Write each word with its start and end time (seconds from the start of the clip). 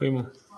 Fuimos. 0.00 0.49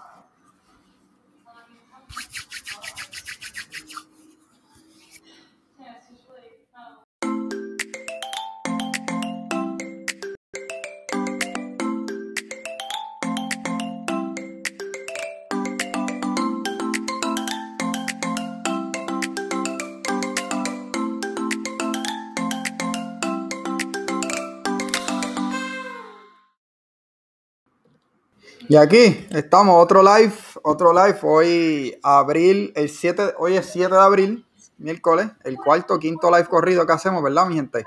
Y 28.72 28.76
aquí 28.76 29.26
estamos, 29.28 29.76
otro 29.76 30.02
live, 30.02 30.32
otro 30.62 30.94
live. 30.94 31.18
Hoy, 31.24 31.94
abril, 32.02 32.72
el 32.74 32.88
7, 32.88 33.34
hoy 33.36 33.56
es 33.56 33.66
7 33.66 33.94
de 33.94 34.00
abril, 34.00 34.46
miércoles, 34.78 35.28
el 35.44 35.58
cuarto, 35.58 35.98
quinto 35.98 36.30
live 36.30 36.46
corrido 36.46 36.86
que 36.86 36.94
hacemos, 36.94 37.22
¿verdad, 37.22 37.44
mi 37.44 37.56
gente? 37.56 37.84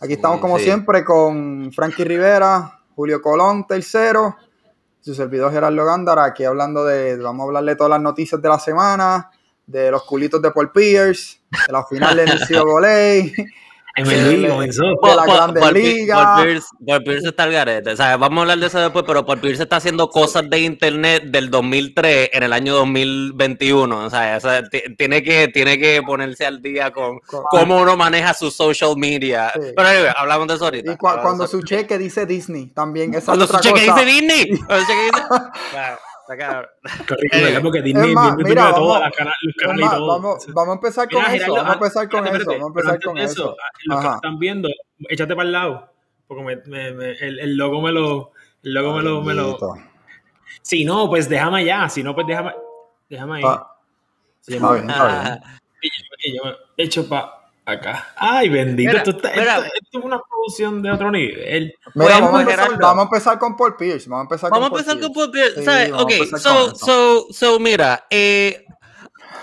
Aquí 0.00 0.12
estamos, 0.12 0.38
como 0.38 0.58
sí. 0.58 0.64
siempre, 0.66 1.04
con 1.04 1.72
Frankie 1.72 2.04
Rivera, 2.04 2.82
Julio 2.94 3.20
Colón, 3.20 3.66
tercero, 3.66 4.36
su 5.00 5.12
servidor 5.12 5.50
Gerardo 5.50 5.84
Gándara, 5.84 6.22
aquí 6.22 6.44
hablando 6.44 6.84
de, 6.84 7.16
vamos 7.16 7.42
a 7.42 7.46
hablarle 7.46 7.74
todas 7.74 7.90
las 7.90 8.00
noticias 8.00 8.40
de 8.40 8.48
la 8.48 8.60
semana, 8.60 9.28
de 9.66 9.90
los 9.90 10.04
culitos 10.04 10.40
de 10.40 10.52
Paul 10.52 10.70
Pierce, 10.70 11.40
de 11.66 11.72
la 11.72 11.84
final 11.84 12.16
de 12.16 12.28
Lucio 12.28 12.64
Goley, 12.64 13.34
MLB 13.96 14.48
comenzó. 14.48 14.82
de 14.82 15.14
la 15.16 15.52
Paul 15.60 15.74
Pi- 15.74 15.80
Ligas. 15.82 16.18
Paul 16.24 16.44
Pierce, 16.44 16.66
Paul 16.86 17.02
Pierce 17.04 17.28
está 17.28 17.42
al 17.44 17.52
garete. 17.52 17.90
O 17.90 17.96
sea, 17.96 18.16
vamos 18.16 18.38
a 18.38 18.40
hablar 18.42 18.58
de 18.58 18.66
eso 18.66 18.80
después, 18.80 19.04
pero 19.06 19.26
Paul 19.26 19.38
Pierce 19.40 19.62
está 19.64 19.76
haciendo 19.76 20.08
cosas 20.08 20.48
de 20.48 20.60
internet 20.60 21.24
del 21.26 21.50
2003 21.50 22.30
en 22.32 22.42
el 22.42 22.52
año 22.52 22.74
2021. 22.74 24.06
O 24.06 24.10
sea, 24.10 24.36
o 24.36 24.40
sea, 24.40 24.62
ti- 24.68 24.82
tiene, 24.96 25.22
que, 25.22 25.48
tiene 25.48 25.78
que 25.78 26.02
ponerse 26.02 26.46
al 26.46 26.62
día 26.62 26.90
con 26.90 27.18
Con- 27.20 27.42
cómo 27.50 27.80
uno 27.82 27.96
maneja 27.96 28.34
su 28.34 28.50
social 28.50 28.96
media. 28.96 29.50
Sí. 29.54 29.60
Pero 29.76 29.88
anyway, 29.88 30.12
hablamos 30.16 30.48
de 30.48 30.54
eso 30.54 30.64
ahorita. 30.64 30.90
y 30.92 30.94
Hablamos 30.94 31.22
cuando 31.22 31.46
su 31.46 31.62
cheque 31.62 31.98
dice 31.98 32.26
Disney, 32.26 32.68
también, 32.68 33.14
esa 33.14 33.26
Cuando 33.26 33.46
su 33.46 33.58
cheque 33.60 33.80
dice 33.82 34.04
Disney. 34.04 34.58
Cuando 34.58 34.80
su 34.84 34.86
cheque 34.86 35.04
dice... 35.04 35.22
Claro, 35.70 35.98
está 36.32 36.46
cabrón. 36.46 36.70
Correcto, 37.08 37.38
¿verdad? 37.38 37.62
Porque 37.62 37.82
Disney 37.82 38.08
es 38.10 38.14
más, 38.14 38.36
Disney 38.36 38.44
mira, 38.52 38.62
tiene 38.62 38.72
vamos- 38.72 38.88
todas 38.88 39.00
las 39.02 39.12
cana- 39.16 39.32
los 39.42 39.54
Es 39.56 39.62
canales 39.62 39.80
y 39.80 39.84
más, 39.84 39.94
todo. 39.96 40.06
vamos, 40.08 40.46
vamos 40.48 40.68
a 40.68 40.74
empezar 40.74 41.08
con 41.08 41.22
Mira, 41.22 41.34
eso, 41.34 41.52
vamos 41.54 41.70
a 41.70 41.74
empezar 41.74 42.08
con 42.08 42.18
espérate, 42.26 42.42
eso, 42.42 42.50
espérate, 42.52 42.60
vamos 42.62 42.70
a 42.70 42.74
pero 42.74 42.88
empezar 42.88 42.94
antes 42.94 43.06
con 43.06 43.14
de 43.16 43.24
eso. 43.24 43.56
Los 43.86 44.00
que 44.00 44.08
están 44.14 44.38
viendo, 44.38 44.68
échate 45.08 45.34
para 45.36 45.46
el 45.46 45.52
lado. 45.52 45.92
Porque 46.26 46.42
me, 46.44 46.56
me- 46.66 46.92
me- 46.92 47.12
el, 47.12 47.38
el 47.40 47.56
logo 47.56 47.80
me 47.82 47.92
lo. 47.92 48.32
El 48.62 48.74
logo 48.74 48.94
me 48.96 49.02
lo, 49.02 49.20
me 49.22 49.34
lo. 49.34 49.58
Si 50.62 50.84
no, 50.84 51.08
pues 51.10 51.28
déjame 51.28 51.58
allá. 51.60 51.88
Si 51.88 52.02
no, 52.02 52.14
pues 52.14 52.26
déjame. 52.26 52.52
Déjame 53.08 53.36
ahí. 53.38 53.42
Ah, 53.46 53.68
Sí, 54.40 54.54
está 54.54 54.72
bien, 54.72 54.90
está 54.90 55.06
bien. 55.06 55.18
Ah, 55.44 55.58
Y 55.82 55.88
yo, 55.88 56.14
y 56.24 56.36
yo 56.36 56.42
me 56.44 56.84
echo 56.84 57.08
para 57.08 57.41
acá. 57.64 58.08
Ay, 58.16 58.48
bendito. 58.48 58.90
Mira, 58.90 58.98
esto, 59.02 59.10
está- 59.12 59.30
mira. 59.30 59.56
esto- 59.58 59.70
esto 59.82 59.98
es 59.98 60.04
una 60.04 60.20
producción 60.20 60.82
de 60.82 60.90
otro 60.90 61.10
nivel. 61.10 61.74
Mira, 61.94 62.18
vamos, 62.20 62.34
a 62.38 62.40
empezar, 62.42 62.78
vamos 62.78 63.02
a 63.02 63.04
empezar 63.04 63.38
con 63.38 63.56
Paul 63.56 63.76
Pierce. 63.76 64.08
Vamos 64.08 64.22
a 64.22 64.24
empezar 64.24 64.50
Vamos 64.50 64.70
con 64.70 64.78
empezar 64.78 64.98
Paul 65.00 65.12
con 65.14 65.30
Pierce. 65.32 65.54
Paul 65.54 65.54
Pierce. 65.54 65.58
Sí, 65.60 65.64
¿sabes? 65.64 65.90
vamos 65.90 66.00
a 66.00 66.04
Ok, 66.04 66.10
empezar 66.12 66.40
so, 66.40 66.66
con 66.66 66.76
so, 66.76 67.26
so, 67.32 67.60
mira, 67.60 68.06
eh, 68.10 68.64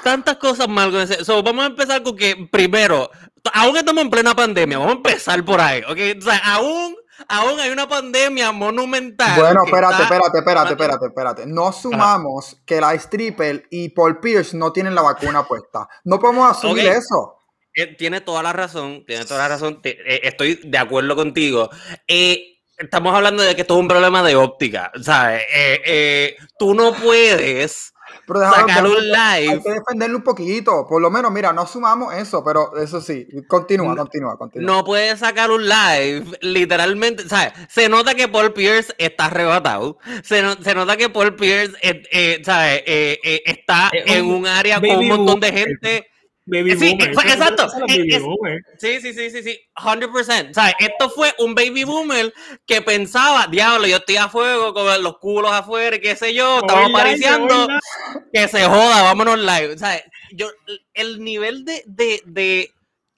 tantas 0.03 0.38
cosas 0.38 0.67
mal 0.67 0.92
con 0.92 1.02
ese. 1.02 1.23
So, 1.26 1.42
vamos 1.44 1.64
a 1.64 1.67
empezar 1.67 2.03
con 2.03 2.16
que, 2.16 2.48
primero, 2.52 3.09
aún 3.53 3.78
estamos 3.78 4.03
en 4.03 4.09
plena 4.09 4.36
pandemia, 4.36 4.78
vamos 4.78 4.94
a 4.94 4.98
empezar 4.98 5.44
por 5.45 5.59
ahí, 5.61 5.81
¿ok? 5.83 6.20
O 6.20 6.22
sea, 6.22 6.38
aún, 6.56 6.95
aún 7.28 7.59
hay 7.59 7.70
una 7.70 7.88
pandemia 7.88 8.52
monumental. 8.52 9.39
Bueno, 9.39 9.61
espérate, 9.66 9.94
está- 9.94 10.04
espérate, 10.04 10.38
espérate, 10.39 10.72
espérate, 10.73 11.06
espérate. 11.06 11.44
No 11.48 11.72
sumamos 11.72 12.61
que 12.66 12.80
la 12.81 12.94
stripper 12.95 13.66
y 13.72 13.89
Paul 13.89 14.20
Pierce 14.20 14.56
no 14.58 14.72
tienen 14.72 14.94
la 14.95 15.02
vacuna 15.02 15.44
puesta. 15.44 15.88
No 16.04 16.20
podemos 16.20 16.52
asumir 16.52 16.88
eso. 16.88 17.36
Eh, 17.75 17.95
Tiene 17.98 18.22
toda 18.22 18.42
la 18.44 18.52
razón, 18.53 19.03
tiene 19.06 19.25
toda 19.25 19.39
la 19.42 19.48
razón, 19.49 19.82
te- 19.82 19.98
eh, 20.05 20.21
estoy 20.23 20.60
de 20.64 20.77
acuerdo 20.77 21.16
contigo. 21.16 21.70
Eh, 22.08 22.58
estamos 22.77 23.14
hablando 23.14 23.43
de 23.43 23.55
que 23.55 23.61
esto 23.61 23.76
es 23.76 23.80
un 23.80 23.88
problema 23.88 24.23
de 24.23 24.36
óptica, 24.36 24.92
¿sabes? 25.02 25.43
Eh, 25.54 25.82
eh, 25.86 26.36
tú 26.58 26.73
no 26.73 26.93
puedes 26.93 27.93
Pero 28.26 28.39
sacar 28.42 28.86
un 28.86 28.92
déjalo- 28.95 29.16
Hay 29.16 29.48
live. 29.48 29.61
que 29.64 29.71
defenderlo 29.71 30.17
un 30.17 30.23
poquito. 30.23 30.86
Por 30.89 30.99
lo 31.02 31.11
menos, 31.11 31.32
mira, 31.32 31.54
no 31.54 31.67
sumamos 31.67 32.14
eso, 32.16 32.43
pero 32.43 32.76
eso 32.77 32.99
sí. 33.02 33.27
Continúa, 33.48 33.89
No- 33.93 33.98
continúa, 33.98 34.38
continúa. 34.38 34.66
No 34.77 34.83
puede 34.83 35.16
sacar 35.16 35.52
un 35.52 35.67
live, 35.67 36.26
literalmente, 36.42 37.30
¿sabes? 37.30 37.54
Se 37.70 37.88
nota 37.88 38.16
que 38.16 38.27
Paul 38.27 38.52
Pierce 38.54 38.93
está 38.98 39.26
arrebatado. 39.26 39.99
Se, 40.23 40.42
no- 40.42 40.55
se 40.61 40.73
nota 40.73 40.98
que 40.98 41.10
Paul 41.10 41.36
Pierce, 41.36 41.76
eh, 41.83 42.02
eh, 42.11 42.42
¿sabes? 42.43 42.82
Eh, 42.88 43.20
eh, 43.23 43.42
está 43.45 43.89
Es 43.93 44.11
en 44.16 44.26
un 44.26 44.48
área 44.48 44.80
con 44.82 44.89
un 44.89 45.08
montón 45.08 45.39
de 45.39 45.52
gente. 45.52 46.08
Baby 46.49 46.71
Sí, 46.77 46.89
boomer. 46.92 47.10
exacto. 47.10 47.67
baby 47.87 48.15
es- 48.15 48.21
boomer. 48.21 48.61
Sí, 48.77 48.99
sí, 49.02 49.14
sí, 49.14 49.30
sí, 49.30 49.43
sí, 49.43 49.60
100%. 49.76 50.54
¿Sabes? 50.54 50.73
Esto 50.80 51.10
fue 51.10 51.33
un 51.39 51.54
baby 51.54 51.83
boomer 51.83 52.33
que 52.65 52.82
pensaba, 52.82 53.48
diablo, 53.48 53.86
yo 53.87 53.98
estoy 53.98 54.17
a 54.17 54.30
fuego 54.30 54.73
con 54.73 55.04
los 55.04 55.17
culos 55.20 55.52
afuera 55.52 55.99
qué 55.99 56.15
sé 56.15 56.33
yo, 56.33 56.60
estamos 56.60 56.92
live. 56.92 57.67
que 58.33 58.48
se 58.48 58.64
joda, 58.65 59.04
vámonos 59.04 59.37
live. 59.39 59.73
O 59.73 59.77
sea, 59.77 60.04
yo, 60.32 60.49
el 60.93 61.23
nivel 61.23 61.65
de, 61.65 61.83
de, 61.86 62.21
de 62.26 62.71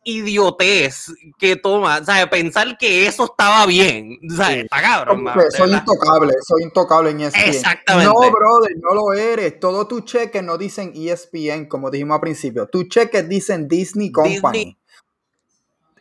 idiotez 0.04 1.08
que 1.38 1.56
toma, 1.56 2.04
¿sabes? 2.04 2.28
Pensar 2.28 2.78
que 2.78 3.06
eso 3.06 3.26
estaba 3.26 3.66
bien, 3.66 4.18
¿sabes? 4.36 4.56
Sí. 4.56 4.60
Está 4.62 4.82
cabrón, 4.82 5.26
de 5.26 5.52
soy 5.52 5.70
verdad. 5.70 5.80
intocable, 5.80 6.34
soy 6.46 6.64
intocable 6.64 7.10
en 7.12 7.22
ESPN. 7.22 7.42
Exactamente. 7.42 8.14
No, 8.14 8.32
brother, 8.32 8.78
no 8.82 8.94
lo 8.94 9.14
eres. 9.14 9.60
Todos 9.60 9.88
tus 9.88 10.06
cheques 10.06 10.44
no 10.44 10.58
dicen 10.58 10.94
ESPN, 10.96 11.66
como 11.68 11.92
dijimos 11.92 12.16
al 12.16 12.22
principio. 12.22 12.68
Tus 12.68 12.88
cheques 12.90 13.28
dicen 13.30 13.68
Disney 13.68 14.12
Company. 14.12 14.58
Disney. 14.58 14.78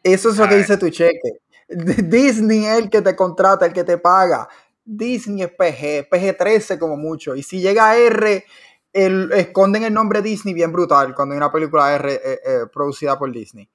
Eso 0.02 0.30
es 0.30 0.38
lo 0.38 0.48
que 0.48 0.56
dice 0.56 0.76
tu 0.78 0.88
cheque. 0.88 1.40
Disney 1.68 2.64
es 2.64 2.78
el 2.78 2.90
que 2.90 3.02
te 3.02 3.14
contrata, 3.14 3.66
el 3.66 3.72
que 3.72 3.84
te 3.84 3.98
paga. 3.98 4.48
Disney 4.84 5.42
es 5.42 5.50
PG, 5.50 6.08
PG-13 6.10 6.78
como 6.78 6.96
mucho. 6.96 7.36
Y 7.36 7.42
si 7.42 7.60
llega 7.60 7.90
a 7.90 7.96
R, 7.96 8.44
el, 8.92 9.30
esconden 9.32 9.84
el 9.84 9.92
nombre 9.92 10.22
Disney 10.22 10.54
bien 10.54 10.72
brutal 10.72 11.14
cuando 11.14 11.34
hay 11.34 11.36
una 11.36 11.52
película 11.52 11.94
R 11.94 12.12
eh, 12.12 12.20
eh, 12.24 12.60
producida 12.72 13.18
por 13.18 13.30
Disney. 13.30 13.68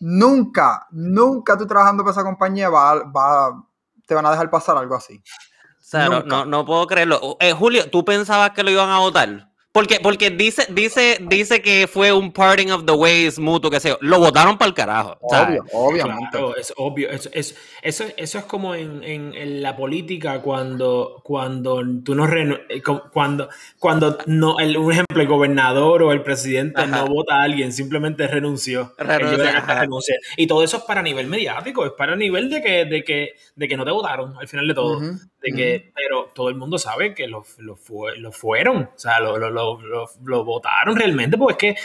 Nunca, 0.00 0.86
nunca 0.90 1.56
tú 1.56 1.66
trabajando 1.66 2.02
para 2.02 2.12
esa 2.12 2.24
compañía 2.24 2.68
va, 2.68 3.04
va, 3.04 3.64
te 4.06 4.14
van 4.14 4.26
a 4.26 4.30
dejar 4.30 4.50
pasar 4.50 4.76
algo 4.76 4.94
así. 4.94 5.16
O 5.16 5.88
sea, 5.88 6.08
no, 6.08 6.22
no, 6.22 6.44
no 6.44 6.64
puedo 6.64 6.86
creerlo. 6.86 7.36
Eh, 7.40 7.52
Julio, 7.52 7.88
¿tú 7.90 8.04
pensabas 8.04 8.50
que 8.50 8.62
lo 8.62 8.70
iban 8.70 8.90
a 8.90 8.98
votar? 8.98 9.50
Porque, 9.76 10.00
porque 10.02 10.30
dice, 10.30 10.66
dice, 10.70 11.18
dice 11.20 11.60
que 11.60 11.86
fue 11.86 12.10
un 12.10 12.32
parting 12.32 12.68
of 12.70 12.86
the 12.86 12.92
ways 12.92 13.38
mutuo, 13.38 13.70
que 13.70 13.78
yo. 13.78 13.98
Lo 14.00 14.18
votaron 14.18 14.56
para 14.56 14.68
el 14.70 14.74
carajo. 14.74 15.18
¿sabes? 15.28 15.60
Obvio, 15.72 16.04
obviamente. 16.04 16.28
Claro, 16.30 16.56
es 16.56 16.72
obvio. 16.78 17.10
Eso, 17.10 17.28
es, 17.32 17.54
eso, 17.82 18.04
eso 18.16 18.38
es 18.38 18.44
como 18.46 18.74
en, 18.74 19.04
en- 19.04 19.34
en 19.34 19.60
la 19.62 19.76
política 19.76 20.40
cuando, 20.40 21.20
cuando 21.22 21.82
tú 22.02 22.14
no 22.14 22.26
eh, 22.26 22.82
cu- 22.82 23.02
cuando, 23.12 23.50
cuando 23.78 24.16
no, 24.26 24.58
el, 24.60 24.78
un 24.78 24.92
ejemplo, 24.92 25.20
el 25.20 25.28
gobernador 25.28 26.02
o 26.04 26.12
el 26.12 26.22
presidente 26.22 26.80
Ajá. 26.80 26.86
no 27.02 27.06
vota 27.08 27.36
a 27.36 27.42
alguien, 27.42 27.70
simplemente 27.72 28.26
renunció. 28.26 28.94
Renuncia. 28.96 30.16
Y 30.36 30.46
todo 30.46 30.62
eso 30.62 30.78
es 30.78 30.82
para 30.84 31.02
nivel 31.02 31.26
mediático, 31.26 31.84
es 31.84 31.92
para 31.92 32.16
nivel 32.16 32.48
de 32.50 32.62
que, 32.62 32.84
de 32.86 33.04
que, 33.04 33.34
de 33.54 33.68
que 33.68 33.76
no 33.76 33.84
te 33.84 33.90
votaron 33.90 34.36
al 34.38 34.48
final 34.48 34.66
de 34.66 34.74
todo. 34.74 35.00
De 35.00 35.52
que, 35.52 35.92
pero 35.94 36.30
todo 36.34 36.48
el 36.48 36.56
mundo 36.56 36.78
sabe 36.78 37.14
que 37.14 37.28
lo, 37.28 37.44
lo, 37.58 37.76
fue- 37.76 38.16
lo 38.18 38.32
fueron, 38.32 38.84
o 38.94 38.98
sea, 38.98 39.20
lo, 39.20 39.38
lo, 39.38 39.50
lo, 39.74 39.80
lo- 39.80 40.10
lo 40.24 40.44
votaron 40.44 40.96
realmente, 40.96 41.36
porque 41.36 41.70
es 41.70 41.74
que 41.76 41.82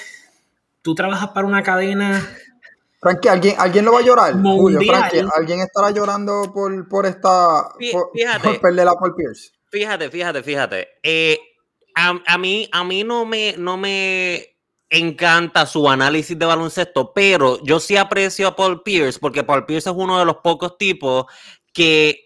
tú 0.82 0.96
trabajas 0.96 1.30
para 1.30 1.48
una 1.48 1.62
cadena 1.64 2.22
Frankie, 3.00 3.30
¿alguien, 3.30 3.56
¿alguien 3.58 3.86
lo 3.86 3.94
va 3.94 4.00
a 4.00 4.04
llorar? 4.04 4.34
Julio. 4.34 4.80
Frankie, 4.86 5.26
¿alguien 5.36 5.60
estará 5.62 5.90
llorando 5.90 6.52
por, 6.54 6.88
por 6.88 7.08
esta. 7.08 7.70
Por, 7.92 8.12
fíjate. 8.14 8.44
por 8.48 8.62
perder 8.62 8.88
a 8.88 8.94
Paul 8.94 9.16
Pierce? 9.16 9.52
Fíjate, 9.72 10.10
fíjate, 10.12 10.44
fíjate. 10.44 10.88
Eh, 11.02 11.40
a, 11.96 12.20
a 12.28 12.38
mí, 12.38 12.70
a 12.72 12.84
mí 12.84 13.04
no 13.04 13.26
me, 13.26 13.56
no 13.58 13.76
me 13.76 14.56
encanta 14.88 15.66
su 15.66 15.90
análisis 15.90 16.38
de 16.38 16.46
baloncesto, 16.46 17.12
pero 17.12 17.58
yo 17.64 17.80
sí 17.80 17.98
aprecio 17.98 18.48
a 18.48 18.56
Paul 18.56 18.84
Pierce 18.84 19.18
porque 19.20 19.44
Paul 19.44 19.66
Pierce 19.66 19.90
es 19.90 19.96
uno 19.98 20.20
de 20.20 20.26
los 20.26 20.38
pocos 20.38 20.78
tipos 20.78 21.26
que 21.74 22.26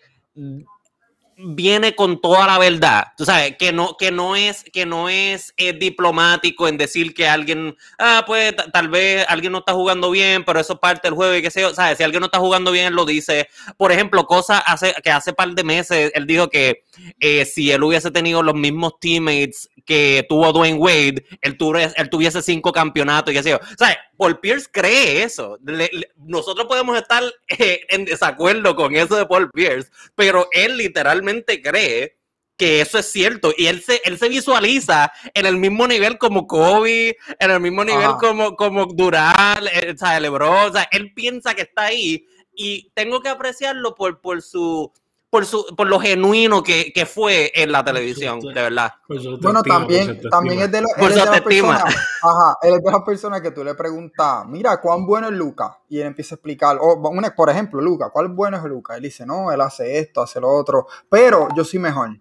viene 1.37 1.95
con 1.95 2.21
toda 2.21 2.47
la 2.47 2.57
verdad. 2.57 3.07
Tú 3.17 3.25
sabes, 3.25 3.55
que 3.57 3.73
no, 3.73 3.95
que 3.97 4.11
no 4.11 4.35
es, 4.35 4.63
que 4.71 4.85
no 4.85 5.09
es 5.09 5.53
eh, 5.57 5.73
diplomático 5.73 6.67
en 6.67 6.77
decir 6.77 7.13
que 7.13 7.27
alguien, 7.27 7.75
ah, 7.99 8.23
pues 8.25 8.55
ta- 8.55 8.71
tal 8.71 8.87
vez 8.89 9.25
alguien 9.27 9.51
no 9.51 9.59
está 9.59 9.73
jugando 9.73 10.11
bien, 10.11 10.43
pero 10.45 10.59
eso 10.59 10.73
es 10.73 10.79
parte 10.79 11.07
del 11.07 11.15
juego 11.15 11.35
y 11.35 11.41
qué 11.41 11.51
sé 11.51 11.61
yo. 11.61 11.73
¿Sabes? 11.73 11.97
Si 11.97 12.03
alguien 12.03 12.21
no 12.21 12.27
está 12.27 12.39
jugando 12.39 12.71
bien, 12.71 12.95
lo 12.95 13.05
dice. 13.05 13.47
Por 13.77 13.91
ejemplo, 13.91 14.25
cosas 14.25 14.61
hace, 14.65 14.93
que 15.03 15.11
hace 15.11 15.33
par 15.33 15.49
de 15.53 15.63
meses 15.63 16.11
él 16.15 16.25
dijo 16.25 16.49
que 16.49 16.83
eh, 17.19 17.45
si 17.45 17.71
él 17.71 17.83
hubiese 17.83 18.11
tenido 18.11 18.41
los 18.41 18.55
mismos 18.55 18.93
teammates 18.99 19.69
que 19.85 20.25
tuvo 20.27 20.51
Dwayne 20.51 20.77
Wade, 20.79 21.25
él, 21.41 21.57
tuve- 21.57 21.93
él 21.95 22.09
tuviese 22.09 22.41
cinco 22.41 22.71
campeonatos 22.71 23.33
y 23.33 23.41
sé 23.43 23.51
yo. 23.51 23.59
¿Sabes? 23.77 23.97
Paul 24.17 24.39
Pierce 24.39 24.67
cree 24.71 25.23
eso. 25.23 25.57
Le- 25.63 25.89
le- 25.93 26.09
nosotros 26.17 26.65
podemos 26.67 26.97
estar 26.97 27.23
eh, 27.47 27.81
en 27.89 28.05
desacuerdo 28.05 28.75
con 28.75 28.95
eso 28.95 29.15
de 29.15 29.25
Paul 29.25 29.51
Pierce, 29.51 29.91
pero 30.15 30.47
él 30.51 30.77
literalmente 30.77 31.61
cree 31.61 32.17
que 32.57 32.79
eso 32.81 32.97
es 32.97 33.11
cierto. 33.11 33.53
Y 33.57 33.67
él 33.67 33.83
se, 33.83 34.01
él 34.05 34.17
se 34.17 34.29
visualiza 34.29 35.11
en 35.33 35.45
el 35.45 35.57
mismo 35.57 35.87
nivel 35.87 36.17
como 36.17 36.47
Kobe, 36.47 37.17
en 37.39 37.51
el 37.51 37.59
mismo 37.59 37.83
nivel 37.83 38.07
como, 38.19 38.55
como 38.55 38.85
Dural, 38.85 39.67
eh, 39.67 39.91
o 39.93 39.97
sea, 39.97 40.19
Lebron. 40.19 40.69
O 40.69 40.71
sea, 40.71 40.87
él 40.91 41.13
piensa 41.13 41.53
que 41.53 41.63
está 41.63 41.83
ahí 41.83 42.25
y 42.55 42.89
tengo 42.93 43.19
que 43.21 43.27
apreciarlo 43.29 43.93
por, 43.93 44.21
por 44.21 44.41
su 44.41 44.89
por, 45.35 45.45
su, 45.45 45.65
por 45.75 45.87
lo 45.87 45.99
genuino 45.99 46.63
que, 46.63 46.93
que 46.93 47.05
fue 47.05 47.51
en 47.53 47.69
la 47.69 47.83
televisión, 47.83 48.39
de 48.39 48.53
verdad. 48.53 48.93
Bueno, 49.41 49.61
también, 49.63 50.21
también 50.31 50.61
es 50.61 50.71
de, 50.71 50.79
lo, 50.79 50.87
de 51.09 51.13
las 51.13 51.41
personas, 51.41 51.83
ajá, 51.83 52.57
él 52.61 52.75
es 52.75 52.81
de 52.81 52.89
las 52.89 53.01
personas 53.01 53.41
que 53.41 53.51
tú 53.51 53.61
le 53.61 53.75
preguntas, 53.75 54.45
mira, 54.47 54.79
¿cuán 54.79 55.05
bueno 55.05 55.27
es 55.27 55.33
Luca? 55.33 55.77
Y 55.89 55.99
él 55.99 56.07
empieza 56.07 56.35
a 56.35 56.37
explicar, 56.37 56.77
o, 56.79 57.03
por 57.35 57.49
ejemplo, 57.49 57.81
Luca, 57.81 58.11
¿cuál 58.11 58.29
bueno 58.29 58.55
es 58.55 58.63
Luca? 58.63 58.95
Él 58.95 59.01
dice, 59.01 59.25
no, 59.25 59.51
él 59.51 59.59
hace 59.59 59.99
esto, 59.99 60.21
hace 60.21 60.39
lo 60.39 60.49
otro, 60.49 60.87
pero 61.09 61.49
yo 61.53 61.65
soy 61.65 61.79
mejor. 61.79 62.11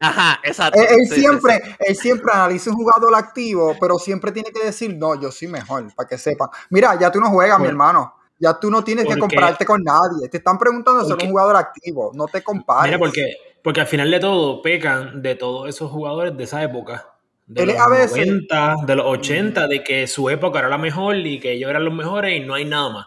Ajá, 0.00 0.40
exacto. 0.42 0.80
Él, 0.80 1.06
siempre, 1.06 1.60
él 1.78 1.94
siempre 1.94 2.32
analiza 2.32 2.70
un 2.70 2.76
jugador 2.76 3.14
activo, 3.14 3.76
pero 3.78 3.98
siempre 3.98 4.32
tiene 4.32 4.50
que 4.50 4.64
decir, 4.64 4.96
no, 4.96 5.20
yo 5.20 5.30
soy 5.30 5.48
mejor, 5.48 5.94
para 5.94 6.08
que 6.08 6.16
sepan. 6.16 6.48
Mira, 6.70 6.98
ya 6.98 7.12
tú 7.12 7.20
no 7.20 7.28
juegas, 7.28 7.60
mi 7.60 7.66
hermano. 7.66 8.14
Ya 8.38 8.58
tú 8.60 8.70
no 8.70 8.84
tienes 8.84 9.06
que 9.06 9.18
compararte 9.18 9.64
con 9.64 9.82
nadie. 9.82 10.28
Te 10.28 10.38
están 10.38 10.58
preguntando 10.58 11.04
ser 11.04 11.16
un 11.22 11.30
jugador 11.30 11.56
activo. 11.56 12.12
No 12.14 12.26
te 12.26 12.42
compares. 12.42 12.90
Mira, 12.90 12.98
porque, 12.98 13.34
porque 13.62 13.80
al 13.80 13.86
final 13.86 14.10
de 14.10 14.20
todo 14.20 14.60
pecan 14.62 15.22
de 15.22 15.34
todos 15.34 15.68
esos 15.68 15.90
jugadores 15.90 16.36
de 16.36 16.44
esa 16.44 16.62
época. 16.62 17.16
De 17.46 17.64
los 17.64 17.76
90, 17.76 18.76
de 18.86 18.96
los 18.96 19.06
80, 19.06 19.68
de 19.68 19.84
que 19.84 20.06
su 20.08 20.28
época 20.28 20.58
era 20.58 20.68
la 20.68 20.78
mejor 20.78 21.16
y 21.16 21.38
que 21.38 21.52
ellos 21.52 21.70
eran 21.70 21.84
los 21.84 21.94
mejores 21.94 22.36
y 22.36 22.40
no 22.40 22.54
hay 22.54 22.64
nada 22.64 22.90
más. 22.90 23.06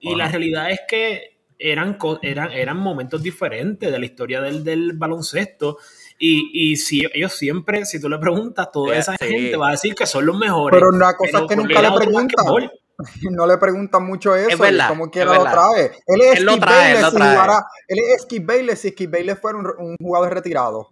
Y 0.00 0.14
la 0.16 0.28
realidad 0.28 0.70
es 0.70 0.80
que 0.88 1.34
eran, 1.58 1.98
eran, 2.22 2.52
eran 2.52 2.76
momentos 2.76 3.22
diferentes 3.22 3.90
de 3.90 3.98
la 3.98 4.04
historia 4.04 4.40
del, 4.40 4.64
del 4.64 4.92
baloncesto. 4.94 5.78
Y, 6.18 6.50
y, 6.52 6.76
si 6.76 7.06
ellos 7.12 7.32
siempre, 7.32 7.84
si 7.84 8.00
tú 8.00 8.08
le 8.08 8.18
preguntas, 8.18 8.70
toda 8.72 8.96
esa 8.96 9.16
gente 9.16 9.56
va 9.56 9.68
a 9.68 9.70
decir 9.72 9.94
que 9.94 10.06
son 10.06 10.24
los 10.26 10.36
mejores. 10.36 10.78
Pero 10.78 10.90
una 10.90 11.14
cosa 11.14 11.40
es 11.40 11.46
que 11.46 11.56
nunca 11.56 11.82
le 11.82 11.90
preguntan. 11.92 12.70
No 13.30 13.46
le 13.46 13.58
preguntan 13.58 14.04
mucho 14.04 14.34
eso, 14.34 14.62
como 14.88 15.10
quiera 15.10 15.34
lo 15.34 15.44
trae. 15.44 15.92
Él 16.06 16.20
es 16.20 16.40
él 16.40 16.48
él 16.48 17.98
es 17.98 18.22
Skip 18.22 18.46
Bayless 18.46 18.80
si 18.80 18.90
Skip 18.90 19.10
Bayless 19.10 19.38
fuera 19.38 19.58
un, 19.58 19.96
jugador 20.00 20.34
retirado. 20.34 20.90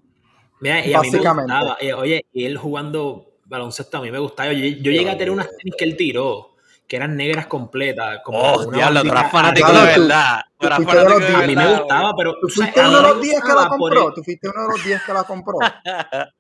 Mira, 0.60 0.84
y 0.84 0.92
básicamente. 0.92 1.54
oye, 1.94 2.26
y 2.32 2.44
él 2.44 2.56
jugando 2.56 3.26
baloncesto 3.44 3.98
a 3.98 4.00
mí 4.02 4.10
me 4.10 4.18
gustaba. 4.18 4.52
Yo, 4.52 4.58
yo 4.58 4.90
llegué 4.92 5.10
a 5.10 5.18
tener 5.18 5.30
unas 5.30 5.48
tenis 5.48 5.74
que 5.76 5.84
él 5.84 5.96
tiró 5.96 6.52
que 6.92 6.96
eran 6.96 7.16
negras 7.16 7.46
completas. 7.46 8.20
Como 8.22 8.38
oh, 8.38 8.70
diablo, 8.70 9.00
tú 9.00 9.08
eras 9.08 9.32
fanático 9.32 9.72
de 9.72 9.82
verdad. 9.82 10.42
a 10.60 11.46
mí 11.46 11.56
me 11.56 11.78
gustaba, 11.78 12.12
pero. 12.14 12.34
¿Tú 12.38 12.48
fuiste 12.48 12.80
uno 12.80 12.96
de 12.96 13.02
los 13.02 13.20
días 13.22 13.42
que 13.42 13.54
la 13.54 13.68
compró? 13.68 14.12
¿Tú 14.12 14.22
fuiste 14.22 14.48
uno 14.50 14.62
de 14.62 14.68
los 14.68 14.84
días 14.84 15.02
que 15.02 15.12
la 15.14 15.24
compró? 15.24 15.58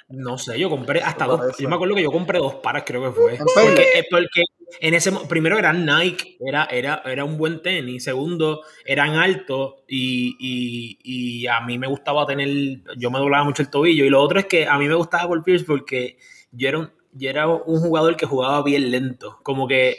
no 0.08 0.36
sé, 0.36 0.58
yo 0.58 0.68
compré 0.68 1.00
hasta 1.00 1.24
dos. 1.24 1.56
Yo 1.58 1.70
me 1.70 1.76
acuerdo 1.76 1.94
que 1.94 2.02
yo 2.02 2.12
compré 2.12 2.38
dos 2.38 2.56
pares, 2.56 2.82
creo 2.84 3.02
que 3.02 3.10
fue. 3.12 3.38
Porque, 3.38 3.82
eh, 3.94 4.06
porque 4.10 4.42
en 4.80 4.94
ese 4.94 5.12
primero 5.28 5.58
eran 5.58 5.84
Nike, 5.84 6.36
era, 6.40 6.64
era, 6.66 7.02
era 7.04 7.24
un 7.24 7.36
buen 7.36 7.62
tenis. 7.62 8.04
Segundo, 8.04 8.62
eran 8.84 9.14
altos 9.14 9.74
y, 9.88 10.36
y, 10.38 10.98
y, 11.02 11.46
a 11.46 11.60
mí 11.60 11.78
me 11.78 11.86
gustaba 11.86 12.26
tener. 12.26 12.48
Yo 12.96 13.10
me 13.10 13.18
doblaba 13.18 13.44
mucho 13.44 13.62
el 13.62 13.70
tobillo. 13.70 14.04
Y 14.04 14.10
lo 14.10 14.20
otro 14.20 14.40
es 14.40 14.46
que 14.46 14.66
a 14.66 14.78
mí 14.78 14.88
me 14.88 14.94
gustaba 14.94 15.28
Paul 15.28 15.44
Pierce 15.44 15.64
porque 15.64 16.16
yo 16.50 16.68
era 16.68 16.78
un, 16.78 16.90
yo 17.12 17.30
era 17.30 17.46
un 17.48 17.80
jugador 17.80 18.16
que 18.16 18.26
jugaba 18.26 18.62
bien 18.62 18.90
lento. 18.90 19.38
Como 19.42 19.68
que 19.68 19.98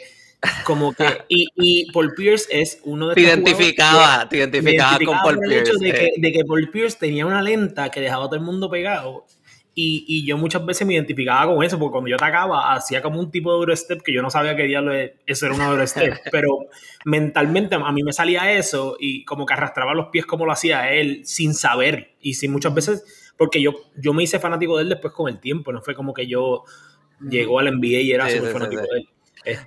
como 0.64 0.92
que, 0.92 1.04
y, 1.28 1.48
y, 1.56 1.92
Paul 1.92 2.14
Pierce 2.14 2.46
es 2.50 2.80
uno 2.84 3.08
de 3.08 3.14
Te 3.14 3.20
identificaba, 3.22 4.28
te 4.28 4.38
identificaba, 4.38 4.98
con 5.04 5.18
Paul 5.22 5.38
Pierce. 5.40 5.72
de, 5.78 5.92
que, 5.92 6.10
de, 6.16 6.32
que, 6.32 6.44
Paul 6.44 6.70
Pierce 6.70 6.98
tenía 6.98 7.26
una 7.26 7.42
lenta 7.42 7.90
que 7.90 8.00
dejaba 8.00 8.24
a 8.24 8.28
todo 8.28 8.36
el 8.36 8.44
mundo 8.44 8.70
pegado. 8.70 9.26
Y, 9.76 10.04
y, 10.06 10.24
yo 10.24 10.38
muchas 10.38 10.64
veces 10.64 10.86
me 10.86 10.94
identificaba 10.94 11.52
con 11.52 11.64
eso, 11.64 11.78
porque 11.78 11.92
cuando 11.92 12.08
yo 12.08 12.16
atacaba, 12.16 12.74
hacía 12.74 13.02
como 13.02 13.18
un 13.18 13.32
tipo 13.32 13.52
de 13.52 13.58
Eurostep 13.58 14.02
que 14.02 14.12
yo 14.12 14.22
no 14.22 14.30
sabía 14.30 14.54
que 14.54 14.64
diablo 14.64 14.92
eso 15.26 15.46
era 15.46 15.54
una 15.54 15.66
Eurostep. 15.68 16.14
pero 16.30 16.66
mentalmente 17.04 17.74
a 17.74 17.92
mí 17.92 18.02
me 18.04 18.12
salía 18.12 18.52
eso 18.52 18.96
y 19.00 19.24
como 19.24 19.46
que 19.46 19.54
arrastraba 19.54 19.92
los 19.94 20.06
pies 20.08 20.26
como 20.26 20.46
lo 20.46 20.52
hacía 20.52 20.92
él, 20.92 21.22
sin 21.24 21.54
saber. 21.54 22.14
Y 22.20 22.34
sin 22.34 22.52
muchas 22.52 22.72
veces, 22.72 23.32
porque 23.36 23.60
yo, 23.60 23.74
yo 23.96 24.12
me 24.12 24.22
hice 24.22 24.38
fanático 24.38 24.76
de 24.76 24.84
él 24.84 24.88
después 24.90 25.12
con 25.12 25.28
el 25.28 25.40
tiempo, 25.40 25.72
no 25.72 25.82
fue 25.82 25.94
como 25.94 26.14
que 26.14 26.26
yo 26.26 26.64
llegó 27.20 27.58
al 27.58 27.76
NBA 27.76 28.00
y 28.00 28.12
era 28.12 28.30
súper 28.30 28.52
fanático 28.52 28.82
de 28.82 28.98
él. 28.98 29.08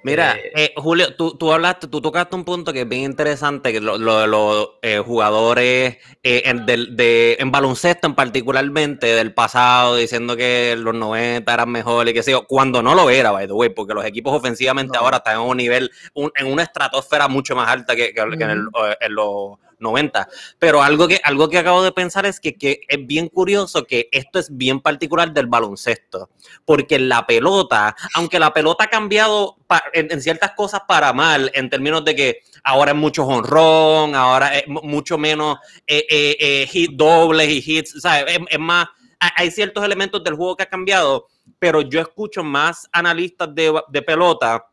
Mira, 0.04 0.34
este 0.34 0.66
eh, 0.66 0.74
Julio, 0.76 1.16
tú, 1.16 1.38
tú, 1.38 1.52
hablaste, 1.52 1.88
tú 1.88 2.02
tocaste 2.02 2.36
un 2.36 2.44
punto 2.44 2.74
que 2.74 2.82
es 2.82 2.90
bien 2.90 3.04
interesante, 3.04 3.72
que 3.72 3.80
lo, 3.80 3.98
de 3.98 4.28
los 4.28 4.70
eh, 4.82 5.00
jugadores 5.00 5.98
eh, 6.24 6.42
en, 6.46 6.66
de, 6.66 7.38
en 7.40 7.52
baloncesto 7.52 8.08
en 8.08 8.16
particularmente 8.16 9.08
del 9.08 9.34
pasado, 9.34 9.96
diciendo 9.96 10.36
que 10.36 10.76
los 10.78 10.96
90 10.96 11.54
eran 11.54 11.70
mejores 11.70 12.12
y 12.12 12.14
que 12.16 12.24
sé 12.24 12.32
yo, 12.32 12.46
cuando 12.48 12.82
no 12.82 12.96
lo 12.96 13.10
era, 13.10 13.32
by 13.32 13.48
the 13.48 13.54
way, 13.54 13.70
porque 13.70 13.94
los 13.94 14.06
equipos 14.06 14.34
ofensivamente 14.34 14.98
ahora 14.98 15.18
están 15.18 15.36
en 15.36 15.42
un 15.42 15.58
nivel, 15.58 15.92
en 16.16 16.48
una 16.52 16.64
estratosfera 16.64 17.28
mucho 17.28 17.56
más 17.56 17.70
alta 17.70 17.96
que, 17.96 18.14
en, 18.16 18.70
en 19.00 19.16
los 19.16 19.58
90. 19.80 20.28
Pero 20.60 20.82
algo 20.82 21.08
que, 21.08 21.20
algo 21.24 21.50
que 21.50 21.58
acabo 21.58 21.84
de 21.84 21.92
pensar 21.92 22.26
es 22.26 22.40
que, 22.40 22.56
es 22.88 23.08
bien 23.08 23.30
curioso 23.30 23.86
que 23.86 24.10
esto 24.12 24.40
es 24.40 24.56
bien 24.56 24.80
particular 24.82 25.34
del 25.34 25.48
baloncesto, 25.48 26.30
porque 26.66 27.00
la 27.00 27.26
pelota, 27.26 27.96
aunque 28.16 28.40
la 28.40 28.54
pelota 28.54 28.86
ha 28.86 28.90
cambiado 28.90 29.58
en, 29.94 30.22
ciertas 30.22 30.52
cosas 30.54 30.82
para 30.88 31.14
mal, 31.14 31.52
en 31.54 31.70
términos 31.70 32.04
de 32.06 32.16
que 32.16 32.40
ahora 32.64 32.92
es 32.92 32.98
mucho 32.98 33.26
honrón, 33.26 34.16
ahora 34.16 34.58
es 34.58 34.68
mucho 34.68 35.18
menos 35.18 35.58
eh, 35.86 36.06
eh, 36.10 36.38
eh, 36.40 36.68
hit 36.68 36.92
dobles 36.94 37.50
y 37.50 37.64
hits, 37.66 38.02
¿sabes? 38.02 38.40
Es, 38.50 38.60
más, 38.60 38.88
hay 39.20 39.52
ciertos 39.52 39.84
elementos 39.84 40.24
del 40.24 40.36
juego 40.36 40.56
que 40.56 40.64
ha 40.64 40.70
cambiado, 40.70 41.28
pero 41.60 41.82
yo 41.82 42.02
escucho 42.02 42.44
más 42.44 42.88
analistas 42.92 43.54
de, 43.54 43.82
de 43.90 44.02
pelota 44.02 44.66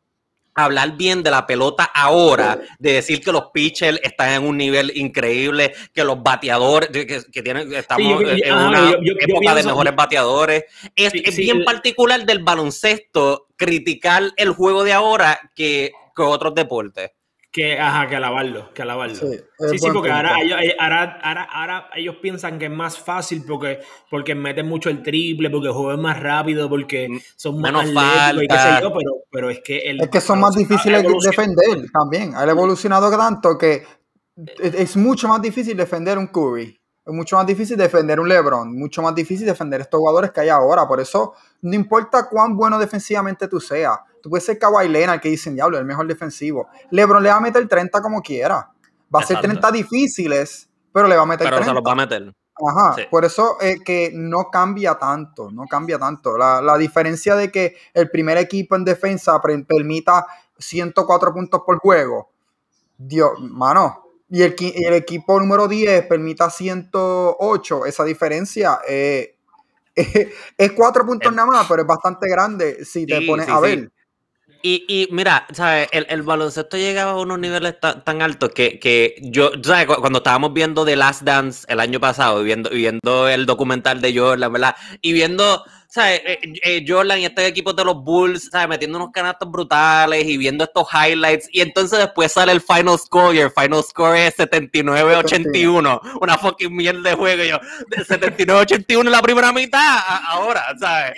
hablar 0.54 0.96
bien 0.96 1.22
de 1.22 1.30
la 1.30 1.46
pelota 1.46 1.84
ahora, 1.84 2.60
de 2.78 2.92
decir 2.92 3.20
que 3.20 3.32
los 3.32 3.50
pitchers 3.52 3.98
están 4.02 4.30
en 4.30 4.48
un 4.48 4.56
nivel 4.56 4.92
increíble, 4.94 5.74
que 5.92 6.04
los 6.04 6.22
bateadores, 6.22 6.90
que, 6.90 7.42
tienen, 7.42 7.72
estamos 7.74 8.22
en 8.22 8.54
una 8.54 8.90
época 8.90 9.54
de 9.54 9.62
mejores 9.62 9.96
bateadores. 9.96 10.64
Es, 10.94 11.36
bien 11.36 11.64
particular 11.64 12.24
del 12.24 12.42
baloncesto 12.42 13.48
criticar 13.56 14.32
el 14.36 14.50
juego 14.52 14.84
de 14.84 14.92
ahora 14.92 15.50
que, 15.54 15.92
que 16.14 16.22
otros 16.22 16.54
deportes. 16.54 17.10
Que, 17.54 17.78
ajá, 17.78 18.08
que 18.08 18.16
alabarlo, 18.16 18.74
que 18.74 18.82
alabarlo. 18.82 19.14
Sí, 19.14 19.38
sí, 19.78 19.88
porque 19.92 20.10
ahora 20.10 20.42
eh, 20.42 20.74
ahora, 20.76 21.20
ahora, 21.22 21.44
ahora 21.44 21.90
ellos, 21.94 22.16
piensan 22.20 22.58
que 22.58 22.64
es 22.64 22.70
más 22.72 22.98
fácil 22.98 23.44
porque, 23.46 23.78
porque 24.10 24.34
meten 24.34 24.66
mucho 24.66 24.90
el 24.90 25.04
triple, 25.04 25.50
porque 25.50 25.68
juegan 25.68 26.02
más 26.02 26.18
rápido, 26.18 26.68
porque 26.68 27.08
mm, 27.08 27.18
son 27.36 27.60
más 27.60 27.72
Menos 27.72 28.42
y 28.42 28.48
qué 28.48 28.58
sé 28.58 28.82
yo, 28.82 28.92
pero, 28.92 29.12
pero 29.30 29.50
es 29.50 29.60
que... 29.60 29.78
El, 29.78 30.00
es 30.00 30.08
que 30.08 30.20
son 30.20 30.40
más 30.40 30.56
difíciles 30.56 31.04
de 31.04 31.08
defender 31.08 31.90
también. 31.92 32.34
Ha 32.34 32.42
evolucionado 32.42 33.08
tanto 33.16 33.56
que 33.56 33.84
es 34.60 34.96
mucho 34.96 35.28
más 35.28 35.40
difícil 35.40 35.76
defender 35.76 36.18
un 36.18 36.26
Curry. 36.26 36.80
Es 37.06 37.14
mucho 37.14 37.36
más 37.36 37.46
difícil 37.46 37.76
defender 37.76 38.18
un 38.18 38.28
LeBron, 38.28 38.76
mucho 38.76 39.00
más 39.00 39.14
difícil 39.14 39.46
defender 39.46 39.80
estos 39.80 39.98
jugadores 39.98 40.32
que 40.32 40.40
hay 40.40 40.48
ahora. 40.48 40.88
Por 40.88 41.00
eso, 41.00 41.34
no 41.62 41.74
importa 41.74 42.28
cuán 42.28 42.56
bueno 42.56 42.80
defensivamente 42.80 43.46
tú 43.46 43.60
seas, 43.60 43.96
tú 44.24 44.30
puedes 44.30 44.46
ser 44.46 44.58
Kawhi 44.58 44.88
Leonard 44.88 45.20
que 45.20 45.28
dicen, 45.28 45.54
diablo, 45.54 45.76
el 45.76 45.84
mejor 45.84 46.06
defensivo. 46.06 46.66
LeBron 46.90 47.22
le 47.22 47.28
va 47.28 47.36
a 47.36 47.40
meter 47.40 47.68
30 47.68 48.00
como 48.00 48.22
quiera. 48.22 48.70
Va 49.14 49.20
a 49.20 49.22
ser 49.22 49.38
30 49.38 49.70
difíciles, 49.70 50.66
pero 50.90 51.06
le 51.06 51.14
va 51.14 51.24
a 51.24 51.26
meter 51.26 51.44
pero 51.44 51.56
30. 51.58 51.70
se 51.70 51.74
los 51.74 51.84
va 51.86 51.92
a 51.92 51.94
meter. 51.94 52.34
Ajá, 52.66 52.96
por 53.10 53.26
eso 53.26 53.60
es 53.60 53.82
que 53.84 54.12
no 54.14 54.48
cambia 54.50 54.94
tanto, 54.94 55.50
no 55.50 55.66
cambia 55.66 55.98
tanto. 55.98 56.38
La, 56.38 56.62
la 56.62 56.78
diferencia 56.78 57.36
de 57.36 57.52
que 57.52 57.76
el 57.92 58.08
primer 58.08 58.38
equipo 58.38 58.76
en 58.76 58.84
defensa 58.86 59.38
permita 59.42 60.24
104 60.56 61.34
puntos 61.34 61.60
por 61.66 61.78
juego, 61.80 62.30
Dios, 62.96 63.32
mano, 63.40 64.04
y 64.30 64.40
el, 64.40 64.56
el, 64.58 64.94
equipo 64.94 65.38
número 65.38 65.68
10 65.68 66.06
permita 66.06 66.48
108, 66.48 67.84
esa 67.84 68.04
diferencia 68.04 68.78
eh, 68.88 69.36
es 69.94 70.72
cuatro 70.72 71.04
puntos 71.04 71.30
nada 71.34 71.46
más, 71.46 71.66
pero 71.68 71.82
es 71.82 71.86
bastante 71.86 72.26
grande 72.30 72.86
si 72.86 73.04
te 73.04 73.20
pones 73.26 73.48
a 73.48 73.60
ver. 73.60 73.92
Y, 74.66 74.86
y, 74.88 75.08
mira, 75.12 75.46
¿sabes? 75.52 75.88
El, 75.92 76.06
el, 76.08 76.22
baloncesto 76.22 76.78
llegaba 76.78 77.10
a 77.10 77.16
unos 77.16 77.38
niveles 77.38 77.74
tan, 77.78 78.22
altos 78.22 78.48
que, 78.54 78.78
que, 78.78 79.14
yo, 79.20 79.50
¿sabes? 79.62 79.84
Cuando 79.84 80.20
estábamos 80.20 80.54
viendo 80.54 80.86
The 80.86 80.96
Last 80.96 81.20
Dance 81.20 81.66
el 81.68 81.80
año 81.80 82.00
pasado, 82.00 82.42
viendo, 82.42 82.70
viendo 82.70 83.28
el 83.28 83.44
documental 83.44 84.00
de 84.00 84.18
Jordan, 84.18 84.50
¿verdad? 84.54 84.74
Y 85.02 85.12
viendo 85.12 85.66
¿sabes? 85.94 86.22
Eh, 86.24 86.38
eh, 86.64 86.84
Jordan 86.86 87.20
y 87.20 87.26
este 87.26 87.46
equipo 87.46 87.72
de 87.72 87.84
los 87.84 88.02
Bulls, 88.02 88.48
¿sabes? 88.50 88.68
Metiendo 88.68 88.98
unos 88.98 89.12
canastos 89.12 89.48
brutales 89.48 90.26
y 90.26 90.36
viendo 90.36 90.64
estos 90.64 90.88
highlights. 90.92 91.48
Y 91.52 91.60
entonces 91.60 92.00
después 92.00 92.32
sale 92.32 92.50
el 92.50 92.60
final 92.60 92.98
score 92.98 93.36
y 93.36 93.38
el 93.38 93.50
final 93.52 93.80
score 93.84 94.16
es 94.16 94.36
79-81. 94.36 96.00
Una 96.20 96.36
fucking 96.36 96.74
mierda 96.74 97.10
de 97.10 97.14
juego. 97.14 97.44
yo, 97.44 97.60
79-81 97.90 99.00
en 99.00 99.10
la 99.12 99.22
primera 99.22 99.52
mitad, 99.52 100.00
ahora, 100.26 100.64
¿sabes? 100.80 101.12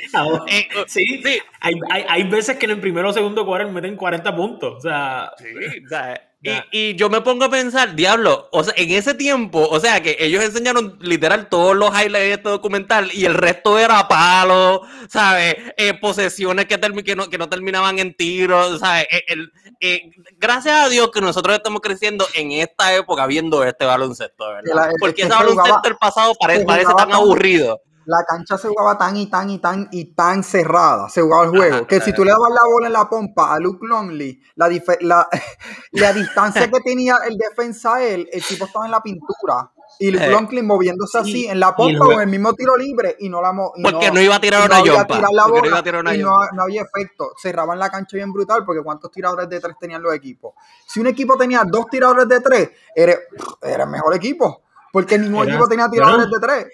Eh, 0.48 0.68
sí, 0.86 1.22
sí. 1.24 1.38
Hay, 1.60 1.74
hay, 1.90 2.04
hay, 2.06 2.22
veces 2.24 2.58
que 2.58 2.66
en 2.66 2.72
el 2.72 2.80
primero 2.80 3.08
o 3.08 3.12
segundo 3.14 3.46
cuarto 3.46 3.72
meten 3.72 3.96
40 3.96 4.36
puntos. 4.36 4.74
O 4.76 4.80
sea, 4.80 5.30
sí, 5.38 5.46
¿sabes? 5.88 6.20
Y, 6.70 6.94
yo 6.94 7.10
me 7.10 7.22
pongo 7.22 7.46
a 7.46 7.50
pensar, 7.50 7.96
diablo, 7.96 8.48
o 8.52 8.62
sea, 8.62 8.74
en 8.76 8.90
ese 8.90 9.14
tiempo, 9.14 9.66
o 9.68 9.80
sea, 9.80 10.02
que 10.02 10.16
ellos 10.20 10.44
enseñaron 10.44 10.98
literal 11.00 11.48
todos 11.48 11.74
los 11.74 11.90
highlights 11.90 12.12
de 12.12 12.32
este 12.34 12.48
documental 12.48 13.10
y 13.12 13.24
el 13.24 13.34
resto 13.34 13.78
era 13.78 14.06
palo, 14.06 14.82
¿sabes? 15.08 15.56
Eh, 15.76 15.94
posesiones 15.94 16.66
que, 16.66 16.78
que, 16.78 17.16
no, 17.16 17.28
que 17.28 17.38
no 17.38 17.48
terminaban 17.48 17.98
en 17.98 18.14
tiros, 18.14 18.80
¿sabes? 18.80 19.08
Eh, 19.10 19.36
eh, 19.80 20.10
gracias 20.36 20.86
a 20.86 20.88
Dios 20.88 21.10
que 21.10 21.20
nosotros 21.20 21.56
estamos 21.56 21.80
creciendo 21.80 22.26
en 22.34 22.52
esta 22.52 22.94
época 22.94 23.26
viendo 23.26 23.64
este 23.64 23.84
baloncesto, 23.84 24.48
¿verdad? 24.48 24.90
Porque 25.00 25.22
ese 25.22 25.30
baloncesto 25.30 25.80
del 25.82 25.96
pasado 25.96 26.34
parece, 26.38 26.64
parece 26.64 26.92
tan 26.96 27.12
aburrido 27.12 27.80
la 28.06 28.24
cancha 28.24 28.56
se 28.56 28.68
jugaba 28.68 28.96
tan 28.96 29.16
y 29.16 29.26
tan 29.26 29.50
y 29.50 29.58
tan 29.58 29.88
y 29.90 30.14
tan 30.14 30.44
cerrada, 30.44 31.08
se 31.08 31.22
jugaba 31.22 31.44
el 31.44 31.50
juego, 31.50 31.86
que 31.86 32.00
si 32.00 32.12
tú 32.12 32.24
le 32.24 32.30
dabas 32.30 32.50
la 32.52 32.64
bola 32.64 32.86
en 32.86 32.92
la 32.92 33.08
pompa 33.08 33.52
a 33.52 33.58
Luke 33.58 33.84
Longley, 33.84 34.40
la, 34.54 34.68
la, 35.92 36.12
distancia 36.12 36.70
que 36.70 36.80
tenía 36.80 37.18
el 37.28 37.36
defensa 37.36 37.96
a 37.96 38.04
él, 38.04 38.28
el 38.32 38.44
tipo 38.44 38.64
estaba 38.66 38.86
en 38.86 38.92
la 38.92 39.02
pintura. 39.02 39.72
Y 39.98 40.10
Luke 40.10 40.26
eh, 40.26 40.30
Longley 40.30 40.62
moviéndose 40.62 41.18
así 41.18 41.46
en 41.46 41.58
la 41.58 41.74
pompa 41.74 42.06
o 42.06 42.12
en 42.12 42.20
el 42.20 42.26
mismo 42.26 42.52
tiro 42.52 42.76
libre 42.76 43.16
y 43.18 43.28
no 43.28 43.40
la 43.40 43.52
Porque 43.82 44.10
no, 44.10 44.20
iba 44.20 44.36
a 44.36 44.40
tirar 44.40 44.66
una 44.66 44.82
no 46.02 46.14
y 46.14 46.18
no, 46.18 46.62
había 46.62 46.82
efecto. 46.82 47.32
Cerraban 47.40 47.78
la 47.78 47.90
cancha 47.90 48.16
bien 48.16 48.32
brutal 48.32 48.64
porque 48.64 48.82
cuántos 48.82 49.10
tiradores 49.10 49.48
de 49.48 49.58
tres 49.58 49.76
tenían 49.80 50.02
los 50.02 50.14
equipos. 50.14 50.54
Si 50.86 51.00
un 51.00 51.06
equipo 51.06 51.36
tenía 51.36 51.62
dos 51.64 51.86
tiradores 51.86 52.28
de 52.28 52.40
tres, 52.40 52.70
era, 52.94 53.14
era 53.62 53.84
el 53.84 53.90
mejor 53.90 54.14
equipo. 54.14 54.62
Porque 54.92 55.18
ningún 55.18 55.48
equipo 55.48 55.66
tenía 55.66 55.88
tiradores 55.88 56.26
de 56.30 56.40
tres. 56.40 56.66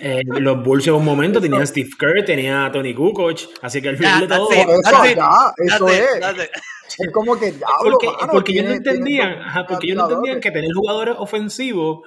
Eh, 0.00 0.22
los 0.26 0.62
Bulls 0.62 0.86
en 0.86 0.94
un 0.94 1.04
momento 1.04 1.40
tenían 1.40 1.66
Steve 1.66 1.90
Kerr, 1.98 2.24
tenía 2.24 2.70
Tony 2.72 2.94
Kukoc, 2.94 3.40
así 3.62 3.82
que 3.82 3.90
al 3.90 3.96
final 3.96 4.20
de 4.20 4.26
todo. 4.28 4.48
Eso, 4.50 5.88
es. 5.88 6.50
Es 6.98 7.10
como 7.12 7.38
que 7.38 7.54
porque, 7.82 8.08
porque 8.30 8.52
ellos 8.52 8.66
no 8.66 8.72
entendían, 8.72 9.38
porque 9.68 9.86
ellos 9.86 9.98
no 9.98 10.08
entendían 10.08 10.40
que 10.40 10.50
tener 10.50 10.70
jugadores 10.72 11.16
ofensivos 11.18 12.00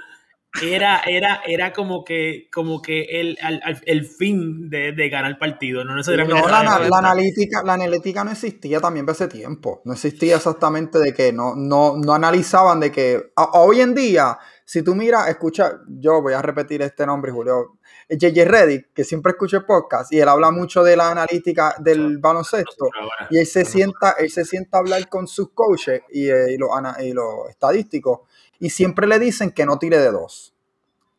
era, 0.62 1.02
era, 1.06 1.42
era 1.46 1.74
como 1.74 2.04
que, 2.04 2.50
como 2.52 2.82
que 2.82 3.04
el, 3.04 3.38
el 3.86 4.06
fin 4.06 4.70
de, 4.70 4.92
de, 4.92 5.10
ganar 5.10 5.38
partido, 5.38 5.84
no 5.84 5.96
necesariamente. 5.96 6.42
No, 6.42 6.48
la, 6.48 6.64
la, 6.64 6.98
analítica, 6.98 7.62
la 7.64 7.74
analítica 7.74 8.24
no 8.24 8.32
existía 8.32 8.80
también 8.80 9.06
para 9.06 9.16
ese 9.16 9.28
tiempo. 9.28 9.82
No 9.86 9.94
existía 9.94 10.36
exactamente 10.36 11.00
de 11.00 11.14
que 11.14 11.32
no, 11.32 11.56
no, 11.56 11.98
no 11.98 12.14
analizaban 12.14 12.80
de 12.80 12.92
que 12.92 13.32
hoy 13.54 13.82
en 13.82 13.94
día 13.94 14.38
si 14.68 14.82
tú 14.82 14.96
miras, 14.96 15.30
escucha, 15.30 15.80
yo 15.88 16.22
voy 16.22 16.34
a 16.34 16.42
repetir 16.42 16.82
este 16.82 17.06
nombre, 17.06 17.32
Julio, 17.32 17.78
JJ 18.10 18.44
Reddick, 18.44 18.92
que 18.94 19.06
siempre 19.06 19.32
escucho 19.32 19.56
el 19.56 19.66
podcast, 19.66 20.12
y 20.12 20.20
él 20.20 20.28
habla 20.28 20.52
mucho 20.52 20.84
de 20.84 20.98
la 20.98 21.10
analítica 21.10 21.74
del 21.80 22.18
baloncesto, 22.18 22.90
y 23.30 23.38
él 23.40 23.48
se 23.48 23.64
sienta, 23.64 24.16
él 24.20 24.30
se 24.30 24.44
sienta 24.44 24.78
a 24.78 24.82
hablar 24.82 25.08
con 25.08 25.26
sus 25.26 25.52
coaches 25.54 26.02
y, 26.10 26.28
eh, 26.28 26.58
los 26.58 26.70
lo 27.14 27.48
estadísticos, 27.48 28.28
y 28.60 28.70
siempre 28.70 29.08
le 29.08 29.20
dicen 29.20 29.52
que 29.52 29.66
no 29.66 29.80
tire 29.80 30.00
de 30.00 30.12
dos. 30.12 30.54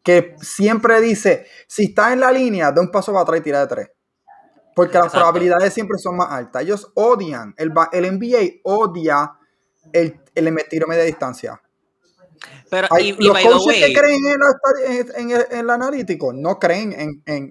Que 0.03 0.37
siempre 0.43 1.01
dice, 1.01 1.47
si 1.67 1.85
está 1.85 2.13
en 2.13 2.21
la 2.21 2.31
línea, 2.31 2.71
da 2.71 2.83
un 2.83 2.91
paso 2.91 3.13
para 3.13 3.23
atrás 3.23 3.41
y 3.41 3.45
tira 3.45 3.61
de 3.61 3.67
tres. 3.67 3.91
Porque 4.75 4.99
las 4.99 5.11
probabilidades 5.11 5.73
siempre 5.73 5.97
son 5.97 6.19
más 6.19 6.31
altas. 6.31 6.63
Ellos 6.63 6.93
odian, 6.95 7.55
el, 7.57 7.73
el 7.93 8.19
NBA 8.19 8.61
odia 8.65 9.33
el, 9.91 10.21
el 10.35 10.69
tiro 10.69 10.87
media 10.87 11.05
distancia 11.05 11.59
pero, 12.71 12.89
y, 12.99 13.13
los 13.13 13.39
coaches 13.43 13.87
que 13.87 13.93
creen 13.93 14.21
en, 14.27 15.11
en, 15.17 15.31
en, 15.31 15.47
el 15.51 15.71
analítico 15.71 16.33
no 16.33 16.59
creen 16.59 16.93
en, 16.93 17.23
en, 17.27 17.51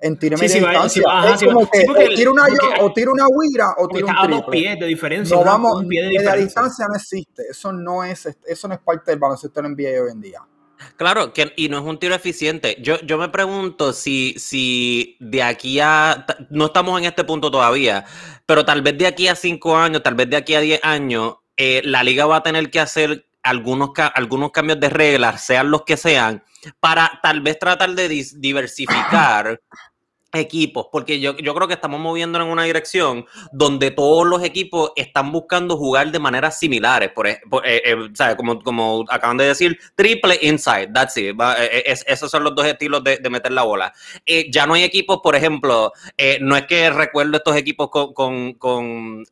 en 0.00 0.18
tiro 0.18 0.36
sí, 0.36 0.44
distancia. 0.44 1.02
es 1.34 1.44
como 1.44 1.70
que, 1.70 1.86
o 1.88 2.14
tira 2.14 2.30
una 2.30 2.48
yo, 2.48 2.84
o 2.84 2.92
tira 2.92 3.10
una 3.12 3.26
huira 3.28 3.74
o 3.78 3.88
tira 3.88 4.06
un 4.06 4.28
triple. 4.28 4.50
pies 4.50 4.80
de 4.80 4.86
diferencia. 4.86 5.36
No 5.36 5.44
vamos, 5.44 5.80
un 5.80 5.88
pie 5.88 6.02
de 6.02 6.08
diferencia. 6.10 6.44
distancia 6.44 6.86
no 6.88 6.96
existe. 6.96 7.42
Eso 7.50 7.72
no 7.72 8.04
es, 8.04 8.28
eso 8.46 8.68
no 8.68 8.74
es 8.74 8.80
parte 8.80 9.12
del 9.12 9.20
baloncesto 9.20 9.60
en 9.60 9.72
NBA 9.72 10.02
hoy 10.02 10.10
en 10.10 10.20
día. 10.20 10.40
Claro, 10.96 11.32
que, 11.32 11.52
y 11.56 11.68
no 11.68 11.78
es 11.78 11.84
un 11.84 11.98
tiro 11.98 12.14
eficiente. 12.14 12.76
Yo, 12.80 13.00
yo 13.00 13.16
me 13.18 13.28
pregunto 13.28 13.92
si, 13.92 14.34
si 14.38 15.16
de 15.20 15.42
aquí 15.42 15.80
a. 15.80 16.26
No 16.50 16.66
estamos 16.66 16.98
en 17.00 17.06
este 17.06 17.24
punto 17.24 17.50
todavía, 17.50 18.04
pero 18.46 18.64
tal 18.64 18.82
vez 18.82 18.98
de 18.98 19.06
aquí 19.06 19.28
a 19.28 19.34
cinco 19.34 19.76
años, 19.76 20.02
tal 20.02 20.14
vez 20.14 20.28
de 20.28 20.36
aquí 20.36 20.54
a 20.54 20.60
diez 20.60 20.80
años, 20.82 21.36
eh, 21.56 21.82
la 21.84 22.02
liga 22.02 22.26
va 22.26 22.38
a 22.38 22.42
tener 22.42 22.70
que 22.70 22.80
hacer 22.80 23.26
algunos, 23.42 23.90
algunos 24.14 24.50
cambios 24.50 24.80
de 24.80 24.88
reglas, 24.88 25.42
sean 25.42 25.70
los 25.70 25.82
que 25.82 25.96
sean, 25.96 26.42
para 26.80 27.20
tal 27.22 27.40
vez 27.40 27.58
tratar 27.58 27.90
de 27.90 28.08
diversificar 28.36 29.60
equipos, 30.32 30.86
porque 30.90 31.20
yo, 31.20 31.36
yo 31.36 31.54
creo 31.54 31.68
que 31.68 31.74
estamos 31.74 32.00
moviendo 32.00 32.40
en 32.40 32.48
una 32.48 32.64
dirección 32.64 33.26
donde 33.52 33.90
todos 33.90 34.26
los 34.26 34.42
equipos 34.42 34.92
están 34.96 35.30
buscando 35.30 35.76
jugar 35.76 36.10
de 36.10 36.18
maneras 36.18 36.58
similares, 36.58 37.10
por, 37.10 37.26
eh, 37.26 37.40
eh, 37.64 37.96
Como, 38.36 38.60
como 38.62 39.04
acaban 39.08 39.36
de 39.36 39.46
decir, 39.46 39.78
triple 39.94 40.38
inside, 40.42 40.90
that's 40.92 41.16
it, 41.16 41.36
eh, 41.58 41.94
esos 42.06 42.30
son 42.30 42.44
los 42.44 42.54
dos 42.54 42.66
estilos 42.66 43.04
de, 43.04 43.18
meter 43.30 43.52
la 43.52 43.62
bola. 43.62 43.92
ya 44.50 44.66
no 44.66 44.74
hay 44.74 44.84
equipos, 44.84 45.20
por 45.22 45.36
ejemplo, 45.36 45.92
no 46.40 46.56
es 46.56 46.66
que 46.66 46.90
recuerdo 46.90 47.36
estos 47.36 47.56
equipos 47.56 47.90
con, 47.90 48.12
con, 48.14 48.54
con 48.54 49.24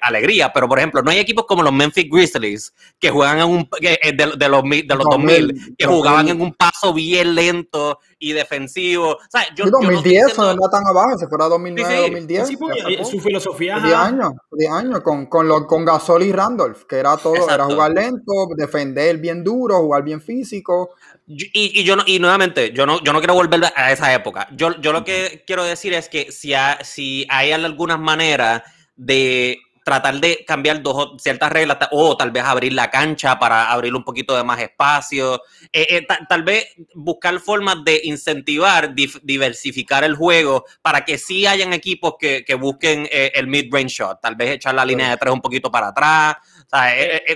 alegría, 0.00 0.52
pero 0.52 0.68
por 0.68 0.78
ejemplo, 0.78 1.02
no 1.02 1.10
hay 1.10 1.18
equipos 1.18 1.46
como 1.46 1.62
los 1.62 1.72
Memphis 1.72 2.08
Grizzlies 2.10 2.74
que 2.98 3.10
juegan 3.10 3.38
en 3.38 3.46
un, 3.46 3.68
de, 3.80 3.98
de, 4.36 4.48
los, 4.48 4.62
de 4.62 4.94
los 4.94 5.04
2000, 5.04 5.76
que 5.76 5.86
jugaban 5.86 6.28
en 6.28 6.40
un 6.40 6.54
paso 6.54 6.92
bien 6.92 7.34
lento 7.34 8.00
y 8.18 8.32
defensivo. 8.32 9.12
O 9.12 9.18
sea, 9.30 9.42
yo, 9.54 9.66
2010 9.70 10.36
no, 10.38 10.54
no 10.54 10.68
tan 10.70 10.86
abajo, 10.86 11.18
se 11.18 11.28
fuera 11.28 11.46
2009, 11.46 12.00
2010. 12.02 13.08
su 13.08 13.20
filosofía. 13.20 13.78
10 13.80 13.94
años, 13.94 14.32
10 14.52 14.72
años 14.72 15.00
con, 15.00 15.26
con, 15.26 15.46
lo, 15.48 15.66
con 15.66 15.84
Gasol 15.84 16.22
y 16.22 16.32
Randolph, 16.32 16.84
que 16.84 16.96
era 16.96 17.16
todo, 17.16 17.48
era 17.48 17.64
jugar 17.64 17.92
lento, 17.92 18.32
defender 18.56 19.18
bien 19.18 19.44
duro, 19.44 19.78
jugar 19.78 20.02
bien 20.02 20.20
físico. 20.20 20.90
Y, 21.26 21.80
y, 21.80 21.84
yo 21.84 21.94
no, 21.94 22.02
y 22.06 22.18
nuevamente, 22.18 22.72
yo 22.72 22.86
no, 22.86 23.02
yo 23.02 23.12
no 23.12 23.18
quiero 23.18 23.34
volver 23.34 23.62
a 23.76 23.92
esa 23.92 24.12
época. 24.14 24.48
Yo, 24.52 24.80
yo 24.80 24.92
lo 24.92 25.04
que 25.04 25.44
quiero 25.46 25.62
decir 25.62 25.92
es 25.92 26.08
que 26.08 26.32
si, 26.32 26.52
si 26.82 27.26
hay 27.28 27.52
algunas 27.52 28.00
maneras 28.00 28.62
de 28.96 29.58
tratar 29.88 30.20
de 30.20 30.44
cambiar 30.46 30.82
dos, 30.82 31.14
ciertas 31.16 31.50
reglas 31.50 31.78
o 31.92 32.14
tal 32.14 32.30
vez 32.30 32.44
abrir 32.44 32.74
la 32.74 32.90
cancha 32.90 33.38
para 33.38 33.72
abrir 33.72 33.94
un 33.94 34.04
poquito 34.04 34.36
de 34.36 34.44
más 34.44 34.60
espacio. 34.60 35.40
Eh, 35.72 35.86
eh, 35.96 36.06
tal 36.28 36.42
vez 36.42 36.66
buscar 36.94 37.38
formas 37.40 37.82
de 37.84 38.02
incentivar, 38.04 38.94
diversificar 39.22 40.04
el 40.04 40.14
juego 40.14 40.66
para 40.82 41.06
que 41.06 41.16
sí 41.16 41.46
hayan 41.46 41.72
equipos 41.72 42.16
que, 42.18 42.44
busquen 42.60 43.08
eh, 43.10 43.32
el 43.34 43.46
mid-range 43.46 43.88
shot. 43.88 44.20
Tal 44.20 44.36
vez 44.36 44.50
echar 44.50 44.74
la 44.74 44.84
línea 44.84 45.08
de 45.08 45.16
tres 45.16 45.32
un 45.32 45.40
poquito 45.40 45.70
para 45.70 45.88
atrás. 45.88 46.36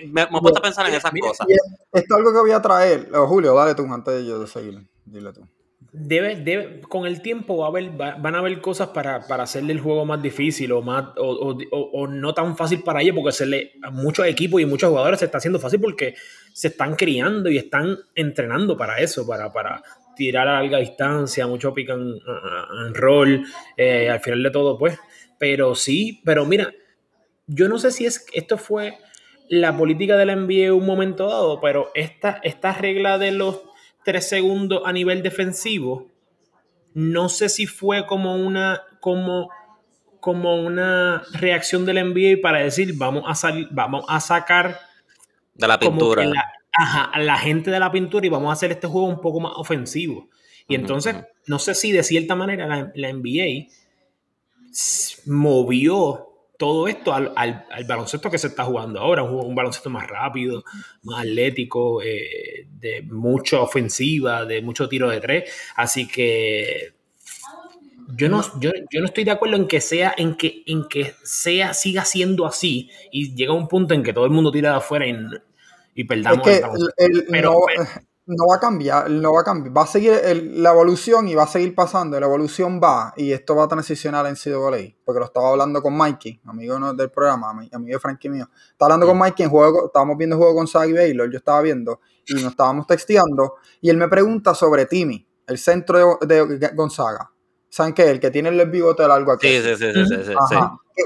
me, 0.05 0.27
me 0.27 0.27
a 0.27 0.61
pensar 0.63 0.87
en 0.87 0.95
esas 0.95 1.13
cosas. 1.19 1.47
Esto 1.49 2.15
es 2.15 2.19
algo 2.19 2.33
que 2.35 2.41
voy 2.41 2.53
a 2.53 2.61
traer. 2.61 3.09
Julio, 3.13 3.55
dale 3.55 3.75
tú 3.75 3.85
antes 3.91 4.13
de 4.13 4.27
yo 4.27 4.39
de 4.41 4.47
seguir. 4.47 4.87
Dile 5.07 5.33
tú 5.33 5.49
debe, 5.93 6.37
debe, 6.37 6.81
con 6.81 7.07
el 7.07 7.21
tiempo 7.21 7.59
va 7.59 7.67
a 7.67 7.69
haber, 7.69 7.91
van 7.91 8.35
a 8.35 8.39
haber 8.39 8.61
cosas 8.63 8.89
para, 8.89 9.27
para, 9.27 9.43
hacerle 9.43 9.75
el 9.75 9.81
juego 9.81 10.07
más 10.07 10.23
difícil 10.23 10.73
o, 10.73 10.81
más, 10.81 11.09
o, 11.19 11.57
o, 11.71 12.07
no 12.07 12.33
tan 12.33 12.57
fácil 12.57 12.83
para 12.83 13.03
ellos, 13.03 13.15
porque 13.15 13.33
se 13.33 13.47
le, 13.47 13.73
a 13.83 13.91
muchos 13.91 14.27
equipos 14.27 14.61
y 14.61 14.67
muchos 14.67 14.89
jugadores 14.89 15.19
se 15.19 15.27
está 15.27 15.39
haciendo 15.39 15.61
fácil 15.61 15.81
porque 15.81 16.15
se 16.55 16.69
están 16.69 16.97
criando 16.97 17.51
y 17.51 17.59
están 17.59 17.99
entrenando 18.15 18.77
para 18.77 18.99
eso, 19.01 19.27
para, 19.27 19.53
para 19.53 19.83
tirar 20.17 20.49
a 20.49 20.63
larga 20.63 20.79
distancia, 20.79 21.47
mucho 21.47 21.75
pick 21.75 21.91
and, 21.91 22.97
roll, 22.97 23.45
eh, 23.77 24.09
al 24.09 24.21
final 24.21 24.43
de 24.43 24.51
todo, 24.51 24.79
pues. 24.79 24.99
Pero 25.39 25.75
sí, 25.75 26.23
pero 26.25 26.47
mira, 26.47 26.73
yo 27.47 27.69
no 27.69 27.79
sé 27.79 27.91
si 27.91 28.07
es 28.07 28.25
esto 28.33 28.57
fue 28.57 28.97
la 29.49 29.77
política 29.77 30.17
de 30.17 30.25
la 30.25 30.37
NBA 30.37 30.67
en 30.67 30.73
un 30.73 30.87
momento 30.87 31.29
dado, 31.29 31.61
pero 31.61 31.91
esta, 31.95 32.41
esta 32.43 32.73
regla 32.73 33.19
de 33.19 33.33
los 33.33 33.61
tres 34.05 34.29
segundos 34.29 34.83
a 34.85 34.93
nivel 34.93 35.23
defensivo, 35.23 36.09
no 36.95 37.29
sé 37.29 37.49
si 37.49 37.67
fue 37.67 38.07
como 38.07 38.37
una, 38.37 38.83
como, 39.01 39.49
como 40.21 40.57
una 40.63 41.23
reacción 41.33 41.87
del 41.87 42.11
NBA 42.11 42.43
para 42.43 42.59
decir 42.59 42.95
vamos 42.97 43.25
a 43.27 43.35
salir, 43.35 43.69
vamos 43.71 44.05
a 44.09 44.21
sacar 44.21 44.81
de 45.55 45.69
la 45.69 45.79
pintura. 45.79 46.25
a 46.75 47.19
la 47.21 47.39
gente 47.39 47.71
de 47.71 47.79
la 47.79 47.93
pintura 47.93 48.27
y 48.27 48.31
vamos 48.31 48.51
a 48.51 48.53
hacer 48.53 48.73
este 48.73 48.87
juego 48.87 49.07
un 49.07 49.21
poco 49.21 49.41
más 49.41 49.53
ofensivo. 49.57 50.29
Y 50.69 50.75
entonces, 50.75 51.17
no 51.47 51.59
sé 51.59 51.75
si 51.75 51.93
de 51.93 52.03
cierta 52.03 52.35
manera 52.35 52.67
la, 52.67 52.93
la 52.95 53.13
NBA 53.13 53.69
movió 55.27 56.32
todo 56.63 56.87
esto 56.87 57.13
al, 57.13 57.67
baloncesto 57.89 58.31
que 58.31 58.39
se 58.39 58.47
está 58.47 58.63
jugando 58.63 59.01
ahora, 59.01 59.25
un, 59.25 59.53
baloncesto 59.53 59.91
más 59.91 60.07
rápido, 60.07 60.63
más 61.03 61.23
atlético, 61.23 62.01
eh, 62.01 62.69
de 62.79 63.03
mucha 63.03 63.61
ofensiva, 63.61 64.45
de 64.45 64.63
mucho 64.63 64.89
tiro 64.89 65.11
de 65.11 65.19
tres. 65.21 65.51
Así 65.75 66.07
que 66.07 66.95
yo 68.15 68.29
no, 68.29 68.45
yo, 68.61 68.71
no 68.93 69.07
estoy 69.07 69.25
de 69.25 69.33
acuerdo 69.33 69.57
en 69.57 69.67
que 69.67 69.81
sea, 69.81 70.15
en 70.17 70.37
que, 70.37 70.63
en 70.67 70.87
que 70.89 71.15
sea, 71.25 71.75
siga 71.75 72.05
siendo 72.05 72.47
así 72.47 72.89
y 73.11 73.35
llega 73.35 73.53
un 73.53 73.67
punto 73.67 73.95
en 73.95 74.05
que 74.05 74.13
todo 74.13 74.27
el 74.27 74.31
mundo 74.31 74.53
tira 74.53 74.71
de 74.71 74.77
afuera 74.77 75.05
y, 75.05 75.17
y 75.97 76.05
perdamos 76.05 76.47
el, 76.47 77.27
pero, 77.29 77.55
no 77.55 77.85
va 78.27 78.57
a 78.57 78.61
cambiar, 78.61 79.11
no 79.11 79.33
va 79.33 79.41
a 79.41 79.45
cambiar. 79.45 79.77
Va 79.77 79.83
a 79.83 79.87
seguir 79.87 80.13
la 80.55 80.71
evolución 80.71 81.29
y 81.29 81.35
va 81.35 81.43
a 81.45 81.47
seguir 81.47 81.75
pasando. 81.75 82.19
La 82.19 82.27
evolución 82.27 82.81
va 82.83 83.13
y 83.17 83.33
esto 83.33 83.57
va 83.57 83.65
a 83.65 83.69
transicionar 83.69 84.27
en 84.27 84.37
CWA. 84.37 84.79
Porque 85.05 85.19
lo 85.19 85.25
estaba 85.25 85.51
hablando 85.51 85.83
con 85.83 85.97
Mikey, 85.97 86.41
amigo 86.45 86.93
del 86.95 87.11
programa, 87.11 87.51
amigo 87.51 87.95
de 87.95 87.99
Frankie 87.99 88.29
mío. 88.29 88.49
Estaba 88.71 88.95
hablando 88.95 89.07
con 89.07 89.19
Mikey 89.19 89.45
en 89.45 89.51
juego, 89.51 89.87
estábamos 89.87 90.17
viendo 90.17 90.37
juego 90.37 90.55
con 90.55 90.67
Sagi 90.67 90.93
Baylor, 90.93 91.31
yo 91.31 91.39
estaba 91.39 91.61
viendo 91.63 92.01
y 92.27 92.35
nos 92.35 92.53
estábamos 92.53 92.87
texteando. 92.87 93.55
Y 93.81 93.91
él 93.91 93.97
me 93.97 94.09
pregunta 94.09 94.55
sobre 94.55 94.87
Timmy, 94.87 95.27
el 95.47 95.59
centro 95.59 96.19
de, 96.21 96.71
Gonzaga. 96.75 97.31
¿Saben 97.69 97.95
qué? 97.95 98.11
El 98.11 98.21
que 98.21 98.31
tiene 98.31 98.51
el 98.51 98.71
bigote 98.71 99.09
largo 99.09 99.33
aquí. 99.33 99.49
Sí, 99.49 99.63
sí, 99.63 99.77
sí, 99.77 99.93
sí, 99.95 100.17
sí, 100.25 100.33
sí. 100.49 100.57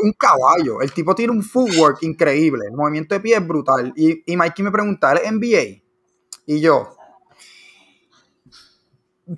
Un 0.02 0.12
caballo. 0.14 0.80
El 0.82 0.92
tipo 0.92 1.14
tiene 1.14 1.32
un 1.32 1.44
footwork 1.44 2.02
increíble. 2.02 2.66
El 2.68 2.76
movimiento 2.76 3.14
de 3.14 3.20
pie 3.20 3.36
es 3.36 3.46
brutal. 3.46 3.92
Y, 3.94 4.20
y 4.26 4.36
Mikey 4.36 4.64
me 4.64 4.72
pregunta, 4.72 5.12
¿él 5.12 5.20
es 5.22 5.32
NBA? 5.32 5.86
Y 6.46 6.60
yo, 6.60 6.95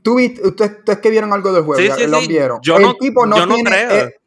¿Tú 0.03 0.17
viste, 0.17 0.47
ustedes, 0.47 0.99
que 0.99 1.11
vieron 1.11 1.33
algo 1.33 1.53
del 1.53 1.65
juego, 1.65 1.81
sí, 1.81 2.03
sí, 2.03 2.07
lo 2.07 2.21
vieron. 2.21 2.61
Yo 2.63 2.77
el 2.77 2.83
no, 2.83 2.95
tipo 2.95 3.25
no, 3.25 3.39
yo 3.39 3.55
tiene, 3.55 3.71
creo. 3.71 3.91
Eh, 3.91 4.21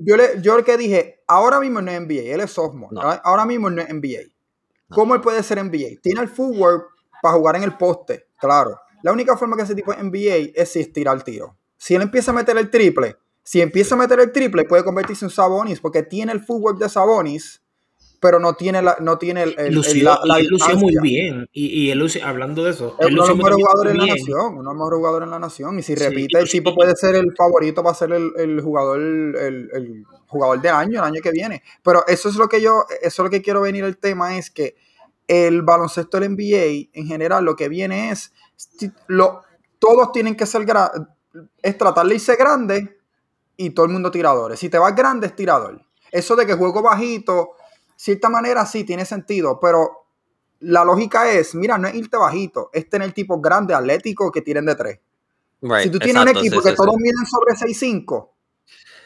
yo, 0.00 0.16
le, 0.16 0.40
yo 0.40 0.64
que 0.64 0.76
dije, 0.76 1.22
ahora 1.26 1.58
mismo 1.58 1.80
no 1.80 1.90
es 1.90 2.00
NBA, 2.00 2.34
él 2.34 2.40
es 2.40 2.52
sophomore, 2.52 2.96
ahora 3.24 3.44
mismo 3.44 3.68
no 3.68 3.82
es 3.82 3.88
NBA. 3.88 4.32
¿Cómo 4.90 5.14
él 5.14 5.20
puede 5.20 5.42
ser 5.42 5.62
NBA? 5.62 6.00
Tiene 6.00 6.20
el 6.20 6.28
footwork 6.28 6.90
para 7.20 7.34
jugar 7.34 7.56
en 7.56 7.64
el 7.64 7.76
poste, 7.76 8.28
claro. 8.38 8.78
La 9.02 9.12
única 9.12 9.36
forma 9.36 9.56
que 9.56 9.62
ese 9.62 9.74
tipo 9.74 9.92
es 9.92 10.02
NBA 10.02 10.52
es 10.54 10.72
si 10.72 10.80
estira 10.80 11.12
el 11.12 11.24
tiro. 11.24 11.56
Si 11.76 11.94
él 11.94 12.02
empieza 12.02 12.30
a 12.30 12.34
meter 12.34 12.56
el 12.56 12.70
triple, 12.70 13.16
si 13.42 13.60
empieza 13.60 13.94
a 13.94 13.98
meter 13.98 14.20
el 14.20 14.32
triple, 14.32 14.64
puede 14.64 14.84
convertirse 14.84 15.24
en 15.24 15.30
Sabonis 15.30 15.80
porque 15.80 16.02
tiene 16.02 16.32
el 16.32 16.44
footwork 16.44 16.78
de 16.78 16.88
Sabonis 16.88 17.62
pero 18.20 18.40
no 18.40 18.54
tiene 18.54 18.82
la, 18.82 18.96
no 19.00 19.16
tiene 19.18 19.44
el, 19.44 19.54
el, 19.58 20.04
la, 20.04 20.38
lució 20.48 20.76
muy 20.76 20.94
bien. 21.00 21.48
Y, 21.52 21.66
y 21.66 21.90
él 21.90 22.02
hablando 22.24 22.64
de 22.64 22.70
eso, 22.70 22.96
es 22.98 23.06
uno 23.06 23.22
de 23.22 23.28
los 23.28 23.36
mejores 23.36 23.56
jugadores 23.56 23.92
en 23.94 23.98
la 23.98 24.06
nación, 24.06 24.46
uno 24.54 24.58
de 24.58 24.64
los 24.64 24.74
mejores 24.74 24.96
jugadores 24.96 25.26
en 25.26 25.30
la 25.30 25.38
nación. 25.38 25.78
Y 25.78 25.82
si 25.82 25.94
repite, 25.94 26.38
el 26.38 26.48
tipo 26.48 26.74
puede 26.74 26.96
ser 26.96 27.14
el 27.14 27.34
favorito 27.36 27.82
para 27.82 27.94
ser 27.94 28.12
el, 28.12 28.60
jugador, 28.60 28.98
el, 28.98 30.04
jugador 30.26 30.60
de 30.60 30.68
año, 30.68 30.98
el 30.98 31.04
año 31.04 31.20
que 31.22 31.30
viene. 31.30 31.62
Pero 31.82 32.04
eso 32.08 32.28
es 32.28 32.36
lo 32.36 32.48
que 32.48 32.60
yo, 32.60 32.84
eso 33.02 33.22
es 33.22 33.24
lo 33.24 33.30
que 33.30 33.42
quiero 33.42 33.60
venir 33.60 33.84
el 33.84 33.98
tema, 33.98 34.36
es 34.36 34.50
que 34.50 34.76
el 35.28 35.62
baloncesto 35.62 36.18
del 36.18 36.32
NBA, 36.32 36.90
en 36.94 37.06
general, 37.06 37.44
lo 37.44 37.54
que 37.54 37.68
viene 37.68 38.10
es, 38.10 38.32
lo, 39.06 39.42
todos 39.78 40.10
tienen 40.10 40.34
que 40.34 40.46
ser, 40.46 40.66
es 41.62 41.78
tratar 41.78 42.06
de 42.06 42.14
irse 42.14 42.34
grande 42.34 42.98
y 43.56 43.70
todo 43.70 43.86
el 43.86 43.92
mundo 43.92 44.10
tiradores. 44.10 44.58
Si 44.58 44.68
te 44.68 44.78
vas 44.78 44.96
grande, 44.96 45.28
es 45.28 45.36
tirador. 45.36 45.82
Eso 46.10 46.34
de 46.34 46.46
que 46.46 46.54
juego 46.54 46.82
bajito 46.82 47.50
cierta 47.98 48.28
manera 48.28 48.64
sí 48.64 48.84
tiene 48.84 49.04
sentido, 49.04 49.58
pero 49.60 50.06
la 50.60 50.84
lógica 50.84 51.30
es, 51.30 51.54
mira, 51.54 51.76
no 51.78 51.88
es 51.88 51.94
irte 51.96 52.16
bajito, 52.16 52.70
es 52.72 52.88
tener 52.88 53.12
tipos 53.12 53.42
grandes, 53.42 53.76
atléticos 53.76 54.30
que 54.30 54.40
tiren 54.40 54.64
de 54.66 54.74
tres. 54.76 55.00
si 55.82 55.90
tú 55.90 55.98
tienes 55.98 56.22
un 56.22 56.28
equipo 56.28 56.62
que 56.62 56.72
todos 56.72 56.94
miden 56.96 57.26
sobre 57.26 57.54
6'5 57.54 58.28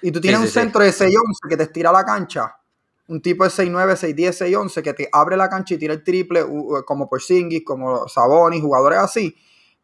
y 0.02 0.12
tú 0.12 0.20
tienes 0.20 0.40
un 0.40 0.48
centro 0.48 0.82
de 0.84 0.90
6'11 0.90 1.14
que 1.48 1.56
te 1.56 1.62
estira 1.62 1.90
la 1.90 2.04
cancha, 2.04 2.54
un 3.08 3.22
tipo 3.22 3.44
de 3.44 3.50
6'9, 3.50 4.14
6'10, 4.14 4.50
6'11 4.50 4.82
que 4.82 4.92
te 4.92 5.08
abre 5.10 5.38
la 5.38 5.48
cancha 5.48 5.74
y 5.74 5.78
tira 5.78 5.94
el 5.94 6.04
triple, 6.04 6.44
como 6.84 7.08
por 7.08 7.22
Singis, 7.22 7.62
como 7.64 8.06
Sabonis, 8.08 8.60
jugadores 8.60 8.98
así, 8.98 9.34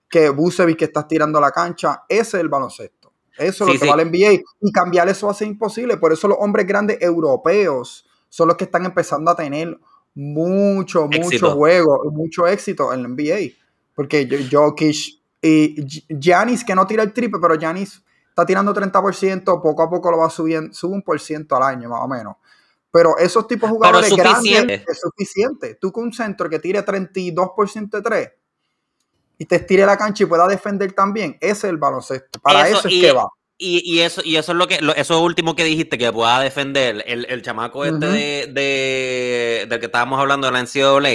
que 0.08 0.28
Busevic 0.28 0.78
que 0.78 0.84
estás 0.84 1.08
tirando 1.08 1.40
la 1.40 1.50
cancha, 1.50 2.04
ese 2.08 2.36
es 2.36 2.42
el 2.42 2.48
baloncesto. 2.48 3.12
Eso 3.38 3.66
es 3.66 3.74
lo 3.74 3.80
que 3.80 3.86
vale 3.86 4.04
NBA. 4.04 4.42
Y 4.60 4.72
cambiar 4.72 5.08
eso 5.08 5.32
ser 5.32 5.46
imposible. 5.46 5.96
Por 5.96 6.12
eso 6.12 6.26
los 6.26 6.38
hombres 6.40 6.66
grandes 6.66 6.98
europeos 7.00 8.07
son 8.28 8.48
los 8.48 8.56
que 8.56 8.64
están 8.64 8.84
empezando 8.84 9.30
a 9.30 9.36
tener 9.36 9.78
mucho, 10.14 11.06
mucho 11.06 11.50
juego, 11.52 12.10
mucho 12.12 12.46
éxito 12.46 12.92
en 12.92 13.02
la 13.02 13.08
NBA. 13.08 13.54
Porque 13.94 14.48
Jokic 14.50 15.18
y 15.42 15.84
Giannis, 16.08 16.64
que 16.64 16.74
no 16.74 16.86
tira 16.86 17.02
el 17.02 17.12
triple, 17.12 17.40
pero 17.40 17.56
Giannis 17.56 18.02
está 18.28 18.46
tirando 18.46 18.72
30%, 18.72 19.44
poco 19.62 19.82
a 19.82 19.90
poco 19.90 20.10
lo 20.10 20.18
va 20.18 20.30
subiendo, 20.30 20.72
sube 20.72 20.94
un 20.94 21.02
por 21.02 21.18
ciento 21.20 21.56
al 21.56 21.62
año, 21.62 21.88
más 21.88 22.00
o 22.02 22.08
menos. 22.08 22.36
Pero 22.90 23.18
esos 23.18 23.46
tipos 23.46 23.68
de 23.68 23.76
jugadores 23.76 24.16
grandes 24.16 24.82
es 24.86 25.00
suficiente. 25.00 25.74
Tú 25.74 25.92
con 25.92 26.04
un 26.04 26.12
centro 26.12 26.48
que 26.48 26.58
tire 26.58 26.84
32% 26.84 27.90
de 27.90 28.02
3 28.02 28.30
y 29.38 29.44
te 29.44 29.56
estire 29.56 29.86
la 29.86 29.96
cancha 29.96 30.24
y 30.24 30.26
pueda 30.26 30.46
defender 30.48 30.92
también, 30.92 31.36
ese 31.40 31.52
es 31.52 31.64
el 31.64 31.76
baloncesto. 31.76 32.40
Para 32.40 32.68
eso, 32.68 32.88
es 32.88 33.00
que 33.00 33.12
va. 33.12 33.28
Y, 33.60 33.98
eso, 34.00 34.22
y 34.24 34.36
eso 34.36 34.52
es 34.52 34.58
lo 34.58 34.68
que, 34.68 34.78
eso 34.96 35.20
último 35.20 35.56
que 35.56 35.64
dijiste, 35.64 35.98
que 35.98 36.12
pueda 36.12 36.38
defender 36.38 37.02
el, 37.08 37.26
el 37.28 37.42
chamaco 37.42 37.84
este 37.84 38.06
de, 38.06 38.46
de, 38.52 39.66
del 39.68 39.80
que 39.80 39.86
estábamos 39.86 40.20
hablando 40.20 40.46
de 40.46 40.52
la 40.52 40.62
NCAA. 40.62 41.10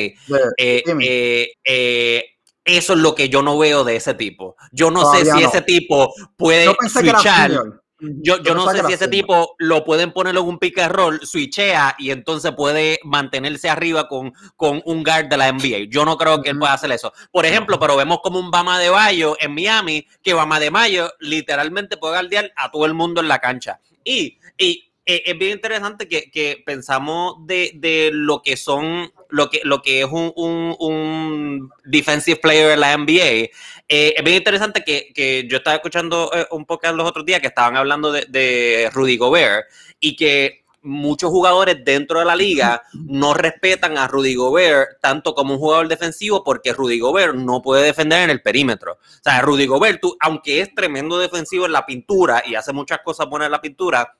Eh, 0.57 0.83
eh, 0.99 1.53
eh, 1.63 2.25
eso 2.65 2.93
es 2.93 2.99
lo 2.99 3.15
que 3.15 3.29
yo 3.29 3.41
no 3.43 3.57
veo 3.57 3.85
de 3.85 3.95
ese 3.95 4.13
tipo. 4.13 4.57
Yo 4.73 4.91
no 4.91 5.09
sé 5.13 5.25
si 5.25 5.41
ese 5.41 5.61
tipo 5.61 6.13
puede 6.35 6.67
switchar. 6.89 7.81
Yo, 8.21 8.41
yo 8.41 8.53
no 8.53 8.69
sé 8.69 8.83
si 8.85 8.93
ese 8.93 9.07
tipo 9.07 9.55
lo 9.59 9.85
pueden 9.85 10.11
poner 10.11 10.35
en 10.35 10.43
un 10.43 10.59
pick 10.59 10.79
and 10.79 10.91
roll, 10.91 11.25
switchea 11.25 11.95
y 11.97 12.11
entonces 12.11 12.51
puede 12.51 12.99
mantenerse 13.03 13.69
arriba 13.69 14.07
con, 14.07 14.33
con 14.55 14.81
un 14.85 15.03
guard 15.03 15.27
de 15.27 15.37
la 15.37 15.51
NBA. 15.51 15.89
Yo 15.89 16.03
no 16.05 16.17
creo 16.17 16.41
que 16.41 16.49
él 16.49 16.59
pueda 16.59 16.73
hacer 16.73 16.91
eso. 16.91 17.13
Por 17.31 17.45
ejemplo, 17.45 17.79
pero 17.79 17.95
vemos 17.95 18.19
como 18.21 18.39
un 18.39 18.51
Bama 18.51 18.79
de 18.79 18.89
Bayo 18.89 19.37
en 19.39 19.53
Miami, 19.53 20.07
que 20.21 20.33
Bama 20.33 20.59
de 20.59 20.71
Mayo 20.71 21.11
literalmente 21.19 21.97
puede 21.97 22.15
guardiar 22.15 22.51
a 22.55 22.71
todo 22.71 22.85
el 22.85 22.93
mundo 22.93 23.21
en 23.21 23.27
la 23.27 23.39
cancha. 23.39 23.79
Y, 24.03 24.37
y 24.57 24.92
eh, 25.05 25.23
es 25.25 25.37
bien 25.37 25.51
interesante 25.51 26.07
que, 26.07 26.31
que 26.31 26.63
pensamos 26.65 27.35
de, 27.45 27.71
de, 27.75 28.11
lo 28.13 28.41
que 28.41 28.55
son, 28.55 29.11
lo 29.29 29.49
que, 29.49 29.59
lo 29.63 29.81
que 29.81 30.01
es 30.01 30.07
un, 30.09 30.31
un, 30.35 30.75
un 30.79 31.69
defensive 31.83 32.39
player 32.39 32.71
en 32.71 32.79
la 32.79 32.97
NBA. 32.97 33.49
Eh, 33.89 34.13
es 34.15 34.23
bien 34.23 34.37
interesante 34.37 34.83
que, 34.85 35.11
que 35.13 35.45
yo 35.49 35.57
estaba 35.57 35.75
escuchando 35.75 36.31
eh, 36.33 36.47
un 36.51 36.65
poco 36.65 36.89
los 36.93 37.07
otros 37.07 37.25
días 37.25 37.41
que 37.41 37.47
estaban 37.47 37.75
hablando 37.75 38.11
de, 38.11 38.25
de 38.29 38.89
Rudy 38.93 39.17
Gobert 39.17 39.65
y 39.99 40.15
que 40.15 40.63
muchos 40.83 41.29
jugadores 41.29 41.83
dentro 41.83 42.19
de 42.19 42.25
la 42.25 42.35
liga 42.35 42.83
no 42.93 43.33
respetan 43.33 43.97
a 43.97 44.07
Rudy 44.07 44.35
Gobert 44.35 44.99
tanto 45.01 45.33
como 45.33 45.53
un 45.53 45.59
jugador 45.59 45.87
defensivo 45.87 46.43
porque 46.43 46.73
Rudy 46.73 46.99
Gobert 46.99 47.35
no 47.35 47.61
puede 47.61 47.83
defender 47.83 48.23
en 48.23 48.29
el 48.29 48.41
perímetro. 48.41 48.93
O 48.93 49.23
sea, 49.23 49.41
Rudy 49.41 49.65
Gobert, 49.65 49.99
tú, 50.01 50.15
aunque 50.19 50.61
es 50.61 50.73
tremendo 50.75 51.17
defensivo 51.17 51.65
en 51.65 51.71
la 51.71 51.85
pintura 51.85 52.43
y 52.45 52.55
hace 52.55 52.73
muchas 52.73 52.99
cosas 53.03 53.27
buenas 53.27 53.47
en 53.47 53.53
la 53.53 53.61
pintura, 53.61 54.17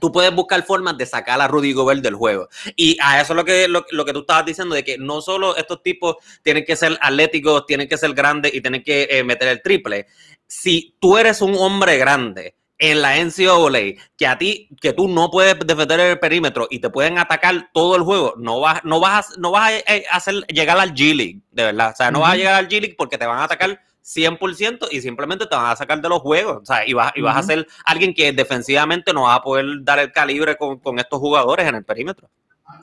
tú 0.00 0.12
puedes 0.12 0.34
buscar 0.34 0.62
formas 0.64 0.96
de 0.96 1.06
sacar 1.06 1.40
a 1.40 1.48
Rudy 1.48 1.72
Gobert 1.72 2.02
del 2.02 2.14
juego. 2.14 2.48
Y 2.76 2.96
a 3.02 3.20
eso 3.20 3.32
es 3.32 3.36
lo 3.36 3.44
que, 3.44 3.68
lo, 3.68 4.04
que 4.04 4.12
tú 4.12 4.20
estabas 4.20 4.46
diciendo, 4.46 4.74
de 4.74 4.84
que 4.84 4.98
no 4.98 5.20
solo 5.20 5.56
estos 5.56 5.82
tipos 5.82 6.16
tienen 6.42 6.64
que 6.64 6.76
ser 6.76 6.98
atléticos, 7.00 7.66
tienen 7.66 7.88
que 7.88 7.98
ser 7.98 8.12
grandes 8.14 8.54
y 8.54 8.60
tienen 8.60 8.82
que 8.82 9.08
eh, 9.10 9.24
meter 9.24 9.48
el 9.48 9.62
triple. 9.62 10.06
Si 10.46 10.94
tú 11.00 11.18
eres 11.18 11.42
un 11.42 11.54
hombre 11.56 11.98
grande 11.98 12.54
en 12.78 13.02
la 13.02 13.16
NCAA, 13.16 14.00
que 14.16 14.26
a 14.26 14.38
ti, 14.38 14.68
que 14.80 14.92
tú 14.92 15.08
no 15.08 15.30
puedes 15.30 15.58
defender 15.58 15.98
el 15.98 16.18
perímetro 16.18 16.68
y 16.70 16.78
te 16.78 16.90
pueden 16.90 17.18
atacar 17.18 17.70
todo 17.72 17.96
el 17.96 18.02
juego, 18.02 18.34
no 18.38 18.60
vas, 18.60 18.84
no 18.84 19.00
vas, 19.00 19.36
no 19.36 19.50
vas 19.50 19.72
a 19.72 19.94
eh, 19.94 20.04
hacer 20.10 20.34
llegar 20.46 20.78
al 20.78 20.94
G-League, 20.94 21.40
de 21.50 21.64
verdad. 21.64 21.90
O 21.92 21.96
sea, 21.96 22.10
no 22.10 22.20
vas 22.20 22.34
a 22.34 22.36
llegar 22.36 22.54
al 22.54 22.68
G-League 22.68 22.94
porque 22.96 23.18
te 23.18 23.26
van 23.26 23.38
a 23.38 23.44
atacar 23.44 23.80
100% 24.08 24.88
y 24.90 25.02
simplemente 25.02 25.46
te 25.46 25.54
van 25.54 25.66
a 25.66 25.76
sacar 25.76 26.00
de 26.00 26.08
los 26.08 26.20
juegos. 26.20 26.58
O 26.62 26.64
sea, 26.64 26.86
y 26.86 26.94
vas, 26.94 27.12
y 27.14 27.20
vas 27.20 27.36
a 27.36 27.42
ser 27.42 27.66
alguien 27.84 28.14
que 28.14 28.32
defensivamente 28.32 29.12
no 29.12 29.24
va 29.24 29.34
a 29.34 29.42
poder 29.42 29.66
dar 29.82 29.98
el 29.98 30.12
calibre 30.12 30.56
con, 30.56 30.98
estos 30.98 31.18
jugadores 31.18 31.66
en 31.66 31.74
el 31.74 31.84
perímetro. 31.84 32.28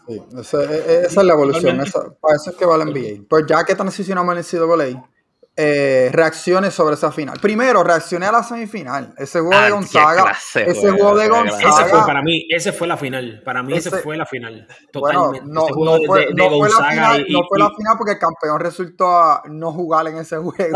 Sí, 0.07 0.21
esa, 0.39 0.63
es 0.63 1.15
la 1.15 1.33
evolución. 1.33 1.77
para 2.21 2.35
eso 2.35 2.51
es 2.51 2.55
que 2.55 2.65
va 2.65 2.77
la 2.77 2.85
NBA. 2.85 3.25
Pues 3.27 3.45
ya 3.47 3.63
que 3.63 3.75
transicionamos 3.75 4.33
en 4.33 4.39
el 4.39 4.45
CWA, 4.45 5.09
eh, 5.57 6.09
reacciones 6.11 6.73
sobre 6.73 6.95
esa 6.95 7.13
final. 7.13 7.39
Primero, 7.41 7.81
reaccioné 7.81 8.25
a 8.25 8.31
la 8.33 8.43
semifinal. 8.43 9.13
Ese 9.17 9.39
juego 9.39 9.61
de 9.61 9.71
Gonzaga. 9.71 10.31
ese 10.53 10.91
juego 10.91 11.15
de 11.17 11.29
Gonzaga. 11.29 11.69
Ese 11.69 11.89
fue 11.89 12.05
para 12.05 12.21
mí, 12.21 12.47
ese 12.49 12.73
fue 12.73 12.87
la 12.87 12.97
final. 12.97 13.41
Para 13.45 13.63
mí, 13.63 13.73
ese, 13.73 13.89
fue 13.91 14.17
la 14.17 14.25
final. 14.25 14.67
Totalmente. 14.91 15.41
no, 15.45 15.61
no, 15.61 15.67
fue, 16.05 16.27
no 16.33 16.49
fue, 16.49 16.69
la 16.69 16.89
final, 16.89 17.25
no 17.29 17.39
fue 17.47 17.59
la 17.59 17.69
final 17.69 17.97
porque 17.97 18.11
el 18.13 18.19
campeón 18.19 18.59
resultó 18.59 19.07
a 19.07 19.43
no 19.45 19.71
jugar 19.71 20.07
en 20.07 20.17
ese 20.17 20.37
juego. 20.37 20.75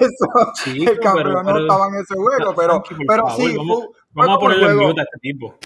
Eso, 0.00 0.54
el 0.66 1.00
campeón 1.00 1.44
no 1.44 1.58
estaba 1.58 1.88
en 1.88 1.94
ese 1.96 2.14
juego, 2.14 2.54
pero, 2.54 2.84
pero 3.06 3.30
sí, 3.36 3.56
Vamos 4.16 4.36
a 4.36 4.40
ponerle 4.40 4.66
en 4.66 4.76
mute 4.76 5.00
a 5.00 5.04
este 5.04 5.18
tipo. 5.20 5.58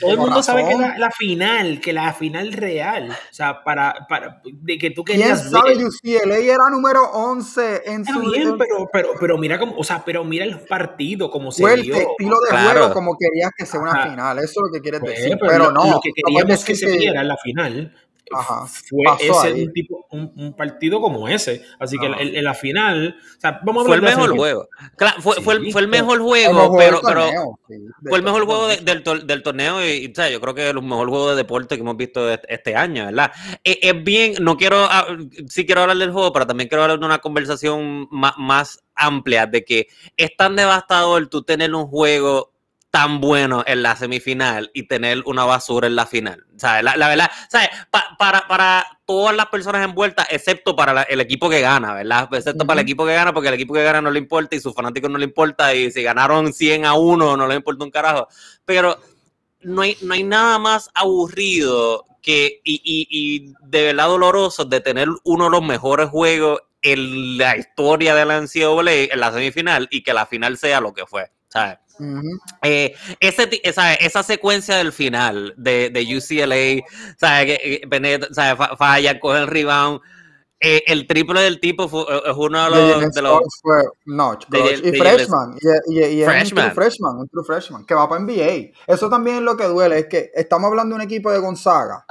Todo 0.00 0.10
el 0.10 0.18
mundo 0.18 0.42
sabe 0.42 0.64
que 0.64 0.72
es 0.72 0.98
la, 0.98 1.10
final, 1.10 1.80
que 1.80 1.92
la 1.92 2.14
final 2.14 2.52
real. 2.52 3.10
O 3.10 3.34
sea, 3.34 3.62
para, 3.62 4.06
para 4.08 4.40
de 4.44 4.78
que 4.78 4.90
tú 4.90 5.04
querías. 5.04 5.42
¿Quién 5.42 5.52
sabe? 5.52 5.76
UCLA 5.84 6.36
era 6.38 6.70
número 6.70 7.02
11 7.12 7.82
en 7.84 8.04
su. 8.06 8.20
Bien, 8.20 8.56
pero, 8.56 8.88
pero, 8.90 9.08
pero 9.20 9.38
mira 9.38 9.58
cómo, 9.58 9.76
o 9.76 9.84
sea, 9.84 10.02
pero 10.04 10.24
mira 10.24 10.46
el 10.46 10.60
partido, 10.60 11.30
como 11.30 11.52
se 11.52 11.62
Fue 11.62 11.76
dio. 11.76 11.94
el 11.94 12.02
estilo 12.02 12.36
de 12.40 12.56
juego, 12.56 12.94
como 12.94 13.16
querías 13.18 13.50
que 13.56 13.66
sea 13.66 13.80
una 13.80 14.02
final. 14.02 14.38
Eso 14.38 14.44
es 14.44 14.56
lo 14.66 14.72
que 14.72 14.80
quieres 14.80 15.00
pues, 15.00 15.18
decir. 15.18 15.38
Pero, 15.40 15.70
no. 15.70 15.92
Lo 15.92 16.00
que 16.00 16.10
queríamos 16.12 16.64
que 16.64 16.74
se 16.74 16.96
viera 16.96 17.20
en 17.20 17.28
la 17.28 17.36
final 17.36 17.94
fue 18.30 19.04
ese 19.20 19.64
un, 19.64 19.72
tipo, 19.72 20.06
un, 20.10 20.54
partido 20.56 21.00
como 21.00 21.28
ese. 21.28 21.62
Así 21.78 21.98
que 21.98 22.06
en, 22.06 22.44
la 22.44 22.54
final, 22.54 23.16
o 23.18 23.40
sea, 23.40 23.60
vamos 23.62 23.84
a 23.84 23.86
fue 23.86 23.96
el 23.96 24.02
mejor 24.02 24.36
juego. 24.36 24.68
fue, 25.20 25.34
fue, 25.42 25.54
el, 25.54 25.72
fue, 25.72 25.80
el, 25.82 25.88
mejor 25.88 26.20
juego, 26.20 26.76
pero, 26.76 27.00
pero 27.06 27.26
fue 28.08 28.18
el 28.18 28.24
mejor 28.24 28.44
juego 28.46 28.68
del, 28.68 29.04
del, 29.26 29.42
torneo 29.42 29.86
y, 29.86 30.10
o 30.10 30.14
sea, 30.14 30.30
yo 30.30 30.40
creo 30.40 30.54
que 30.54 30.68
es 30.68 30.74
el 30.74 30.82
mejor 30.82 31.08
juego 31.08 31.30
de 31.30 31.36
deporte 31.36 31.76
que 31.76 31.82
hemos 31.82 31.96
visto 31.96 32.30
este 32.30 32.74
año, 32.74 33.06
¿verdad? 33.06 33.30
Es, 33.62 33.78
es 33.82 34.04
bien, 34.04 34.34
no 34.40 34.56
quiero, 34.56 34.78
ah, 34.78 35.06
sí 35.48 35.66
quiero 35.66 35.82
hablar 35.82 35.98
del 35.98 36.12
juego, 36.12 36.32
pero 36.32 36.46
también 36.46 36.68
quiero 36.68 36.82
hablar 36.82 36.98
de 36.98 37.06
una 37.06 37.18
conversación 37.18 38.08
más, 38.10 38.34
más 38.38 38.84
amplia 38.94 39.46
de 39.46 39.64
que 39.64 39.88
es 40.16 40.36
tan 40.36 40.56
devastador 40.56 41.26
tú 41.28 41.42
tener 41.42 41.74
un 41.74 41.86
juego 41.86 42.53
tan 42.94 43.20
bueno 43.20 43.64
en 43.66 43.82
la 43.82 43.96
semifinal 43.96 44.70
y 44.72 44.84
tener 44.84 45.24
una 45.26 45.44
basura 45.44 45.88
en 45.88 45.96
la 45.96 46.06
final. 46.06 46.46
¿Sabes? 46.56 46.84
La, 46.84 47.08
verdad, 47.08 47.28
¿sabes? 47.48 47.70
para, 47.90 48.46
para 48.46 48.86
todas 49.04 49.34
las 49.34 49.46
personas 49.46 49.84
envueltas, 49.84 50.28
excepto 50.30 50.76
para 50.76 51.02
el 51.02 51.20
equipo 51.20 51.50
que 51.50 51.60
gana, 51.60 51.92
¿verdad? 51.92 52.28
Excepto 52.32 52.64
para 52.64 52.80
el 52.80 52.84
equipo 52.84 53.04
que 53.04 53.14
gana, 53.14 53.32
porque 53.32 53.48
el 53.48 53.54
equipo 53.54 53.74
que 53.74 53.82
gana 53.82 54.00
no 54.00 54.12
le 54.12 54.20
importa 54.20 54.54
y 54.54 54.60
sus 54.60 54.72
fanáticos 54.72 55.10
no 55.10 55.18
le 55.18 55.24
importa 55.24 55.74
y 55.74 55.90
si 55.90 56.04
ganaron 56.04 56.52
100 56.52 56.84
a 56.84 56.94
1 56.94 57.36
no 57.36 57.48
le 57.48 57.56
importa 57.56 57.82
un 57.82 57.90
carajo. 57.90 58.28
Pero 58.64 58.96
no 59.62 59.82
hay, 59.82 59.96
no 60.00 60.14
hay 60.14 60.22
nada 60.22 60.60
más 60.60 60.88
aburrido 60.94 62.06
que, 62.22 62.60
y, 62.62 62.80
y, 62.84 63.08
y 63.10 63.54
de 63.60 63.86
verdad 63.86 64.06
doloroso 64.06 64.66
de 64.66 64.80
tener 64.80 65.08
uno 65.24 65.46
de 65.46 65.50
los 65.50 65.64
mejores 65.64 66.10
juegos 66.10 66.60
en 66.80 67.38
la 67.38 67.56
historia 67.56 68.14
de 68.14 68.24
la 68.24 68.40
NCAA 68.40 69.12
en 69.12 69.18
la 69.18 69.32
semifinal 69.32 69.88
y 69.90 70.04
que 70.04 70.14
la 70.14 70.26
final 70.26 70.56
sea 70.58 70.80
lo 70.80 70.94
que 70.94 71.06
fue. 71.06 71.33
¿Sabes? 71.54 71.78
Eh, 72.62 72.92
ese, 73.20 73.48
esa, 73.62 73.94
esa, 73.94 74.22
secuencia 74.24 74.76
del 74.76 74.92
final 74.92 75.54
de, 75.56 75.90
de 75.90 76.16
UCLA, 76.16 76.84
¿sabes? 77.16 77.58
Que, 77.58 78.28
¿sabes? 78.32 78.68
Falla, 78.76 79.20
coge 79.20 79.38
el 79.38 79.46
rebound. 79.46 80.00
Eh, 80.58 80.82
el 80.86 81.06
triple 81.06 81.40
del 81.42 81.60
tipo 81.60 81.88
fue, 81.88 82.02
eh, 82.02 82.22
es 82.26 82.36
uno 82.36 82.64
de 82.64 82.70
los. 82.70 83.14
De, 83.14 83.22
los 83.22 83.40
fue, 83.62 83.82
no, 84.06 84.36
y 84.52 84.98
freshman. 84.98 85.56
Y, 85.86 86.00
y, 86.00 86.22
y 86.22 86.24
freshman. 86.24 86.68
un 86.68 86.74
freshman, 86.74 87.16
un 87.18 87.28
true 87.28 87.44
freshman, 87.44 87.86
que 87.86 87.94
va 87.94 88.08
para 88.08 88.20
NBA. 88.22 88.72
Eso 88.86 89.08
también 89.08 89.36
es 89.36 89.42
lo 89.42 89.56
que 89.56 89.64
duele. 89.64 90.00
Es 90.00 90.06
que 90.06 90.32
estamos 90.34 90.68
hablando 90.68 90.96
de 90.96 91.02
un 91.02 91.06
equipo 91.06 91.30
de 91.30 91.38
Gonzaga 91.38 92.04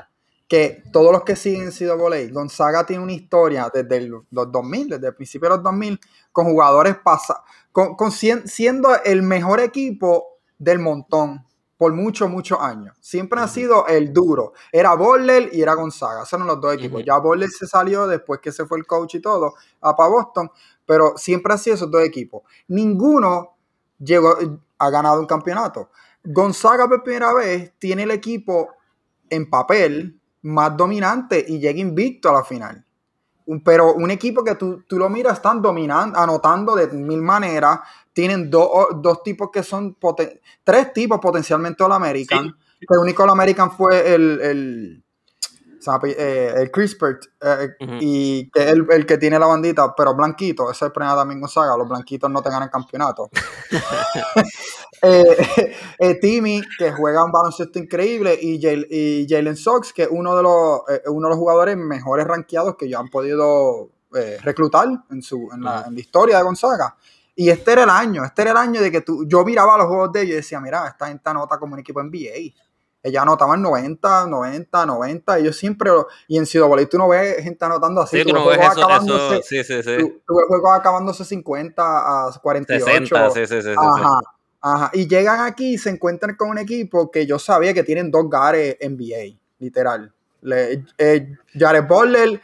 que 0.54 0.84
todos 0.92 1.12
los 1.12 1.24
que 1.24 1.36
siguen 1.36 1.72
sido 1.72 1.98
volei, 1.98 2.30
Gonzaga 2.30 2.86
tiene 2.86 3.02
una 3.02 3.14
historia 3.14 3.72
desde 3.74 4.08
los 4.08 4.52
2000, 4.52 4.88
desde 4.88 5.08
el 5.08 5.16
principio 5.16 5.50
de 5.50 5.56
los 5.56 5.64
2000, 5.64 6.00
con 6.32 6.46
jugadores 6.46 6.96
pasados 7.04 7.42
con, 7.74 8.12
siendo 8.12 8.90
el 9.04 9.24
mejor 9.24 9.60
equipo 9.60 10.38
del 10.60 10.78
montón 10.78 11.44
por 11.76 11.92
muchos, 11.94 12.30
muchos 12.30 12.60
años. 12.62 12.96
Siempre 13.02 13.42
ha 13.42 13.48
sido 13.48 13.88
el 13.88 14.14
duro. 14.14 14.54
Era 14.72 14.94
Boller 14.94 15.50
y 15.52 15.64
era 15.64 15.74
Gonzaga. 15.74 16.22
Esos 16.22 16.34
eran 16.34 16.46
los 16.46 16.62
dos 16.62 16.76
equipos. 16.76 17.04
Ya 17.04 17.18
Boller 17.18 17.50
se 17.50 17.66
salió 17.66 18.06
después 18.06 18.40
que 18.40 18.52
se 18.52 18.66
fue 18.68 18.78
el 18.78 18.86
coach 18.86 19.16
y 19.16 19.22
todo 19.22 19.56
a 19.82 19.96
para 19.96 20.10
Boston, 20.10 20.52
pero 20.86 21.18
siempre 21.18 21.52
ha 21.52 21.58
sido 21.58 21.76
esos 21.76 21.90
dos 21.90 22.04
equipos. 22.04 22.44
Ninguno 22.68 23.58
llegó, 23.98 24.38
ha 24.78 24.90
ganado 24.92 25.20
un 25.20 25.26
campeonato. 25.26 25.90
Gonzaga 26.24 26.88
por 26.88 27.02
primera 27.02 27.34
vez 27.34 27.74
tiene 27.80 28.04
el 28.04 28.12
equipo 28.12 28.70
en 29.32 29.50
papel 29.50 30.22
más 30.44 30.78
dominante 30.78 31.44
y 31.48 31.60
llega 31.60 31.80
invicto 31.80 32.30
a 32.30 32.34
la 32.34 32.44
final 32.44 32.86
pero 33.64 33.94
un 33.94 34.10
equipo 34.12 34.44
que 34.44 34.56
tú, 34.56 34.84
tú 34.88 34.98
lo 34.98 35.10
miras, 35.10 35.34
están 35.34 35.62
dominando, 35.62 36.18
anotando 36.18 36.76
de 36.76 36.88
mil 36.88 37.22
maneras. 37.22 37.80
Tienen 38.14 38.50
dos 38.50 39.24
tipos 39.24 39.50
que 39.52 39.64
son, 39.64 39.98
tres 40.64 40.94
tipos 40.94 41.20
potencialmente 41.20 41.84
All-American. 41.84 42.56
El 42.80 42.98
único 43.00 43.24
All-American 43.24 43.72
fue 43.72 44.14
el, 44.14 44.40
el, 44.42 45.03
eh, 46.06 46.54
el 46.56 46.72
Crispert, 46.72 47.26
eh, 47.42 47.76
y 48.00 48.50
que 48.50 48.64
es 48.64 48.68
el, 48.70 49.06
que 49.06 49.18
tiene 49.18 49.40
la 49.40 49.48
bandita, 49.48 49.94
pero 49.96 50.16
blanquito. 50.16 50.66
Ese 50.66 50.86
es 50.86 50.88
el 50.88 50.92
problema 50.92 51.16
también 51.16 51.40
Gonzaga. 51.40 51.78
Los 51.78 51.88
blanquitos 51.88 52.30
no 52.30 52.42
te 52.42 52.50
ganan 52.50 52.70
campeonato. 52.70 53.30
eh, 55.02 56.20
Timmy, 56.22 56.62
que 56.78 56.92
juega 56.92 57.24
un 57.24 57.32
baloncesto 57.32 57.80
increíble, 57.80 58.38
y, 58.42 59.28
Jalen 59.28 59.56
Sox, 59.56 59.94
que 59.94 60.04
es 60.04 60.10
uno 60.12 60.36
de, 60.36 60.44
los, 60.44 60.82
uno 61.08 61.28
de 61.28 61.30
los 61.30 61.38
jugadores 61.38 61.78
mejores 61.78 62.26
rankeados 62.26 62.76
que 62.78 62.90
ya 62.90 63.00
han 63.00 63.10
podido 63.10 63.90
reclutar 64.44 64.88
en, 65.10 65.24
su, 65.24 65.50
en, 65.54 65.64
la, 65.64 65.86
en 65.88 65.96
la 65.96 66.00
historia 66.00 66.38
de 66.38 66.44
Gonzaga. 66.44 66.96
Y 67.36 67.50
este 67.50 67.72
era 67.72 67.84
el 67.84 67.90
año, 67.90 68.24
este 68.24 68.44
era 68.44 68.52
el 68.52 68.58
año 68.58 68.80
de 68.80 68.92
que 68.92 69.02
tú, 69.02 69.26
yo 69.28 69.44
miraba 69.44 69.76
los 69.78 69.88
juegos 69.88 70.12
de 70.12 70.22
ellos 70.22 70.34
y 70.34 70.36
decía, 70.36 70.60
mira, 70.60 70.88
esta 70.88 71.08
gente 71.08 71.28
anota 71.28 71.58
como 71.58 71.74
un 71.74 71.80
equipo 71.80 72.04
NBA 72.04 72.54
ella 73.04 73.22
anotaba 73.22 73.58
90, 73.58 74.28
90, 74.28 74.86
90. 74.86 75.40
Y 75.40 75.44
yo 75.44 75.54
siempre, 75.54 75.92
y 76.28 76.38
en 76.38 76.46
Ciudad 76.46 76.68
Bolívar 76.68 76.90
tú 76.90 76.98
no 76.98 77.10
ves 77.10 77.44
gente 77.44 77.66
anotando 77.66 78.02
así. 78.02 78.18
Sí, 78.18 78.24
tú 78.24 78.34
no 78.34 78.48
ves 78.48 78.60
eso, 78.60 78.90
eso, 78.90 79.42
sí, 79.44 79.64
sí, 79.64 79.84
sí. 79.84 79.98
Tú, 80.26 80.36
ves 80.36 80.46
juegos 80.48 80.72
acabándose 80.80 81.26
50 81.26 81.84
a 81.84 82.32
48. 82.42 82.86
60, 82.86 83.30
sí, 83.32 83.46
sí, 83.46 83.62
sí. 83.62 83.76
Ajá, 83.78 84.20
ajá. 84.62 84.92
Y 84.94 85.08
llegan 85.08 85.42
aquí 85.42 85.74
y 85.74 85.78
se 85.78 85.90
encuentran 85.90 86.38
con 86.38 86.50
un 86.50 86.58
equipo 86.58 87.12
que 87.12 87.26
yo 87.26 87.38
sabía 87.38 87.74
que 87.74 87.84
tienen 87.84 88.10
dos 88.10 88.30
gares 88.30 88.78
NBA, 88.80 89.38
literal. 89.60 90.14
Le, 90.42 90.86
eh, 90.98 91.36
Jared 91.54 91.86
Butler, 91.86 92.42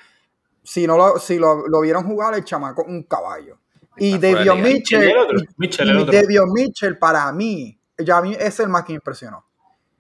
si, 0.61 0.85
no 0.85 0.97
lo, 0.97 1.19
si 1.19 1.39
lo, 1.39 1.67
lo 1.67 1.79
vieron 1.81 2.03
jugar, 2.03 2.33
el 2.35 2.43
chamaco, 2.43 2.83
un 2.83 3.03
caballo. 3.03 3.57
Y 3.97 4.17
Devion 4.17 4.61
Mitchell, 4.61 5.13
Mitchell, 5.57 5.89
y, 5.89 6.39
Mitchell, 6.53 6.97
para 6.97 7.31
mí, 7.31 7.77
ya 7.97 8.17
a 8.17 8.21
mí 8.21 8.35
es 8.37 8.59
el 8.59 8.69
más 8.69 8.83
que 8.83 8.93
me 8.93 8.95
impresionó. 8.95 9.45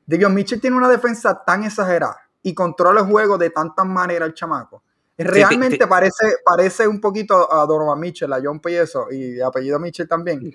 Devion 0.09 0.33
Mitchell 0.33 0.59
tiene 0.59 0.75
una 0.75 0.89
defensa 0.89 1.43
tan 1.45 1.63
exagerada 1.63 2.17
y 2.41 2.55
controla 2.55 3.01
el 3.01 3.05
juego 3.05 3.37
de 3.37 3.51
tantas 3.51 3.85
maneras 3.85 4.29
el 4.29 4.33
chamaco. 4.33 4.81
Realmente 5.15 5.85
parece, 5.85 6.37
parece 6.43 6.87
un 6.87 6.99
poquito 6.99 7.53
a 7.53 7.63
Donovan 7.67 7.99
Mitchell, 7.99 8.33
a 8.33 8.39
John 8.43 8.59
Pieso 8.59 9.05
y 9.11 9.33
de 9.33 9.43
apellido 9.43 9.77
Mitchell 9.79 10.07
también. 10.07 10.51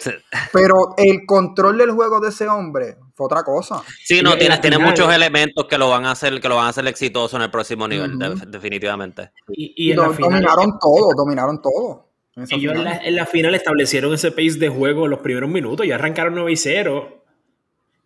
Pero 0.53 0.95
el 0.97 1.25
control 1.25 1.79
del 1.79 1.93
juego 1.93 2.19
de 2.19 2.31
ese 2.31 2.49
hombre 2.49 2.97
fue 3.15 3.27
otra 3.27 3.45
cosa. 3.45 3.81
Sí, 4.03 4.23
no, 4.23 4.37
tiene, 4.37 4.59
tiene 4.59 4.79
muchos 4.79 5.15
elementos 5.15 5.67
que 5.67 5.79
lo 5.79 5.89
van 5.89 6.07
a 6.07 6.13
hacer, 6.13 6.41
que 6.41 6.49
lo 6.49 6.57
van 6.57 6.67
a 6.67 6.71
hacer 6.71 6.89
exitoso 6.89 7.37
en 7.37 7.43
el 7.43 7.51
próximo 7.53 7.87
nivel, 7.87 8.19
definitivamente. 8.49 9.31
Y, 9.51 9.93
dominaron 9.93 10.81
todo, 10.81 11.11
dominaron 11.17 11.63
todo. 11.63 12.09
Ellos 12.51 12.75
en 12.75 12.83
la, 12.83 12.97
en 12.97 13.15
la, 13.15 13.27
final 13.27 13.55
establecieron 13.55 14.13
ese 14.13 14.33
pace 14.33 14.59
de 14.59 14.69
juego 14.69 15.05
en 15.05 15.13
los 15.13 15.21
primeros 15.21 15.49
minutos, 15.49 15.87
y 15.87 15.93
arrancaron 15.93 16.35
9 16.35 16.51
y 16.51 16.57
0 16.57 17.24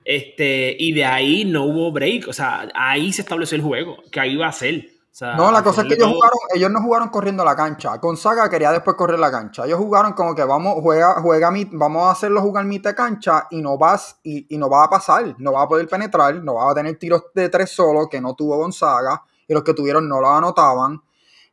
este, 0.09 0.75
y 0.79 0.95
de 0.95 1.05
ahí 1.05 1.45
no 1.45 1.65
hubo 1.65 1.93
break. 1.93 2.29
O 2.29 2.33
sea, 2.33 2.67
ahí 2.75 3.13
se 3.13 3.21
estableció 3.21 3.57
el 3.57 3.63
juego, 3.63 3.99
que 4.11 4.19
ahí 4.19 4.33
iba 4.33 4.47
a 4.47 4.53
ser. 4.53 4.87
no, 5.21 5.53
la 5.53 5.63
cosa 5.63 5.83
es 5.83 5.89
que 5.89 5.95
ellos, 5.97 6.09
jugaron, 6.09 6.39
ellos 6.55 6.71
no 6.71 6.81
jugaron 6.81 7.11
corriendo 7.11 7.45
la 7.45 7.55
cancha. 7.55 7.95
Gonzaga 7.99 8.49
quería 8.49 8.73
después 8.73 8.97
correr 8.97 9.19
la 9.19 9.31
cancha. 9.31 9.67
Ellos 9.67 9.79
jugaron 9.79 10.15
como 10.15 10.35
que 10.35 10.45
vamos, 10.45 10.77
juega, 10.81 11.21
juega, 11.21 11.53
vamos 11.73 12.05
a 12.05 12.13
hacerlo 12.13 12.41
jugar 12.41 12.65
mitad 12.65 12.89
de 12.89 12.97
cancha 12.97 13.49
y 13.51 13.61
no 13.61 13.77
vas, 13.77 14.19
y, 14.23 14.47
y, 14.49 14.57
no 14.57 14.71
va 14.71 14.85
a 14.85 14.89
pasar, 14.89 15.35
no 15.37 15.53
va 15.53 15.65
a 15.65 15.69
poder 15.69 15.87
penetrar, 15.87 16.37
no 16.37 16.55
va 16.55 16.71
a 16.71 16.75
tener 16.75 16.99
tiros 16.99 17.25
de 17.35 17.51
tres 17.51 17.71
solos 17.71 18.09
que 18.11 18.19
no 18.19 18.35
tuvo 18.35 18.57
Gonzaga, 18.57 19.23
y 19.47 19.53
los 19.53 19.63
que 19.63 19.75
tuvieron 19.75 20.09
no 20.09 20.23
lo 20.23 20.31
anotaban. 20.31 21.03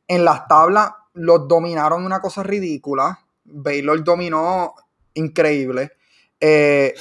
En 0.08 0.24
las 0.24 0.48
tablas 0.48 0.92
los 1.12 1.46
dominaron 1.46 2.06
una 2.06 2.22
cosa 2.22 2.42
ridícula. 2.42 3.20
Baylor 3.44 4.02
dominó 4.02 4.76
increíble. 5.14 5.92
Eh, 6.40 6.94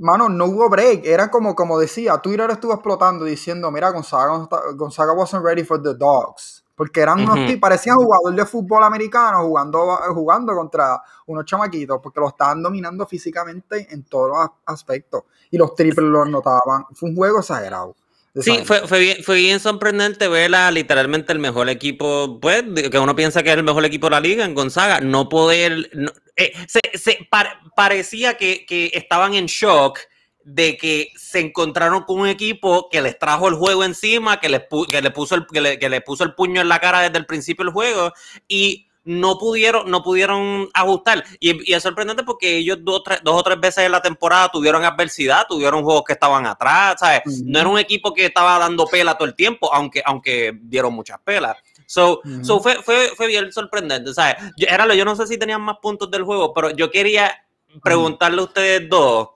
mano, 0.00 0.28
no 0.28 0.46
hubo 0.46 0.68
break. 0.68 1.04
Era 1.04 1.30
como, 1.30 1.54
como 1.54 1.78
decía, 1.78 2.18
Twitter 2.18 2.50
estuvo 2.50 2.72
explotando 2.72 3.24
diciendo, 3.24 3.70
mira, 3.70 3.90
Gonzaga, 3.90 4.48
Gonzaga 4.74 5.12
wasn't 5.12 5.44
ready 5.44 5.62
for 5.62 5.80
the 5.80 5.94
dogs. 5.94 6.64
Porque 6.74 7.02
eran 7.02 7.20
unos 7.20 7.38
parecían 7.60 7.96
jugadores 7.96 8.38
de 8.38 8.46
fútbol 8.46 8.82
americano 8.82 9.42
jugando, 9.42 9.98
jugando 10.14 10.54
contra 10.54 11.02
unos 11.26 11.44
chamaquitos, 11.44 12.00
porque 12.02 12.20
lo 12.20 12.28
estaban 12.28 12.62
dominando 12.62 13.06
físicamente 13.06 13.86
en 13.90 14.04
todos 14.04 14.30
los 14.30 14.48
aspectos. 14.64 15.24
Y 15.50 15.58
los 15.58 15.74
triples 15.74 16.08
los 16.08 16.26
notaban. 16.30 16.86
Fue 16.94 17.10
un 17.10 17.16
juego 17.16 17.40
exagerado. 17.40 17.94
Sí, 18.36 18.60
fue, 18.64 18.86
fue, 18.86 19.00
bien, 19.00 19.24
fue 19.24 19.36
bien 19.36 19.58
sorprendente 19.58 20.28
ver 20.28 20.54
a 20.54 20.70
literalmente 20.70 21.32
el 21.32 21.40
mejor 21.40 21.68
equipo, 21.68 22.38
pues, 22.40 22.62
que 22.90 22.98
uno 22.98 23.16
piensa 23.16 23.42
que 23.42 23.50
es 23.50 23.56
el 23.56 23.64
mejor 23.64 23.84
equipo 23.84 24.06
de 24.06 24.10
la 24.12 24.20
liga 24.20 24.44
en 24.44 24.54
Gonzaga, 24.54 25.00
no 25.00 25.28
poder, 25.28 25.90
eh, 26.36 26.52
se, 26.68 26.80
se 26.96 27.28
parecía 27.74 28.36
que, 28.36 28.64
que, 28.66 28.92
estaban 28.94 29.34
en 29.34 29.46
shock 29.46 29.98
de 30.44 30.76
que 30.76 31.10
se 31.16 31.40
encontraron 31.40 32.04
con 32.04 32.20
un 32.20 32.28
equipo 32.28 32.88
que 32.88 33.02
les 33.02 33.18
trajo 33.18 33.48
el 33.48 33.54
juego 33.54 33.82
encima, 33.82 34.38
que 34.38 34.48
les, 34.48 34.62
que 34.88 35.02
le 35.02 35.10
puso 35.10 35.34
el, 35.34 35.46
que 35.46 35.60
le, 35.60 35.78
que 35.80 35.88
le 35.88 36.00
puso 36.00 36.22
el 36.22 36.34
puño 36.34 36.60
en 36.60 36.68
la 36.68 36.78
cara 36.78 37.00
desde 37.00 37.18
el 37.18 37.26
principio 37.26 37.64
del 37.64 37.74
juego 37.74 38.12
y 38.46 38.89
no 39.04 39.38
pudieron, 39.38 39.90
no 39.90 40.02
pudieron 40.02 40.68
ajustar. 40.74 41.24
Y, 41.38 41.72
es 41.72 41.82
sorprendente 41.82 42.22
porque 42.22 42.58
ellos 42.58 42.78
dos, 42.82 43.02
dos, 43.22 43.40
o 43.40 43.42
tres 43.42 43.60
veces 43.60 43.84
en 43.84 43.92
la 43.92 44.02
temporada 44.02 44.50
tuvieron 44.50 44.84
adversidad, 44.84 45.46
tuvieron 45.48 45.82
juegos 45.82 46.04
que 46.06 46.12
estaban 46.12 46.46
atrás, 46.46 46.96
¿sabes? 47.00 47.22
No 47.44 47.58
era 47.58 47.68
un 47.68 47.78
equipo 47.78 48.12
que 48.12 48.26
estaba 48.26 48.58
dando 48.58 48.86
pela 48.86 49.16
todo 49.16 49.28
el 49.28 49.34
tiempo, 49.34 49.72
aunque, 49.72 50.02
aunque 50.04 50.58
dieron 50.62 50.94
muchas 50.94 51.18
pelas. 51.24 51.56
So, 51.86 52.20
fue, 52.62 52.76
fue, 52.84 53.08
fue, 53.16 53.26
bien 53.26 53.50
sorprendente, 53.52 54.14
¿sabes? 54.14 54.36
Yo, 54.56 54.68
era, 54.68 54.94
yo 54.94 55.04
no 55.04 55.16
sé 55.16 55.26
si 55.26 55.38
tenían 55.38 55.60
más 55.60 55.78
puntos 55.82 56.08
del 56.08 56.22
juego, 56.22 56.54
pero 56.54 56.70
yo 56.70 56.88
quería 56.88 57.44
preguntarle 57.82 58.40
a 58.40 58.44
ustedes 58.44 58.88
dos. 58.88 59.30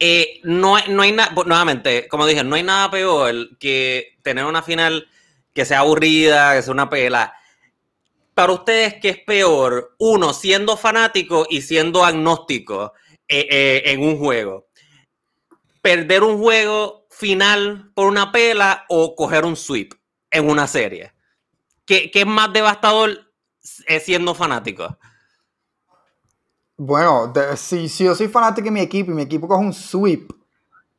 Eh, 0.00 0.40
no, 0.42 0.76
no 0.88 1.02
hay 1.02 1.12
nada, 1.12 1.32
nuevamente, 1.46 2.08
como 2.08 2.26
dije, 2.26 2.42
no 2.42 2.56
hay 2.56 2.64
nada 2.64 2.90
peor 2.90 3.56
que 3.58 4.16
tener 4.22 4.44
una 4.44 4.62
final 4.62 5.08
que 5.54 5.64
sea 5.64 5.80
aburrida, 5.80 6.54
que 6.54 6.62
sea 6.62 6.72
una 6.72 6.90
pela. 6.90 7.32
Para 8.36 8.52
ustedes, 8.52 8.96
¿qué 9.00 9.08
es 9.08 9.18
peor? 9.20 9.94
Uno, 9.98 10.34
siendo 10.34 10.76
fanático 10.76 11.46
y 11.48 11.62
siendo 11.62 12.04
agnóstico 12.04 12.92
eh, 13.26 13.48
eh, 13.50 13.82
en 13.86 14.02
un 14.02 14.18
juego. 14.18 14.66
Perder 15.80 16.22
un 16.22 16.36
juego 16.36 17.06
final 17.08 17.90
por 17.94 18.08
una 18.08 18.30
pela 18.32 18.84
o 18.90 19.16
coger 19.16 19.46
un 19.46 19.56
sweep 19.56 19.94
en 20.30 20.50
una 20.50 20.66
serie. 20.66 21.14
¿Qué, 21.86 22.10
qué 22.10 22.20
es 22.20 22.26
más 22.26 22.52
devastador 22.52 23.32
eh, 23.86 24.00
siendo 24.00 24.34
fanático? 24.34 24.98
Bueno, 26.76 27.32
si, 27.56 27.88
si, 27.88 28.04
yo 28.04 28.14
soy 28.14 28.28
fanático 28.28 28.66
de 28.66 28.70
mi 28.70 28.80
equipo 28.80 29.12
y 29.12 29.14
mi 29.14 29.22
equipo 29.22 29.48
coge 29.48 29.64
un 29.64 29.72
sweep 29.72 30.30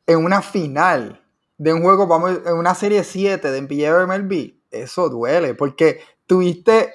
en 0.08 0.26
una 0.26 0.42
final 0.42 1.24
de 1.56 1.72
un 1.72 1.84
juego, 1.84 2.08
vamos, 2.08 2.40
en 2.48 2.54
una 2.54 2.74
serie 2.74 3.04
7 3.04 3.52
de 3.52 3.62
NBA 3.62 4.08
MLB, 4.08 4.56
eso 4.72 5.08
duele, 5.08 5.54
porque 5.54 6.02
tuviste 6.26 6.92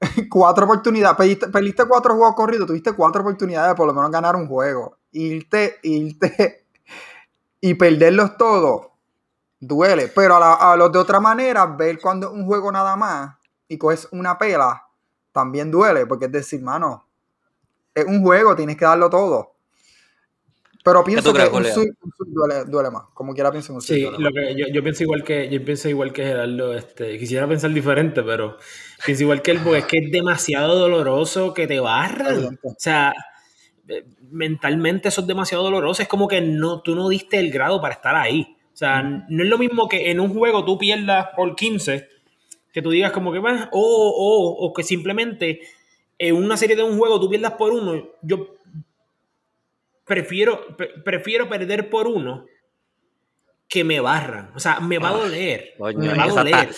cuatro 0.30 0.64
oportunidades, 0.64 1.38
perdiste, 1.50 1.84
cuatro 1.86 2.14
juegos 2.14 2.34
corridos, 2.34 2.66
tuviste 2.66 2.92
cuatro 2.92 3.22
oportunidades 3.22 3.70
de 3.70 3.74
por 3.74 3.86
lo 3.86 3.94
menos 3.94 4.10
ganar 4.10 4.36
un 4.36 4.46
juego. 4.46 4.98
Irte, 5.12 5.78
irte 5.82 6.66
y 7.60 7.74
perderlos 7.74 8.36
todos, 8.36 8.88
duele. 9.58 10.08
Pero 10.08 10.36
a, 10.36 10.76
los 10.76 10.92
de 10.92 10.98
otra 10.98 11.20
manera, 11.20 11.66
ver 11.66 12.00
cuando 12.00 12.32
un 12.32 12.46
juego 12.46 12.70
nada 12.70 12.96
más 12.96 13.36
y 13.68 13.78
coges 13.78 14.08
una 14.12 14.38
pela, 14.38 14.86
también 15.32 15.70
duele, 15.70 16.06
porque 16.06 16.26
es 16.26 16.32
decir, 16.32 16.62
mano, 16.62 17.06
es 17.94 18.04
un 18.04 18.22
juego, 18.22 18.54
tienes 18.54 18.76
que 18.76 18.84
darlo 18.84 19.10
todo. 19.10 19.54
Pero 20.84 21.04
pienso 21.04 21.32
que 21.32 21.42
un 21.42 21.64
duele, 22.70 22.90
más. 22.90 23.04
Como 23.12 23.34
quiera 23.34 23.50
pienso 23.50 23.72
en 23.72 23.76
un 23.76 23.82
Sí, 23.82 24.06
lo 24.18 24.30
que 24.30 24.54
yo, 24.72 24.82
pienso 24.82 25.02
igual 25.02 25.24
que 25.24 25.48
yo 25.48 25.64
pienso 25.64 25.88
igual 25.88 26.12
que 26.12 26.24
Gerardo. 26.24 26.74
Este, 26.74 27.18
quisiera 27.18 27.48
pensar 27.48 27.72
diferente, 27.72 28.22
pero 28.22 28.56
pienso 29.04 29.24
igual 29.24 29.42
que 29.42 29.50
él, 29.50 29.60
porque 29.62 29.78
es 29.78 29.84
que 29.86 29.98
es 29.98 30.10
demasiado 30.10 30.78
doloroso 30.78 31.52
que 31.52 31.66
te 31.66 31.80
barran. 31.80 32.58
O 32.62 32.74
sea, 32.78 33.12
eh, 33.88 34.04
mentalmente 34.30 35.08
eso 35.08 35.22
es 35.22 35.26
demasiado 35.26 35.64
doloroso. 35.64 36.02
Es 36.02 36.08
como 36.08 36.28
que 36.28 36.40
no, 36.40 36.80
tú 36.80 36.94
no 36.94 37.08
diste 37.08 37.38
el 37.38 37.50
grado 37.50 37.80
para 37.80 37.94
estar 37.94 38.14
ahí. 38.14 38.56
O 38.72 38.76
sea, 38.76 39.02
no 39.02 39.42
es 39.42 39.48
lo 39.48 39.58
mismo 39.58 39.88
que 39.88 40.10
en 40.10 40.20
un 40.20 40.32
juego 40.32 40.64
tú 40.64 40.78
pierdas 40.78 41.28
por 41.34 41.56
15, 41.56 42.08
que 42.72 42.82
tú 42.82 42.90
digas 42.90 43.10
como 43.10 43.32
que, 43.32 43.40
o, 43.40 43.66
o, 43.72 44.66
o 44.66 44.72
que 44.72 44.84
simplemente 44.84 45.60
en 46.18 46.36
una 46.36 46.56
serie 46.56 46.76
de 46.76 46.82
un 46.82 46.96
juego 46.96 47.20
tú 47.20 47.28
pierdas 47.28 47.52
por 47.54 47.72
uno, 47.72 48.08
yo 48.22 48.57
prefiero, 50.08 50.76
prefiero 51.04 51.48
perder 51.48 51.90
por 51.90 52.08
uno 52.08 52.46
que 53.68 53.84
me 53.84 54.00
barran. 54.00 54.50
O 54.54 54.58
sea, 54.58 54.80
me 54.80 54.98
va 54.98 55.10
a 55.10 55.12
ah, 55.12 55.18
doler. 55.18 55.74
me 55.78 56.14
va 56.14 56.24
a 56.24 56.28
doler. 56.28 56.70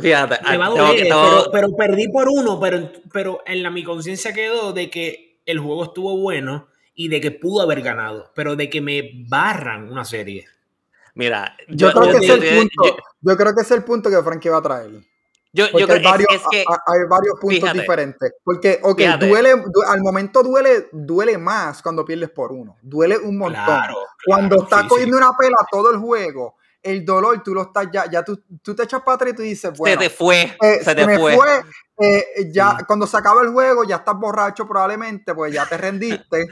Fíjate, 0.00 0.36
me 0.50 0.56
va 0.58 0.66
a 0.66 0.70
doler, 0.70 1.08
pero, 1.50 1.76
perdí 1.76 2.08
por 2.08 2.28
uno, 2.28 2.60
pero, 2.60 2.92
pero 3.12 3.42
en 3.46 3.62
la 3.62 3.70
mi 3.70 3.82
conciencia 3.82 4.32
quedó 4.32 4.72
de 4.72 4.90
que 4.90 5.40
el 5.46 5.58
juego 5.58 5.84
estuvo 5.84 6.16
bueno 6.18 6.68
y 6.94 7.08
de 7.08 7.20
que 7.20 7.30
pudo 7.30 7.62
haber 7.62 7.80
ganado, 7.80 8.30
pero 8.34 8.54
de 8.54 8.68
que 8.68 8.80
me 8.80 9.10
barran 9.28 9.90
una 9.90 10.04
serie. 10.04 10.46
Mira, 11.14 11.56
yo, 11.68 11.90
creo, 11.92 12.20
que 12.20 12.26
es 12.26 12.30
el 12.30 12.58
punto, 12.58 12.96
yo 13.22 13.36
creo 13.36 13.54
que 13.54 13.62
es 13.62 13.70
el 13.70 13.84
punto 13.84 14.10
que 14.10 14.22
Frankie 14.22 14.50
va 14.50 14.58
a 14.58 14.62
traer. 14.62 14.90
Yo, 15.56 15.64
hay, 15.64 16.02
varios, 16.02 16.28
hay, 16.52 17.00
varios, 17.08 17.40
puntos 17.40 17.72
diferentes. 17.72 18.34
Porque, 18.44 18.78
ok, 18.82 19.00
duele, 19.18 19.52
al 19.86 20.00
momento 20.02 20.42
duele, 20.42 20.88
duele 20.92 21.38
más 21.38 21.80
cuando 21.80 22.04
pierdes 22.04 22.28
por 22.28 22.52
uno. 22.52 22.76
Duele 22.82 23.16
un 23.16 23.38
montón. 23.38 23.80
cuando 24.26 24.62
estás 24.62 24.84
cogiendo 24.84 25.16
una 25.16 25.30
pela 25.32 25.56
todo 25.70 25.90
el 25.90 25.96
juego, 25.96 26.56
el 26.82 27.06
dolor, 27.06 27.42
tú 27.42 27.54
lo 27.54 27.62
estás 27.62 27.88
ya, 27.90 28.04
ya 28.10 28.22
tú, 28.22 28.42
tú 28.62 28.74
te 28.74 28.82
echas 28.82 29.00
para 29.00 29.14
atrás 29.14 29.32
y 29.32 29.36
tú 29.36 29.42
dices, 29.42 29.72
bueno. 29.78 29.98
Se 29.98 30.08
te 30.08 30.14
fue. 30.14 30.56
Eh, 30.60 30.84
se 30.84 30.94
te 30.94 31.18
fue. 31.18 31.38
Eh, 31.98 32.50
ya, 32.52 32.76
cuando 32.86 33.06
se 33.06 33.16
acaba 33.16 33.40
el 33.40 33.48
juego, 33.48 33.84
ya 33.84 33.96
estás 33.96 34.14
borracho 34.14 34.68
probablemente, 34.68 35.34
pues 35.34 35.54
ya 35.54 35.66
te 35.66 35.78
rendiste. 35.78 36.46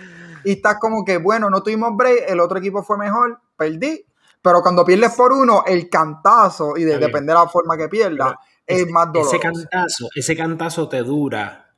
y 0.45 0.53
estás 0.53 0.79
como 0.81 1.05
que, 1.05 1.19
bueno, 1.19 1.51
no 1.51 1.63
tuvimos 1.63 1.95
break, 1.95 2.25
el 2.29 2.41
otro 2.41 2.59
equipo 2.59 2.83
fue 2.83 2.97
mejor, 2.97 3.39
perdí. 3.55 4.07
Pero 4.41 4.63
cuando 4.63 4.85
pierdes 4.85 5.13
por 5.13 5.33
uno, 5.33 5.63
el 5.67 5.91
cantazo, 5.91 6.77
y 6.77 6.85
de, 6.85 6.99
depende 6.99 7.33
de 7.33 7.39
la 7.39 7.49
forma 7.49 7.77
que 7.77 7.89
pierdas 7.89 8.35
es 8.67 8.89
más 8.89 9.09
Ese 9.15 9.39
cantazo, 9.39 10.09
ese 10.15 10.37
cantazo 10.37 10.89
te 10.89 11.03
dura 11.03 11.75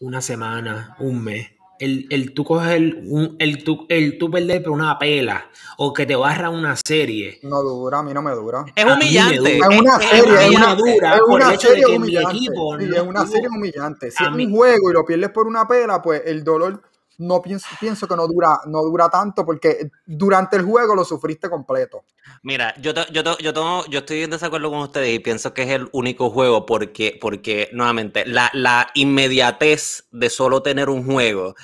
una 0.00 0.20
semana, 0.20 0.96
un 0.98 1.22
mes. 1.22 1.48
El, 1.78 2.06
el 2.10 2.32
tú 2.32 2.44
coges 2.44 2.70
el, 2.72 3.02
un, 3.08 3.34
el, 3.40 3.64
tú, 3.64 3.86
el 3.88 4.16
tú 4.16 4.30
perder 4.30 4.62
por 4.62 4.72
una 4.72 4.96
pela 4.98 5.50
o 5.78 5.92
que 5.92 6.06
te 6.06 6.14
barra 6.14 6.48
una 6.48 6.76
serie. 6.76 7.40
No 7.42 7.60
dura, 7.60 7.98
a 7.98 8.02
mí 8.04 8.14
no 8.14 8.22
me 8.22 8.30
dura. 8.32 8.64
Es 8.76 8.84
humillante. 8.84 9.58
Es 9.58 9.80
una 9.80 9.98
serie, 9.98 10.46
es 10.46 10.50
una, 10.50 10.74
dura 10.76 11.14
es 11.16 11.20
una 11.26 11.58
serie 11.58 11.86
humillante. 11.86 12.96
Es 12.96 13.02
una 13.02 13.26
serie 13.26 13.48
humillante. 13.48 14.10
Si 14.12 14.22
es 14.22 14.30
un 14.30 14.52
juego 14.52 14.90
y 14.90 14.92
lo 14.92 15.04
pierdes 15.04 15.30
por 15.30 15.48
una 15.48 15.66
pela, 15.66 16.00
pues 16.00 16.22
el 16.24 16.44
dolor 16.44 16.82
no 17.22 17.40
pienso, 17.40 17.66
pienso 17.80 18.06
que 18.08 18.16
no 18.16 18.26
dura, 18.26 18.60
no 18.66 18.82
dura 18.82 19.08
tanto 19.08 19.44
porque 19.44 19.90
durante 20.04 20.56
el 20.56 20.64
juego 20.64 20.94
lo 20.94 21.04
sufriste 21.04 21.48
completo. 21.48 22.04
Mira, 22.42 22.74
yo, 22.80 22.92
yo, 23.10 23.38
yo, 23.38 23.86
yo 23.86 23.98
estoy 23.98 24.22
en 24.22 24.30
desacuerdo 24.30 24.70
con 24.70 24.80
ustedes 24.80 25.14
y 25.14 25.18
pienso 25.18 25.54
que 25.54 25.62
es 25.62 25.70
el 25.70 25.88
único 25.92 26.30
juego 26.30 26.66
porque, 26.66 27.18
porque 27.20 27.68
nuevamente, 27.72 28.26
la, 28.26 28.50
la 28.52 28.88
inmediatez 28.94 30.04
de 30.10 30.30
solo 30.30 30.62
tener 30.62 30.88
un 30.88 31.04
juego 31.04 31.54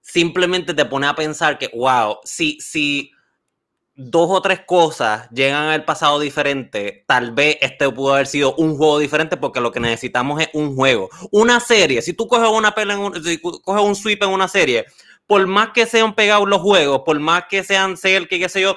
simplemente 0.00 0.72
te 0.72 0.86
pone 0.86 1.06
a 1.06 1.14
pensar 1.14 1.58
que, 1.58 1.70
wow, 1.74 2.16
si, 2.24 2.58
si 2.60 3.12
dos 3.98 4.28
o 4.30 4.40
tres 4.40 4.60
cosas 4.64 5.28
llegan 5.30 5.64
al 5.64 5.84
pasado 5.84 6.20
diferente, 6.20 7.04
tal 7.08 7.32
vez 7.32 7.58
este 7.60 7.90
pudo 7.90 8.14
haber 8.14 8.28
sido 8.28 8.54
un 8.54 8.76
juego 8.76 9.00
diferente 9.00 9.36
porque 9.36 9.60
lo 9.60 9.72
que 9.72 9.80
necesitamos 9.80 10.40
es 10.40 10.48
un 10.54 10.76
juego. 10.76 11.10
Una 11.32 11.58
serie, 11.58 12.00
si 12.00 12.12
tú 12.12 12.28
coges 12.28 12.48
una 12.48 12.74
pela 12.74 12.94
en 12.94 13.00
un, 13.00 13.24
si 13.24 13.38
coges 13.40 13.82
un 13.82 13.96
sweep 13.96 14.22
en 14.22 14.30
una 14.30 14.46
serie, 14.46 14.86
por 15.26 15.44
más 15.48 15.70
que 15.74 15.84
sean 15.84 16.14
pegados 16.14 16.48
los 16.48 16.60
juegos, 16.60 17.02
por 17.04 17.18
más 17.18 17.46
que 17.50 17.64
sean 17.64 17.96
ser 17.96 18.28
que 18.28 18.38
qué 18.38 18.48
sé 18.48 18.60
yo, 18.60 18.76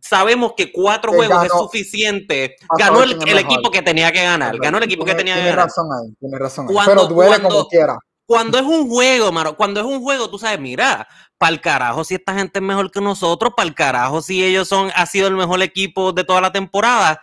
sabemos 0.00 0.52
que 0.56 0.70
cuatro 0.70 1.12
juegos 1.12 1.44
es 1.44 1.50
suficiente. 1.50 2.54
Ganó 2.78 3.02
el, 3.02 3.12
equipo 3.38 3.68
que 3.68 3.82
tenía 3.82 4.12
que 4.12 4.22
ganar. 4.22 4.56
Ganó 4.58 4.78
el 4.78 4.84
equipo 4.84 5.04
que 5.04 5.16
tenía 5.16 5.34
que 5.34 5.40
ganar. 5.40 5.66
Razón 5.66 5.88
ahí, 5.92 6.14
tiene 6.20 6.38
razón 6.38 6.68
ahí. 6.68 6.76
Pero 6.86 7.06
duele 7.06 7.42
como 7.42 7.66
quiera. 7.66 7.98
Cuando 8.24 8.56
es 8.56 8.64
un 8.64 8.88
juego, 8.88 9.32
mano, 9.32 9.56
cuando 9.56 9.80
es 9.80 9.86
un 9.86 10.00
juego, 10.00 10.30
tú 10.30 10.38
sabes, 10.38 10.58
mira, 10.58 11.06
para 11.42 11.54
el 11.54 11.60
carajo 11.60 12.04
si 12.04 12.14
esta 12.14 12.34
gente 12.34 12.60
es 12.60 12.62
mejor 12.64 12.92
que 12.92 13.00
nosotros, 13.00 13.52
para 13.56 13.68
el 13.68 13.74
carajo 13.74 14.22
si 14.22 14.44
ellos 14.44 14.68
son, 14.68 14.92
ha 14.94 15.04
sido 15.06 15.26
el 15.26 15.34
mejor 15.34 15.60
equipo 15.60 16.12
de 16.12 16.22
toda 16.22 16.40
la 16.40 16.52
temporada. 16.52 17.20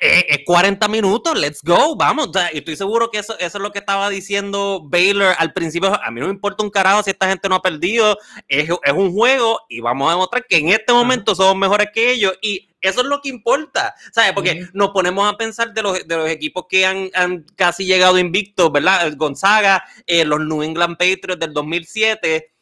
Es 0.00 0.24
eh, 0.28 0.44
40 0.44 0.86
eh, 0.86 0.88
minutos, 0.88 1.36
let's 1.36 1.60
go, 1.60 1.96
vamos. 1.96 2.30
y 2.52 2.58
estoy 2.58 2.76
seguro 2.76 3.10
que 3.10 3.18
eso, 3.18 3.36
eso 3.40 3.58
es 3.58 3.60
lo 3.60 3.72
que 3.72 3.80
estaba 3.80 4.08
diciendo 4.08 4.82
Baylor 4.84 5.34
al 5.36 5.52
principio. 5.52 6.00
A 6.00 6.12
mí 6.12 6.20
no 6.20 6.28
me 6.28 6.32
importa 6.32 6.62
un 6.62 6.70
carajo 6.70 7.02
si 7.02 7.10
esta 7.10 7.28
gente 7.28 7.48
no 7.48 7.56
ha 7.56 7.60
perdido. 7.60 8.16
Es, 8.46 8.70
es 8.70 8.92
un 8.92 9.12
juego 9.12 9.62
y 9.68 9.80
vamos 9.80 10.06
a 10.06 10.12
demostrar 10.12 10.46
que 10.48 10.58
en 10.58 10.68
este 10.68 10.92
momento 10.92 11.34
somos 11.34 11.56
mejores 11.56 11.88
que 11.92 12.12
ellos. 12.12 12.34
Y 12.40 12.68
eso 12.80 13.00
es 13.00 13.06
lo 13.08 13.20
que 13.20 13.30
importa, 13.30 13.96
¿sabes? 14.12 14.32
Porque 14.32 14.68
nos 14.74 14.90
ponemos 14.90 15.28
a 15.28 15.36
pensar 15.36 15.74
de 15.74 15.82
los, 15.82 16.06
de 16.06 16.16
los 16.16 16.30
equipos 16.30 16.66
que 16.68 16.86
han, 16.86 17.10
han 17.14 17.44
casi 17.56 17.84
llegado 17.84 18.16
invictos, 18.16 18.70
¿verdad? 18.70 19.12
Gonzaga, 19.16 19.82
eh, 20.06 20.24
los 20.24 20.38
New 20.38 20.62
England 20.62 20.96
Patriots 20.96 21.40
del 21.40 21.52
2007. 21.52 22.52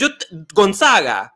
Yo, 0.00 0.08
Gonzaga, 0.54 1.34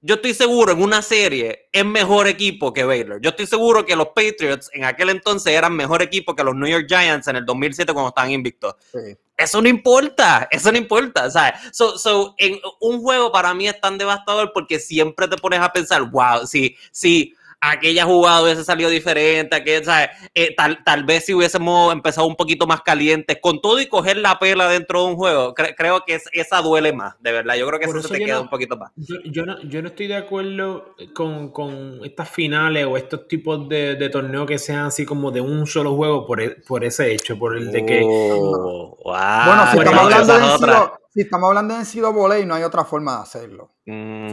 yo 0.00 0.14
estoy 0.14 0.32
seguro 0.32 0.72
en 0.72 0.82
una 0.82 1.02
serie 1.02 1.68
es 1.70 1.84
mejor 1.84 2.28
equipo 2.28 2.72
que 2.72 2.84
Baylor. 2.84 3.20
Yo 3.20 3.28
estoy 3.30 3.46
seguro 3.46 3.84
que 3.84 3.94
los 3.94 4.08
Patriots 4.08 4.70
en 4.72 4.84
aquel 4.84 5.10
entonces 5.10 5.52
eran 5.52 5.76
mejor 5.76 6.00
equipo 6.00 6.34
que 6.34 6.42
los 6.42 6.54
New 6.54 6.66
York 6.66 6.86
Giants 6.88 7.28
en 7.28 7.36
el 7.36 7.44
2007 7.44 7.92
cuando 7.92 8.08
estaban 8.08 8.30
invictos. 8.30 8.74
Eso 9.36 9.60
no 9.60 9.68
importa, 9.68 10.48
eso 10.50 10.72
no 10.72 10.78
importa, 10.78 11.30
¿sabes? 11.30 11.60
So, 11.72 11.98
so, 11.98 12.34
en 12.38 12.58
un 12.80 13.02
juego 13.02 13.30
para 13.30 13.52
mí 13.52 13.68
es 13.68 13.78
tan 13.78 13.98
devastador 13.98 14.50
porque 14.54 14.78
siempre 14.78 15.28
te 15.28 15.36
pones 15.36 15.60
a 15.60 15.70
pensar, 15.70 16.10
wow, 16.10 16.46
si, 16.46 16.74
si 16.90 17.34
aquella 17.60 18.04
jugada 18.04 18.42
hubiese 18.42 18.64
salido 18.64 18.90
diferente, 18.90 19.62
que, 19.64 19.82
eh, 20.34 20.54
tal, 20.56 20.82
tal 20.84 21.04
vez 21.04 21.24
si 21.24 21.34
hubiésemos 21.34 21.92
empezado 21.92 22.26
un 22.26 22.36
poquito 22.36 22.66
más 22.66 22.82
calientes, 22.82 23.38
con 23.40 23.60
todo 23.60 23.80
y 23.80 23.86
coger 23.86 24.18
la 24.18 24.38
pela 24.38 24.68
dentro 24.68 25.02
de 25.02 25.08
un 25.08 25.16
juego, 25.16 25.54
creo 25.54 26.04
que 26.06 26.20
esa 26.32 26.60
duele 26.60 26.92
más, 26.92 27.14
de 27.20 27.32
verdad. 27.32 27.56
Yo 27.56 27.66
creo 27.66 27.80
que 27.80 27.86
eso, 27.86 28.02
se 28.02 28.18
te 28.18 28.24
queda 28.24 28.40
un 28.40 28.48
poquito 28.48 28.76
más. 28.76 28.92
Yo, 28.96 29.44
no, 29.44 29.62
yo 29.62 29.82
no 29.82 29.88
estoy 29.88 30.06
de 30.06 30.16
acuerdo 30.16 30.94
con, 31.14 31.50
con 31.50 32.00
estas 32.04 32.30
finales 32.30 32.86
o 32.86 32.96
estos 32.96 33.26
tipos 33.28 33.68
de, 33.68 33.96
de, 33.96 34.08
torneos 34.08 34.46
que 34.46 34.58
sean 34.58 34.86
así 34.86 35.04
como 35.04 35.30
de 35.30 35.40
un 35.40 35.66
solo 35.66 35.94
juego 35.96 36.26
por, 36.26 36.40
e, 36.40 36.50
por 36.50 36.84
ese 36.84 37.12
hecho, 37.12 37.38
por 37.38 37.56
el 37.56 37.72
de 37.72 37.84
que... 37.84 38.02
Oh, 38.04 38.96
bueno, 39.02 39.70
si 39.70 39.78
estamos 39.78 40.02
hablando 40.02 40.66
de 40.66 41.05
si 41.16 41.22
estamos 41.22 41.48
hablando 41.48 41.74
de 41.74 41.80
NCAA, 41.80 42.44
no 42.44 42.54
hay 42.56 42.62
otra 42.62 42.84
forma 42.84 43.16
de 43.16 43.22
hacerlo. 43.22 43.72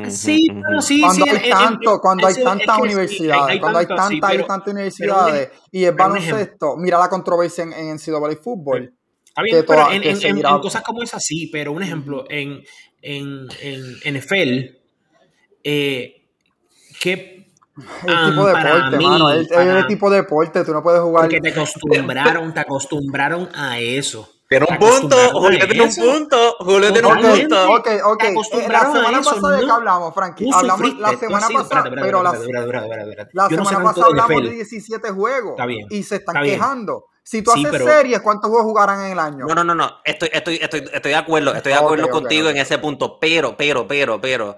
Sí, 0.10 0.50
pero 0.50 0.82
sí, 0.82 1.00
cuando 1.00 1.24
sí. 1.24 1.32
Hay 1.32 1.50
tanto, 1.50 2.02
cuando 2.02 2.28
hay 2.28 2.44
tantas 2.44 2.78
universidades, 2.78 3.60
cuando 3.62 3.80
hay 3.80 3.86
tantas 3.86 4.30
hay 4.30 4.44
tantas 4.46 4.74
universidades 4.74 5.50
y 5.72 5.86
el 5.86 5.96
baloncesto, 5.96 6.76
mira 6.76 7.00
la 7.00 7.08
controversia 7.08 7.64
en, 7.64 7.72
en 7.72 7.96
NCAA 7.96 8.36
fútbol. 8.44 8.94
Está 9.26 9.44
bien, 9.44 9.64
pero 9.66 9.92
en, 9.94 10.04
en, 10.04 10.42
cosas 10.60 10.84
como 10.84 11.02
esa 11.02 11.22
sí, 11.22 11.48
pero 11.54 11.72
un 11.72 11.82
ejemplo, 11.82 12.26
en, 12.30 12.62
en, 13.02 13.48
en 13.62 14.18
NFL, 14.18 14.76
eh, 15.64 16.28
¿qué 17.00 17.48
El 18.06 18.30
tipo 18.30 18.46
de 18.46 18.54
deporte, 18.54 18.98
mano. 19.00 19.32
Es 19.32 19.50
el 19.50 19.88
tipo 19.88 20.10
de 20.10 20.18
deporte, 20.18 20.66
tú 20.66 20.74
no 20.74 20.84
puedes 20.84 21.00
jugar. 21.00 21.30
Porque 21.30 21.40
te 21.40 21.52
acostumbraron, 21.52 22.54
te 22.54 22.60
acostumbraron 22.60 23.48
a 23.56 23.80
eso. 23.80 24.33
Tiene 24.60 24.66
un 24.70 24.78
punto, 24.78 25.16
Julio 25.32 25.68
tiene 25.68 25.84
un 25.84 25.96
punto, 25.96 26.56
Julio 26.60 26.94
tiene 26.94 27.08
un 27.08 27.20
punto. 27.20 27.72
Ok, 27.72 27.90
ok. 28.06 28.24
Eh, 28.24 28.68
la 28.70 28.80
semana 28.82 29.22
pasada 29.22 29.58
de 29.58 29.66
qué 29.66 29.72
hablamos, 29.72 30.14
Frankie. 30.14 30.50
Hablamos 30.54 31.00
la 31.00 31.18
semana 31.18 31.48
pasada, 31.50 31.92
pero 31.96 32.22
la, 32.22 32.34
la 33.34 33.50
semana 33.50 33.84
pasada 33.84 34.06
hablamos 34.08 34.44
de 34.44 34.50
17 34.52 35.10
juegos 35.10 35.56
y 35.90 36.04
se 36.04 36.18
están 36.18 36.44
quejando. 36.44 37.06
Si 37.26 37.42
tú 37.42 37.52
haces 37.52 37.82
series, 37.82 38.20
¿cuántos 38.20 38.50
juegos 38.50 38.68
jugarán 38.68 39.06
en 39.06 39.14
el 39.14 39.20
año? 39.20 39.46
No, 39.48 39.56
no, 39.56 39.64
no, 39.64 39.74
no. 39.74 39.90
Estoy, 40.04 40.30
estoy, 40.34 40.60
estoy, 40.62 40.84
estoy 40.92 41.12
de 41.12 41.16
acuerdo, 41.16 41.56
estoy 41.56 41.72
de 41.72 41.80
acuerdo 41.80 42.10
contigo 42.10 42.50
en 42.50 42.58
ese 42.58 42.78
punto, 42.80 43.18
pero, 43.18 43.56
pero, 43.56 43.88
pero, 43.88 44.20
pero, 44.20 44.58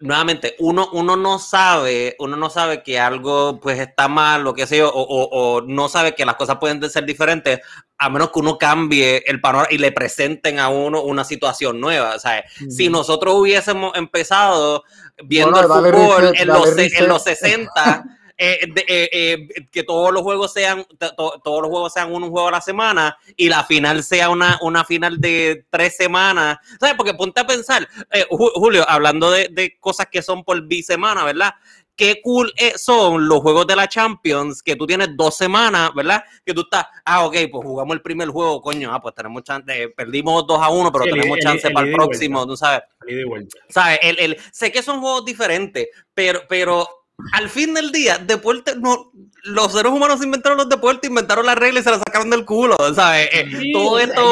nuevamente, 0.00 0.56
uno, 0.58 0.88
uno 0.92 1.16
no 1.16 1.38
sabe, 1.38 2.16
uno 2.18 2.36
no 2.36 2.50
sabe 2.50 2.82
que 2.82 2.98
algo 2.98 3.60
pues 3.60 3.78
está 3.78 4.08
mal, 4.08 4.42
lo 4.42 4.54
que 4.54 4.66
sea, 4.66 4.86
o, 4.86 4.90
o, 4.92 5.62
no 5.62 5.88
sabe 5.88 6.14
que 6.14 6.26
las 6.26 6.36
cosas 6.36 6.58
pueden 6.58 6.88
ser 6.90 7.04
diferentes, 7.04 7.60
a 7.98 8.10
menos 8.10 8.30
que 8.30 8.40
uno 8.40 8.58
cambie 8.58 9.22
el 9.26 9.40
panorama 9.40 9.68
y 9.70 9.78
le 9.78 9.92
presenten 9.92 10.58
a 10.58 10.68
uno 10.68 11.02
una 11.02 11.24
situación 11.24 11.80
nueva. 11.80 12.14
O 12.14 12.18
sea, 12.18 12.44
si 12.68 12.88
nosotros 12.88 13.34
hubiésemos 13.36 13.96
empezado 13.96 14.84
viendo 15.24 15.58
el 15.60 15.66
fútbol 15.66 16.32
en, 16.36 16.48
los, 16.48 16.76
en 16.76 17.08
los 17.08 17.22
60 17.24 18.04
Eh, 18.38 18.58
eh, 18.86 19.08
eh, 19.12 19.66
que 19.72 19.82
todos 19.82 20.12
los 20.12 20.20
juegos 20.20 20.52
sean 20.52 20.84
todos 21.16 21.62
los 21.62 21.70
juegos 21.70 21.90
sean 21.94 22.12
un, 22.12 22.28
juego 22.28 22.48
a 22.48 22.50
la 22.50 22.60
semana 22.60 23.16
y 23.34 23.48
la 23.48 23.64
final 23.64 24.04
sea 24.04 24.28
una, 24.28 24.58
una 24.60 24.84
final 24.84 25.18
de 25.18 25.64
tres 25.70 25.96
semanas. 25.96 26.58
¿Sabes? 26.78 26.96
Porque 26.96 27.14
ponte 27.14 27.40
a 27.40 27.46
pensar, 27.46 27.88
Julio, 28.28 28.84
hablando 28.88 29.30
de, 29.30 29.76
cosas 29.80 30.08
que 30.10 30.20
son 30.20 30.44
por 30.44 30.66
bisemana, 30.66 31.24
¿verdad? 31.24 31.54
qué 31.94 32.20
cool 32.22 32.52
son 32.76 33.26
los 33.26 33.40
juegos 33.40 33.66
de 33.66 33.74
la 33.74 33.88
Champions 33.88 34.62
que 34.62 34.76
tú 34.76 34.86
tienes 34.86 35.16
dos 35.16 35.34
semanas, 35.34 35.94
¿verdad? 35.94 36.22
Que 36.44 36.52
tú 36.52 36.60
estás, 36.60 36.84
ah, 37.06 37.24
ok, 37.24 37.34
pues 37.50 37.64
jugamos 37.64 37.94
el 37.94 38.02
primer 38.02 38.28
juego, 38.28 38.60
coño, 38.60 38.92
ah, 38.92 39.00
pues 39.00 39.14
tenemos 39.14 39.42
chance, 39.44 39.88
perdimos 39.96 40.46
2 40.46 40.60
a 40.60 40.68
1, 40.68 40.92
pero 40.92 41.04
tenemos 41.06 41.38
chance 41.38 41.70
para 41.70 41.86
el, 41.86 41.94
próximo, 41.94 42.46
tú 42.46 42.54
sabes. 42.54 42.82
¿Sabes? 43.70 43.98
El, 44.02 44.18
el, 44.18 44.36
sé 44.52 44.70
que 44.70 44.82
son 44.82 45.00
juegos 45.00 45.24
diferentes, 45.24 45.88
pero, 46.12 46.42
pero 46.46 46.86
al 47.32 47.48
fin 47.48 47.74
del 47.74 47.92
día, 47.92 48.18
deporte, 48.18 48.74
no, 48.76 49.10
los 49.44 49.72
seres 49.72 49.92
humanos 49.92 50.22
inventaron 50.22 50.58
los 50.58 50.68
deportes, 50.68 51.08
inventaron 51.08 51.46
las 51.46 51.56
reglas 51.56 51.82
y 51.82 51.84
se 51.84 51.90
las 51.90 52.00
sacaron 52.00 52.30
del 52.30 52.44
culo, 52.44 52.76
¿sabes? 52.94 53.28
Eh, 53.32 53.72
todo 53.72 53.98
esto 53.98 54.22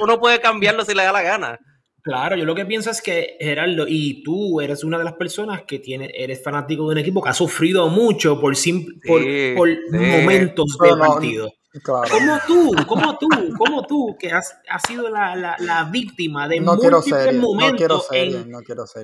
uno, 0.00 0.20
puede 0.20 0.40
cambiarlo 0.40 0.84
si 0.84 0.94
le 0.94 1.04
da 1.04 1.12
la 1.12 1.22
gana. 1.22 1.58
Claro, 2.02 2.36
yo 2.36 2.44
lo 2.44 2.54
que 2.54 2.64
pienso 2.64 2.90
es 2.90 3.02
que, 3.02 3.36
Gerardo, 3.38 3.84
y 3.86 4.22
tú 4.22 4.60
eres 4.60 4.84
una 4.84 4.98
de 4.98 5.04
las 5.04 5.14
personas 5.14 5.62
que 5.66 5.78
tiene, 5.78 6.10
eres 6.14 6.42
fanático 6.42 6.86
de 6.86 6.92
un 6.92 6.98
equipo 6.98 7.22
que 7.22 7.28
ha 7.28 7.34
sufrido 7.34 7.88
mucho 7.88 8.40
por, 8.40 8.54
por, 8.54 9.68
momentos 9.92 10.78
de 10.80 10.96
partido. 10.96 11.52
Como 11.84 12.38
tú, 12.46 12.72
como 12.86 13.18
tú, 13.18 13.28
como 13.58 13.86
tú, 13.86 14.16
que 14.18 14.32
has, 14.32 14.58
sido 14.86 15.10
la, 15.10 15.88
víctima 15.90 16.48
de 16.48 16.60
múltiples 16.60 17.34
momentos 17.34 18.08
en 18.12 18.50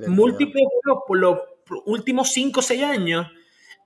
múltiples 0.07 0.63
juegos 0.83 1.03
por 1.07 1.17
los 1.19 1.37
últimos 1.85 2.31
5 2.33 2.59
o 2.59 2.63
6 2.63 2.83
años 2.83 3.27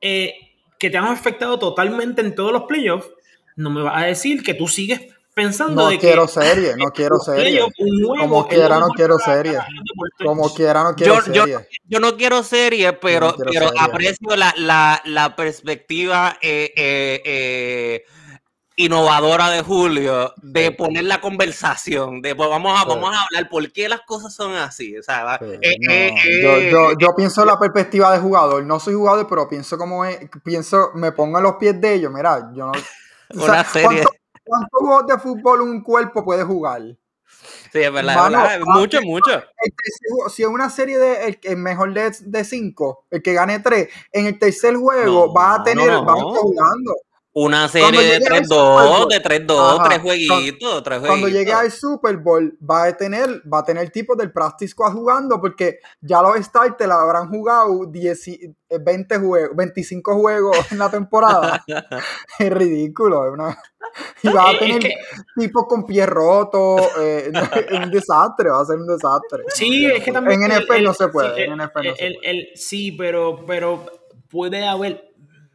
eh, 0.02 0.34
que 0.78 0.90
te 0.90 0.98
han 0.98 1.06
afectado 1.06 1.60
totalmente 1.60 2.22
en 2.22 2.36
todos 2.36 2.52
los 2.52 2.64
playoffs, 2.64 3.10
no 3.56 3.70
me 3.70 3.82
vas 3.82 4.02
a 4.02 4.06
decir 4.06 4.42
que 4.44 4.54
tú 4.54 4.68
sigues 4.68 5.02
pensando 5.34 5.84
no 5.84 5.90
de 5.90 6.00
quiero 6.00 6.28
serie, 6.28 6.76
no 6.78 6.92
quiero 6.92 7.18
serie. 7.20 7.62
Como 8.20 8.48
quiera, 8.48 8.80
no 8.80 8.90
quiero 8.90 9.18
serie. 9.20 9.60
Como 10.24 10.54
quiera, 10.54 10.84
no 10.84 10.96
quiero 10.96 11.16
yo, 11.16 11.44
serie. 11.44 11.68
Yo, 11.86 12.00
no 12.00 12.18
quiero 12.18 12.44
serie, 12.44 12.94
pero, 12.94 13.36
pero 13.38 13.70
aprecio 13.80 14.36
la, 14.36 14.54
la, 14.58 15.02
la 15.06 15.36
perspectiva 15.36 16.38
eh, 16.42 16.74
eh, 16.76 17.22
eh 17.26 18.06
innovadora 18.80 19.50
de 19.50 19.62
Julio 19.62 20.34
de 20.38 20.72
poner 20.72 21.04
la 21.04 21.20
conversación, 21.20 22.22
de 22.22 22.34
pues 22.34 22.50
vamos 22.50 22.80
a, 22.80 22.86
vamos 22.86 23.14
a 23.14 23.24
hablar 23.24 23.50
por 23.50 23.70
qué 23.74 23.90
las 23.90 24.02
cosas 24.02 24.34
son 24.34 24.56
así. 24.56 24.98
O 24.98 25.04
sea, 25.04 25.36
eh, 25.42 25.60
eh, 25.62 26.16
eh, 26.26 26.70
yo, 26.72 26.98
yo, 26.98 27.14
pienso 27.14 27.44
la 27.44 27.60
perspectiva 27.60 28.14
de 28.14 28.20
jugador, 28.20 28.64
no 28.64 28.80
soy 28.80 28.94
jugador, 28.94 29.28
pero 29.28 29.50
pienso 29.50 29.78
como 29.78 30.06
es, 30.06 30.18
pienso, 30.46 30.92
me 30.96 31.12
pongo 31.12 31.40
en 31.40 31.44
los 31.44 31.56
pies 31.56 31.80
de 31.82 31.96
ellos, 31.96 32.12
mira, 32.12 32.52
yo 32.54 32.68
no... 32.68 32.72
Una 33.44 33.66
serie. 33.66 34.04
¿Cuántos 34.46 34.80
juegos 34.80 35.08
de 35.08 35.20
fútbol 35.20 35.62
un 35.62 35.84
cuerpo 35.84 36.24
puede 36.24 36.44
jugar? 36.44 36.82
Sí, 37.72 37.80
es 37.80 37.92
verdad, 37.92 38.60
mucho, 38.66 39.02
mucho. 39.02 39.44
si 40.30 40.42
es 40.42 40.48
una 40.48 40.70
serie 40.70 40.98
de 40.98 41.38
el, 41.44 41.58
mejor 41.58 41.94
de, 41.94 42.44
cinco, 42.46 43.06
el 43.12 43.22
que 43.22 43.34
gane 43.34 43.60
tres, 43.60 43.90
en 44.12 44.26
el 44.26 44.40
tercer 44.40 44.76
juego 44.76 45.34
va 45.34 45.56
a 45.56 45.64
tener, 45.64 45.90
vamos 45.90 46.40
jugando. 46.40 46.96
Una 47.32 47.68
serie 47.68 48.02
de 48.02 48.20
3-2, 48.20 49.08
de 49.08 49.22
3-2, 49.22 49.88
tres 49.88 50.00
jueguitos, 50.00 50.84
tres 50.84 51.00
jueguitos. 51.00 51.08
Cuando 51.08 51.28
llegue 51.28 51.54
al 51.54 51.72
Super 51.72 52.18
Bowl, 52.18 52.58
va 52.68 52.86
a 52.86 52.98
tener, 52.98 53.44
va 53.52 53.60
a 53.60 53.64
tener 53.64 53.92
tipos 53.92 54.18
del 54.18 54.32
Practice 54.32 54.72
Squad 54.72 54.94
jugando, 54.94 55.40
porque 55.40 55.80
ya 56.02 56.24
los 56.24 56.44
starters 56.44 56.92
habrán 56.92 57.30
jugado 57.30 57.86
10, 57.86 58.30
20 58.82 59.18
juegos, 59.20 59.56
25 59.56 60.16
juegos 60.16 60.72
en 60.72 60.80
la 60.80 60.90
temporada. 60.90 61.64
es 62.40 62.52
ridículo. 62.52 63.28
Es 63.28 63.34
una... 63.34 63.58
Y 64.22 64.30
va 64.30 64.50
a 64.50 64.60
tener 64.60 64.84
tipos 65.36 65.66
con 65.68 65.84
pie 65.84 66.06
roto, 66.06 66.78
eh, 67.00 67.32
un 67.72 67.90
desastre, 67.90 68.50
va 68.50 68.62
a 68.62 68.66
ser 68.66 68.78
un 68.78 68.86
desastre. 68.86 69.46
Sí, 69.48 69.86
es 69.86 70.04
que 70.04 70.12
también. 70.12 70.44
En 70.44 70.62
NFL 70.62 70.84
no 70.84 70.94
se 70.94 71.08
puede. 71.08 71.46
en 71.46 71.58
NFL 71.58 71.88
no 71.88 71.96
se 71.96 72.12
puede. 72.22 72.52
sí, 72.56 72.92
pero, 72.92 73.44
pero 73.48 73.86
puede 74.30 74.68
haber 74.68 75.09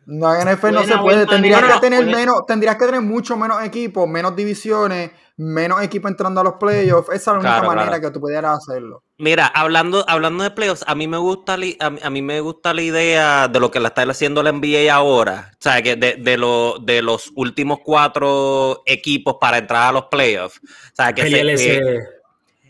no, 0.07 0.35
en 0.35 0.49
NFL 0.49 0.73
no 0.73 0.85
se 0.85 0.99
puede. 0.99 1.27
Tendrías 1.27 1.62
que 1.62 1.81
tener 1.81 2.05
menos, 2.07 2.47
tendrías 2.47 2.77
que 2.77 2.87
tener 2.87 3.01
mucho 3.01 3.37
menos 3.37 3.62
equipos, 3.62 4.09
menos 4.09 4.37
divisiones, 4.37 5.11
menos 5.37 5.83
equipos 5.83 6.11
entrando 6.11 6.40
a 6.40 6.45
los 6.45 6.55
playoffs. 6.55 7.09
Esa 7.09 7.37
es 7.37 7.43
la 7.43 7.59
única 7.59 7.62
manera 7.62 8.01
que 8.01 8.11
tú 8.11 8.21
pudieras 8.21 8.59
hacerlo. 8.59 9.03
Mira, 9.19 9.47
hablando, 9.47 10.05
hablando 10.09 10.45
de 10.45 10.51
playoffs, 10.51 10.85
a 10.87 10.95
mí 10.95 11.09
me 11.09 11.17
gusta 11.17 11.55
a, 11.55 12.11
mí 12.11 12.23
me 12.23 12.40
gusta 12.40 12.75
la 12.75 12.83
idea 12.83 13.49
de 13.49 13.61
lo 13.61 13.71
que 13.71 13.81
la 13.81 13.88
está 13.88 14.03
haciendo 14.03 14.43
la 14.43 14.53
NBA 14.53 14.93
ahora. 14.93 15.53
O 15.53 15.57
sea, 15.61 15.83
que 15.83 15.97
de, 15.97 16.17
de, 16.17 16.73
de 16.83 17.03
los 17.03 17.33
últimos 17.35 17.79
cuatro 17.85 18.83
equipos 18.87 19.37
para 19.40 19.59
entrar 19.59 19.88
a 19.88 19.93
los 19.93 20.05
playoffs. 20.07 20.59
O 20.59 20.97
sea, 20.97 21.12
que 21.12 21.23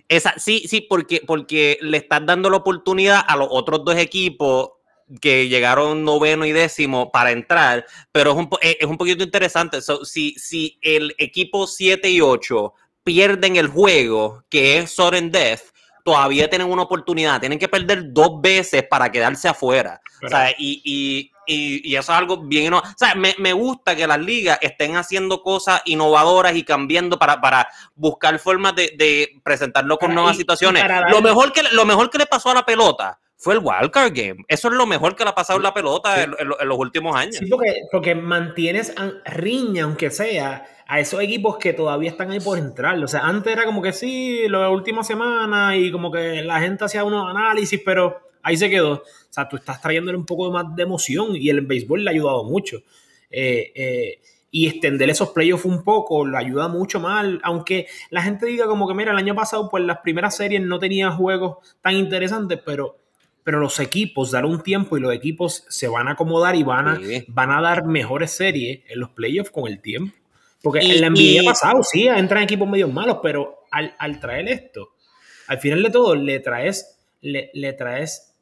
esa, 0.09 0.35
sí, 0.39 0.65
sí, 0.69 0.83
porque, 0.83 1.23
porque 1.27 1.79
le 1.81 1.97
estás 1.97 2.25
dando 2.27 2.51
la 2.51 2.59
oportunidad 2.59 3.23
a 3.27 3.37
los 3.37 3.49
otros 3.51 3.85
dos 3.85 3.97
equipos 3.97 4.74
que 5.21 5.49
llegaron 5.49 6.05
noveno 6.05 6.47
y 6.47 6.53
décimo 6.53 7.11
para 7.11 7.31
entrar, 7.31 7.87
pero 8.13 8.33
es 8.33 8.37
un, 8.37 8.49
eh, 8.61 8.79
es 8.81 8.87
un 8.87 8.97
poquito 8.97 9.23
interesante. 9.23 9.79
si, 10.05 10.35
si 10.39 10.79
el 10.83 11.15
equipo 11.19 11.67
7 11.67 12.09
y 12.11 12.21
8 12.21 12.75
pierden 13.03 13.57
el 13.57 13.69
juego, 13.69 14.45
que 14.49 14.79
es 14.79 14.91
Soren 14.91 15.31
Death, 15.31 15.75
todavía 16.05 16.49
tienen 16.49 16.71
una 16.71 16.83
oportunidad, 16.83 17.41
tienen 17.41 17.59
que 17.59 17.69
perder 17.69 18.13
dos 18.13 18.41
veces 18.41 18.85
para 18.89 19.11
quedarse 19.11 19.49
afuera. 19.49 20.01
O 20.23 20.29
sea, 20.29 20.51
y, 20.59 20.81
y, 20.85 21.31
y, 21.47 21.97
eso 21.97 22.13
es 22.13 22.19
algo 22.19 22.39
bien... 22.39 22.73
O 22.75 22.83
sea, 22.97 23.15
me, 23.15 23.35
me, 23.39 23.53
gusta 23.53 23.97
que 23.97 24.07
las 24.07 24.19
ligas 24.19 24.59
estén 24.61 24.97
haciendo 24.97 25.43
cosas 25.43 25.83
innovadoras 25.87 26.55
y 26.57 26.63
cambiando 26.63 27.19
para, 27.19 27.41
para 27.41 27.69
buscar 27.95 28.39
formas 28.39 28.75
de, 28.75 28.95
de 28.97 29.41
presentarlo 29.43 29.99
con 29.99 30.15
nuevas 30.15 30.37
situaciones. 30.37 30.85
Lo 31.11 31.21
mejor, 31.21 31.53
que, 31.53 31.63
lo 31.73 31.85
mejor 31.85 32.11
que 32.11 32.19
le 32.19 32.27
pasó 32.27 32.51
a 32.51 32.55
la 32.55 32.67
pelota 32.67 33.19
fue 33.45 33.53
el 33.53 33.61
wildcard 33.63 34.13
game. 34.15 34.37
Eso 34.49 34.69
es 34.69 34.75
lo 34.75 34.87
mejor 34.87 35.15
que 35.15 35.23
le 35.23 35.29
ha 35.29 35.35
pasado 35.35 35.59
en 35.59 35.65
la 35.65 35.75
pelota 35.75 36.23
en, 36.23 36.49
los 36.49 36.79
últimos 36.79 37.15
años. 37.15 37.37
Sí, 37.37 37.45
porque, 37.45 37.75
porque 37.93 38.15
mantienes 38.15 38.95
riña, 39.27 39.85
aunque 39.85 40.11
sea, 40.11 40.67
a 40.87 40.99
esos 40.99 41.21
equipos 41.21 41.59
que 41.59 41.75
todavía 41.75 42.09
están 42.09 42.31
ahí 42.31 42.41
por 42.41 42.57
entrar. 42.57 42.99
O 43.05 43.07
sea, 43.07 43.21
antes 43.21 43.53
era 43.53 43.67
como 43.67 43.83
que 43.83 43.93
sí, 43.93 44.49
la 44.49 44.71
última 44.71 45.05
semana 45.05 45.77
y 45.77 45.93
como 45.93 46.11
que 46.11 46.43
la 46.43 46.59
gente 46.59 46.87
hacía 46.87 47.05
unos 47.05 47.29
análisis, 47.29 47.83
pero 47.85 48.19
ahí 48.43 48.57
se 48.57 48.71
quedó. 48.71 48.93
O 48.95 49.03
sea, 49.29 49.47
tú 49.47 49.57
estás 49.57 49.79
trayéndole 49.79 50.17
un 50.17 50.25
poco 50.25 50.51
más 50.51 50.75
de 50.75 50.83
emoción 50.83 51.37
y 51.37 51.51
el 51.51 51.61
béisbol 51.61 52.03
le 52.03 52.11
ha 52.11 52.15
ayudado 52.15 52.45
mucho. 52.45 52.79
Eh, 53.31 53.73
eh, 53.75 54.21
y 54.51 54.69
extender 54.69 55.11
esos 55.11 55.31
playoffs 55.31 55.67
un 55.67 55.85
poco 55.85 56.27
le 56.27 56.39
ayuda 56.39 56.69
mucho 56.69 56.99
más, 56.99 57.27
aunque 57.43 57.89
la 58.09 58.23
gente 58.23 58.47
diga 58.47 58.67
como 58.67 58.89
que, 58.89 58.95
mira, 58.95 59.11
el 59.11 59.19
año 59.19 59.35
pasado 59.35 59.69
pues 59.69 59.85
las 59.85 59.99
primeras 59.99 60.35
series 60.35 60.63
no 60.63 60.79
tenían 60.79 61.15
juegos 61.17 61.59
tan 61.83 61.95
interesantes, 61.95 62.61
pero 62.65 63.04
pero 63.45 63.61
los 63.61 63.79
equipos 63.79 64.31
dar 64.31 64.47
un 64.47 64.63
tiempo 64.63 64.97
y 64.97 65.01
los 65.01 65.15
equipos 65.15 65.65
se 65.69 65.87
van 65.87 66.09
a 66.09 66.13
acomodar 66.13 66.57
y 66.57 66.63
van 66.63 66.89
a, 66.89 67.01
van 67.29 67.51
a 67.53 67.61
dar 67.61 67.85
mejores 67.85 68.31
series 68.33 68.81
en 68.89 69.01
los 69.01 69.11
playoffs 69.11 69.51
con 69.51 69.67
el 69.69 69.81
tiempo. 69.81 70.17
Porque 70.63 70.81
en 70.81 71.01
la 71.03 71.11
NBA 71.11 71.45
pasado, 71.45 71.83
sí, 71.83 72.09
entran 72.09 72.43
equipos 72.43 72.67
medio 72.67 72.89
malos, 72.89 73.19
pero 73.23 73.67
al, 73.71 74.19
traer 74.19 74.49
esto, 74.49 74.95
al 75.47 75.59
final 75.59 75.83
de 75.83 75.91
todo, 75.91 76.15
le 76.15 76.41
traes, 76.41 76.99
le, 77.21 77.73
traes 77.75 78.34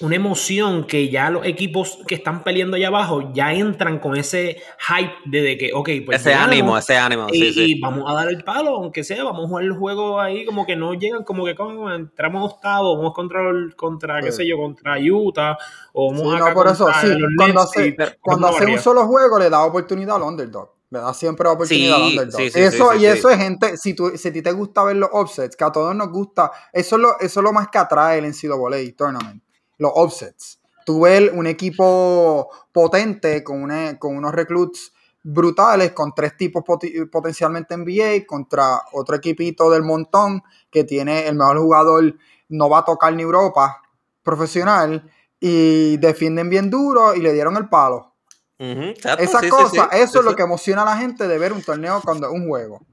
una 0.00 0.16
emoción 0.16 0.84
que 0.86 1.10
ya 1.10 1.30
los 1.30 1.44
equipos 1.44 1.98
que 2.06 2.14
están 2.14 2.42
peleando 2.42 2.76
allá 2.76 2.88
abajo 2.88 3.32
ya 3.32 3.52
entran 3.52 3.98
con 3.98 4.16
ese 4.16 4.60
hype 4.78 5.12
de, 5.26 5.56
que, 5.58 5.72
ok, 5.72 5.88
pues. 6.06 6.20
Ese 6.20 6.34
ánimo, 6.34 6.76
ese 6.76 6.96
ánimo. 6.96 7.26
Y, 7.30 7.80
vamos 7.80 8.10
a 8.10 8.14
dar 8.14 8.28
el 8.28 8.42
palo, 8.42 8.76
aunque 8.76 9.04
sea, 9.04 9.22
vamos 9.24 9.44
a 9.44 9.48
jugar 9.48 9.64
el 9.64 9.72
juego 9.72 10.20
ahí, 10.20 10.44
como 10.44 10.66
que 10.66 10.76
no 10.76 10.94
llegan, 10.94 11.24
como 11.24 11.44
que 11.44 11.54
como, 11.54 11.90
entramos 11.92 12.52
octavo, 12.52 12.96
vamos 12.96 13.12
contra, 13.12 13.40
contra 13.76 14.20
qué 14.20 14.32
sé 14.32 14.46
yo, 14.46 14.56
contra 14.56 14.96
Utah, 14.98 15.56
o 15.92 16.12
vamos 16.12 16.38
no, 16.38 16.54
por 16.54 16.68
eso, 16.68 16.88
sí, 17.00 17.08
cuando 17.36 17.60
hace, 17.60 17.96
cuando 18.20 18.48
hace 18.48 18.66
un 18.66 18.78
solo 18.78 19.06
juego 19.06 19.38
le 19.38 19.50
da 19.50 19.64
oportunidad 19.64 20.16
al 20.16 20.22
underdog. 20.22 20.70
Le 20.90 20.98
da 20.98 21.14
siempre 21.14 21.48
oportunidad 21.48 21.96
al 21.96 22.02
underdog. 22.02 22.40
eso, 22.40 22.94
y 22.94 23.06
eso 23.06 23.30
es 23.30 23.38
gente, 23.38 23.76
si, 23.76 23.94
tú, 23.94 24.12
si 24.16 24.28
a 24.28 24.32
ti 24.32 24.42
te 24.42 24.52
gusta 24.52 24.84
ver 24.84 24.96
los 24.96 25.10
offsets, 25.12 25.56
que 25.56 25.64
a 25.64 25.72
todos 25.72 25.94
nos 25.94 26.10
gusta, 26.10 26.50
eso 26.72 26.96
es 26.96 27.02
lo, 27.02 27.20
eso 27.20 27.40
es 27.40 27.44
lo 27.44 27.52
más 27.52 27.68
que 27.68 27.78
atrae 27.78 28.18
el 28.18 28.26
NCAA 28.26 28.96
Tournament 28.96 29.42
los 29.82 29.92
offsets. 29.94 30.60
Tú 30.84 31.02
ves 31.02 31.30
un 31.32 31.46
equipo 31.46 32.48
potente 32.72 33.44
con, 33.44 33.70
con 33.98 34.16
unos 34.16 34.32
recluts 34.32 34.92
brutales, 35.22 35.92
con 35.92 36.12
tres 36.14 36.36
tipos 36.36 36.64
potencialmente 37.10 37.76
NBA, 37.76 38.26
contra 38.26 38.82
otro 38.92 39.16
equipito 39.16 39.70
del 39.70 39.82
montón 39.82 40.42
que 40.70 40.84
tiene 40.84 41.28
el 41.28 41.36
mejor 41.36 41.58
jugador 41.58 42.14
no 42.48 42.68
va 42.68 42.78
a 42.78 42.84
tocar 42.84 43.14
ni 43.14 43.22
Europa 43.22 43.80
profesional 44.22 45.10
y 45.40 45.96
defienden 45.96 46.48
bien 46.48 46.70
duro 46.70 47.14
y 47.14 47.20
le 47.20 47.32
dieron 47.32 47.56
el 47.56 47.68
palo. 47.68 48.14
Esa 48.58 49.48
cosa, 49.48 49.88
eso 49.92 50.20
es 50.20 50.24
lo 50.24 50.36
que 50.36 50.42
emociona 50.42 50.82
a 50.82 50.84
la 50.84 50.96
gente 50.96 51.26
de 51.26 51.36
ver 51.36 51.52
un 51.52 51.62
torneo 51.62 52.00
cuando 52.04 52.30
un 52.30 52.46
juego. 52.46 52.86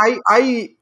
hay, 0.00 0.18
hay, 0.24 0.75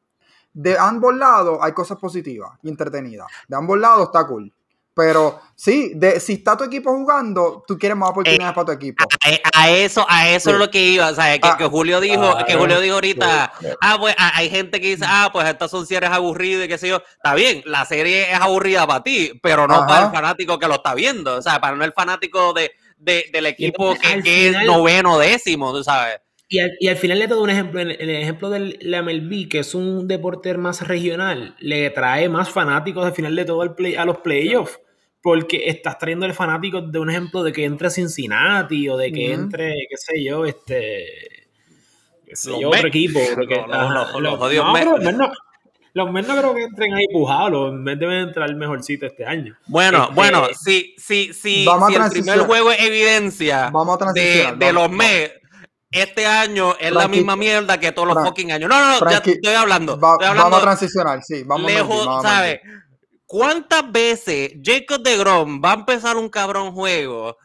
de 0.54 0.78
ambos 0.78 1.14
lados 1.14 1.58
hay 1.60 1.72
cosas 1.72 1.98
positivas 1.98 2.52
y 2.62 2.68
entretenidas. 2.68 3.26
De 3.46 3.56
ambos 3.56 3.78
lados 3.78 4.06
está 4.06 4.26
cool. 4.26 4.50
Pero 4.94 5.40
sí, 5.56 5.90
de, 5.96 6.20
si 6.20 6.34
está 6.34 6.56
tu 6.56 6.62
equipo 6.62 6.92
jugando, 6.92 7.64
tú 7.66 7.76
quieres 7.76 7.98
más 7.98 8.10
oportunidades 8.10 8.52
eh, 8.52 8.54
para 8.54 8.66
tu 8.66 8.72
equipo. 8.72 9.04
A, 9.52 9.68
eso, 9.68 10.06
a 10.08 10.28
eso 10.30 10.50
es 10.50 10.56
lo 10.56 10.70
que 10.70 10.80
iba, 10.80 11.08
o 11.08 11.14
sea, 11.14 11.36
que, 11.36 11.48
ah. 11.48 11.68
Julio 11.68 12.00
dijo, 12.00 12.22
ah, 12.22 12.44
que 12.46 12.54
Julio 12.54 12.80
dijo 12.80 12.94
ahorita, 12.94 13.52
ah, 13.80 13.96
pues 13.98 14.14
hay 14.16 14.48
gente 14.50 14.80
que 14.80 14.90
dice, 14.90 15.04
ah, 15.04 15.30
pues 15.32 15.48
estas 15.48 15.72
son 15.72 15.84
series 15.84 16.12
aburridas 16.12 16.66
y 16.66 16.68
qué 16.68 16.78
sé 16.78 16.88
yo. 16.88 17.02
Está 17.16 17.34
bien, 17.34 17.62
la 17.66 17.84
serie 17.86 18.30
es 18.30 18.40
aburrida 18.40 18.86
para 18.86 19.02
ti, 19.02 19.32
pero 19.42 19.66
no 19.66 19.84
para 19.84 20.06
el 20.06 20.12
fanático 20.12 20.60
que 20.60 20.68
lo 20.68 20.74
está 20.74 20.94
viendo, 20.94 21.38
o 21.38 21.42
sea, 21.42 21.60
para 21.60 21.74
no 21.74 21.84
el 21.84 21.92
fanático 21.92 22.52
de, 22.52 22.70
del 22.96 23.46
equipo 23.46 23.96
que, 23.96 24.48
es 24.48 24.64
noveno 24.64 25.18
décimo, 25.18 25.72
tú 25.72 25.82
sabes. 25.82 26.20
Y 26.46 26.58
al, 26.58 26.72
y 26.78 26.88
al, 26.88 26.96
final 26.96 27.18
le 27.18 27.28
todo 27.28 27.42
un 27.42 27.50
ejemplo, 27.50 27.80
el, 27.80 27.92
el 27.92 28.10
ejemplo 28.10 28.50
del 28.50 28.78
MLB, 28.82 29.48
que 29.48 29.60
es 29.60 29.74
un 29.74 30.06
deporte 30.06 30.56
más 30.56 30.86
regional, 30.86 31.56
le 31.58 31.88
trae 31.90 32.28
más 32.28 32.50
fanáticos 32.50 33.06
al 33.06 33.12
final 33.12 33.34
de 33.34 33.44
todo 33.44 33.62
el 33.62 33.74
play, 33.74 33.96
a 33.96 34.04
los 34.04 34.18
playoffs 34.18 34.78
porque 35.24 35.70
estás 35.70 35.96
trayendo 35.96 36.26
el 36.26 36.34
fanático 36.34 36.82
de 36.82 36.98
un 36.98 37.08
ejemplo 37.08 37.42
de 37.42 37.50
que 37.50 37.64
entre 37.64 37.88
Cincinnati 37.88 38.90
o 38.90 38.98
de 38.98 39.10
que 39.10 39.32
entre, 39.32 39.72
qué 39.88 39.96
sé 39.96 40.22
yo, 40.22 40.44
este. 40.44 41.06
Qué 42.26 42.36
sé 42.36 42.50
yo, 42.60 42.68
otro 42.68 42.88
equipo. 42.88 43.18
los, 43.38 44.20
los, 44.20 44.38
los 45.94 46.12
Mets 46.12 46.28
no 46.28 46.36
creo 46.36 46.54
que 46.54 46.64
entren 46.64 46.92
ahí 46.92 47.06
pujados, 47.10 47.50
los 47.52 47.72
Mets 47.72 48.00
deben 48.00 48.18
entrar 48.18 48.54
mejorcito 48.54 49.06
este 49.06 49.24
año. 49.24 49.56
Bueno, 49.66 50.02
este, 50.02 50.14
bueno, 50.14 50.46
si, 50.62 50.94
si, 50.98 51.32
si, 51.32 51.64
si 51.64 51.94
el 51.94 52.10
primer 52.10 52.40
juego 52.40 52.72
es 52.72 52.80
evidencia 52.80 53.72
de, 54.12 54.54
de 54.58 54.72
los 54.74 54.90
Mets, 54.90 55.40
este 55.94 56.26
año 56.26 56.76
es 56.78 56.92
la 56.92 57.08
misma 57.08 57.36
mierda 57.36 57.78
que 57.78 57.92
todos 57.92 58.08
los 58.08 58.24
fucking 58.24 58.52
años. 58.52 58.68
No, 58.68 58.78
no, 58.80 59.00
no, 59.00 59.10
ya 59.10 59.18
estoy 59.18 59.54
hablando, 59.54 59.94
estoy 59.94 60.26
hablando. 60.26 60.42
Vamos 60.44 60.58
a 60.58 60.62
transicionar, 60.62 61.22
sí, 61.22 61.42
vamos 61.44 61.70
lejos, 61.70 62.22
¿sabes? 62.22 62.60
¿Cuántas 63.26 63.90
veces 63.90 64.54
Jacob 64.62 65.02
de 65.02 65.16
Grom 65.16 65.62
va 65.64 65.72
a 65.72 65.74
empezar 65.74 66.16
un 66.16 66.28
cabrón 66.28 66.72
juego 66.72 67.36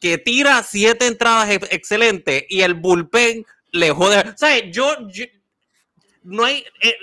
que 0.00 0.18
tira 0.18 0.62
siete 0.62 1.06
entradas 1.06 1.50
excelentes 1.50 2.44
y 2.48 2.60
el 2.60 2.74
bullpen 2.74 3.44
le 3.72 3.90
jode? 3.90 4.34
Sea, 4.36 4.70
yo, 4.70 4.94
no 6.22 6.44
hay, 6.44 6.64
eh, 6.82 6.94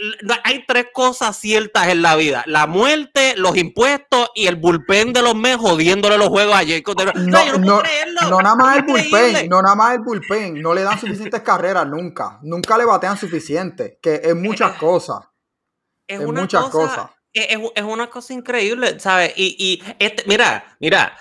hay 0.43 0.65
tres 0.65 0.87
cosas 0.93 1.37
ciertas 1.37 1.87
en 1.87 2.01
la 2.01 2.15
vida: 2.15 2.43
la 2.45 2.67
muerte, 2.67 3.33
los 3.37 3.57
impuestos 3.57 4.29
y 4.35 4.47
el 4.47 4.55
bullpen 4.55 5.13
de 5.13 5.21
los 5.21 5.35
mes 5.35 5.57
jodiéndole 5.57 6.17
los 6.17 6.29
juegos 6.29 6.55
a 6.55 6.65
Jacob 6.65 6.95
de 6.95 7.05
Grom. 7.05 7.25
No, 7.25 7.57
no, 7.57 7.81
no, 8.29 8.41
nada 8.41 8.55
más 8.55 8.77
el 8.77 8.83
bullpen, 8.83 9.49
no 9.49 9.61
nada 9.61 9.75
más 9.75 9.95
el 9.95 10.01
bullpen, 10.01 10.61
no 10.61 10.73
le 10.73 10.83
dan 10.83 10.99
suficientes 10.99 11.41
carreras 11.41 11.87
nunca, 11.87 12.39
nunca 12.43 12.77
le 12.77 12.85
batean 12.85 13.17
suficiente, 13.17 13.99
que 14.01 14.21
es 14.23 14.35
muchas 14.35 14.77
cosas. 14.77 15.25
Es, 16.07 16.21
muchas 16.21 16.65
cosas 16.69 17.09
es, 17.43 17.83
una 17.83 18.09
cosa 18.09 18.33
increíble, 18.33 18.99
¿sabes? 18.99 19.33
Y, 19.35 19.55
y 19.59 19.83
este, 19.99 20.23
mira, 20.27 20.75
mira, 20.79 21.17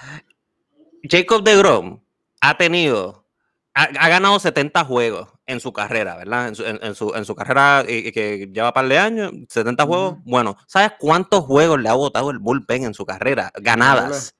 Jacob 1.02 1.42
de 1.42 1.56
Grom 1.56 2.00
ha 2.40 2.56
tenido, 2.56 3.26
ha, 3.74 4.08
ganado 4.08 4.38
70 4.38 4.84
juegos 4.84 5.28
en 5.46 5.60
su 5.60 5.72
carrera, 5.72 6.16
¿verdad? 6.16 6.48
En 6.48 6.54
su, 6.54 6.64
en, 6.64 6.94
su, 6.94 7.14
en 7.14 7.24
su 7.24 7.34
carrera 7.34 7.84
y, 7.86 8.10
que 8.12 8.50
lleva 8.52 8.72
par 8.72 8.88
de 8.88 8.98
años, 8.98 9.32
70 9.48 9.84
juegos. 9.86 10.16
Bueno, 10.24 10.56
¿sabes 10.66 10.92
cuántos 10.98 11.44
juegos 11.44 11.80
le 11.80 11.88
ha 11.88 11.94
votado 11.94 12.30
el 12.30 12.38
bullpen 12.38 12.84
en 12.84 12.94
su 12.94 13.06
carrera? 13.06 13.52
Ganadas. 13.60 14.34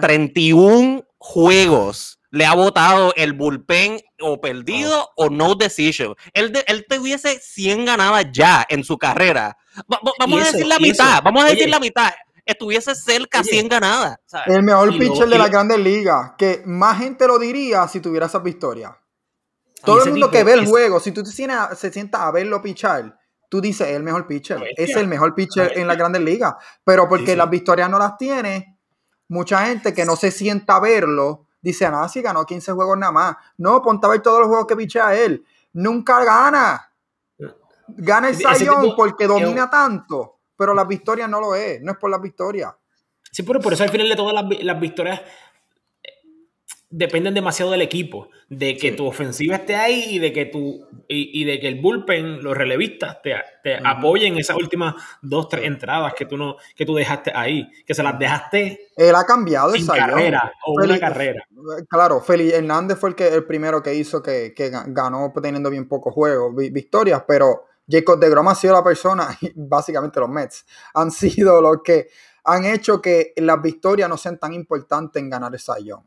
31 0.00 1.04
juegos 1.18 2.20
le 2.30 2.44
ha 2.44 2.54
votado 2.54 3.12
el 3.16 3.32
bullpen 3.32 4.00
o 4.20 4.40
perdido 4.40 5.10
o 5.16 5.30
no 5.30 5.54
decision. 5.54 6.14
Él, 6.32 6.52
él 6.66 6.86
tuviese 6.88 7.40
100 7.40 7.84
ganadas 7.84 8.26
ya 8.32 8.64
en 8.68 8.84
su 8.84 8.98
carrera. 8.98 9.56
vamos 10.18 10.42
a 10.42 10.52
decir 10.52 10.66
la 10.66 10.78
mitad, 10.78 11.22
vamos 11.22 11.44
a 11.44 11.48
decir 11.48 11.68
la 11.68 11.80
mitad. 11.80 12.12
Estuviese 12.44 12.94
cerca 12.94 13.40
oye, 13.40 13.50
100 13.50 13.68
ganadas. 13.68 14.18
El 14.46 14.62
mejor 14.62 14.96
pitcher 14.96 15.28
de 15.28 15.36
la 15.36 15.48
Grandes 15.48 15.80
Ligas, 15.80 16.32
que 16.38 16.62
más 16.64 16.98
gente 16.98 17.26
lo 17.26 17.40
diría 17.40 17.88
si 17.88 17.98
tuviera 17.98 18.26
esa 18.26 18.38
victorias. 18.38 18.92
Todo 19.86 20.04
el 20.04 20.10
mundo 20.10 20.30
que 20.30 20.44
ve 20.44 20.52
el 20.52 20.66
juego, 20.66 21.00
si 21.00 21.12
tú 21.12 21.22
te 21.22 21.30
sientas, 21.30 21.78
se 21.78 21.90
sienta 21.90 22.26
a 22.26 22.30
verlo 22.30 22.60
pichar, 22.60 23.18
tú 23.48 23.60
dices, 23.60 23.88
es 23.88 23.96
el 23.96 24.02
mejor 24.02 24.26
pitcher. 24.26 24.62
Es 24.76 24.94
el 24.96 25.06
mejor 25.06 25.34
pitcher 25.34 25.78
en 25.78 25.86
la 25.86 25.94
Grandes 25.94 26.20
Ligas. 26.20 26.54
Pero 26.84 27.08
porque 27.08 27.36
las 27.36 27.48
victorias 27.48 27.88
no 27.88 27.98
las 27.98 28.18
tiene, 28.18 28.78
mucha 29.28 29.66
gente 29.66 29.94
que 29.94 30.04
no 30.04 30.16
se 30.16 30.30
sienta 30.30 30.76
a 30.76 30.80
verlo 30.80 31.46
dice, 31.66 31.90
nada, 31.90 32.08
si 32.08 32.22
ganó 32.22 32.44
15 32.44 32.72
juegos 32.72 32.96
nada 32.96 33.12
más. 33.12 33.36
No, 33.58 33.82
ponte 33.82 34.06
a 34.06 34.10
ver 34.10 34.22
todos 34.22 34.40
los 34.40 34.48
juegos 34.48 34.66
que 34.66 34.76
pichea 34.76 35.14
él. 35.16 35.44
Nunca 35.72 36.24
gana. 36.24 36.92
Gana 37.88 38.28
el 38.28 38.36
Sayón 38.36 38.94
porque 38.96 39.26
domina 39.26 39.68
tanto, 39.70 40.40
pero 40.56 40.74
las 40.74 40.86
victorias 40.86 41.28
no 41.28 41.40
lo 41.40 41.54
es, 41.54 41.80
no 41.82 41.92
es 41.92 41.98
por 41.98 42.10
las 42.10 42.20
victorias. 42.20 42.72
Sí, 43.30 43.42
pero 43.42 43.60
por 43.60 43.72
eso 43.72 43.82
al 43.82 43.90
final 43.90 44.08
de 44.08 44.16
todas 44.16 44.44
las 44.62 44.80
victorias 44.80 45.20
dependen 46.96 47.34
demasiado 47.34 47.70
del 47.72 47.82
equipo, 47.82 48.30
de 48.48 48.76
que 48.78 48.92
tu 48.92 49.06
ofensiva 49.06 49.56
esté 49.56 49.76
ahí 49.76 50.06
y 50.12 50.18
de 50.18 50.32
que 50.32 50.46
tu 50.46 50.86
y, 51.08 51.44
de 51.44 51.60
que 51.60 51.68
el 51.68 51.80
bullpen, 51.80 52.42
los 52.42 52.56
relevistas 52.56 53.20
te, 53.22 53.34
te 53.62 53.76
apoyen 53.84 54.38
esas 54.38 54.56
últimas 54.56 54.94
dos, 55.22 55.48
tres 55.48 55.66
entradas 55.66 56.14
que 56.14 56.24
tú 56.24 56.36
no, 56.36 56.56
que 56.74 56.84
tú 56.86 56.94
dejaste 56.94 57.32
ahí, 57.34 57.70
que 57.86 57.94
se 57.94 58.02
las 58.02 58.18
dejaste. 58.18 58.88
Él 58.96 59.14
ha 59.14 59.24
cambiado 59.24 59.74
esa 59.74 59.94
carrera 59.94 60.52
o 60.64 60.72
una 60.72 60.98
carrera. 60.98 61.46
Claro, 61.88 62.20
Feli 62.20 62.50
Hernández 62.50 62.98
fue 62.98 63.10
el 63.10 63.14
que 63.14 63.28
el 63.28 63.44
primero 63.44 63.82
que 63.82 63.94
hizo 63.94 64.22
que, 64.22 64.52
que 64.56 64.70
ganó 64.86 65.32
teniendo 65.40 65.70
bien 65.70 65.86
pocos 65.86 66.12
juegos, 66.14 66.54
victorias, 66.56 67.22
pero 67.28 67.66
Jacob 67.88 68.18
de 68.18 68.30
Grom 68.30 68.48
ha 68.48 68.54
sido 68.54 68.72
la 68.72 68.82
persona, 68.82 69.28
básicamente 69.54 70.18
los 70.18 70.30
Mets, 70.30 70.64
han 70.94 71.10
sido 71.10 71.60
los 71.60 71.82
que 71.84 72.08
han 72.42 72.64
hecho 72.64 73.02
que 73.02 73.32
las 73.36 73.60
victorias 73.60 74.08
no 74.08 74.16
sean 74.16 74.38
tan 74.38 74.54
importantes 74.54 75.22
en 75.22 75.30
ganar 75.30 75.52
el 75.52 75.60
Sayón. 75.60 76.02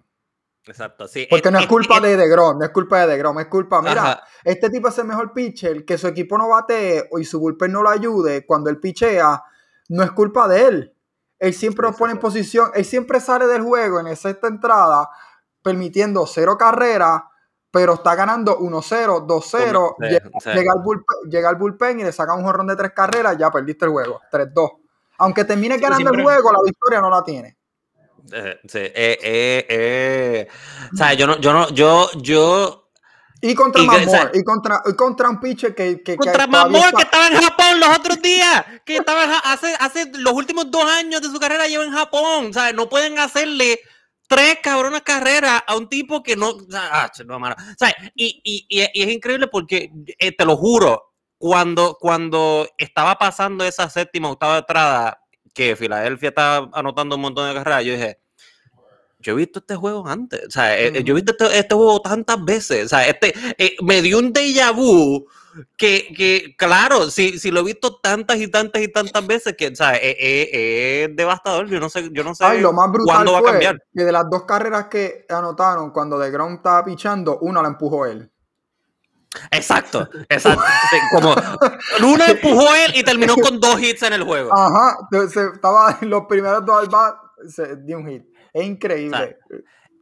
Exacto, 0.65 1.07
sí. 1.07 1.27
Porque 1.29 1.49
no 1.49 1.59
es 1.59 1.67
culpa 1.67 1.99
de 1.99 2.15
DeGrom, 2.15 2.59
no 2.59 2.65
es 2.65 2.71
culpa 2.71 3.01
de 3.01 3.07
DeGrom, 3.07 3.39
es 3.39 3.47
culpa, 3.47 3.81
mira, 3.81 4.21
este 4.43 4.69
tipo 4.69 4.89
es 4.89 4.97
el 4.99 5.05
mejor 5.05 5.33
pitcher, 5.33 5.85
que 5.85 5.97
su 5.97 6.07
equipo 6.07 6.37
no 6.37 6.49
bate 6.49 7.09
y 7.17 7.23
su 7.23 7.39
bullpen 7.39 7.71
no 7.71 7.81
lo 7.81 7.89
ayude 7.89 8.45
cuando 8.45 8.69
él 8.69 8.79
pichea, 8.79 9.43
no 9.89 10.03
es 10.03 10.11
culpa 10.11 10.47
de 10.47 10.67
él. 10.67 10.95
Él 11.39 11.53
siempre 11.53 11.87
lo 11.87 11.93
pone 11.93 12.13
en 12.13 12.19
posición, 12.19 12.71
él 12.75 12.85
siempre 12.85 13.19
sale 13.19 13.47
del 13.47 13.61
juego 13.61 13.99
en 13.99 14.07
esa 14.07 14.29
entrada, 14.43 15.09
permitiendo 15.63 16.27
cero 16.27 16.57
carreras, 16.57 17.23
pero 17.71 17.93
está 17.93 18.15
ganando 18.15 18.59
1-0, 18.59 19.25
2-0, 19.27 19.95
llega, 19.99 20.71
al 20.73 20.83
bullpen, 20.83 21.29
llega 21.29 21.49
al 21.49 21.55
bullpen 21.55 21.99
y 21.99 22.03
le 22.03 22.11
saca 22.11 22.33
un 22.33 22.43
jorrón 22.43 22.67
de 22.67 22.75
tres 22.75 22.91
carreras, 22.93 23.37
ya 23.37 23.51
perdiste 23.51 23.85
el 23.85 23.91
juego, 23.91 24.19
3-2. 24.31 24.69
Aunque 25.19 25.45
termine 25.45 25.77
ganando 25.77 26.11
el 26.11 26.23
juego, 26.23 26.51
la 26.51 26.59
victoria 26.63 26.99
no 26.99 27.09
la 27.09 27.23
tiene. 27.23 27.58
Eh, 28.33 28.59
sí, 28.67 28.79
eh, 28.79 29.17
eh, 29.21 29.65
eh. 29.69 30.47
O 30.93 30.97
sea, 30.97 31.13
yo 31.13 31.27
no, 31.27 31.39
yo 31.39 31.53
no, 31.53 31.69
yo, 31.69 32.09
yo. 32.17 32.91
Y 33.41 33.55
contra 33.55 33.83
Mamor, 33.83 34.31
y 34.33 34.43
contra, 34.43 34.81
y 34.85 34.95
contra 34.95 35.29
un 35.29 35.39
pitcher 35.39 35.73
que, 35.73 36.03
que 36.03 36.17
contra 36.17 36.45
que 36.45 36.51
Mamor, 36.51 36.93
que 36.93 37.03
estaba 37.03 37.27
en 37.27 37.41
Japón 37.41 37.79
los 37.79 37.97
otros 37.97 38.21
días, 38.21 38.65
que 38.85 38.97
estaba 38.97 39.23
hace, 39.39 39.73
hace 39.79 40.11
los 40.17 40.33
últimos 40.33 40.69
dos 40.69 40.83
años 40.83 41.21
de 41.21 41.29
su 41.29 41.39
carrera 41.39 41.67
lleva 41.67 41.85
en 41.85 41.93
Japón, 41.93 42.47
o 42.49 42.53
sea, 42.53 42.73
no 42.73 42.89
pueden 42.89 43.17
hacerle 43.17 43.79
tres 44.27 44.59
cabronas 44.61 45.01
carreras 45.01 45.63
a 45.65 45.75
un 45.75 45.87
tipo 45.87 46.21
que 46.21 46.35
no, 46.35 46.49
o 46.49 46.69
sea, 46.69 46.89
ah, 46.91 47.11
no 47.25 47.37
o 47.37 47.55
sea 47.77 47.95
y, 48.13 48.41
y, 48.43 48.65
y, 48.69 49.01
es 49.01 49.09
increíble 49.09 49.47
porque, 49.47 49.91
te 50.37 50.45
lo 50.45 50.57
juro, 50.57 51.09
cuando, 51.37 51.97
cuando 51.99 52.67
estaba 52.77 53.17
pasando 53.17 53.63
esa 53.63 53.89
séptima, 53.89 54.29
octava 54.29 54.59
entrada, 54.59 55.21
que 55.59 55.75
Filadelfia 55.75 56.29
está 56.29 56.69
anotando 56.71 57.17
un 57.17 57.21
montón 57.21 57.45
de 57.49 57.53
carreras, 57.53 57.83
yo 57.83 57.91
dije, 57.91 58.17
yo 59.19 59.33
he 59.33 59.35
visto 59.35 59.59
este 59.59 59.75
juego 59.75 60.07
antes, 60.07 60.47
o 60.47 60.51
sea, 60.51 60.79
eh, 60.79 61.03
yo 61.03 61.11
he 61.11 61.15
visto 61.15 61.33
este, 61.33 61.59
este, 61.59 61.75
juego 61.75 62.01
tantas 62.01 62.45
veces, 62.45 62.85
o 62.85 62.87
sea, 62.87 63.05
este, 63.05 63.33
eh, 63.57 63.75
me 63.81 64.01
dio 64.01 64.19
un 64.19 64.31
déjà 64.31 64.73
vu 64.73 65.27
que, 65.75 66.13
que 66.15 66.55
claro, 66.57 67.11
si, 67.11 67.37
si, 67.39 67.51
lo 67.51 67.59
he 67.59 67.63
visto 67.63 67.99
tantas 67.99 68.37
y 68.37 68.47
tantas 68.47 68.81
y 68.81 68.87
tantas 68.87 69.27
veces 69.27 69.57
que, 69.57 69.67
o 69.67 69.75
sea, 69.75 69.97
es, 69.97 71.13
devastador, 71.13 71.67
yo 71.67 71.81
no 71.81 71.89
sé, 71.89 72.07
yo 72.13 72.23
no 72.23 72.33
sé 72.33 72.61
lo 72.61 72.71
más 72.71 72.89
brutal 72.89 73.15
cuándo 73.15 73.33
va 73.33 73.39
a 73.39 73.51
cambiar. 73.51 73.83
Que 73.93 74.05
de 74.05 74.13
las 74.13 74.29
dos 74.29 74.45
carreras 74.45 74.85
que 74.85 75.25
anotaron 75.27 75.91
cuando 75.91 76.17
De 76.17 76.31
Grom 76.31 76.53
estaba 76.53 76.85
pichando, 76.85 77.37
una 77.39 77.61
la 77.61 77.67
empujó 77.67 78.05
él. 78.05 78.31
Exacto, 79.51 80.09
exacto. 80.27 80.63
Como 81.11 81.35
uno 82.03 82.23
empujó 82.25 82.73
él 82.75 82.93
y 82.95 83.03
terminó 83.03 83.35
con 83.35 83.59
dos 83.59 83.79
hits 83.81 84.03
en 84.03 84.13
el 84.13 84.23
juego. 84.23 84.51
Ajá, 84.53 84.97
estaba 85.11 85.97
en 86.01 86.09
los 86.09 86.25
primeros 86.25 86.65
dos 86.65 86.81
al 86.81 86.89
bat, 86.89 87.15
dio 87.83 87.97
un 87.97 88.07
hit. 88.07 88.23
Es 88.53 88.65
increíble. 88.65 89.37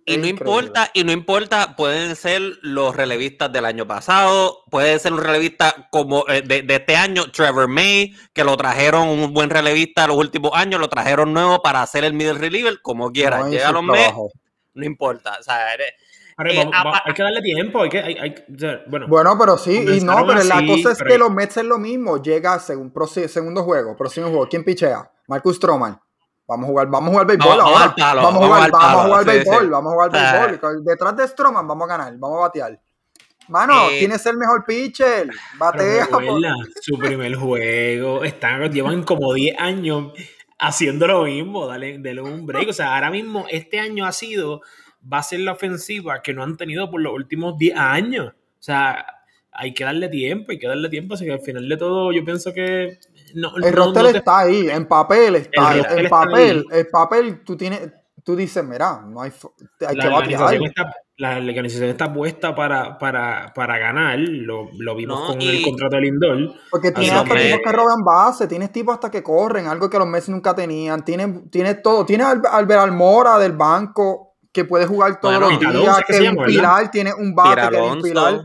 y 0.05 0.17
no 0.17 0.27
importa, 0.27 0.89
y 0.93 1.03
no 1.03 1.11
importa, 1.11 1.75
pueden 1.75 2.15
ser 2.15 2.41
los 2.61 2.95
relevistas 2.95 3.51
del 3.51 3.65
año 3.65 3.85
pasado, 3.85 4.63
puede 4.71 4.97
ser 4.99 5.11
un 5.11 5.19
relevista 5.19 5.89
como 5.91 6.23
eh, 6.29 6.41
de, 6.41 6.63
este 6.73 6.95
año, 6.95 7.29
Trevor 7.29 7.67
May, 7.67 8.13
que 8.33 8.45
lo 8.45 8.55
trajeron 8.55 9.09
un 9.09 9.33
buen 9.33 9.49
relevista 9.49 10.07
los 10.07 10.15
últimos 10.15 10.51
años, 10.53 10.79
lo 10.79 10.87
trajeron 10.87 11.33
nuevo 11.33 11.61
para 11.61 11.81
hacer 11.81 12.05
el 12.05 12.13
middle 12.13 12.39
reliever, 12.39 12.81
como 12.81 13.11
quiera. 13.11 13.49
Llega 13.49 13.73
los 13.73 13.83
May, 13.83 14.13
no 14.73 14.85
importa. 14.85 15.37
O 15.39 15.43
sea, 15.43 15.75
eh, 16.45 16.69
hay 17.05 17.13
que 17.13 17.23
darle 17.23 17.41
tiempo, 17.41 17.81
hay 17.81 17.89
que, 17.89 17.99
hay, 17.99 18.35
bueno, 18.87 19.07
bueno, 19.07 19.37
pero 19.39 19.57
sí, 19.57 19.85
y 19.97 20.01
no, 20.01 20.25
pero 20.27 20.43
la 20.43 20.65
cosa 20.65 20.91
es 20.91 21.01
que 21.01 21.17
los 21.17 21.31
Mets 21.31 21.57
es 21.57 21.65
lo 21.65 21.79
mismo, 21.79 22.21
llega 22.21 22.59
según 22.59 22.93
segundo 23.27 23.63
juego, 23.63 23.95
próximo 23.95 24.27
juego, 24.27 24.47
¿quién 24.47 24.63
pichea? 24.63 25.11
Marcus 25.27 25.57
Stroman. 25.57 25.99
Vamos 26.47 26.63
a 26.63 26.67
jugar, 26.69 26.87
vamos 26.87 27.09
a 27.09 27.11
jugar 27.11 27.27
béisbol 27.27 27.59
ahora. 27.59 27.93
vamos, 27.97 28.43
a 28.43 28.45
jugar, 28.45 28.71
vamos 28.71 29.01
a 29.01 29.03
jugar 29.05 29.25
béisbol, 29.25 29.69
vamos 29.69 29.91
a 29.91 29.95
jugar 29.95 30.11
béisbol. 30.11 30.83
Detrás 30.85 31.17
de 31.17 31.27
Stroman 31.27 31.67
vamos 31.67 31.89
a 31.89 31.97
ganar, 31.97 32.13
vamos 32.17 32.37
a 32.37 32.41
batear. 32.41 32.79
Mano, 33.49 33.89
eh, 33.89 33.99
tienes 33.99 34.25
el 34.25 34.37
mejor 34.37 34.65
pitcher. 34.65 35.29
Batea. 35.57 36.07
Su 36.81 36.97
primer 36.97 37.35
juego. 37.35 38.23
Están, 38.23 38.71
llevan 38.71 39.03
como 39.03 39.33
10 39.33 39.59
años 39.59 40.13
haciendo 40.59 41.07
lo 41.07 41.23
mismo. 41.23 41.67
Dale, 41.67 41.97
dale 41.99 42.21
un 42.21 42.45
break. 42.45 42.69
O 42.69 42.73
sea, 42.73 42.95
ahora 42.95 43.09
mismo 43.09 43.45
este 43.49 43.79
año 43.79 44.05
ha 44.05 44.11
sido 44.11 44.61
va 45.01 45.19
a 45.19 45.23
ser 45.23 45.39
la 45.41 45.53
ofensiva 45.53 46.21
que 46.21 46.33
no 46.33 46.43
han 46.43 46.57
tenido 46.57 46.89
por 46.89 47.01
los 47.01 47.13
últimos 47.13 47.57
10 47.57 47.77
años. 47.77 48.27
O 48.29 48.63
sea, 48.63 49.05
hay 49.51 49.73
que 49.73 49.83
darle 49.83 50.07
tiempo, 50.09 50.51
hay 50.51 50.59
que 50.59 50.67
darle 50.67 50.89
tiempo, 50.89 51.15
así 51.15 51.25
que 51.25 51.33
al 51.33 51.41
final 51.41 51.67
de 51.67 51.77
todo 51.77 52.11
yo 52.11 52.23
pienso 52.23 52.53
que... 52.53 52.99
No, 53.33 53.55
el 53.57 53.73
roster 53.73 54.15
está 54.15 54.39
ahí, 54.39 54.69
en 54.69 54.87
papel 54.87 55.35
está, 55.35 55.69
ahí, 55.69 55.81
en 55.97 56.09
papel, 56.09 56.65
el 56.71 56.87
papel 56.87 57.43
tú 57.43 57.57
tienes, 57.57 57.91
tú 58.23 58.35
dices, 58.35 58.63
mira, 58.63 59.01
no 59.05 59.21
hay, 59.21 59.31
hay 59.87 59.95
la 59.95 60.03
que 60.03 60.09
organización 60.09 60.63
está, 60.65 60.93
la, 61.17 61.37
organización 61.37 61.89
está 61.89 62.13
puesta 62.13 62.53
para, 62.53 62.97
para, 62.97 63.51
para 63.55 63.77
ganar, 63.79 64.19
lo, 64.19 64.69
lo 64.77 64.95
vimos 64.95 65.27
con 65.27 65.41
el 65.41 65.61
contrato 65.63 65.95
de 65.95 66.01
Lindor. 66.03 66.53
Porque 66.69 66.91
tienes 66.91 67.13
hasta 67.13 67.35
tipos 67.35 67.59
que 67.63 67.71
roban 67.71 68.03
base, 68.03 68.47
tienes 68.47 68.71
tipos 68.71 68.93
hasta 68.93 69.09
que 69.09 69.23
corren, 69.23 69.67
algo 69.67 69.89
que 69.89 69.97
los 69.97 70.07
Messi 70.07 70.31
nunca 70.31 70.53
tenían, 70.53 71.03
tienes, 71.03 71.49
tienes 71.49 71.81
todo, 71.81 72.05
tienes 72.05 72.27
al 72.27 72.41
Albert 72.51 72.81
Almora 72.81 73.39
del 73.39 73.53
banco, 73.53 74.26
que 74.51 74.65
puede 74.65 74.85
jugar 74.85 75.19
todos 75.19 75.39
los 75.39 75.59
días, 75.59 76.01
que 76.07 76.17
es 76.17 76.29
un 76.29 76.45
pilar, 76.45 76.91
tiene 76.91 77.13
un 77.13 77.33
bate 77.33 77.69
que 77.69 77.75
es 77.75 77.91
un 77.91 78.01
pilar. 78.01 78.41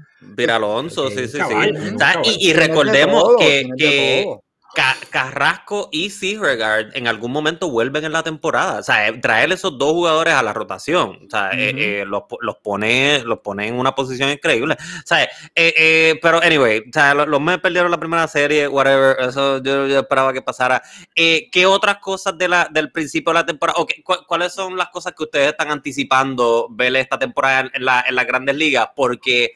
Alonso, 0.51 1.09
sí, 1.11 1.29
sí, 1.29 1.39
sí. 1.39 2.37
y, 2.41 2.53
recordemos 2.53 3.37
que, 3.39 3.69
que 3.77 4.27
Carrasco 4.75 5.89
y 5.93 6.11
Seahregard 6.11 6.97
en 6.97 7.07
algún 7.07 7.31
momento 7.31 7.71
vuelven 7.71 8.05
en 8.05 8.13
la 8.13 8.23
temporada. 8.23 8.81
O 8.81 8.83
sea, 8.83 9.09
eh, 9.09 9.13
traer 9.19 9.53
esos 9.53 9.77
dos 9.77 9.93
jugadores 9.93 10.35
a 10.35 10.43
la 10.43 10.53
rotación, 10.53 11.19
o 11.27 11.31
sea, 11.31 11.51
eh, 11.53 12.01
eh, 12.01 12.05
los, 12.07 12.23
pone, 12.63 13.23
los 13.25 13.41
pone 13.41 13.69
en 13.69 13.75
una 13.75 13.95
posición 13.95 14.31
increíble. 14.31 14.77
O 14.81 15.07
sea, 15.07 15.29
pero 15.55 16.43
anyway, 16.43 16.81
o 16.81 16.93
sea, 16.93 17.15
los, 17.15 17.29
los 17.29 17.41
perdieron 17.61 17.91
la 17.91 18.01
primera 18.01 18.27
serie, 18.27 18.67
whatever, 18.69 19.17
eso 19.21 19.63
yo, 19.63 19.87
esperaba 19.87 20.33
que 20.33 20.43
pasara. 20.43 20.83
¿Qué 21.15 21.67
otras 21.67 21.99
cosas 21.99 22.37
de 22.39 22.49
la, 22.49 22.69
del 22.71 22.91
principio 22.91 23.33
de 23.33 23.41
la 23.41 23.47
temporada, 23.47 23.79
o 23.79 23.87
cuáles 24.27 24.55
son 24.55 24.77
las 24.77 24.89
cosas 24.89 25.13
que 25.17 25.25
ustedes 25.25 25.49
están 25.49 25.71
anticipando 25.71 26.69
ver 26.71 26.97
esta 26.97 27.19
temporada 27.19 27.71
en, 27.73 27.85
la, 27.85 28.05
en 28.09 28.15
las 28.15 28.27
grandes 28.27 28.57
ligas? 28.57 28.89
Porque 28.97 29.53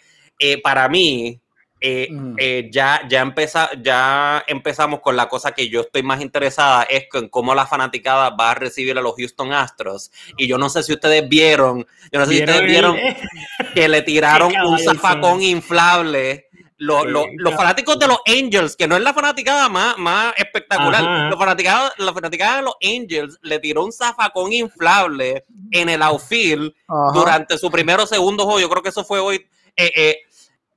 para 0.62 0.88
mí, 0.88 1.40
eh, 1.78 2.08
eh, 2.38 2.70
ya, 2.72 3.02
ya, 3.06 3.20
empeza, 3.20 3.68
ya 3.82 4.42
empezamos 4.46 5.00
con 5.00 5.14
la 5.14 5.28
cosa 5.28 5.52
que 5.52 5.68
yo 5.68 5.82
estoy 5.82 6.02
más 6.02 6.22
interesada, 6.22 6.84
es 6.84 7.04
en 7.12 7.28
cómo 7.28 7.54
la 7.54 7.66
fanaticada 7.66 8.30
va 8.30 8.52
a 8.52 8.54
recibir 8.54 8.96
a 8.96 9.02
los 9.02 9.14
Houston 9.16 9.52
Astros. 9.52 10.10
Y 10.38 10.46
yo 10.46 10.56
no 10.56 10.70
sé 10.70 10.82
si 10.82 10.94
ustedes 10.94 11.28
vieron, 11.28 11.86
yo 12.10 12.18
no 12.18 12.26
sé 12.26 12.32
si 12.32 12.40
ustedes 12.40 12.62
vieron 12.62 12.96
que 13.74 13.88
le 13.88 14.02
tiraron 14.02 14.54
un 14.56 14.78
zafacón 14.78 15.42
inflable. 15.42 16.48
Los, 16.78 17.06
fanáticos 17.56 17.98
de 17.98 18.06
los 18.06 18.18
Angels, 18.26 18.76
que 18.76 18.86
no 18.86 18.96
es 18.96 19.02
la 19.02 19.14
fanaticada 19.14 19.68
más, 19.70 19.96
más 19.96 20.34
espectacular, 20.36 21.30
los 21.30 21.38
fanaticados, 21.38 21.92
la 21.96 22.12
fanaticada 22.12 22.56
de 22.56 22.62
los 22.62 22.74
Angels 22.82 23.38
le 23.40 23.58
tiró 23.58 23.82
un 23.84 23.92
zafacón 23.92 24.52
inflable 24.52 25.44
en 25.70 25.88
el 25.88 26.02
outfield 26.02 26.74
durante 27.14 27.56
su 27.56 27.70
primero 27.70 28.02
o 28.02 28.06
segundo 28.06 28.44
juego. 28.44 28.60
Yo 28.60 28.68
creo 28.68 28.82
que 28.82 28.90
eso 28.90 29.04
fue 29.04 29.20
hoy. 29.20 29.46
Eh, 29.74 29.92
eh 29.94 30.16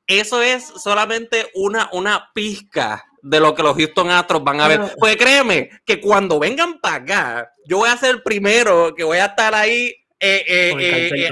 eso 0.10 0.42
es 0.42 0.66
solamente 0.66 1.52
una, 1.54 1.90
una 1.94 2.32
pizca 2.34 3.06
de 3.22 3.40
lo 3.40 3.54
que 3.54 3.64
los 3.64 3.78
Houston 3.78 4.10
Astros 4.10 4.44
van 4.44 4.60
a 4.60 4.68
ver. 4.68 4.96
Pues 4.98 5.16
créeme 5.18 5.70
que 5.86 6.02
cuando 6.02 6.40
vengan 6.40 6.80
para 6.80 6.96
acá, 6.96 7.54
yo 7.66 7.78
voy 7.78 7.90
a 7.90 7.98
ser 7.98 8.16
el 8.16 8.24
primero 8.24 8.96
que 8.96 9.04
voy 9.04 9.20
a 9.20 9.28
estar 9.28 9.54
ahí 9.54 9.94
eh, 10.22 10.44
eh, 10.48 11.12
eh, 11.16 11.30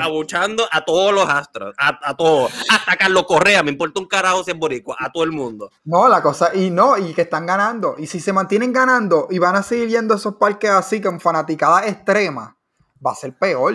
abuchando 0.00 0.66
a 0.70 0.84
todos 0.84 1.12
los 1.12 1.28
astros, 1.28 1.74
a, 1.76 2.16
todos, 2.16 2.50
hasta 2.70 2.96
Carlos 2.96 3.24
Correa, 3.26 3.62
me 3.62 3.70
importa 3.70 4.00
un 4.00 4.06
carajo 4.06 4.42
si 4.42 4.52
es 4.52 4.58
boricua, 4.58 4.96
a 4.98 5.12
todo 5.12 5.24
el 5.24 5.32
mundo. 5.32 5.70
No, 5.84 6.08
la 6.08 6.22
cosa, 6.22 6.54
y 6.54 6.70
no, 6.70 6.96
y 6.96 7.12
que 7.12 7.22
están 7.22 7.44
ganando, 7.44 7.96
y 7.98 8.06
si 8.06 8.20
se 8.20 8.32
mantienen 8.32 8.72
ganando 8.72 9.26
y 9.28 9.38
van 9.38 9.56
a 9.56 9.62
seguir 9.62 9.88
yendo 9.88 10.14
esos 10.14 10.36
parques 10.36 10.70
así 10.70 11.02
con 11.02 11.20
fanaticada 11.20 11.86
extrema, 11.86 12.56
va 13.04 13.12
a 13.12 13.16
ser 13.16 13.36
peor. 13.36 13.74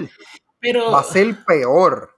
Pero... 0.60 0.92
Va 0.92 1.02
a 1.02 1.04
ser 1.04 1.46
peor. 1.46 2.17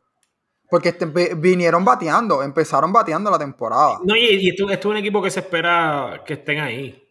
Porque 0.70 0.90
este, 0.90 1.06
vinieron 1.36 1.84
bateando, 1.84 2.44
empezaron 2.44 2.94
bateando 2.94 3.32
la 3.32 3.40
temporada. 3.40 4.00
No, 4.04 4.16
y, 4.16 4.50
esto, 4.50 4.70
es 4.70 4.86
un 4.86 4.98
equipo 4.98 5.22
que 5.22 5.32
se 5.32 5.40
espera 5.40 6.22
que 6.26 6.34
estén 6.34 6.60
ahí. 6.60 7.08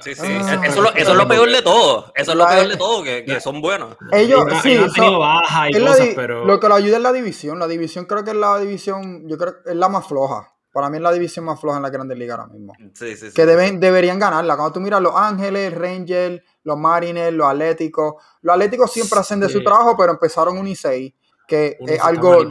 sí, 0.00 0.14
sí. 0.14 0.26
Ah. 0.26 0.62
eso, 0.64 0.94
es 0.94 1.08
lo 1.08 1.28
peor 1.28 1.50
de 1.50 1.60
todo. 1.60 2.10
Eso 2.14 2.32
es 2.32 2.38
lo 2.38 2.46
peor 2.46 2.68
de 2.68 2.76
todo, 2.76 3.02
que, 3.02 3.40
son 3.40 3.60
buenos. 3.60 3.96
Ellos, 4.12 4.44
sí, 4.62 4.78
baja 4.98 5.68
y 5.68 5.72
cosas, 5.74 6.08
pero... 6.16 6.46
Lo 6.46 6.58
que 6.58 6.68
lo 6.68 6.74
ayuda 6.74 6.96
es 6.96 7.02
la 7.02 7.12
división. 7.12 7.58
La 7.58 7.68
división 7.68 8.06
creo 8.06 8.24
que 8.24 8.30
es 8.30 8.36
la 8.36 8.58
división, 8.58 9.28
yo 9.28 9.36
creo 9.36 9.62
que 9.62 9.70
es 9.70 9.76
la 9.76 9.90
más 9.90 10.06
floja. 10.06 10.52
Para 10.72 10.90
mí 10.90 10.96
es 10.96 11.02
la 11.02 11.12
división 11.12 11.44
más 11.44 11.60
floja 11.60 11.78
en 11.78 11.82
la 11.82 11.90
Grandes 11.90 12.18
Ligas 12.18 12.38
ahora 12.38 12.52
mismo. 12.52 12.74
Sí, 12.94 13.16
sí, 13.16 13.28
que 13.34 13.46
deben, 13.46 13.80
deberían 13.80 14.18
ganarla. 14.18 14.56
Cuando 14.56 14.72
tú 14.72 14.80
miras 14.80 15.00
los 15.00 15.14
Ángeles, 15.14 15.72
Rangers, 15.72 16.42
los 16.64 16.78
Mariners, 16.78 17.34
los 17.34 17.46
Atléticos. 17.46 18.14
Los 18.42 18.54
Atléticos 18.54 18.92
siempre 18.92 19.18
hacen 19.18 19.40
de 19.40 19.48
su 19.48 19.62
trabajo, 19.62 19.96
pero 19.98 20.12
empezaron 20.12 20.56
un 20.58 20.68
y 20.68 20.76
6 20.76 21.12
que 21.46 21.76
es 21.86 22.00
algo 22.00 22.44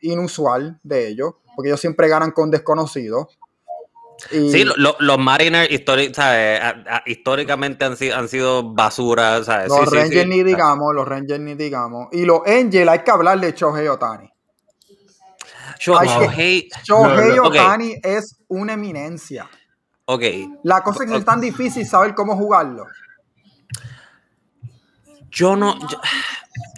inusual 0.00 0.78
de 0.82 1.08
ellos, 1.08 1.34
porque 1.54 1.70
ellos 1.70 1.80
siempre 1.80 2.08
ganan 2.08 2.32
con 2.32 2.50
desconocidos. 2.50 3.38
sí, 4.30 4.64
los 4.76 5.18
Mariners 5.18 5.70
históricamente 7.06 7.84
han 7.84 7.96
sido, 7.96 8.16
han 8.16 8.28
sido 8.28 8.72
basura. 8.74 9.38
Los 9.38 9.90
Rangers 9.90 10.28
ni 10.28 10.42
digamos, 10.42 10.94
los 10.94 11.06
Rangers 11.06 11.40
ni 11.40 11.54
digamos. 11.54 12.08
Y 12.12 12.24
los 12.24 12.40
Angels 12.46 12.88
hay 12.88 13.00
que 13.00 13.10
hablar 13.10 13.40
de 13.40 13.52
Shohei 13.52 13.88
Otani. 13.88 14.28
Shohei, 15.78 16.68
Otani 17.38 17.96
es 18.02 18.36
una 18.48 18.74
eminencia. 18.74 19.48
Ok. 20.04 20.22
La 20.62 20.82
cosa 20.82 21.04
es 21.04 21.10
que 21.10 21.16
es 21.16 21.24
tan 21.24 21.40
difícil 21.40 21.86
saber 21.86 22.14
cómo 22.14 22.36
jugarlo. 22.36 22.86
Yo 25.30 25.56
no 25.56 25.74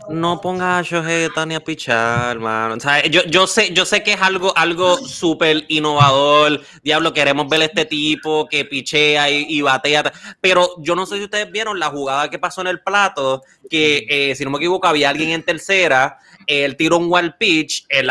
no 0.09 0.40
ponga 0.40 0.78
a 0.78 0.82
Shohei 0.82 1.28
Tani 1.34 1.55
a 1.55 1.61
pichar, 1.61 2.36
hermano. 2.36 2.76
yo, 3.11 3.22
yo, 3.24 3.46
sé, 3.46 3.72
yo 3.72 3.84
sé 3.84 4.02
que 4.02 4.12
es 4.12 4.22
algo, 4.22 4.57
algo 4.57 4.98
súper 4.98 5.64
innovador. 5.68 6.61
Diablo, 6.82 7.12
queremos 7.12 7.48
ver 7.48 7.62
este 7.62 7.84
tipo 7.84 8.46
que 8.48 8.64
pichea 8.64 9.30
y, 9.30 9.61
batea. 9.62 10.12
Pero 10.40 10.70
yo 10.78 10.94
no 10.94 11.07
sé 11.07 11.16
si 11.16 11.24
ustedes 11.24 11.50
vieron 11.50 11.78
la 11.78 11.88
jugada 11.88 12.30
que 12.30 12.38
pasó 12.38 12.61
en 12.61 12.68
el 12.68 12.80
plato, 12.80 13.42
que 13.70 14.07
eh, 14.09 14.34
si 14.34 14.44
no 14.44 14.50
me 14.50 14.59
equivoco, 14.59 14.86
había 14.86 15.11
alguien 15.11 15.30
en 15.30 15.42
tercera. 15.42 16.18
Él 16.46 16.76
tiró 16.76 16.98
un 16.98 17.07
wild 17.09 17.34
pitch, 17.38 17.86
el, 17.88 18.11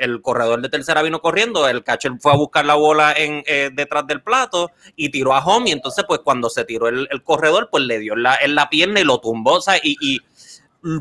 el, 0.00 0.22
corredor 0.22 0.62
de 0.62 0.70
tercera 0.70 1.02
vino 1.02 1.20
corriendo, 1.20 1.68
el 1.68 1.84
catcher 1.84 2.12
fue 2.18 2.32
a 2.32 2.36
buscar 2.36 2.64
la 2.64 2.74
bola 2.74 3.12
en, 3.12 3.42
eh, 3.46 3.68
detrás 3.70 4.06
del 4.06 4.22
plato 4.22 4.70
y 4.96 5.10
tiró 5.10 5.34
a 5.34 5.44
home. 5.44 5.68
Y 5.68 5.72
entonces, 5.72 6.04
pues 6.08 6.20
cuando 6.20 6.48
se 6.48 6.64
tiró 6.64 6.88
el, 6.88 7.08
corredor, 7.22 7.68
pues 7.70 7.84
le 7.84 7.98
dio 7.98 8.16
la, 8.16 8.36
en 8.36 8.54
la 8.54 8.70
pierna 8.70 9.00
y 9.00 9.04
lo 9.04 9.20
tumbó. 9.20 9.54
O 9.56 9.60
sea, 9.60 9.78
y 9.82 10.20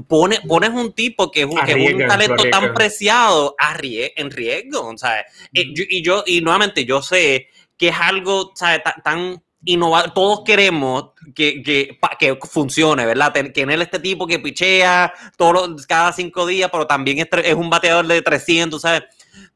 pones 0.07 0.69
un 0.69 0.93
tipo 0.93 1.31
que 1.31 1.41
es 1.41 1.45
un, 1.45 1.57
talento 2.07 2.43
tan 2.49 2.73
preciado 2.73 3.55
en 4.15 4.31
riesgo. 4.31 4.93
Eh, 5.53 5.73
y 5.89 6.01
yo, 6.01 6.23
y 6.25 6.41
nuevamente, 6.41 6.85
yo 6.85 7.01
sé 7.01 7.47
que 7.77 7.89
es 7.89 7.95
algo 7.99 8.53
tan, 9.03 9.43
innovar, 9.65 10.13
todos 10.13 10.43
queremos 10.45 11.11
que, 11.33 11.61
que, 11.61 11.97
que 12.19 12.37
funcione, 12.41 13.05
¿verdad? 13.05 13.33
Tener 13.53 13.81
este 13.81 13.99
tipo 13.99 14.27
que 14.27 14.39
pichea 14.39 15.13
todos 15.37 15.85
cada 15.85 16.13
cinco 16.13 16.45
días, 16.45 16.69
pero 16.71 16.87
también 16.87 17.19
es, 17.19 17.27
es 17.43 17.55
un 17.55 17.69
bateador 17.69 18.07
de 18.07 18.21
300, 18.21 18.81
¿sabes? 18.81 19.03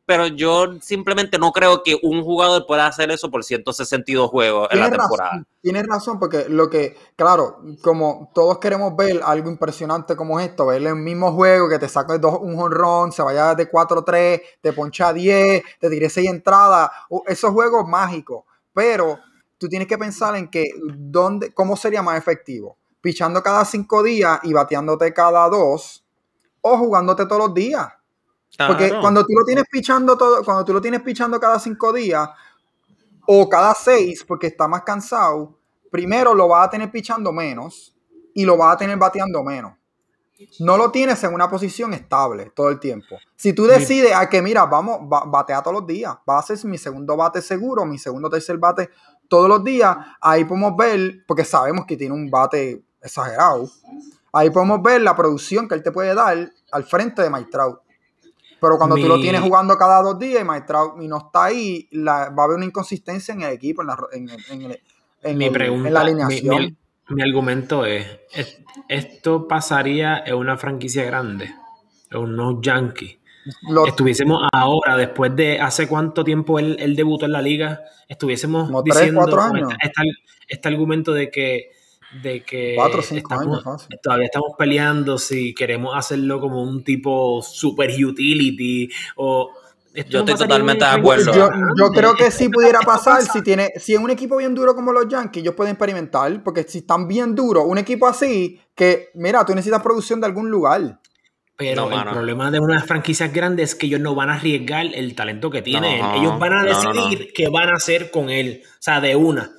Pero 0.09 0.25
yo 0.25 0.79
simplemente 0.81 1.37
no 1.37 1.51
creo 1.51 1.83
que 1.83 1.95
un 2.01 2.23
jugador 2.23 2.65
pueda 2.65 2.87
hacer 2.87 3.11
eso 3.11 3.29
por 3.29 3.43
162 3.43 4.27
juegos 4.27 4.67
en 4.71 4.79
la 4.79 4.89
temporada. 4.89 5.43
tienes 5.61 5.85
razón, 5.85 6.17
porque 6.17 6.49
lo 6.49 6.67
que, 6.67 6.97
claro, 7.15 7.59
como 7.83 8.31
todos 8.33 8.57
queremos 8.57 8.95
ver 8.95 9.21
algo 9.23 9.51
impresionante 9.51 10.15
como 10.15 10.39
esto, 10.39 10.65
ver 10.65 10.81
el 10.81 10.95
mismo 10.95 11.31
juego 11.33 11.69
que 11.69 11.77
te 11.77 11.87
saca 11.87 12.17
dos, 12.17 12.39
un 12.41 12.59
honrón, 12.59 13.11
se 13.11 13.21
vaya 13.21 13.53
de 13.53 13.69
4-3, 13.69 14.41
te 14.59 14.73
poncha 14.73 15.13
10, 15.13 15.61
te 15.79 15.89
tire 15.91 16.09
6 16.09 16.27
entradas, 16.27 16.89
esos 17.27 17.51
juegos 17.51 17.87
mágicos, 17.87 18.45
pero 18.73 19.19
tú 19.59 19.69
tienes 19.69 19.87
que 19.87 19.99
pensar 19.99 20.35
en 20.35 20.49
que 20.49 20.69
dónde, 20.87 21.53
cómo 21.53 21.77
sería 21.77 22.01
más 22.01 22.17
efectivo, 22.17 22.77
pichando 22.99 23.43
cada 23.43 23.63
5 23.63 24.01
días 24.01 24.39
y 24.41 24.53
bateándote 24.53 25.13
cada 25.13 25.47
2 25.49 26.03
o 26.61 26.77
jugándote 26.79 27.27
todos 27.27 27.45
los 27.45 27.53
días. 27.53 27.89
Porque 28.67 28.93
cuando 28.99 29.25
tú 29.25 29.33
lo 29.33 29.45
tienes 29.45 29.65
pichando 29.71 30.17
todo, 30.17 30.43
cuando 30.43 30.65
tú 30.65 30.73
lo 30.73 30.81
tienes 30.81 31.01
pichando 31.01 31.39
cada 31.39 31.59
cinco 31.59 31.93
días 31.93 32.29
o 33.25 33.47
cada 33.47 33.73
seis, 33.73 34.23
porque 34.27 34.47
está 34.47 34.67
más 34.67 34.83
cansado, 34.83 35.57
primero 35.91 36.33
lo 36.33 36.47
vas 36.47 36.67
a 36.67 36.69
tener 36.69 36.91
pichando 36.91 37.31
menos 37.31 37.95
y 38.33 38.45
lo 38.45 38.57
vas 38.57 38.75
a 38.75 38.77
tener 38.77 38.97
bateando 38.97 39.43
menos. 39.43 39.73
No 40.59 40.77
lo 40.77 40.89
tienes 40.89 41.21
en 41.23 41.33
una 41.33 41.49
posición 41.49 41.93
estable 41.93 42.51
todo 42.55 42.69
el 42.69 42.79
tiempo. 42.79 43.17
Si 43.35 43.51
tú 43.51 43.65
decides 43.65 44.13
a 44.15 44.29
que, 44.29 44.41
mira, 44.41 44.65
vamos, 44.65 44.99
batea 45.07 45.61
todos 45.61 45.81
los 45.81 45.87
días, 45.87 46.15
va 46.27 46.39
a 46.39 46.41
ser 46.41 46.63
mi 46.65 46.77
segundo 46.77 47.17
bate 47.17 47.41
seguro, 47.41 47.85
mi 47.85 47.97
segundo 47.97 48.29
tercer 48.29 48.57
bate 48.57 48.89
todos 49.27 49.49
los 49.49 49.63
días, 49.63 49.95
ahí 50.21 50.45
podemos 50.45 50.75
ver, 50.77 51.23
porque 51.27 51.43
sabemos 51.43 51.85
que 51.85 51.97
tiene 51.97 52.15
un 52.15 52.31
bate 52.31 52.83
exagerado, 53.01 53.69
ahí 54.31 54.49
podemos 54.49 54.81
ver 54.81 55.01
la 55.01 55.15
producción 55.15 55.67
que 55.67 55.75
él 55.75 55.83
te 55.83 55.91
puede 55.91 56.15
dar 56.15 56.51
al 56.71 56.83
frente 56.85 57.21
de 57.21 57.29
Mike 57.29 57.49
pero 58.59 58.77
cuando 58.77 58.95
tú 58.95 59.07
lo 59.07 59.19
tienes 59.19 59.41
jugando 59.41 59.77
cada 59.77 60.01
dos 60.01 60.19
días 60.19 60.41
y 60.41 60.45
Maestrao 60.45 61.01
y 61.01 61.07
no 61.07 61.17
está 61.17 61.45
ahí, 61.45 61.89
va 61.93 62.25
a 62.25 62.43
haber 62.43 62.57
una 62.57 62.65
inconsistencia 62.65 63.33
en 63.33 63.41
el 63.41 63.53
equipo, 63.53 63.81
en 63.81 63.87
la, 63.87 63.97
en, 65.23 65.37
mi 65.37 65.49
pregunta, 65.49 66.01
alineación. 66.01 66.77
Mi, 67.09 67.21
argumento 67.23 67.85
es, 67.85 68.05
¿esto 68.87 69.47
pasaría 69.47 70.23
en 70.25 70.35
una 70.35 70.57
franquicia 70.57 71.03
grande? 71.05 71.53
En 72.11 72.19
unos 72.19 72.57
Yankees. 72.61 73.17
estuviésemos 73.87 74.47
ahora, 74.53 74.95
después 74.95 75.35
de 75.35 75.59
hace 75.59 75.87
cuánto 75.87 76.23
tiempo 76.23 76.59
él, 76.59 76.95
debutó 76.95 77.25
en 77.25 77.31
la 77.31 77.41
liga, 77.41 77.81
estuviésemos 78.07 78.71
diciendo 78.83 79.25
este 80.47 80.67
argumento 80.67 81.13
de 81.13 81.29
que 81.29 81.71
de 82.11 82.41
que 82.43 82.75
todavía 84.01 84.25
estamos 84.25 84.51
peleando 84.57 85.17
si 85.17 85.53
queremos 85.53 85.95
hacerlo 85.95 86.39
como 86.39 86.63
un 86.63 86.83
tipo 86.83 87.41
super 87.41 87.91
utility 88.03 88.89
o 89.15 89.51
yo 89.93 90.19
estoy 90.19 90.35
totalmente 90.35 90.85
de 90.85 90.91
acuerdo. 90.91 91.33
Yo, 91.33 91.89
creo 91.89 92.13
que 92.13 92.31
sí 92.31 92.49
pudiera 92.49 92.79
pasar 92.81 93.23
si 93.23 93.41
tiene, 93.41 93.71
si 93.77 93.93
es 93.93 93.99
un 93.99 94.09
equipo 94.09 94.37
bien 94.37 94.53
duro 94.53 94.75
como 94.75 94.91
los 94.91 95.07
Yankees, 95.07 95.41
ellos 95.41 95.55
pueden 95.55 95.73
experimentar, 95.73 96.43
porque 96.43 96.63
si 96.63 96.79
están 96.79 97.07
bien 97.07 97.35
duros, 97.35 97.63
un 97.65 97.77
equipo 97.77 98.07
así, 98.07 98.61
que 98.75 99.09
mira, 99.15 99.43
tú 99.45 99.53
necesitas 99.53 99.81
producción 99.81 100.19
de 100.21 100.27
algún 100.27 100.49
lugar. 100.49 100.99
Pero 101.57 101.91
el 101.91 102.03
problema 102.05 102.51
de 102.51 102.59
unas 102.59 102.85
franquicias 102.85 103.33
grandes 103.33 103.71
es 103.71 103.75
que 103.75 103.87
ellos 103.87 103.99
no 103.99 104.15
van 104.15 104.29
a 104.29 104.35
arriesgar 104.35 104.85
el 104.93 105.13
talento 105.15 105.49
que 105.49 105.61
tienen. 105.61 106.05
ellos 106.15 106.39
van 106.39 106.53
a 106.53 106.63
decidir 106.63 107.33
qué 107.33 107.49
van 107.49 107.69
a 107.69 107.73
hacer 107.73 108.11
con 108.11 108.29
él. 108.29 108.61
O 108.63 108.77
sea, 108.79 109.01
de 109.01 109.15
una 109.17 109.51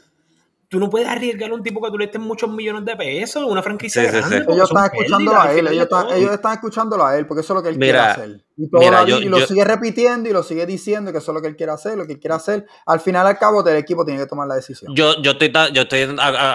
tú 0.71 0.79
no 0.79 0.89
puedes 0.89 1.09
arriesgar 1.09 1.51
a 1.51 1.55
un 1.55 1.65
tipo 1.65 1.83
que 1.83 1.91
tú 1.91 1.99
le 1.99 2.05
estés 2.05 2.21
muchos 2.21 2.49
millones 2.49 2.85
de 2.85 2.95
pesos, 2.97 3.43
una 3.45 3.61
franquicia 3.61 4.05
grande. 4.05 4.45
Ellos 4.49 4.71
están 4.71 4.85
escuchándolo 4.85 5.41
a 5.41 5.53
él, 5.53 5.67
ellos 5.67 6.33
están, 6.33 6.53
escuchándolo 6.55 7.05
a 7.05 7.19
él, 7.19 7.27
porque 7.27 7.41
eso 7.41 7.53
es 7.53 7.57
lo 7.57 7.63
que 7.63 7.71
él 7.71 7.79
quiere 7.79 7.99
hacer. 7.99 8.45
Y, 8.57 9.25
lo 9.29 9.41
sigue 9.41 9.65
repitiendo 9.65 10.29
y 10.29 10.33
lo 10.33 10.45
sigue 10.45 10.67
diciendo 10.67 11.11
que 11.11 11.19
eso 11.19 11.33
es 11.33 11.35
lo 11.35 11.43
que 11.43 11.49
él 11.49 11.57
quiere 11.57 11.73
hacer, 11.73 11.99
lo 11.99 12.07
que 12.07 12.13
él 12.13 12.21
quiere 12.21 12.37
hacer. 12.37 12.67
Al 12.87 13.01
final, 13.01 13.27
al 13.27 13.37
cabo, 13.37 13.67
el 13.67 13.77
equipo 13.77 14.05
tiene 14.05 14.21
que 14.21 14.27
tomar 14.27 14.47
la 14.47 14.55
decisión. 14.55 14.95
Yo, 14.95 15.21
yo 15.21 15.33
estoy, 15.33 15.51
yo 15.73 15.83
estoy 15.83 16.15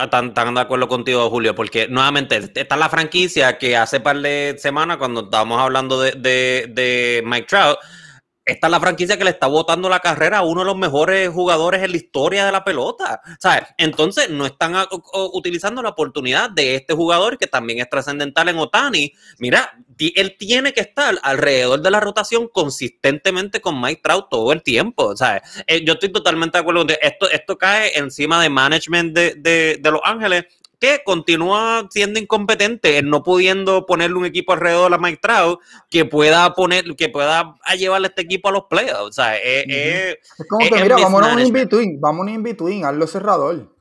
tan, 0.09 0.33
tan, 0.33 0.53
de 0.55 0.61
acuerdo 0.61 0.87
contigo, 0.87 1.29
Julio, 1.29 1.53
porque 1.53 1.89
nuevamente 1.89 2.51
está 2.55 2.77
la 2.77 2.87
franquicia 2.87 3.57
que 3.57 3.75
hace 3.75 3.99
par 3.99 4.21
de 4.21 4.55
semanas, 4.59 4.95
cuando 4.95 5.25
estábamos 5.25 5.59
hablando 5.59 5.99
de, 5.99 6.11
de, 6.11 6.71
de 6.73 7.21
Mike 7.25 7.47
Trout, 7.47 7.79
esta 8.45 8.67
es 8.67 8.71
la 8.71 8.79
franquicia 8.79 9.17
que 9.17 9.23
le 9.23 9.31
está 9.31 9.47
botando 9.47 9.89
la 9.89 9.99
carrera 9.99 10.37
a 10.37 10.43
uno 10.43 10.61
de 10.61 10.67
los 10.67 10.77
mejores 10.77 11.29
jugadores 11.29 11.81
en 11.81 11.91
la 11.91 11.97
historia 11.97 12.45
de 12.45 12.51
la 12.51 12.63
pelota. 12.63 13.21
¿Sabes? 13.39 13.63
Entonces 13.77 14.29
no 14.29 14.45
están 14.45 14.75
utilizando 15.33 15.81
la 15.81 15.89
oportunidad 15.89 16.51
de 16.51 16.75
este 16.75 16.93
jugador 16.93 17.39
que 17.39 17.47
también 17.47 17.79
es 17.79 17.89
trascendental 17.89 18.49
en 18.49 18.59
Otani. 18.59 19.13
Mira, 19.39 19.73
él 19.97 20.35
tiene 20.37 20.73
que 20.73 20.81
estar 20.81 21.17
alrededor 21.23 21.81
de 21.81 21.89
la 21.89 21.99
rotación 21.99 22.47
consistentemente 22.47 23.61
con 23.61 23.81
Mike 23.81 24.01
Trout 24.03 24.29
todo 24.29 24.53
el 24.53 24.61
tiempo. 24.61 25.15
¿sabes? 25.17 25.41
Eh, 25.65 25.83
yo 25.83 25.93
estoy 25.93 26.11
totalmente 26.11 26.57
de 26.57 26.61
acuerdo 26.61 26.85
esto. 27.01 27.29
Esto 27.29 27.57
cae 27.57 27.97
encima 27.97 28.41
de 28.43 28.49
management 28.49 29.17
de, 29.17 29.79
de 29.79 29.91
Los 29.91 30.01
Ángeles 30.03 30.45
continúa 31.03 31.87
siendo 31.89 32.19
incompetente 32.19 32.97
en 32.97 33.09
no 33.09 33.23
pudiendo 33.23 33.85
ponerle 33.85 34.17
un 34.17 34.25
equipo 34.25 34.53
alrededor 34.53 34.85
de 34.85 34.89
la 34.91 34.97
Maestrado 34.97 35.59
que 35.89 36.05
pueda 36.05 36.53
poner, 36.53 36.85
que 36.95 37.09
pueda 37.09 37.57
llevarle 37.77 38.07
este 38.07 38.21
equipo 38.21 38.49
a 38.49 38.51
los 38.51 38.63
playoffs. 38.69 39.09
O 39.09 39.11
sea, 39.11 39.37
es, 39.37 40.17
como 40.49 40.67
que, 40.67 40.81
mira, 40.81 40.97
vamos 40.97 41.23
a 41.23 41.33
un 41.33 41.39
in-between, 41.39 41.99
vamos 41.99 42.19
a 42.19 42.21
un 42.23 42.29
in-between, 42.29 42.85
hazlo 42.85 43.07
cerrador. 43.07 43.75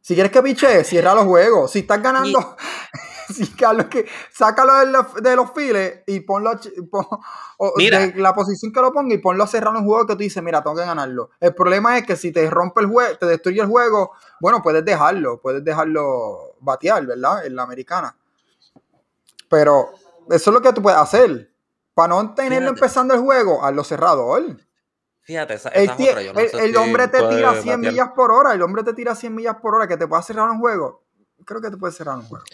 Si 0.00 0.14
quieres 0.14 0.30
que 0.30 0.42
piche, 0.42 0.84
cierra 0.84 1.14
los 1.14 1.24
juegos. 1.24 1.72
Si 1.72 1.80
estás 1.80 2.00
ganando, 2.00 2.38
sí, 3.28 3.46
Carlos, 3.52 3.86
que 3.86 4.06
sácalo 4.32 4.74
de 5.20 5.36
los, 5.36 5.50
files 5.52 6.02
y 6.06 6.20
ponlo 6.20 6.54
de 6.54 8.12
la 8.16 8.34
posición 8.34 8.72
que 8.72 8.80
lo 8.80 8.92
ponga 8.92 9.14
y 9.14 9.18
ponlo 9.18 9.44
a 9.44 9.46
cerrar 9.46 9.74
un 9.74 9.84
juego 9.84 10.06
que 10.06 10.14
tú 10.14 10.18
dices, 10.20 10.42
mira, 10.42 10.62
tengo 10.62 10.76
que 10.76 10.84
ganarlo. 10.84 11.30
El 11.40 11.54
problema 11.54 11.98
es 11.98 12.06
que 12.06 12.16
si 12.16 12.32
te 12.32 12.48
rompe 12.50 12.80
el 12.80 12.86
juego, 12.86 13.16
te 13.18 13.26
destruye 13.26 13.60
el 13.60 13.66
juego, 13.66 14.12
bueno, 14.40 14.62
puedes 14.62 14.84
dejarlo, 14.84 15.40
puedes 15.40 15.64
dejarlo 15.64 16.56
batear, 16.60 17.06
¿verdad? 17.06 17.46
En 17.46 17.56
la 17.56 17.62
americana. 17.62 18.16
Pero 19.48 19.90
eso 20.30 20.50
es 20.50 20.54
lo 20.54 20.60
que 20.60 20.72
tú 20.72 20.82
puedes 20.82 20.98
hacer. 20.98 21.52
Para 21.94 22.08
no 22.08 22.34
tenerlo 22.34 22.68
empezando 22.68 23.14
el 23.14 23.20
juego, 23.20 23.64
hazlo 23.64 23.82
cerrador. 23.82 24.58
Fíjate, 25.22 25.54
esa, 25.54 25.70
el, 25.70 25.90
el, 25.90 26.76
hombre 26.76 27.08
te 27.08 27.18
tira 27.18 27.60
100 27.60 27.80
millas 27.80 28.10
por 28.14 28.30
hora, 28.30 28.52
el 28.52 28.62
hombre 28.62 28.84
te 28.84 28.92
tira 28.92 29.14
100 29.14 29.34
millas 29.34 29.56
por 29.56 29.74
hora 29.74 29.88
que 29.88 29.96
te 29.96 30.06
pueda 30.06 30.22
cerrar 30.22 30.48
un 30.50 30.60
juego. 30.60 31.02
Creo 31.44 31.60
que 31.60 31.68
te 31.68 31.76
puede 31.76 31.92
cerrar 31.92 32.16
un 32.16 32.22
juego. 32.22 32.44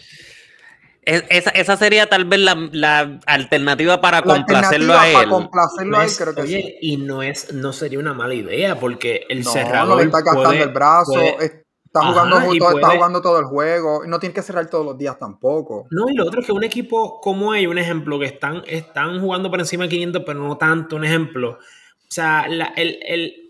Esa, 1.05 1.49
esa, 1.51 1.77
sería 1.77 2.07
tal 2.07 2.25
vez 2.25 2.39
la, 2.39 2.69
la 2.71 3.19
alternativa 3.25 3.99
para 3.99 4.21
complacerlo 4.21 4.93
a 4.93 5.07
él. 5.07 5.13
Para 5.13 5.29
complacerlo 5.29 5.97
a 5.97 6.05
él, 6.05 6.11
creo 6.17 6.35
que 6.35 6.41
oye, 6.41 6.77
y 6.81 6.97
no 6.97 7.21
es, 7.21 7.53
no 7.53 7.73
sería 7.73 7.99
una 7.99 8.13
mala 8.13 8.33
idea, 8.33 8.79
porque 8.79 9.25
el 9.29 9.45
cerrador. 9.45 9.89
No 9.89 9.95
le 9.97 10.03
está 10.03 10.21
gastando 10.21 10.63
el 10.63 10.69
brazo, 10.69 11.13
está, 11.39 12.05
jugando, 12.05 12.39
todo, 12.57 12.75
está 12.75 12.89
jugando 12.89 13.21
todo 13.21 13.39
el 13.39 13.45
juego, 13.45 14.05
y 14.05 14.07
no 14.07 14.19
tiene 14.19 14.33
que 14.33 14.41
cerrar 14.41 14.69
todos 14.69 14.85
los 14.85 14.97
días 14.97 15.17
tampoco. 15.19 15.87
No, 15.91 16.09
y 16.09 16.15
lo 16.15 16.25
otro 16.25 16.39
es 16.39 16.45
que 16.45 16.53
un 16.53 16.63
equipo 16.63 17.19
como 17.19 17.53
ellos, 17.53 17.71
un 17.71 17.79
ejemplo, 17.79 18.17
que 18.19 18.25
están, 18.25 18.63
están 18.65 19.19
jugando 19.19 19.49
por 19.51 19.59
encima 19.59 19.83
de 19.83 19.89
500, 19.89 20.23
pero 20.25 20.39
no 20.39 20.57
tanto, 20.57 20.95
un 20.95 21.03
ejemplo. 21.05 21.51
O 21.51 22.11
sea, 22.15 22.47
la, 22.47 22.73
el, 22.77 22.99
el 23.05 23.42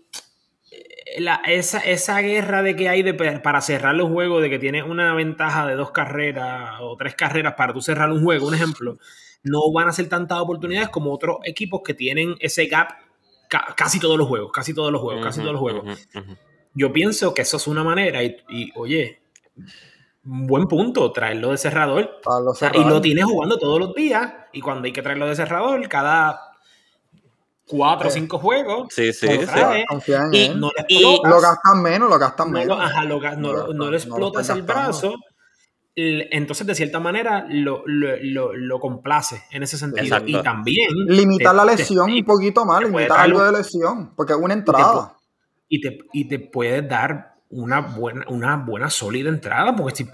esa, 1.04 1.78
esa, 1.78 2.20
guerra 2.20 2.62
de 2.62 2.76
que 2.76 2.88
hay 2.88 3.02
de, 3.02 3.14
para 3.14 3.60
cerrar 3.60 3.94
los 3.94 4.08
juegos, 4.08 4.42
de 4.42 4.50
que 4.50 4.58
tienes 4.58 4.84
una 4.84 5.14
ventaja 5.14 5.66
de 5.66 5.74
dos 5.74 5.90
carreras 5.90 6.78
o 6.80 6.96
tres 6.96 7.14
carreras 7.14 7.54
para 7.54 7.72
tú 7.72 7.80
cerrar 7.80 8.10
un 8.10 8.22
juego, 8.22 8.48
un 8.48 8.54
ejemplo, 8.54 8.98
no 9.42 9.72
van 9.72 9.88
a 9.88 9.92
ser 9.92 10.08
tantas 10.08 10.38
oportunidades 10.38 10.88
como 10.88 11.12
otros 11.12 11.38
equipos 11.44 11.82
que 11.84 11.94
tienen 11.94 12.36
ese 12.40 12.66
gap 12.66 12.88
casi 13.76 14.00
todos 14.00 14.18
los 14.18 14.26
juegos, 14.26 14.50
casi 14.52 14.74
todos 14.74 14.90
los 14.90 15.00
juegos, 15.00 15.24
casi 15.24 15.40
todos 15.40 15.52
los 15.52 15.60
juegos. 15.60 16.08
Yo 16.74 16.92
pienso 16.92 17.34
que 17.34 17.42
eso 17.42 17.58
es 17.58 17.66
una 17.68 17.84
manera 17.84 18.22
y, 18.24 18.36
y 18.48 18.72
oye, 18.74 19.20
buen 20.24 20.66
punto, 20.66 21.12
traerlo 21.12 21.50
de 21.50 21.58
cerrador. 21.58 22.20
y 22.74 22.84
lo 22.84 23.00
tienes 23.00 23.24
jugando 23.24 23.58
todos 23.58 23.78
los 23.78 23.94
días 23.94 24.32
y 24.52 24.60
cuando 24.60 24.86
hay 24.86 24.92
que 24.92 25.02
traerlo 25.02 25.26
de 25.26 25.36
cerrador, 25.36 25.86
cada 25.88 26.53
cuatro 27.66 28.08
o 28.08 28.10
cinco 28.10 28.38
juegos. 28.38 28.88
Sí, 28.90 29.12
sí, 29.12 29.26
Y, 30.32 30.48
no 30.54 30.70
lo 31.24 31.40
gastan 31.40 31.82
menos, 31.82 32.08
lo 32.08 32.18
gastan 32.18 32.50
menos. 32.50 32.78
no, 33.38 33.90
le 33.90 33.96
explotas 33.96 34.48
el 34.50 34.62
brazo. 34.62 35.14
Entonces, 35.96 36.66
de 36.66 36.74
cierta 36.74 36.98
manera, 36.98 37.46
lo, 37.48 37.84
lo, 37.86 38.80
complace 38.80 39.44
en 39.50 39.62
ese 39.62 39.78
sentido. 39.78 40.18
Y 40.26 40.42
también. 40.42 40.88
Limitar 41.06 41.54
la 41.54 41.64
lesión 41.64 42.10
un 42.10 42.24
poquito 42.24 42.64
más, 42.64 42.82
limitar 42.82 43.20
algo 43.20 43.42
de 43.44 43.52
lesión, 43.52 44.14
porque 44.14 44.32
es 44.32 44.38
una 44.38 44.54
entrada. 44.54 45.16
Y 45.68 45.80
te, 45.80 45.98
y 46.12 46.28
te 46.28 46.38
puede 46.38 46.82
dar 46.82 47.36
una 47.48 47.80
buena, 47.80 48.26
una 48.28 48.56
buena 48.56 48.90
sólida 48.90 49.28
entrada, 49.28 49.74
porque 49.74 49.96
si 49.96 50.10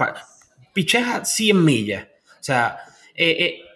picheas 0.72 1.28
100 1.34 1.64
millas, 1.64 2.04
o 2.04 2.42
sea, 2.42 2.78
eh, 3.14 3.36
eh 3.38 3.69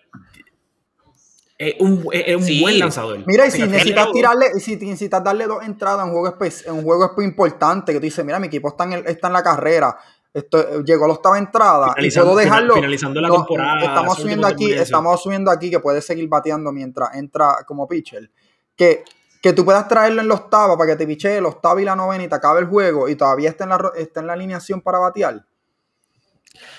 es 1.56 1.74
un, 1.78 2.04
es 2.10 2.36
un 2.36 2.60
buen 2.60 2.78
lanzador. 2.78 3.22
Mira, 3.26 3.46
y 3.46 3.50
si 3.50 3.62
necesitas 3.62 4.10
tirarle, 4.12 4.58
si 4.58 4.76
necesitas 4.76 5.22
darle 5.22 5.46
dos 5.46 5.62
entradas 5.62 6.06
en 6.06 6.12
un 6.12 6.20
juego, 6.20 6.36
en 6.66 6.74
un 6.74 6.82
juego 6.82 7.22
importante, 7.22 7.92
que 7.92 7.98
tú 7.98 8.04
dices, 8.04 8.24
mira, 8.24 8.38
mi 8.38 8.48
equipo 8.48 8.68
está 8.68 8.84
en, 8.84 9.06
está 9.06 9.28
en 9.28 9.32
la 9.32 9.42
carrera, 9.42 9.96
esto, 10.32 10.82
llegó 10.82 11.04
a 11.04 11.08
la 11.08 11.14
octava 11.14 11.38
entrada 11.38 11.94
y 11.96 12.10
puedo 12.10 12.34
dejarlo. 12.34 12.74
Finalizando 12.74 13.20
la 13.20 13.30
temporada. 13.30 13.80
Estamos 13.84 14.18
asumiendo 14.18 14.46
aquí, 14.48 14.72
estamos 14.72 15.14
asumiendo 15.14 15.50
aquí 15.50 15.70
que 15.70 15.78
puede 15.78 16.02
seguir 16.02 16.28
bateando 16.28 16.72
mientras 16.72 17.14
entra 17.14 17.58
como 17.66 17.86
pitcher. 17.86 18.28
Que, 18.74 19.04
que 19.40 19.52
tú 19.52 19.64
puedas 19.64 19.86
traerlo 19.86 20.20
en 20.22 20.26
la 20.26 20.34
octava 20.34 20.76
para 20.76 20.90
que 20.90 20.96
te 20.96 21.06
piche 21.06 21.36
el 21.36 21.46
octava 21.46 21.80
y 21.80 21.84
la 21.84 21.94
novena 21.94 22.24
y 22.24 22.28
te 22.28 22.34
acabe 22.34 22.58
el 22.58 22.66
juego 22.66 23.08
y 23.08 23.14
todavía 23.14 23.50
está 23.50 23.62
en 23.62 23.70
la, 23.70 23.92
está 23.96 24.20
en 24.20 24.26
la 24.26 24.32
alineación 24.32 24.80
para 24.80 24.98
batear. 24.98 25.46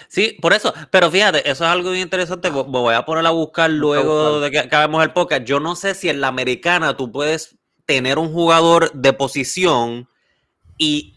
Sí, 0.07 0.37
por 0.41 0.53
eso, 0.53 0.73
pero 0.91 1.11
fíjate, 1.11 1.39
eso 1.39 1.63
es 1.63 1.69
algo 1.69 1.91
bien 1.91 2.03
interesante. 2.03 2.49
Me 2.49 2.61
voy 2.61 2.93
a 2.93 3.05
poner 3.05 3.25
a 3.25 3.31
buscar 3.31 3.69
luego 3.69 4.39
de 4.39 4.51
que 4.51 4.59
acabemos 4.59 5.03
el 5.03 5.11
podcast. 5.11 5.43
Yo 5.43 5.59
no 5.59 5.75
sé 5.75 5.93
si 5.93 6.09
en 6.09 6.21
la 6.21 6.27
americana 6.27 6.95
tú 6.95 7.11
puedes 7.11 7.57
tener 7.85 8.17
un 8.17 8.31
jugador 8.31 8.91
de 8.93 9.13
posición 9.13 10.07
y 10.77 11.15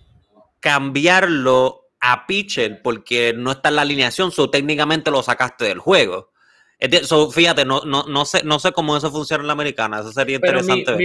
cambiarlo 0.61 1.89
a 2.01 2.27
pitcher 2.27 2.81
porque 2.83 3.33
no 3.37 3.53
está 3.53 3.71
en 3.71 3.77
la 3.77 3.83
alineación, 3.83 4.31
so 4.31 4.51
técnicamente 4.51 5.11
lo 5.11 5.23
sacaste 5.23 5.65
del 5.65 5.79
juego. 5.79 6.31
So, 7.03 7.31
fíjate, 7.31 7.65
no, 7.65 7.83
no, 7.85 8.05
no, 8.05 8.25
sé, 8.25 8.43
no 8.45 8.59
sé 8.59 8.73
cómo 8.73 8.97
eso 8.97 9.11
funciona 9.11 9.43
en 9.43 9.49
la 9.49 9.53
americana, 9.53 10.01
eso 10.01 10.13
sería 10.13 10.37
interesante. 10.37 10.97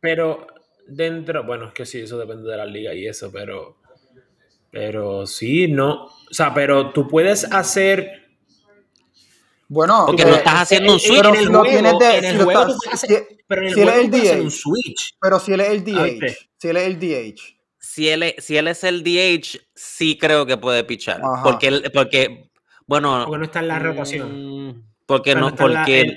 pero 0.00 0.46
dentro, 0.86 1.44
bueno, 1.44 1.68
es 1.68 1.72
que 1.72 1.86
sí, 1.86 2.00
eso 2.00 2.18
depende 2.18 2.50
de 2.50 2.56
la 2.56 2.66
liga 2.66 2.92
y 2.92 3.06
eso, 3.06 3.30
pero, 3.32 3.78
pero 4.70 5.26
sí, 5.26 5.68
no, 5.68 6.04
o 6.04 6.12
sea, 6.30 6.52
pero 6.54 6.90
tú 6.90 7.08
puedes 7.08 7.44
hacer... 7.52 8.26
Bueno, 9.70 10.06
porque 10.06 10.24
no 10.24 10.34
estás 10.34 10.62
haciendo 10.62 10.94
un 10.94 10.98
switch 11.00 11.24
en 11.24 11.34
el 11.34 11.48
juego. 11.48 11.66
en 11.66 12.24
el 12.24 12.42
juego 12.42 12.74
pero 13.46 13.62
en 13.62 13.68
el 13.68 13.74
juego 13.74 14.02
tú 14.02 14.10
puedes 14.10 14.30
hacer 14.30 14.40
un 14.40 14.50
switch. 14.50 15.16
Pero 15.20 15.40
si 15.40 15.52
él 15.52 15.60
es 15.60 15.70
el 15.70 15.84
DH, 15.84 16.48
si 16.56 16.68
él 16.68 16.76
es 16.78 16.86
el 16.86 16.98
DH 16.98 17.58
si 17.98 18.08
él, 18.08 18.34
si 18.38 18.56
él 18.56 18.68
es 18.68 18.84
el 18.84 19.02
DH, 19.02 19.58
sí 19.74 20.16
creo 20.18 20.46
que 20.46 20.56
puede 20.56 20.84
pichar. 20.84 21.20
Porque, 21.42 21.90
porque, 21.92 22.48
bueno. 22.86 23.24
Porque 23.24 23.38
no 23.38 23.44
está 23.44 23.58
en 23.58 23.68
la 23.68 23.78
rotación. 23.80 24.68
Mm, 24.68 24.82
porque 25.04 25.34
no, 25.34 25.52
porque. 25.56 26.16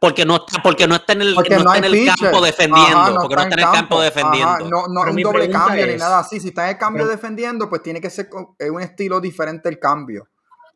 Porque 0.00 0.24
no 0.24 0.36
está, 0.36 0.62
porque 0.62 0.86
no 0.86 0.96
está 0.96 1.12
en 1.12 1.22
el, 1.22 1.34
no 1.34 1.42
está 1.42 1.76
en 1.76 1.84
el 1.84 2.06
campo 2.06 2.44
defendiendo. 2.44 3.20
porque 3.20 3.36
no 3.36 3.42
está 3.42 3.54
en 3.54 3.60
el 3.60 3.72
campo, 3.72 4.00
defendiendo. 4.00 4.68
no, 4.68 4.86
no 4.88 5.06
es 5.06 5.14
un 5.14 5.22
doble 5.22 5.50
cambio 5.50 5.86
ni 5.86 5.96
nada 5.96 6.20
así. 6.20 6.40
Si 6.40 6.48
está 6.48 6.64
en 6.64 6.70
el 6.70 6.78
cambio 6.78 7.06
defendiendo, 7.06 7.68
pues 7.68 7.82
tiene 7.82 8.00
que 8.00 8.10
ser 8.10 8.28
un 8.32 8.82
estilo 8.82 9.20
diferente 9.20 9.68
el 9.68 9.78
cambio. 9.78 10.28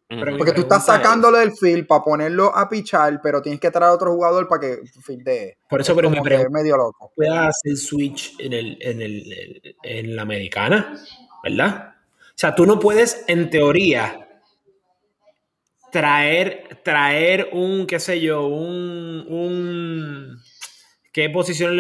Porque 0.09 0.53
tú 0.53 0.63
estás 0.63 0.87
sacándolo 0.87 1.37
del 1.37 1.53
field 1.53 1.87
para 1.87 2.03
ponerlo 2.03 2.57
a 2.57 2.67
pichar, 2.67 3.21
pero 3.23 3.43
tienes 3.43 3.61
que 3.61 3.71
traer 3.71 3.91
a 3.91 3.93
otro 3.93 4.13
jugador 4.13 4.49
para 4.49 4.61
que 4.61 4.79
de 5.17 5.59
Por 5.69 5.83
eso, 5.83 5.95
pero 5.95 6.09
me 6.09 6.23
pregunto, 6.23 6.51
medio 6.51 6.79
loco. 6.79 7.13
¿Puedes 7.15 7.33
hacer 7.35 7.77
switch 7.77 8.35
en, 8.39 8.55
el, 8.55 8.79
en, 8.81 9.03
el, 9.03 9.77
en 9.83 10.17
la 10.17 10.23
americana? 10.23 10.95
¿Verdad? 11.45 11.95
O 12.21 12.33
sea, 12.35 12.55
tú 12.55 12.65
no 12.65 12.79
puedes, 12.79 13.25
en 13.27 13.51
teoría, 13.51 14.28
traer, 15.91 16.81
traer 16.85 17.51
un, 17.53 17.87
qué 17.87 17.99
sé 18.01 18.21
yo, 18.21 18.47
un, 18.47 19.27
un 19.29 20.43
¿qué 21.13 21.31
posición 21.31 21.79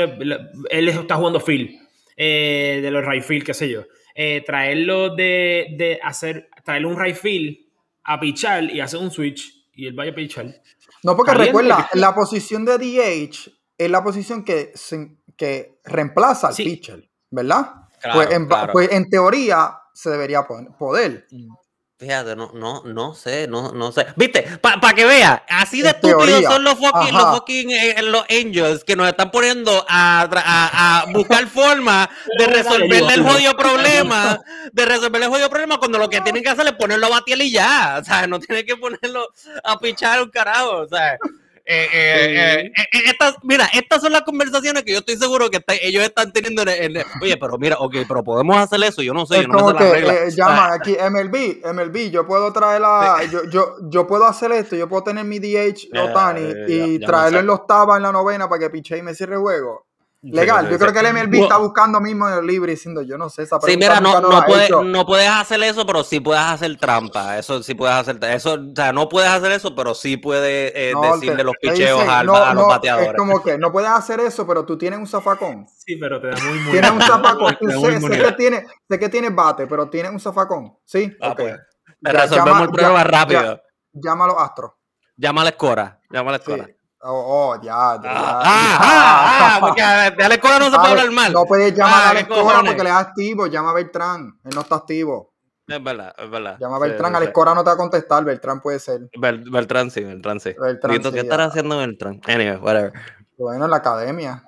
él 0.70 0.88
está 0.88 1.16
jugando 1.16 1.40
field? 1.40 1.70
Eh, 2.16 2.80
de 2.82 2.90
los 2.90 3.04
right 3.06 3.22
field, 3.22 3.44
qué 3.44 3.54
sé 3.54 3.68
yo. 3.68 3.84
Eh, 4.14 4.42
traerlo 4.44 5.14
de, 5.14 5.74
de 5.76 6.00
hacer, 6.02 6.50
traerle 6.64 6.88
un 6.88 6.98
right 6.98 7.14
field 7.14 7.56
a 8.04 8.18
pichar 8.18 8.64
y 8.64 8.80
hacer 8.80 8.98
un 8.98 9.10
switch 9.10 9.68
y 9.74 9.86
él 9.86 9.94
vaya 9.94 10.10
a 10.10 10.14
pichar. 10.14 10.60
No, 11.04 11.16
porque 11.16 11.34
recuerda, 11.34 11.88
la 11.94 12.14
posición 12.14 12.64
de 12.64 12.78
DH 12.78 13.50
es 13.78 13.90
la 13.90 14.02
posición 14.02 14.44
que, 14.44 14.72
que 15.36 15.78
reemplaza 15.84 16.48
al 16.48 16.56
pitcher, 16.56 17.08
¿verdad? 17.30 17.74
pues, 18.12 18.30
en, 18.32 18.48
pues 18.72 18.90
en 18.90 19.08
teoría 19.08 19.78
se 19.94 20.10
debería 20.10 20.46
poder. 20.46 21.26
Fíjate, 21.98 22.36
no, 22.36 22.52
no, 22.54 22.82
no 22.84 23.12
sé, 23.12 23.48
no, 23.48 23.72
no 23.72 23.90
sé. 23.90 24.06
Viste, 24.14 24.46
para 24.62 24.92
que 24.94 25.04
vea, 25.04 25.44
así 25.48 25.82
de 25.82 25.88
estúpidos 25.88 26.44
son 26.44 26.62
los 26.62 26.74
fucking, 26.78 27.12
los 27.12 27.34
fucking 27.34 27.70
eh, 27.72 27.96
los 28.02 28.24
angels 28.30 28.84
que 28.84 28.94
nos 28.94 29.08
están 29.08 29.32
poniendo 29.32 29.84
a, 29.88 30.28
a, 30.30 31.00
a 31.00 31.06
buscar 31.06 31.44
forma 31.48 32.08
de 32.38 32.46
resolverle 32.46 33.14
el 33.14 33.24
jodido 33.24 33.56
problema, 33.56 34.38
de 34.72 34.86
resolverle 34.86 35.26
el 35.26 35.32
jodido 35.32 35.50
problema 35.50 35.78
cuando 35.78 35.98
lo 35.98 36.08
que 36.08 36.20
tienen 36.20 36.44
que 36.44 36.50
hacer 36.50 36.68
es 36.68 36.74
ponerlo 36.74 37.06
a 37.06 37.10
batir 37.10 37.40
y 37.40 37.50
ya, 37.50 37.98
o 38.00 38.04
sea, 38.04 38.28
no 38.28 38.38
tienen 38.38 38.64
que 38.64 38.76
ponerlo 38.76 39.26
a 39.64 39.76
pichar 39.80 40.22
un 40.22 40.30
carajo, 40.30 40.76
o 40.76 40.86
sea. 40.86 41.18
Eh, 41.70 41.86
eh, 41.92 42.72
eh, 42.74 43.14
mira, 43.42 43.68
estas 43.74 44.00
son 44.00 44.10
las 44.10 44.22
conversaciones 44.22 44.84
que 44.84 44.92
yo 44.92 45.00
estoy 45.00 45.16
seguro 45.16 45.50
que 45.50 45.62
ellos 45.82 46.02
están 46.02 46.32
teniendo 46.32 46.62
en, 46.62 46.96
Oye, 47.20 47.36
pero 47.36 47.58
mira, 47.58 47.76
ok, 47.78 47.94
pero 48.08 48.24
podemos 48.24 48.56
hacer 48.56 48.82
eso, 48.84 49.02
yo 49.02 49.12
no 49.12 49.26
sé, 49.26 49.42
yo 49.42 49.48
no 49.48 49.78
sé 49.78 50.02
que, 50.02 50.30
llama 50.34 50.72
aquí 50.72 50.96
MLB, 50.96 51.66
MLB, 51.70 52.10
yo 52.10 52.26
puedo 52.26 52.50
traer 52.54 52.80
la, 52.80 53.18
yo, 53.30 53.44
yo, 53.50 53.74
yo 53.90 54.06
puedo 54.06 54.24
hacer 54.24 54.50
esto, 54.52 54.76
yo 54.76 54.88
puedo 54.88 55.02
tener 55.02 55.26
mi 55.26 55.38
DH 55.40 55.90
Otani 56.04 56.54
y 56.68 57.00
traerlo 57.00 57.40
en 57.40 57.46
los 57.46 57.58
octava 57.60 57.98
en 57.98 58.02
la 58.02 58.12
novena 58.12 58.48
para 58.48 58.60
que 58.60 58.70
piche 58.70 58.96
y 58.96 59.02
me 59.02 59.14
cierre 59.14 59.34
el 59.34 59.40
juego. 59.40 59.87
Legal, 60.20 60.68
yo 60.68 60.78
creo 60.80 60.92
que 60.92 60.98
el 60.98 61.14
MLB 61.14 61.42
está 61.42 61.58
buscando 61.58 62.00
mismo 62.00 62.28
el 62.28 62.44
libre 62.44 62.72
diciendo, 62.72 63.02
yo 63.02 63.16
no 63.16 63.30
sé 63.30 63.44
esa 63.44 63.60
Sí, 63.60 63.76
mira, 63.76 64.00
no, 64.00 64.20
no, 64.20 64.82
no, 64.82 65.06
puedes 65.06 65.28
hacer 65.28 65.62
eso, 65.62 65.86
pero 65.86 66.02
sí 66.02 66.18
puedes 66.18 66.42
hacer 66.42 66.76
trampa. 66.76 67.38
Eso 67.38 67.62
sí 67.62 67.74
puedes 67.74 67.94
hacer. 67.94 68.18
Eso, 68.24 68.54
o 68.54 68.74
sea, 68.74 68.92
no 68.92 69.08
puedes 69.08 69.30
hacer 69.30 69.52
eso, 69.52 69.76
pero 69.76 69.94
sí 69.94 70.16
puedes 70.16 70.72
eh, 70.74 70.92
decirle 71.00 71.44
los 71.44 71.54
picheos 71.60 72.02
a, 72.08 72.24
los 72.24 72.66
bateadores. 72.66 73.10
Es 73.10 73.16
como 73.16 73.40
que 73.44 73.58
no 73.58 73.70
puedes 73.70 73.90
hacer 73.90 74.18
eso, 74.18 74.44
pero 74.44 74.64
tú 74.64 74.76
tienes 74.76 74.98
un 74.98 75.06
zafacón. 75.06 75.68
Sí, 75.68 75.94
pero 75.96 76.20
te 76.20 76.28
da 76.28 76.36
muy, 76.42 76.58
muy 76.58 76.72
Tienes 76.72 76.90
un 76.90 77.00
zafacón. 77.00 77.56
sé, 77.60 78.00
sé, 78.00 78.22
que 78.22 78.32
tienes, 78.32 78.64
sé 78.88 78.98
que 78.98 79.08
tienes 79.08 79.32
bate, 79.32 79.68
pero 79.68 79.88
tienes 79.88 80.10
un 80.10 80.18
zafacón. 80.18 80.78
Sí, 80.84 81.16
ah, 81.20 81.30
okay. 81.30 81.54
pues. 82.00 82.14
resolvemos 82.14 82.62
el 82.62 82.70
problema 82.70 83.04
rápido. 83.04 83.62
llámalo 83.92 84.40
Astro. 84.40 84.78
Llámale 85.16 85.50
Escora. 85.50 86.00
Llámale 86.10 86.38
Escora. 86.38 86.68
Oh, 87.00 87.54
oh, 87.54 87.62
ya, 87.62 88.00
ya. 88.02 88.10
Ah, 88.10 88.42
ah, 88.42 88.78
ah, 88.80 89.56
ah, 89.56 89.58
porque 89.60 89.80
de 89.80 90.24
Alex 90.24 90.42
no 90.58 90.70
se 90.70 90.76
puede 90.76 90.90
hablar 90.90 91.10
mal. 91.12 91.32
No 91.32 91.44
puedes 91.44 91.72
llamar 91.74 92.06
a 92.06 92.10
Alex 92.10 92.28
Cora 92.28 92.62
porque 92.64 92.82
le 92.82 92.90
es 92.90 92.96
activo. 92.96 93.46
Llama 93.46 93.70
a 93.70 93.74
Beltrán. 93.74 94.38
Él 94.44 94.50
no 94.54 94.62
está 94.62 94.76
activo. 94.76 95.32
Es 95.68 95.84
verdad, 95.84 96.12
es 96.18 96.30
verdad. 96.30 96.56
Llama 96.58 96.76
a 96.76 96.78
Beltrán. 96.80 97.12
Sí, 97.12 97.16
Alex 97.18 97.32
Cora 97.32 97.54
no 97.54 97.62
te 97.62 97.70
va 97.70 97.74
a 97.74 97.76
contestar. 97.76 98.24
Beltrán 98.24 98.60
puede 98.60 98.80
ser. 98.80 99.08
Beltrán 99.16 99.92
sí, 99.92 100.02
Beltrán 100.02 100.40
sí. 100.40 100.54
Beltrán, 100.58 101.12
¿Qué 101.12 101.20
estará 101.20 101.44
haciendo 101.44 101.78
Beltrán? 101.78 102.20
Anyway, 102.26 102.56
whatever. 102.56 102.92
Bueno, 103.36 103.66
en 103.66 103.70
la 103.70 103.76
academia. 103.76 104.42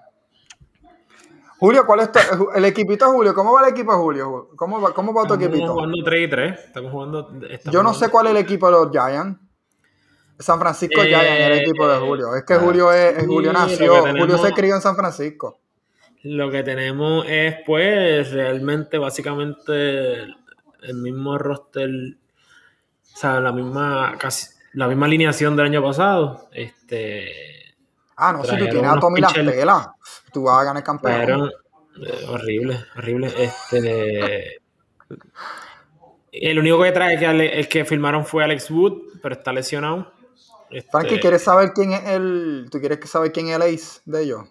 Julio, 1.61 1.87
¿cuál 1.87 2.01
es 2.01 2.11
el 2.55 2.65
equipito 2.65 3.05
de 3.05 3.13
Julio? 3.13 3.35
¿Cómo 3.35 3.53
va 3.53 3.67
el 3.67 3.73
equipo 3.73 3.93
de 3.93 3.99
Julio? 3.99 4.49
¿Cómo 4.57 4.81
va, 4.81 4.93
cómo 4.93 5.13
va 5.13 5.27
tu 5.27 5.35
equipito? 5.35 5.57
Estamos 5.57 5.75
jugando 5.75 6.05
3 6.05 6.27
y 6.27 6.31
3. 6.31 6.59
Estamos 6.67 6.91
jugando. 6.91 7.31
Yo 7.71 7.83
no 7.83 7.95
sé 7.95 8.09
cuál 8.09 8.27
es 8.27 8.33
el 8.33 8.39
equipo 8.39 8.67
de 8.67 8.73
los 8.73 8.91
Giants. 8.91 9.39
San 10.41 10.59
Francisco 10.59 11.05
ya 11.05 11.22
en 11.22 11.53
el 11.53 11.59
equipo 11.61 11.86
de 11.86 11.99
Julio. 11.99 12.34
Es 12.34 12.45
que 12.45 12.55
Julio 12.57 12.93
es, 12.93 13.26
Julio 13.26 13.53
nació, 13.53 14.03
Julio 14.03 14.38
se 14.38 14.53
crió 14.53 14.74
en 14.74 14.80
San 14.80 14.97
Francisco. 14.97 15.61
Lo 16.22 16.51
que 16.51 16.62
tenemos 16.62 17.24
es, 17.28 17.57
pues, 17.66 18.30
realmente, 18.32 18.99
básicamente, 18.99 20.22
el 20.22 20.95
mismo 20.95 21.38
roster, 21.38 21.91
o 21.91 23.16
sea, 23.16 23.41
la 23.41 23.53
misma, 23.53 24.16
casi, 24.18 24.49
la 24.74 24.88
misma 24.88 25.07
alineación 25.07 25.57
del 25.57 25.66
año 25.66 25.82
pasado. 25.82 26.49
Este. 26.53 27.30
Ah, 28.16 28.32
no, 28.32 28.45
si 28.45 28.57
tú 28.57 28.66
tienes 28.68 28.91
a 28.91 28.99
Tommy 28.99 29.20
Lastela, 29.20 29.95
tú 30.32 30.45
vas 30.45 30.61
a 30.61 30.64
ganar 30.64 30.82
campeón. 30.82 31.51
Eh, 32.03 32.24
horrible, 32.28 32.80
horrible. 32.97 33.32
Este. 33.38 34.61
El 36.32 36.59
único 36.59 36.82
que 36.82 36.93
trae 36.93 37.18
que, 37.18 37.26
el 37.26 37.68
que 37.68 37.84
firmaron 37.84 38.24
fue 38.24 38.45
Alex 38.45 38.70
Wood, 38.70 39.20
pero 39.22 39.34
está 39.34 39.53
lesionado. 39.53 40.12
Este... 40.71 40.91
Frankie, 40.91 41.21
¿quieres 41.21 41.43
saber 41.43 41.73
quién 41.75 41.93
es 41.93 42.07
el. 42.07 42.68
¿Tú 42.71 42.79
quieres 42.81 42.99
saber 43.09 43.33
quién 43.33 43.49
es 43.49 43.57
el 43.57 43.62
ace 43.62 44.01
de 44.05 44.23
ellos? 44.23 44.49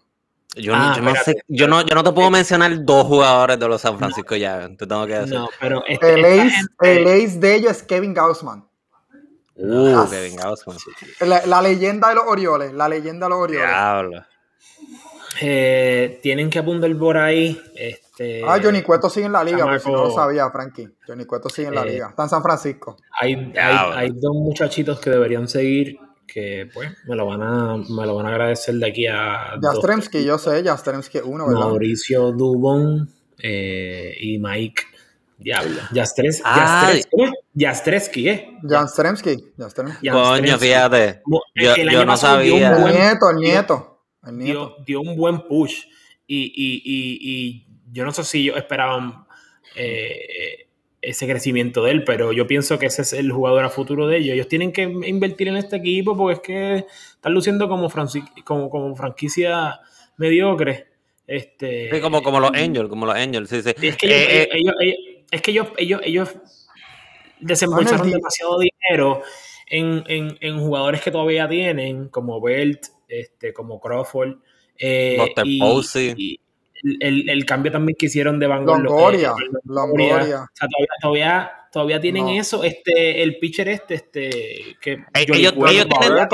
Yo, 0.55 0.75
no, 0.75 0.81
ah, 0.81 0.93
yo, 0.95 1.01
no 1.03 1.15
sé, 1.15 1.43
yo, 1.47 1.67
no, 1.67 1.81
yo 1.85 1.93
no 1.93 2.03
te 2.03 2.11
puedo 2.11 2.31
mencionar 2.31 2.83
dos 2.83 3.05
jugadores 3.05 3.59
de 3.59 3.67
los 3.67 3.79
San 3.79 3.97
Francisco 3.99 4.35
ya. 4.35 4.67
Te 4.75 4.87
tengo 4.87 5.05
que 5.05 5.13
decir. 5.13 5.35
No, 5.35 5.47
pero 5.59 5.83
este, 5.87 6.15
el, 6.15 6.25
ace, 6.25 6.61
el 6.81 7.07
ace 7.07 7.39
de 7.39 7.55
ellos 7.55 7.71
es 7.71 7.83
Kevin 7.83 8.13
Gaussman. 8.13 8.67
Uh, 9.55 10.09
Kevin 10.09 10.35
Gaussman. 10.35 10.77
La, 11.21 11.45
la, 11.45 11.61
leyenda 11.61 12.09
de 12.09 12.15
los 12.15 12.23
Orioles. 12.25 12.73
La 12.73 12.89
leyenda 12.89 13.27
de 13.27 13.29
los 13.29 13.39
Orioles. 13.39 13.69
Diablo. 13.69 14.25
Eh, 15.41 16.19
tienen 16.21 16.49
que 16.49 16.59
apuntar 16.59 16.93
por 16.97 17.17
ahí. 17.17 17.61
Este, 17.75 18.43
ah, 18.45 18.59
Johnny 18.61 18.81
Cueto 18.81 19.09
sigue 19.09 19.27
en 19.27 19.33
la 19.33 19.43
liga, 19.43 19.63
porque 19.63 19.79
si 19.79 19.91
no 19.91 20.05
lo 20.05 20.11
sabía, 20.11 20.49
Frankie. 20.49 20.89
Johnny 21.07 21.25
Cueto 21.25 21.49
sigue 21.49 21.69
en 21.69 21.75
la 21.75 21.83
eh, 21.83 21.91
liga. 21.91 22.07
Está 22.09 22.23
en 22.23 22.29
San 22.29 22.41
Francisco. 22.41 22.97
Hay, 23.19 23.35
hay, 23.55 23.77
hay, 23.95 24.09
dos 24.09 24.33
muchachitos 24.33 24.99
que 24.99 25.11
deberían 25.11 25.47
seguir 25.47 25.97
que 26.31 26.69
pues 26.73 26.89
me 27.05 27.15
lo 27.15 27.25
van 27.25 27.41
a, 27.41 27.77
me 27.77 28.05
lo 28.05 28.15
van 28.15 28.25
a 28.25 28.29
agradecer 28.29 28.75
de 28.75 28.87
aquí 28.87 29.07
a... 29.07 29.57
Jastremski, 29.61 30.23
yo 30.23 30.37
sé, 30.37 30.63
Jastremski 30.63 31.19
uno, 31.23 31.47
¿verdad? 31.47 31.61
Mauricio 31.61 32.31
Dubón 32.31 33.09
eh, 33.37 34.15
y 34.19 34.37
Mike 34.39 34.83
Diablo. 35.39 35.81
Jastres, 35.93 36.39
¿eh? 36.39 36.43
Jastremski. 39.57 40.11
Coño, 40.11 40.57
fíjate. 40.57 41.21
Yo, 41.55 41.75
yo 41.75 42.05
no 42.05 42.17
sabía. 42.17 42.75
El 42.75 42.93
nieto, 42.93 43.29
el 43.29 43.37
nieto. 43.37 44.03
El 44.25 44.37
nieto. 44.37 44.75
Dio, 44.85 44.99
dio, 44.99 45.01
un 45.01 45.15
buen 45.15 45.41
push. 45.47 45.83
Y, 46.27 46.43
y, 46.43 46.81
y, 46.83 47.17
y, 47.21 47.67
yo 47.91 48.05
no 48.05 48.11
sé 48.11 48.23
si 48.23 48.41
ellos 48.41 48.57
esperaban 48.57 49.25
eh, 49.75 50.68
ese 51.01 51.27
crecimiento 51.27 51.83
de 51.83 51.91
él, 51.91 52.03
pero 52.03 52.33
yo 52.33 52.45
pienso 52.47 52.77
que 52.77 52.87
ese 52.87 53.03
es 53.03 53.13
el 53.13 53.31
jugador 53.31 53.63
a 53.63 53.69
futuro 53.69 54.07
de 54.07 54.17
ellos. 54.17 54.33
Ellos 54.33 54.47
tienen 54.47 54.71
que 54.71 54.83
invertir 54.83 55.47
en 55.47 55.57
este 55.57 55.77
equipo 55.77 56.17
porque 56.17 56.33
es 56.33 56.39
que 56.41 56.85
están 57.15 57.33
luciendo 57.33 57.69
como, 57.69 57.89
como, 58.43 58.69
como 58.69 58.95
franquicia 58.95 59.79
mediocre. 60.17 60.87
Este, 61.25 61.89
sí, 61.91 62.01
como, 62.01 62.23
como 62.23 62.39
los 62.39 62.51
Angels, 62.53 62.89
como 62.89 63.05
los 63.05 63.15
Angels, 63.15 63.49
sí, 63.49 63.61
sí. 63.61 63.69
Es 63.81 63.95
que 63.97 64.07
ellos, 64.55 64.75
eh, 64.81 64.89
eh, 64.89 65.25
es 65.29 65.41
que 65.41 65.51
ellos, 65.51 65.67
ellos, 65.77 66.01
ellos 66.03 66.29
desembolsaron 67.39 68.09
demasiado 68.09 68.59
dinero 68.59 69.21
en, 69.67 70.03
en, 70.07 70.37
en, 70.41 70.59
jugadores 70.59 71.01
que 71.01 71.11
todavía 71.11 71.47
tienen, 71.47 72.09
como 72.09 72.41
Belt, 72.41 72.87
este, 73.07 73.53
como 73.53 73.79
Crawford. 73.79 74.37
Eh, 74.77 75.17
y, 75.45 76.39
el, 76.83 77.29
el, 77.29 77.45
cambio 77.45 77.71
también 77.71 77.95
que 77.97 78.07
hicieron 78.07 78.39
de 78.39 78.47
Van 78.47 78.65
Longoria, 78.65 79.33
Longoria. 79.65 80.17
O 80.17 80.49
sea, 80.53 80.67
todavía, 80.67 80.87
todavía, 81.01 81.51
todavía 81.71 81.99
tienen 81.99 82.29
eso. 82.29 82.63
Este, 82.63 83.23
el 83.23 83.37
pitcher 83.39 83.69
este, 83.69 83.95
este, 83.95 84.77
que 84.81 85.03
ellos, 85.13 85.53
ellos, 85.67 85.87
tienen, 85.87 86.27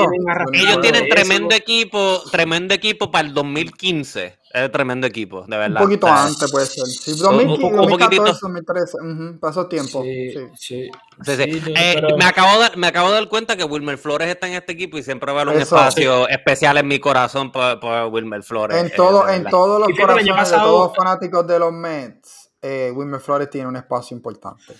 ellos 0.52 0.80
tienen 0.80 1.08
tremendo 1.08 1.54
equipo, 1.54 2.22
tremendo 2.30 2.74
equipo 2.74 3.10
para 3.10 3.28
el 3.28 3.34
2015. 3.34 4.38
Es 4.56 4.72
tremendo 4.72 5.06
equipo, 5.06 5.44
de 5.46 5.54
verdad. 5.54 5.82
Un 5.82 5.86
poquito 5.88 6.06
antes 6.06 6.50
puede 6.50 6.64
ser. 6.64 6.86
Sí, 6.86 7.14
2015, 7.18 7.64
un, 7.66 7.76
2014, 7.76 8.38
2013. 8.40 8.98
pasó 9.38 9.66
tiempo. 9.66 10.02
Sí, 10.02 10.32
sí. 10.56 10.90
sí. 11.22 11.62
Eh, 11.76 12.00
me, 12.16 12.24
acabo 12.24 12.62
de, 12.62 12.74
me 12.76 12.86
acabo 12.86 13.08
de 13.08 13.16
dar 13.16 13.28
cuenta 13.28 13.56
que 13.56 13.64
Wilmer 13.64 13.98
Flores 13.98 14.28
está 14.28 14.46
en 14.46 14.54
este 14.54 14.72
equipo 14.72 14.96
y 14.96 15.02
siempre 15.02 15.30
va 15.30 15.40
a 15.40 15.42
haber 15.42 15.56
un 15.56 15.60
espacio 15.60 16.26
especial 16.28 16.78
en 16.78 16.88
mi 16.88 16.98
corazón 16.98 17.52
por, 17.52 17.78
por 17.80 18.06
Wilmer 18.06 18.42
Flores. 18.42 18.78
En, 18.78 18.90
todo, 18.94 19.28
en 19.28 19.44
todos 19.44 19.78
los 19.78 19.98
corazones 19.98 20.50
de 20.50 20.56
todos 20.56 20.88
los 20.88 20.96
fanáticos 20.96 21.46
de 21.46 21.58
los 21.58 21.72
Mets, 21.72 22.45
eh, 22.68 22.90
Wilmer 22.90 23.20
Flores 23.20 23.48
tiene 23.50 23.68
un 23.68 23.76
espacio 23.76 24.16
importante. 24.16 24.74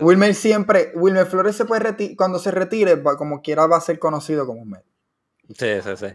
Wilmer 0.00 0.34
siempre, 0.34 0.92
Wilmer 0.94 1.26
Flores 1.26 1.56
se 1.56 1.64
puede 1.64 1.80
retirar, 1.80 2.16
cuando 2.16 2.38
se 2.38 2.50
retire, 2.50 3.02
como 3.02 3.42
quiera 3.42 3.66
va 3.66 3.78
a 3.78 3.80
ser 3.80 3.98
conocido 3.98 4.46
como 4.46 4.62
un 4.62 4.70
Met. 4.70 4.84
Sí, 5.48 5.82
sí, 5.82 5.96
sí. 5.96 6.06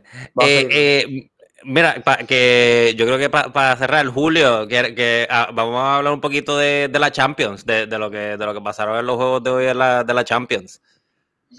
Eh, 0.42 0.68
eh, 0.72 1.32
Mira, 1.64 2.02
que 2.28 2.94
yo 2.96 3.06
creo 3.06 3.18
que 3.18 3.30
para 3.30 3.76
cerrar, 3.76 4.06
Julio, 4.08 4.68
que, 4.68 4.94
que 4.94 5.28
ah, 5.30 5.50
vamos 5.54 5.76
a 5.76 5.98
hablar 5.98 6.14
un 6.14 6.22
poquito 6.22 6.58
de, 6.58 6.90
la 6.98 7.12
Champions, 7.12 7.66
de, 7.66 7.88
lo 7.88 8.12
que, 8.12 8.38
de 8.38 8.46
lo 8.46 8.54
que 8.54 8.62
pasaron 8.62 8.98
en 8.98 9.06
los 9.06 9.16
juegos 9.16 9.44
de 9.44 9.50
hoy 9.50 9.66
de 9.66 9.74
la, 9.74 10.04
de 10.04 10.14
la 10.14 10.24
Champions. 10.24 10.82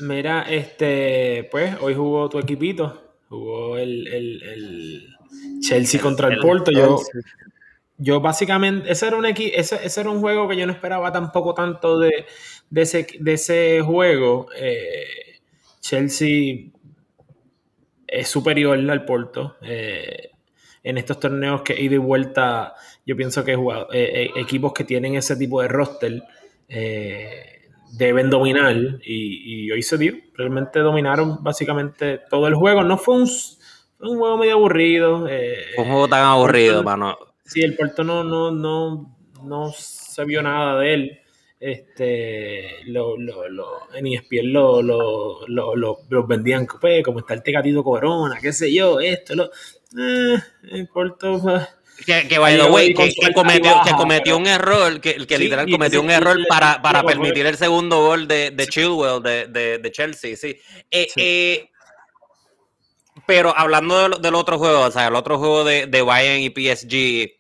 Mira, 0.01 0.43
este, 0.49 1.49
pues 1.51 1.77
hoy 1.81 1.95
jugó 1.95 2.29
tu 2.29 2.39
equipito, 2.39 3.17
jugó 3.29 3.77
el, 3.77 5.09
Chelsea 5.61 6.01
contra 6.01 6.29
el, 6.29 6.39
Porto. 6.39 6.71
Yo, 6.71 7.01
yo 7.99 8.21
básicamente, 8.21 8.91
ese 8.91 9.09
era 9.09 9.17
un 9.17 9.27
ese, 9.27 9.79
ese, 9.85 10.01
era 10.01 10.11
un 10.11 10.21
juego 10.21 10.49
que 10.49 10.57
yo 10.57 10.67
no 10.67 10.73
esperaba 10.73 11.13
tampoco 11.13 11.53
tanto 11.53 11.99
de, 11.99 12.27
de, 12.71 12.83
ese, 12.83 13.07
de 13.19 13.33
ese 13.33 13.81
juego. 13.83 14.47
Eh, 14.57 15.41
Chelsea 15.81 16.71
es 18.07 18.29
superior 18.29 18.79
al 18.79 19.05
Porto. 19.05 19.57
Eh, 19.63 20.31
en 20.83 20.97
estos 20.97 21.21
torneos 21.21 21.63
que 21.63 21.81
ida 21.81 21.97
y 21.97 21.99
vuelta, 21.99 22.75
yo 23.05 23.17
pienso 23.17 23.45
que 23.45 23.53
eh, 23.53 23.59
eh, 23.93 24.31
equipos 24.37 24.73
que 24.73 24.85
tienen 24.85 25.17
ese 25.17 25.37
tipo 25.37 25.61
de 25.61 25.69
roster 25.69 26.23
deben 27.93 28.31
dominar 28.31 28.77
y, 29.05 29.71
hoy 29.71 29.83
se 29.83 29.99
dio. 29.99 30.15
Realmente 30.35 30.81
dominaron 30.81 31.43
básicamente 31.43 32.21
todo 32.31 32.47
el 32.47 32.55
juego. 32.55 32.85
No 32.85 32.97
fue 32.97 33.17
un, 33.17 33.27
juego 33.99 34.39
medio 34.39 34.55
aburrido. 34.55 35.25
un 35.25 35.85
juego 35.85 36.09
tan 36.09 36.25
aburrido, 36.25 36.83
mano. 36.83 37.17
Sí, 37.49 37.63
el 37.63 37.75
Porto 37.75 38.05
no, 38.05 38.23
no, 38.23 38.53
no, 38.53 39.17
no 39.43 39.73
se 39.73 40.25
vio 40.25 40.43
nada 40.43 40.79
de 40.79 40.95
él 40.95 41.21
este 41.61 42.85
lo, 42.85 43.17
lo, 43.17 43.49
lo, 43.49 43.95
en 43.95 44.07
ESPN 44.07 44.53
lo, 44.53 44.81
lo, 44.81 45.47
lo, 45.49 45.75
los 46.09 46.29
vendían 46.29 46.67
pues, 46.81 47.03
como 47.03 47.21
está 47.21 47.35
el 47.35 47.43
Tecatito 47.43 47.83
Corona, 47.83 48.39
qué 48.41 48.53
sé 48.53 48.73
yo, 48.73 49.01
esto, 49.01 49.35
lo 49.35 49.51
eh, 49.99 50.39
importa, 50.73 51.37
pues. 51.43 51.69
que, 52.07 52.29
que, 52.29 52.39
by 52.39 52.57
the 52.57 52.95
que, 52.95 53.33
cometió, 53.33 53.73
que 53.85 53.91
cometió 53.93 54.37
un 54.37 54.47
error, 54.47 55.01
que, 55.01 55.27
que 55.27 55.39
literal 55.39 55.69
cometió 55.69 56.01
un 56.01 56.11
error 56.11 56.39
para, 56.49 56.81
para 56.81 57.03
permitir 57.03 57.47
el 57.47 57.57
segundo 57.57 58.03
gol 58.03 58.29
de, 58.29 58.53
de 58.53 58.67
Chilwell 58.69 59.23
de, 59.23 59.47
de, 59.47 59.79
de 59.79 59.91
Chelsea, 59.91 60.37
sí. 60.37 60.57
Eh, 60.91 61.09
eh, 61.17 61.71
pero 63.27 63.53
hablando 63.57 64.09
del, 64.09 64.23
del, 64.23 64.35
otro 64.37 64.59
juego, 64.59 64.83
o 64.83 64.91
sea, 64.93 65.09
el 65.09 65.17
otro 65.17 65.39
juego 65.39 65.65
de, 65.65 65.87
de 65.87 66.03
Bayern 66.03 66.41
y 66.41 66.51
PSG, 66.51 67.38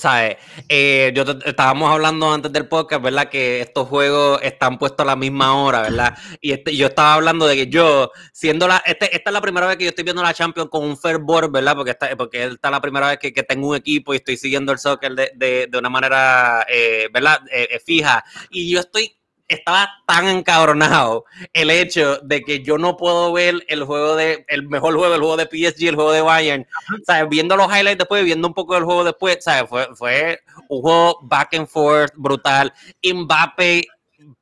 ¿Sabes? 0.00 0.38
Eh, 0.66 1.12
yo 1.14 1.24
estábamos 1.44 1.90
hablando 1.90 2.32
antes 2.32 2.50
del 2.50 2.66
podcast, 2.66 3.02
¿verdad? 3.02 3.28
Que 3.28 3.60
estos 3.60 3.86
juegos 3.86 4.40
están 4.42 4.78
puestos 4.78 5.04
a 5.04 5.06
la 5.06 5.14
misma 5.14 5.62
hora, 5.62 5.82
¿verdad? 5.82 6.16
Y 6.40 6.52
este, 6.52 6.74
yo 6.74 6.86
estaba 6.86 7.12
hablando 7.12 7.46
de 7.46 7.54
que 7.54 7.66
yo, 7.66 8.10
siendo 8.32 8.66
la, 8.66 8.82
este, 8.86 9.14
esta 9.14 9.28
es 9.28 9.34
la 9.34 9.42
primera 9.42 9.66
vez 9.66 9.76
que 9.76 9.84
yo 9.84 9.90
estoy 9.90 10.04
viendo 10.04 10.22
la 10.22 10.32
Champions 10.32 10.70
con 10.70 10.84
un 10.84 10.96
fervor, 10.96 11.52
¿verdad? 11.52 11.76
Porque 11.76 11.90
esta, 11.90 12.16
porque 12.16 12.44
esta 12.44 12.68
es 12.68 12.72
la 12.72 12.80
primera 12.80 13.08
vez 13.08 13.18
que, 13.18 13.30
que, 13.30 13.42
tengo 13.42 13.68
un 13.68 13.76
equipo 13.76 14.14
y 14.14 14.16
estoy 14.16 14.38
siguiendo 14.38 14.72
el 14.72 14.78
soccer 14.78 15.14
de, 15.14 15.32
de, 15.34 15.66
de 15.70 15.78
una 15.78 15.90
manera, 15.90 16.64
eh, 16.66 17.10
¿verdad? 17.12 17.42
Eh, 17.52 17.78
fija. 17.84 18.24
Y 18.48 18.72
yo 18.72 18.80
estoy 18.80 19.19
estaba 19.50 19.90
tan 20.06 20.28
encabronado 20.28 21.24
el 21.52 21.70
hecho 21.70 22.18
de 22.18 22.42
que 22.42 22.62
yo 22.62 22.78
no 22.78 22.96
puedo 22.96 23.32
ver 23.32 23.64
el 23.68 23.84
juego 23.84 24.16
de, 24.16 24.44
el 24.48 24.68
mejor 24.68 24.96
juego, 24.96 25.14
el 25.14 25.20
juego 25.20 25.36
de 25.36 25.44
PSG, 25.44 25.88
el 25.88 25.94
juego 25.96 26.12
de 26.12 26.20
Bayern, 26.22 26.66
¿sabes? 27.04 27.28
Viendo 27.28 27.56
los 27.56 27.66
highlights 27.66 27.98
después, 27.98 28.24
viendo 28.24 28.48
un 28.48 28.54
poco 28.54 28.74
del 28.74 28.84
juego 28.84 29.04
después, 29.04 29.38
¿sabes? 29.40 29.68
Fue, 29.68 29.88
fue 29.94 30.40
un 30.68 30.82
juego 30.82 31.18
back 31.22 31.54
and 31.54 31.66
forth 31.66 32.12
brutal. 32.16 32.72
Mbappe 33.02 33.86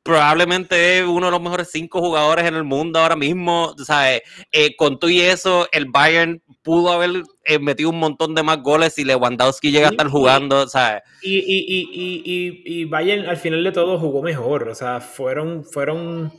probablemente 0.08 0.98
es 0.98 1.04
uno 1.04 1.26
de 1.26 1.32
los 1.32 1.42
mejores 1.42 1.68
cinco 1.70 2.00
jugadores 2.00 2.46
en 2.46 2.54
el 2.54 2.64
mundo 2.64 2.98
ahora 2.98 3.14
mismo, 3.14 3.74
¿sabes? 3.84 4.22
Eh, 4.50 4.74
con 4.74 4.98
todo 4.98 5.10
y 5.10 5.20
eso, 5.20 5.68
el 5.70 5.84
Bayern 5.84 6.42
pudo 6.62 6.90
haber 6.92 7.24
eh, 7.44 7.58
metido 7.58 7.90
un 7.90 7.98
montón 7.98 8.34
de 8.34 8.42
más 8.42 8.62
goles 8.62 8.98
y 8.98 9.04
Lewandowski 9.04 9.70
llega 9.70 9.88
a 9.88 9.90
estar 9.90 10.08
jugando, 10.08 10.66
¿sabes? 10.66 11.02
Y, 11.20 11.36
y, 11.36 11.58
y, 11.68 12.22
y, 12.24 12.62
y 12.80 12.84
Bayern 12.86 13.28
al 13.28 13.36
final 13.36 13.62
de 13.62 13.70
todo 13.70 13.98
jugó 13.98 14.22
mejor, 14.22 14.70
o 14.70 14.74
sea, 14.74 15.02
fueron, 15.02 15.62
fueron, 15.62 16.32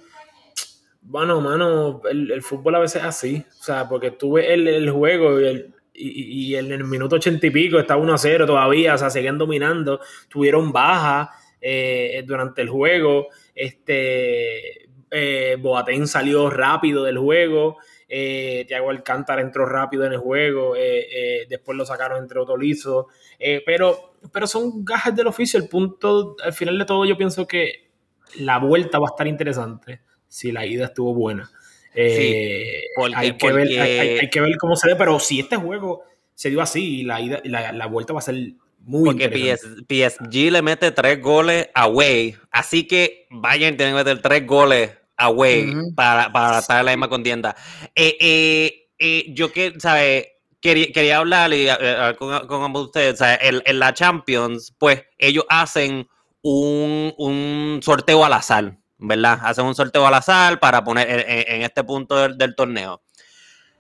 bueno, 1.04 1.40
mano, 1.40 2.02
el, 2.10 2.42
fútbol 2.42 2.74
a 2.74 2.80
veces 2.80 3.04
es 3.04 3.08
así, 3.08 3.46
o 3.60 3.64
sea, 3.64 3.88
porque 3.88 4.10
tuve 4.10 4.52
el, 4.52 4.68
el 4.68 4.90
juego 4.90 5.40
y 5.40 5.46
el, 5.46 5.74
y, 5.94 6.56
en 6.56 6.72
el 6.72 6.86
minuto 6.86 7.18
ochenta 7.18 7.46
y 7.46 7.52
pico 7.52 7.78
está 7.78 7.98
1 7.98 8.14
a 8.16 8.18
0 8.18 8.48
todavía, 8.48 8.96
o 8.96 8.98
sea, 8.98 9.12
seguían 9.12 9.38
dominando, 9.38 10.00
tuvieron 10.28 10.72
baja 10.72 11.30
eh, 11.62 12.24
durante 12.26 12.62
el 12.62 12.70
juego, 12.70 13.28
este, 13.60 14.90
eh, 15.12 15.58
Boateng 15.60 16.08
salió 16.08 16.50
rápido 16.50 17.04
del 17.04 17.18
juego, 17.18 17.78
eh, 18.08 18.64
Thiago 18.68 18.90
Alcántara 18.90 19.42
entró 19.42 19.66
rápido 19.66 20.06
en 20.06 20.14
el 20.14 20.20
juego, 20.20 20.76
eh, 20.78 21.08
eh, 21.12 21.46
después 21.50 21.78
lo 21.78 21.86
sacaron 21.86 22.20
entre 22.20 22.40
Otolizo, 22.40 23.08
pero, 23.66 24.16
pero 24.32 24.48
son 24.48 24.86
gajes 24.86 25.14
del 25.16 25.28
oficio, 25.28 25.60
el 25.60 25.68
punto, 25.68 26.38
al 26.42 26.54
final 26.54 26.80
de 26.80 26.86
todo 26.86 27.06
yo 27.06 27.18
pienso 27.18 27.46
que 27.46 27.90
la 28.38 28.60
vuelta 28.60 28.98
va 28.98 29.08
a 29.08 29.12
estar 29.12 29.28
interesante 29.28 30.02
si 30.28 30.52
la 30.52 30.66
ida 30.66 30.86
estuvo 30.86 31.14
buena. 31.14 31.52
hay, 31.94 33.38
que 33.38 33.52
ver, 33.52 33.80
hay, 33.80 34.30
que 34.30 34.42
ver, 34.42 34.58
cómo 34.58 34.78
se 34.78 34.88
ve, 34.88 34.96
pero 34.96 35.20
si 35.20 35.42
este 35.42 35.58
juego 35.58 36.04
se 36.34 36.50
dio 36.50 36.62
así, 36.62 37.04
la, 37.04 37.20
ida, 37.20 37.42
la, 37.44 37.74
la 37.74 37.86
vuelta 37.88 38.14
va 38.14 38.20
a 38.20 38.24
ser 38.24 38.54
muy 38.82 39.06
Porque 39.06 39.58
PSG 39.88 40.52
le 40.52 40.62
mete 40.62 40.92
tres 40.92 41.22
goles 41.22 41.70
away. 41.74 42.36
Así 42.52 42.88
que 42.88 43.28
Bayern 43.30 43.78
tiene 43.78 43.92
que 43.92 43.98
meter 43.98 44.22
tres 44.22 44.46
goles 44.48 44.92
away 45.18 45.72
para, 45.96 46.32
para 46.32 46.60
estar 46.60 46.80
en 46.80 46.86
la 46.86 46.92
misma 46.92 47.10
contienda. 47.10 47.56
Eh, 47.94 48.18
eh, 48.20 48.90
eh, 48.98 49.26
yo 49.30 49.52
que, 49.52 49.74
¿sabes? 49.80 50.28
Quería, 50.62 50.92
quería 50.92 51.18
hablar 51.18 51.52
con, 52.18 52.48
con, 52.48 52.64
ambos 52.64 52.88
ustedes. 52.88 53.20
En, 53.22 53.80
la 53.80 53.94
Champions, 53.94 54.76
pues 54.78 55.04
ellos 55.18 55.46
hacen 55.48 56.08
un, 56.42 57.14
un, 57.18 57.80
sorteo 57.82 58.26
al 58.26 58.34
azar, 58.34 58.78
¿verdad? 58.98 59.40
Hacen 59.44 59.66
un 59.66 59.76
sorteo 59.76 60.06
al 60.06 60.14
azar 60.14 60.60
para 60.60 60.84
poner 60.84 61.26
en, 61.28 61.62
este 61.62 61.84
punto 61.86 62.28
del 62.28 62.56
torneo 62.56 63.02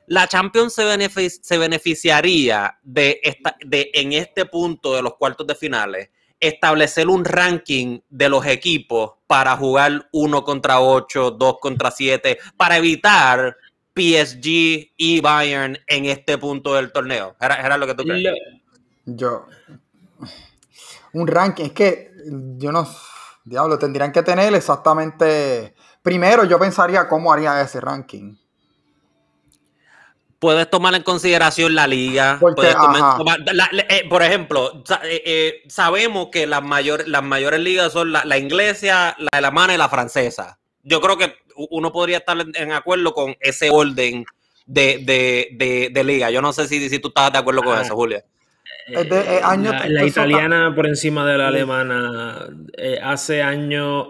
la 0.09 0.27
Champions 0.27 0.73
se, 0.73 1.29
se 1.29 1.57
beneficiaría 1.57 2.79
de, 2.81 3.19
esta, 3.23 3.55
de, 3.63 3.91
en 3.93 4.13
este 4.13 4.45
punto 4.45 4.95
de 4.95 5.03
los 5.03 5.15
cuartos 5.15 5.45
de 5.45 5.53
finales, 5.53 6.09
establecer 6.39 7.07
un 7.07 7.23
ranking 7.23 7.99
de 8.09 8.27
los 8.27 8.45
equipos 8.45 9.13
para 9.27 9.55
jugar 9.55 10.09
uno 10.11 10.43
contra 10.43 10.79
ocho, 10.79 11.29
dos 11.29 11.57
contra 11.61 11.91
siete, 11.91 12.39
para 12.57 12.77
evitar 12.77 13.55
PSG 13.95 14.93
y 14.97 15.21
Bayern 15.21 15.77
en 15.85 16.05
este 16.05 16.39
punto 16.39 16.73
del 16.73 16.91
torneo. 16.91 17.35
¿Era, 17.39 17.77
lo 17.77 17.85
que 17.85 17.93
tú 17.93 18.03
crees? 18.03 18.33
Yo. 19.05 19.45
Un 21.13 21.27
ranking, 21.27 21.65
es 21.65 21.71
que 21.71 22.11
yo 22.57 22.71
no 22.71 22.87
Diablo, 23.45 23.77
tendrían 23.77 24.11
que 24.11 24.23
tener 24.23 24.53
exactamente. 24.55 25.75
Primero, 26.01 26.45
yo 26.45 26.57
pensaría 26.57 27.07
cómo 27.07 27.31
haría 27.31 27.61
ese 27.61 27.79
ranking. 27.79 28.35
Puedes 30.39 30.69
tomar 30.69 30.95
en 30.95 31.03
consideración 31.03 31.75
la 31.75 31.85
liga. 31.85 32.39
Eh, 33.89 34.07
por 34.09 34.23
ejemplo, 34.23 34.83
eh, 35.03 35.21
eh, 35.25 35.53
sabemos 35.67 36.29
que 36.31 36.47
las, 36.47 36.63
las 37.05 37.23
mayores 37.23 37.59
ligas 37.59 37.91
son 37.91 38.11
la, 38.13 38.37
inglesa, 38.37 39.15
la 39.19 39.29
alemana 39.37 39.73
y 39.73 39.77
la 39.77 39.89
francesa. 39.89 40.57
Yo 40.81 41.01
creo 41.01 41.17
que 41.17 41.35
uno 41.55 41.91
podría 41.91 42.19
estar 42.19 42.37
en 42.53 42.71
acuerdo 42.71 43.13
con 43.13 43.35
ese 43.41 43.69
orden 43.69 44.25
de, 44.65 46.01
liga. 46.05 46.29
Yo 46.31 46.41
no 46.41 46.53
sé 46.53 46.67
si, 46.67 46.89
si 46.89 46.99
tú 46.99 47.09
estás 47.09 47.33
de 47.33 47.39
acuerdo 47.39 47.61
con 47.61 47.77
ah. 47.77 47.81
eso, 47.81 47.95
Julia. 47.95 48.23
Eh, 48.91 49.41
la, 49.87 50.05
italiana 50.05 50.73
por 50.75 50.87
encima 50.87 51.25
de 51.25 51.37
la 51.37 51.49
alemana 51.49 52.47
eh, 52.77 52.99
hace 53.01 53.41
años. 53.41 54.07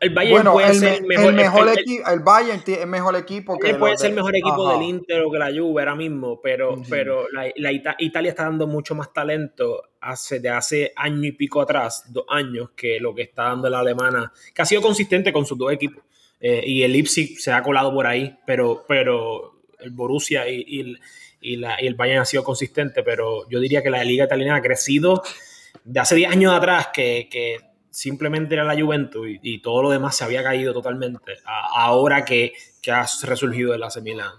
El 0.00 0.10
Bayern 0.10 0.50
puede 0.50 0.74
ser 0.74 0.94
el 0.94 1.06
mejor, 1.06 1.68
equipo. 1.68 2.08
El, 2.08 2.20
Bayern 2.20 2.62
es 2.66 2.86
mejor 2.86 3.16
equipo 3.16 3.58
que. 3.58 3.74
Puede 3.74 3.96
ser 3.96 4.10
el 4.10 4.16
mejor 4.16 4.36
equipo 4.36 4.70
del 4.70 4.82
Inter 4.82 5.22
o 5.22 5.30
que 5.30 5.38
la 5.38 5.46
Juve 5.46 5.82
ahora 5.82 5.94
mismo, 5.94 6.40
pero, 6.40 6.80
pero 6.88 7.26
la, 7.30 7.72
Italia 7.72 8.30
está 8.30 8.44
dando 8.44 8.66
mucho 8.66 8.94
más 8.94 9.12
talento 9.12 9.82
hace, 10.00 10.40
de 10.40 10.48
hace 10.48 10.92
año 10.96 11.24
y 11.24 11.32
pico 11.32 11.60
atrás, 11.60 12.04
dos 12.08 12.24
años, 12.28 12.70
que 12.76 13.00
lo 13.00 13.14
que 13.14 13.22
está 13.22 13.44
dando 13.44 13.68
la 13.68 13.80
alemana, 13.80 14.32
que 14.54 14.62
ha 14.62 14.66
sido 14.66 14.82
consistente 14.82 15.32
con 15.32 15.46
sus 15.46 15.58
dos 15.58 15.72
equipos. 15.72 16.04
Eh, 16.40 16.62
y 16.66 16.82
el 16.82 16.92
Leipzig 16.92 17.40
se 17.40 17.52
ha 17.52 17.62
colado 17.62 17.92
por 17.92 18.06
ahí, 18.06 18.38
pero, 18.46 18.84
pero 18.86 19.62
el 19.80 19.90
Borussia 19.90 20.48
y 20.48 20.96
y, 21.40 21.56
la, 21.56 21.80
y 21.80 21.86
el 21.86 21.94
Bayern 21.94 22.22
ha 22.22 22.24
sido 22.24 22.42
consistente, 22.42 23.02
pero 23.02 23.48
yo 23.48 23.60
diría 23.60 23.82
que 23.82 23.90
la 23.90 24.02
liga 24.04 24.24
italiana 24.24 24.56
ha 24.56 24.62
crecido 24.62 25.22
de 25.84 26.00
hace 26.00 26.16
10 26.16 26.32
años 26.32 26.52
atrás, 26.52 26.88
que, 26.92 27.28
que 27.30 27.58
simplemente 27.90 28.54
era 28.54 28.64
la 28.64 28.80
Juventus 28.80 29.26
y, 29.42 29.60
todo 29.60 29.82
lo 29.82 29.90
demás 29.90 30.16
se 30.16 30.24
había 30.24 30.42
caído 30.42 30.72
totalmente. 30.72 31.34
ahora 31.44 32.24
que, 32.24 32.52
que, 32.82 32.92
ha 32.92 33.06
resurgido 33.24 33.74
el 33.74 33.82
AC 33.82 34.00
Milan. 34.02 34.32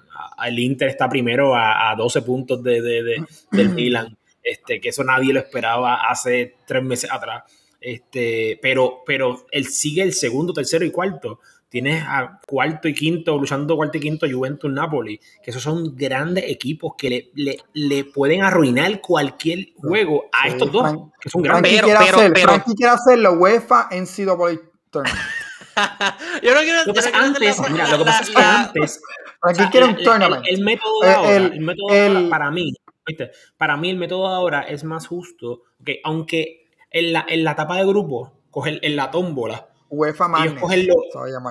el 0.46 0.60
Inter 0.60 0.90
está 0.90 1.10
primero 1.10 1.56
a, 1.56 1.94
12 1.98 2.22
puntos 2.22 2.64
de, 2.64 2.82
de, 2.82 3.26
del 3.52 3.70
Milan, 3.76 4.18
este, 4.44 4.80
que 4.80 4.90
eso 4.90 5.04
nadie 5.04 5.34
lo 5.34 5.40
esperaba 5.40 6.10
hace 6.10 6.56
tres 6.66 6.84
meses 6.84 7.12
atrás. 7.12 7.44
Este, 7.82 8.60
pero, 8.62 9.04
pero 9.06 9.46
él 9.52 9.66
sigue 9.66 10.02
el 10.02 10.14
segundo, 10.14 10.54
tercero 10.54 10.86
y 10.86 10.92
cuarto 10.92 11.40
tienes 11.70 12.04
a 12.06 12.40
cuarto 12.46 12.88
y 12.88 12.94
quinto, 12.94 13.38
luchando 13.38 13.76
cuarto 13.76 13.98
y 13.98 14.02
quinto 14.02 14.28
Juventus 14.30 14.72
Napoli, 14.72 15.20
que 15.42 15.52
esos 15.52 15.64
son 15.64 15.96
grandes 15.96 16.46
equipos 16.48 16.94
que 16.98 17.30
le, 17.34 17.58
le, 17.74 18.06
pueden 18.06 18.44
arruinar 18.44 19.00
cualquier 19.02 19.70
juego 19.76 20.26
a 20.32 20.48
estos 20.48 20.72
dos, 20.72 20.92
que 21.22 21.30
son 21.30 21.42
grandes. 21.44 21.72
Pero, 21.72 21.88
quiere 21.88 22.00
pero, 22.00 22.18
hacer, 22.18 22.34
pero, 22.34 22.48
Frankie 22.50 22.76
quiere 22.76 22.92
hacer 22.92 23.20
la 23.20 23.32
UEFA 23.32 23.88
en 23.92 24.06
CW 24.06 24.60
Tournament. 24.90 25.22
Yo 26.44 26.54
no 26.54 26.62
quiero, 26.62 26.86
lo 26.86 26.94
que 26.94 27.00
antes, 27.14 27.72
mira, 27.72 27.88
lo 27.90 27.98
que 28.00 28.06
pasa 28.06 28.24
es 28.24 28.30
que 28.30 28.42
antes 28.42 29.02
Frankie 29.40 29.72
quiere 29.72 29.86
un 29.88 29.98
tournament. 29.98 30.46
El, 30.48 30.64
método 30.64 31.02
de 31.02 31.12
ahora, 31.12 31.36
el, 31.36 31.60
método 31.62 31.94
de 31.94 32.08
ahora 32.08 32.30
para 32.30 32.52
mí, 32.52 32.74
¿viste? 33.06 33.32
para 33.58 33.78
mí 33.78 33.90
el 33.90 33.98
método 33.98 34.28
de 34.28 34.36
ahora 34.36 34.62
es 34.64 34.84
más 34.84 35.08
justo, 35.08 35.64
que 35.86 36.02
aunque 36.04 36.68
en 36.92 37.14
la, 37.14 37.26
en 37.28 37.44
la 37.44 37.52
etapa 37.52 37.78
de 37.78 37.86
grupo, 37.86 38.34
coge 38.50 38.80
en 38.82 38.96
la 38.96 39.12
tómbola, 39.12 39.70
UEFA 39.90 40.28
ellos 40.44 40.60
cogen, 40.60 40.88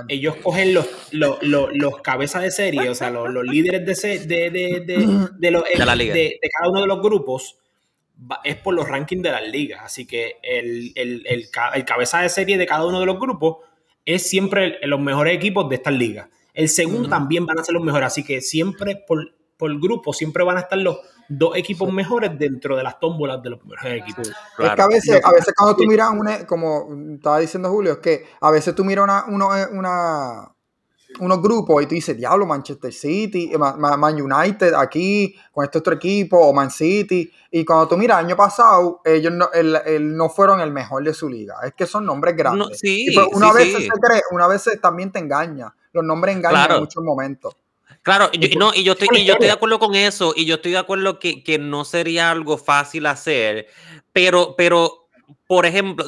ellos 0.09 0.37
cogen 0.37 0.75
los, 0.75 0.87
los, 1.13 1.39
los, 1.43 2.01
cabezas 2.03 2.43
de 2.43 2.51
serie, 2.51 2.89
o 2.89 2.95
sea, 2.95 3.11
los, 3.11 3.45
líderes 3.45 4.01
de, 4.01 4.19
de, 4.21 4.51
de, 4.51 4.81
de, 5.39 5.51
de, 6.11 6.51
cada 6.57 6.71
uno 6.71 6.81
de 6.81 6.87
los 6.87 7.03
grupos, 7.03 7.59
es 8.45 8.57
por 8.57 8.75
los 8.75 8.89
rankings 8.89 9.23
de 9.23 9.31
las 9.31 9.47
ligas. 9.47 9.83
Así 9.85 10.07
que 10.07 10.37
el, 10.43 10.93
el, 10.95 11.25
el, 11.27 11.49
el, 11.75 11.85
cabeza 11.85 12.21
de 12.21 12.29
serie 12.29 12.59
de 12.59 12.67
cada 12.67 12.87
uno 12.87 13.01
de 13.01 13.07
los 13.07 13.19
grupos 13.19 13.59
es 14.05 14.29
siempre 14.29 14.79
los 14.83 15.01
mejores 15.01 15.35
equipos 15.35 15.69
de 15.69 15.77
estas 15.77 15.95
ligas. 15.95 16.29
El 16.55 16.69
segundo 16.69 17.09
también 17.09 17.47
van 17.47 17.59
a 17.59 17.65
ser 17.65 17.75
los 17.75 17.85
mejores, 17.85 18.07
así 18.07 18.25
que 18.25 18.41
siempre 18.41 18.97
por, 19.07 19.35
por 19.57 19.79
grupo, 19.81 20.13
siempre 20.13 20.45
van 20.45 20.57
a 20.57 20.61
estar 20.61 20.79
los 20.79 20.99
dos 21.29 21.57
equipos 21.57 21.93
mejores 21.93 22.39
dentro 22.39 22.77
de 22.77 22.83
las 22.83 22.99
tómbolas 22.99 23.43
de 23.43 23.51
los 23.51 23.65
mejores 23.65 24.03
equipos. 24.03 24.29
Es 24.29 24.71
que 24.75 24.83
a 24.83 24.87
veces, 24.89 25.25
a 25.25 25.33
veces 25.33 25.55
cuando 25.57 25.77
tú 25.77 25.85
miras, 25.85 26.11
una, 26.13 26.47
como 26.47 26.89
estaba 27.15 27.39
diciendo 27.39 27.71
Julio, 27.71 27.93
es 27.93 27.99
que 27.99 28.25
a 28.41 28.51
veces 28.51 28.75
tú 28.75 28.85
miras 28.85 29.25
una, 29.29 29.69
una, 29.71 30.53
unos 31.21 31.43
grupos 31.43 31.83
y 31.83 31.87
tú 31.87 31.95
dices, 31.95 32.17
diablo, 32.17 32.47
Manchester 32.47 32.93
City, 32.93 33.51
eh, 33.53 33.59
Man 33.59 34.21
United 34.21 34.73
aquí, 34.75 35.35
con 35.53 35.65
este 35.65 35.79
otro 35.79 35.95
equipo, 35.95 36.39
o 36.39 36.53
Man 36.55 36.71
City. 36.71 37.31
Y 37.51 37.65
cuando 37.65 37.89
tú 37.89 37.99
miras, 37.99 38.21
el 38.21 38.27
año 38.27 38.37
pasado, 38.37 39.03
ellos 39.05 39.33
no, 39.33 39.49
no 40.01 40.29
fueron 40.31 40.61
el 40.61 40.73
mejor 40.73 41.05
de 41.05 41.13
su 41.13 41.29
liga. 41.29 41.57
Es 41.63 41.75
que 41.75 41.87
son 41.87 42.07
nombres 42.07 42.37
grandes. 42.37 42.79
sí, 42.79 43.09
pues 43.15 43.27
una, 43.33 43.53
vez 43.53 43.73
Se 43.73 43.89
cree, 43.89 44.23
una 44.31 44.47
vez 44.47 44.65
también 44.81 45.13
te 45.13 45.19
engaña. 45.19 45.75
Los 45.93 46.05
nombres 46.05 46.37
engañan 46.37 46.73
en 46.73 46.81
muchos 46.81 47.03
momentos. 47.05 47.55
Claro, 48.03 48.31
y, 48.33 48.57
no, 48.57 48.73
y 48.75 48.85
yo 48.85 48.93
estoy, 48.93 49.09
y 49.19 49.25
yo 49.25 49.35
estoy 49.35 49.49
de 49.49 49.53
acuerdo 49.53 49.79
con 49.79 49.95
eso, 49.95 50.33
y 50.37 50.45
yo 50.47 50.57
estoy 50.57 50.73
de 50.73 50.79
acuerdo 50.79 51.19
que, 51.19 51.43
que 51.43 51.59
no 51.59 51.85
sería 51.85 52.31
algo 52.31 52.57
fácil 52.57 53.07
hacer, 53.07 53.67
pero, 54.13 54.55
pero 54.57 55.09
por 55.49 55.65
ejemplo, 55.65 56.05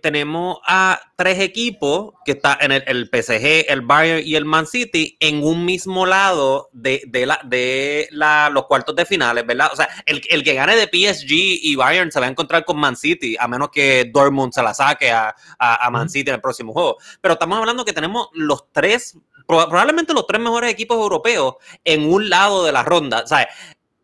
tenemos 0.00 0.58
a 0.68 1.00
tres 1.16 1.40
equipos 1.40 2.14
que 2.24 2.32
está 2.32 2.56
en 2.60 2.70
el, 2.70 3.10
PSG, 3.12 3.66
el 3.68 3.80
Bayern 3.82 4.22
y 4.24 4.36
el 4.36 4.44
Man 4.44 4.68
City 4.68 5.16
en 5.18 5.42
un 5.42 5.64
mismo 5.64 6.06
lado 6.06 6.68
de, 6.72 7.02
de, 7.08 7.26
la, 7.26 7.40
de 7.44 8.06
la, 8.12 8.50
los 8.50 8.66
cuartos 8.66 8.94
de 8.94 9.04
finales, 9.04 9.44
¿verdad? 9.44 9.70
O 9.72 9.76
sea, 9.76 9.88
el, 10.06 10.22
el, 10.30 10.44
que 10.44 10.54
gane 10.54 10.76
de 10.76 10.84
PSG 10.84 11.32
y 11.32 11.74
Bayern 11.74 12.12
se 12.12 12.20
va 12.20 12.26
a 12.26 12.28
encontrar 12.28 12.64
con 12.64 12.78
Man 12.78 12.96
City, 12.96 13.34
a 13.36 13.48
menos 13.48 13.70
que 13.70 14.08
Dortmund 14.14 14.52
se 14.52 14.62
la 14.62 14.74
saque 14.74 15.10
a, 15.10 15.34
a, 15.58 15.86
a 15.86 15.90
Man 15.90 16.08
City 16.08 16.30
en 16.30 16.36
el 16.36 16.40
próximo 16.40 16.72
juego. 16.72 16.98
Pero 17.20 17.34
estamos 17.34 17.58
hablando 17.58 17.84
que 17.84 17.92
tenemos 17.92 18.28
los 18.32 18.70
tres 18.70 19.18
probablemente 19.46 20.14
los 20.14 20.26
tres 20.26 20.40
mejores 20.40 20.70
equipos 20.70 20.96
europeos 20.98 21.56
en 21.84 22.10
un 22.10 22.28
lado 22.28 22.64
de 22.64 22.72
la 22.72 22.82
ronda. 22.82 23.26
¿sabes? 23.26 23.46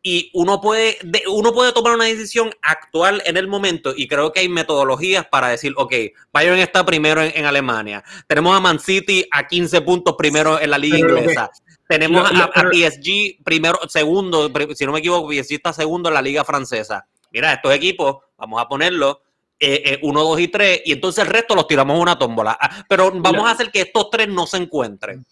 Y 0.03 0.31
uno 0.33 0.61
puede, 0.61 0.97
uno 1.29 1.53
puede 1.53 1.73
tomar 1.73 1.95
una 1.95 2.05
decisión 2.05 2.51
actual 2.63 3.23
en 3.27 3.37
el 3.37 3.49
momento 3.49 3.93
y 3.97 4.07
creo 4.07 4.33
que 4.33 4.41
hay 4.41 4.49
metodologías 4.49 5.27
para 5.27 5.49
decir, 5.49 5.75
ok, 5.77 5.93
Bayern 6.33 6.61
está 6.61 6.87
primero 6.87 7.21
en, 7.21 7.45
Alemania, 7.45 8.05
tenemos 8.27 8.57
a 8.57 8.61
Man 8.61 8.79
City 8.79 9.27
a 9.31 9.47
15 9.47 9.81
puntos 9.83 10.15
primero 10.17 10.61
en 10.61 10.71
la 10.71 10.79
liga 10.79 10.99
inglesa, 10.99 11.51
tenemos 11.89 12.31
a, 12.31 12.51
PSG 12.73 13.43
primero, 13.43 13.81
segundo, 13.89 14.51
si 14.75 14.87
no 14.87 14.93
me 14.93 15.01
equivoco, 15.01 15.33
PSG 15.33 15.55
está 15.55 15.73
segundo 15.73 16.09
en 16.09 16.15
la 16.15 16.23
liga 16.23 16.45
francesa. 16.45 17.07
Mira, 17.33 17.53
estos 17.53 17.75
equipos, 17.75 18.19
vamos 18.37 18.63
a 18.63 18.69
ponerlos, 18.69 19.19
eh, 19.61 19.83
eh, 19.85 19.99
uno, 20.03 20.23
dos 20.23 20.39
y 20.39 20.49
tres, 20.49 20.83
y 20.85 20.93
entonces 20.93 21.25
el 21.25 21.31
resto 21.31 21.55
los 21.55 21.67
tiramos 21.67 21.97
a 21.97 22.01
una 22.01 22.19
tómbola. 22.19 22.57
Ah, 22.61 22.85
pero 22.89 23.11
vamos 23.15 23.49
a 23.49 23.53
hacer 23.53 23.71
que 23.71 23.81
estos 23.81 24.11
tres 24.11 24.29
no 24.29 24.47
se 24.47 24.59
encuentren. 24.59 25.27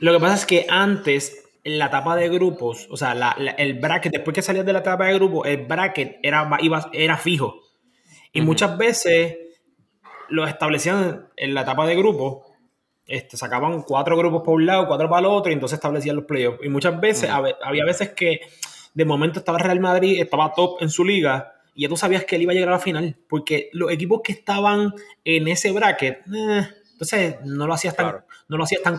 Lo 0.00 0.12
que 0.12 0.20
pasa 0.20 0.34
es 0.34 0.46
que 0.46 0.66
antes, 0.68 1.44
en 1.64 1.78
la 1.78 1.86
etapa 1.86 2.16
de 2.16 2.28
grupos, 2.28 2.88
o 2.90 2.96
sea, 2.96 3.12
el 3.58 3.74
bracket, 3.74 4.12
después 4.12 4.34
que 4.34 4.42
salías 4.42 4.66
de 4.66 4.72
la 4.72 4.80
etapa 4.80 5.06
de 5.06 5.14
grupos, 5.14 5.46
el 5.46 5.66
bracket 5.66 6.18
era, 6.22 6.48
iba, 6.60 6.90
era 6.92 7.16
fijo. 7.16 7.60
Y 8.32 8.40
muchas 8.40 8.76
veces 8.78 9.36
lo 10.28 10.46
establecían 10.46 11.28
en 11.36 11.54
la 11.54 11.60
etapa 11.60 11.86
de 11.86 11.94
grupos, 11.94 12.46
este, 13.06 13.36
sacaban 13.36 13.82
cuatro 13.82 14.16
grupos 14.16 14.42
por 14.42 14.54
un 14.54 14.64
lado, 14.64 14.86
cuatro 14.86 15.10
para 15.10 15.20
el 15.20 15.26
otro, 15.26 15.50
y 15.50 15.54
entonces 15.54 15.76
establecían 15.76 16.16
los 16.16 16.24
playoffs. 16.24 16.64
Y 16.64 16.70
muchas 16.70 16.98
veces, 16.98 17.28
había 17.30 17.84
veces 17.84 18.10
que 18.10 18.40
de 18.94 19.04
momento 19.04 19.40
estaba 19.40 19.58
Real 19.58 19.80
Madrid, 19.80 20.20
estaba 20.20 20.52
top 20.54 20.80
en 20.80 20.88
su 20.88 21.04
liga, 21.04 21.52
y 21.74 21.82
ya 21.82 21.88
tú 21.88 21.96
sabías 21.96 22.24
que 22.24 22.36
él 22.36 22.42
iba 22.42 22.52
a 22.52 22.54
llegar 22.54 22.68
a 22.68 22.72
la 22.72 22.78
final, 22.78 23.16
porque 23.28 23.70
los 23.72 23.90
equipos 23.90 24.20
que 24.22 24.32
estaban 24.32 24.92
en 25.24 25.48
ese 25.48 25.72
bracket, 25.72 26.20
eh, 26.34 26.68
entonces 26.92 27.36
no 27.44 27.66
lo 27.66 27.74
hacías 27.74 27.96
tan, 27.96 28.24
no 28.48 28.56
lo 28.56 28.64
hacías 28.64 28.82
tan, 28.82 28.98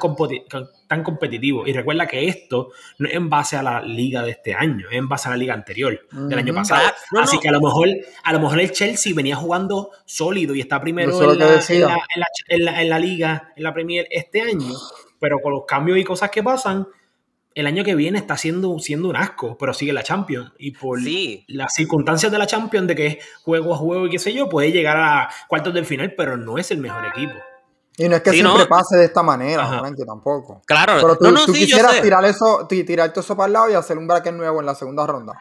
tan 0.87 1.03
competitivo. 1.03 1.65
Y 1.65 1.73
recuerda 1.73 2.07
que 2.07 2.27
esto 2.27 2.71
no 2.97 3.07
es 3.07 3.13
en 3.13 3.29
base 3.29 3.55
a 3.55 3.63
la 3.63 3.81
liga 3.81 4.23
de 4.23 4.31
este 4.31 4.53
año, 4.53 4.87
es 4.89 4.97
en 4.97 5.07
base 5.07 5.29
a 5.29 5.31
la 5.31 5.37
liga 5.37 5.53
anterior, 5.53 6.07
del 6.11 6.37
año 6.37 6.53
pasado. 6.53 6.81
Así 7.21 7.39
que 7.39 7.47
a 7.47 7.51
lo 7.51 7.61
mejor, 7.61 7.87
a 8.23 8.33
lo 8.33 8.39
mejor 8.39 8.59
el 8.59 8.71
Chelsea 8.71 9.13
venía 9.15 9.35
jugando 9.35 9.91
sólido 10.05 10.55
y 10.55 10.61
está 10.61 10.81
primero 10.81 11.11
en 11.21 12.65
la, 12.65 12.81
en 12.81 12.89
la 12.89 12.99
liga, 12.99 13.53
en 13.55 13.63
la 13.63 13.73
Premier 13.73 14.07
este 14.09 14.41
año, 14.41 14.73
pero 15.19 15.39
con 15.39 15.53
los 15.53 15.63
cambios 15.65 15.97
y 15.97 16.03
cosas 16.03 16.29
que 16.29 16.43
pasan, 16.43 16.87
el 17.55 17.67
año 17.67 17.83
que 17.83 17.95
viene 17.95 18.17
está 18.17 18.37
siendo, 18.37 18.77
siendo 18.79 19.09
un 19.09 19.15
asco, 19.15 19.57
pero 19.57 19.73
sigue 19.73 19.93
la 19.93 20.03
Champions. 20.03 20.51
Y 20.57 20.71
por 20.71 20.99
las 21.47 21.73
circunstancias 21.73 22.31
de 22.31 22.37
la 22.37 22.47
Champions, 22.47 22.87
de 22.87 22.95
que 22.95 23.07
es 23.07 23.17
juego 23.43 23.73
a 23.73 23.77
juego 23.77 24.07
y 24.07 24.09
qué 24.09 24.19
sé 24.19 24.33
yo, 24.33 24.49
puede 24.49 24.71
llegar 24.71 24.97
a 24.97 25.29
cuartos 25.47 25.73
del 25.73 25.85
final, 25.85 26.13
pero 26.15 26.37
no 26.37 26.57
es 26.57 26.71
el 26.71 26.79
mejor 26.79 27.05
equipo. 27.05 27.33
Y 27.97 28.09
no 28.09 28.15
es 28.15 28.23
que 28.23 28.31
siempre 28.31 28.65
pase 28.65 28.97
de 28.97 29.05
esta 29.05 29.21
manera, 29.21 29.67
Frankie, 29.67 30.05
tampoco. 30.05 30.61
Claro, 30.65 30.93
pero 30.99 31.45
tú, 31.45 31.53
quisieras 31.53 32.01
tirar 32.01 32.25
eso, 32.25 32.65
tirar 32.67 33.11
todo 33.11 33.21
eso 33.21 33.37
para 33.37 33.47
el 33.47 33.53
lado 33.53 33.69
y 33.69 33.73
hacer 33.73 33.97
un 33.97 34.07
bracket 34.07 34.33
nuevo 34.33 34.59
en 34.59 34.65
la 34.65 34.75
segunda 34.75 35.05
ronda. 35.05 35.33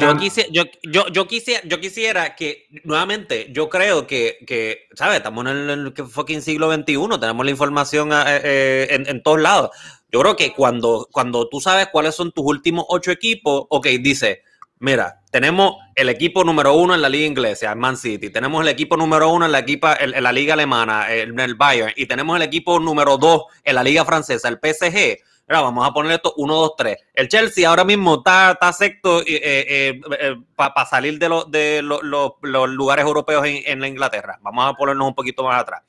Yo, 0.00 0.16
quisiera, 0.16 0.48
yo, 0.52 0.62
yo, 0.84 1.08
yo, 1.08 1.26
quisiera, 1.26 1.60
yo 1.66 1.80
quisiera 1.80 2.36
que, 2.36 2.68
nuevamente, 2.84 3.48
yo 3.52 3.68
creo 3.68 4.06
que, 4.06 4.38
que 4.46 4.86
¿sabes? 4.94 5.16
Estamos 5.16 5.44
en 5.46 5.68
el, 5.68 5.92
fucking 5.92 6.42
siglo 6.42 6.72
XXI, 6.72 7.18
tenemos 7.18 7.44
la 7.44 7.50
información 7.50 8.12
eh, 8.12 8.40
eh, 8.44 8.86
en, 8.90 9.08
en, 9.08 9.20
todos 9.20 9.40
lados. 9.40 9.70
Yo 10.12 10.20
creo 10.20 10.36
que 10.36 10.52
cuando, 10.52 11.08
cuando 11.10 11.48
tú 11.48 11.60
sabes 11.60 11.88
cuáles 11.88 12.14
son 12.14 12.32
tus 12.32 12.44
últimos 12.44 12.84
ocho 12.88 13.10
equipos, 13.10 13.64
ok, 13.68 13.86
dice, 14.00 14.42
mira, 14.80 15.20
tenemos 15.30 15.76
el 15.94 16.08
equipo 16.08 16.42
número 16.42 16.74
uno 16.74 16.94
en 16.94 17.02
la 17.02 17.08
liga 17.08 17.26
inglesa, 17.26 17.70
el 17.70 17.78
Man 17.78 17.96
City. 17.96 18.30
Tenemos 18.30 18.62
el 18.62 18.68
equipo 18.68 18.96
número 18.96 19.28
uno 19.28 19.46
en 19.46 19.52
la, 19.52 19.60
equipa, 19.60 19.96
en, 20.00 20.22
la 20.22 20.32
liga 20.32 20.54
alemana, 20.54 21.12
el, 21.12 21.38
el, 21.38 21.54
Bayern. 21.54 21.92
Y 21.96 22.06
tenemos 22.06 22.36
el 22.36 22.42
equipo 22.42 22.80
número 22.80 23.18
dos 23.18 23.44
en 23.62 23.76
la 23.76 23.84
liga 23.84 24.04
francesa, 24.04 24.48
el 24.48 24.58
PSG. 24.58 25.18
Vamos 25.58 25.86
a 25.86 25.92
poner 25.92 26.12
esto 26.12 26.32
1, 26.36 26.54
2, 26.54 26.72
3. 26.76 26.96
El 27.14 27.28
Chelsea 27.28 27.68
ahora 27.68 27.84
mismo 27.84 28.16
está, 28.16 28.52
está 28.52 28.72
sexto 28.72 29.20
eh, 29.22 29.24
eh, 29.26 30.00
eh, 30.20 30.36
para 30.54 30.86
salir 30.86 31.18
de, 31.18 31.28
de 31.48 31.82
los 31.82 32.70
lugares 32.70 33.04
europeos 33.04 33.44
en, 33.46 33.80
la 33.80 33.88
Inglaterra. 33.88 34.38
Vamos 34.42 34.70
a 34.70 34.74
ponernos 34.74 35.08
un 35.08 35.14
poquito 35.14 35.42
más 35.44 35.60
atrás. 35.60 35.82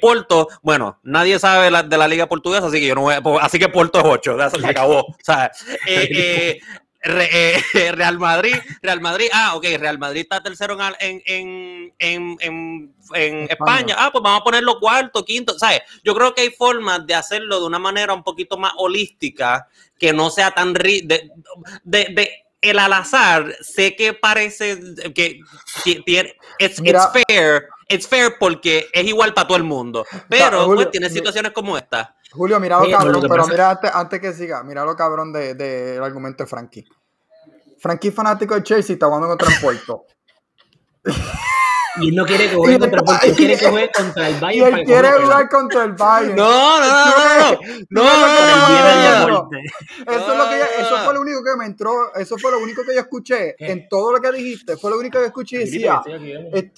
Porto, 0.00 0.48
bueno, 0.62 0.98
nadie 1.02 1.38
sabe 1.38 1.70
de 1.70 1.98
la 1.98 2.08
liga 2.08 2.26
portuguesa, 2.26 2.66
así 2.66 2.80
que 2.80 2.86
yo 2.86 2.94
no 2.94 3.02
voy 3.02 3.14
a, 3.14 3.22
así 3.42 3.58
que 3.58 3.68
Porto 3.68 3.98
es 3.98 4.04
8, 4.04 4.50
se 4.50 4.66
acabó. 4.66 5.00
O 5.00 5.16
sea, 5.22 5.50
eh, 5.86 6.58
Real 7.92 8.18
Madrid, 8.18 8.56
Real 8.82 9.00
Madrid, 9.00 9.28
ah, 9.32 9.54
ok, 9.56 9.64
Real 9.78 9.98
Madrid 9.98 10.22
está 10.22 10.42
tercero 10.42 10.76
en, 10.98 11.22
en, 11.26 11.94
en, 11.98 12.36
en, 12.40 13.46
España. 13.48 13.94
ah, 13.96 14.10
pues 14.10 14.22
vamos 14.22 14.40
a 14.40 14.44
ponerlo 14.44 14.80
cuarto, 14.80 15.24
quinto, 15.24 15.56
¿sabes? 15.58 15.82
Yo 16.02 16.14
creo 16.14 16.34
que 16.34 16.42
hay 16.42 16.50
formas 16.50 17.06
de 17.06 17.14
hacerlo 17.14 17.60
de 17.60 17.66
una 17.66 17.78
manera 17.78 18.12
un 18.12 18.24
poquito 18.24 18.56
más 18.56 18.72
holística, 18.76 19.68
que 19.98 20.12
no 20.12 20.30
sea 20.30 20.50
tan... 20.50 20.72
De, 20.72 21.30
de, 21.84 22.04
de 22.10 22.44
el 22.60 22.78
al 22.78 22.92
azar, 22.92 23.54
sé 23.60 23.94
que 23.94 24.14
parece 24.14 24.78
que, 25.14 25.40
tiene, 26.04 26.34
it's, 26.58 26.80
fair, 27.12 27.68
it's 27.88 28.08
fair 28.08 28.34
porque 28.38 28.88
es 28.92 29.06
igual 29.06 29.32
para 29.32 29.46
todo 29.46 29.56
el 29.56 29.64
mundo, 29.64 30.04
pero 30.28 30.66
pues, 30.66 30.90
tiene 30.90 31.08
situaciones 31.08 31.52
como 31.52 31.76
esta. 31.78 32.16
Julio, 32.38 32.60
mira 32.60 32.78
lo 32.78 32.88
cabrón, 32.88 33.26
pero 33.28 33.46
mira 33.48 33.80
antes, 33.92 34.20
que 34.20 34.32
siga, 34.32 34.62
mira 34.62 34.84
lo 34.84 34.94
cabrón 34.94 35.32
del 35.32 35.58
de, 35.58 35.98
argumento 36.00 36.44
de 36.44 36.48
Frankie. 36.48 36.84
Frankie 37.80 38.12
fanático 38.12 38.54
de 38.54 38.62
Chelsea 38.62 38.94
está 38.94 39.06
jugando 39.06 39.26
contra 39.26 39.48
el 39.52 39.60
Puerto. 39.60 40.04
Y 42.00 42.08
él 42.08 42.14
no 42.14 42.24
quiere 42.24 42.48
que 42.48 42.56
juegue 42.56 42.78
contra 42.78 42.98
el 43.00 43.04
Bayern, 43.06 43.36
quiere 43.36 43.56
que 43.56 43.66
juegue 43.68 43.90
contra 43.90 44.28
el 44.28 44.40
Bayern. 44.40 44.76
Y 44.76 44.80
él 44.80 44.86
quiere 44.86 45.12
jugar 45.12 45.48
contra 45.48 45.84
el 45.84 45.92
Bayern. 45.92 46.36
No, 46.36 46.80
no, 46.80 46.86
no, 46.86 47.04
no. 47.90 48.04
No, 49.28 49.48
no, 49.48 49.50
Eso, 50.06 50.32
es 50.32 50.38
lo 50.38 50.48
que 50.48 50.60
eso 50.80 50.96
fue 51.04 51.14
lo 51.14 51.20
único 51.20 51.42
que 51.42 51.56
me 51.58 51.66
entró, 51.66 52.14
eso 52.14 52.36
fue 52.38 52.50
lo 52.50 52.58
único 52.58 52.82
que 52.84 52.94
yo 52.94 53.00
escuché 53.00 53.56
en 53.58 53.88
todo 53.88 54.12
lo 54.12 54.20
que 54.20 54.32
dijiste. 54.32 54.76
Fue 54.76 54.90
lo 54.90 54.98
único 54.98 55.18
que 55.18 55.26
escuché 55.26 55.56
y 55.56 55.58
decía, 55.60 56.02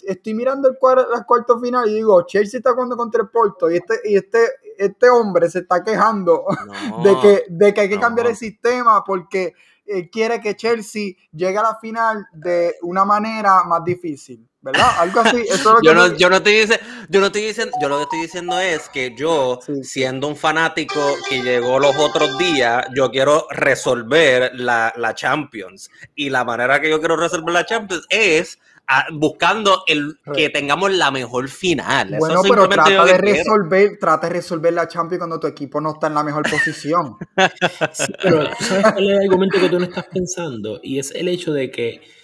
estoy 0.06 0.34
mirando 0.34 0.68
el 0.68 0.76
cuarto 0.78 1.60
final 1.60 1.88
y 1.88 1.94
digo, 1.94 2.24
Chelsea 2.26 2.58
está 2.58 2.72
jugando 2.72 2.96
contra 2.96 3.22
el 3.22 3.28
Porto 3.28 3.70
y 3.70 3.76
este, 3.76 4.00
y 4.04 4.16
este, 4.16 4.38
este 4.78 5.10
hombre 5.10 5.50
se 5.50 5.60
está 5.60 5.82
quejando 5.82 6.44
de, 7.04 7.20
que, 7.20 7.44
de 7.48 7.74
que 7.74 7.80
hay 7.82 7.88
que 7.88 8.00
cambiar 8.00 8.28
el 8.28 8.36
sistema 8.36 9.02
porque 9.04 9.54
eh, 9.86 10.08
quiere 10.08 10.40
que 10.40 10.54
Chelsea 10.54 11.14
llegue 11.32 11.58
a 11.58 11.62
la 11.62 11.76
final 11.76 12.26
de 12.32 12.76
una 12.82 13.04
manera 13.04 13.64
más 13.64 13.84
difícil. 13.84 14.49
¿Verdad? 14.62 14.90
Algo 14.98 15.20
así. 15.20 15.44
yo, 15.82 15.94
no, 15.94 16.16
yo, 16.16 16.28
no 16.28 16.36
estoy 16.36 16.52
diciendo, 16.54 16.84
yo 17.08 17.20
no 17.20 17.26
estoy 17.26 17.42
diciendo, 17.42 17.76
yo 17.80 17.88
lo 17.88 17.96
que 17.96 18.02
estoy 18.02 18.20
diciendo 18.20 18.60
es 18.60 18.88
que 18.88 19.14
yo, 19.16 19.58
siendo 19.82 20.28
un 20.28 20.36
fanático 20.36 21.00
que 21.28 21.42
llegó 21.42 21.78
los 21.78 21.96
otros 21.96 22.36
días, 22.38 22.86
yo 22.94 23.10
quiero 23.10 23.46
resolver 23.50 24.52
la, 24.54 24.92
la 24.96 25.14
Champions. 25.14 25.90
Y 26.14 26.30
la 26.30 26.44
manera 26.44 26.80
que 26.80 26.90
yo 26.90 26.98
quiero 26.98 27.16
resolver 27.16 27.52
la 27.54 27.64
Champions 27.64 28.06
es 28.10 28.58
ah, 28.86 29.06
buscando 29.12 29.82
el 29.86 30.18
que 30.34 30.50
tengamos 30.50 30.92
la 30.92 31.10
mejor 31.10 31.48
final. 31.48 32.16
Bueno, 32.18 32.42
pero 32.42 32.68
trata 32.68 33.04
de 33.06 33.16
resolver, 33.16 33.98
trata 33.98 34.26
de 34.26 34.34
resolver 34.34 34.72
la 34.74 34.86
Champions 34.86 35.20
cuando 35.20 35.40
tu 35.40 35.46
equipo 35.46 35.80
no 35.80 35.94
está 35.94 36.08
en 36.08 36.14
la 36.14 36.22
mejor 36.22 36.48
posición. 36.50 37.16
pero 38.22 38.50
¿sabes 38.60 38.92
cuál 38.92 39.10
es 39.10 39.16
el 39.16 39.22
argumento 39.22 39.58
que 39.58 39.68
tú 39.70 39.78
no 39.78 39.84
estás 39.86 40.06
pensando? 40.12 40.80
Y 40.82 40.98
es 40.98 41.12
el 41.14 41.28
hecho 41.28 41.54
de 41.54 41.70
que 41.70 42.19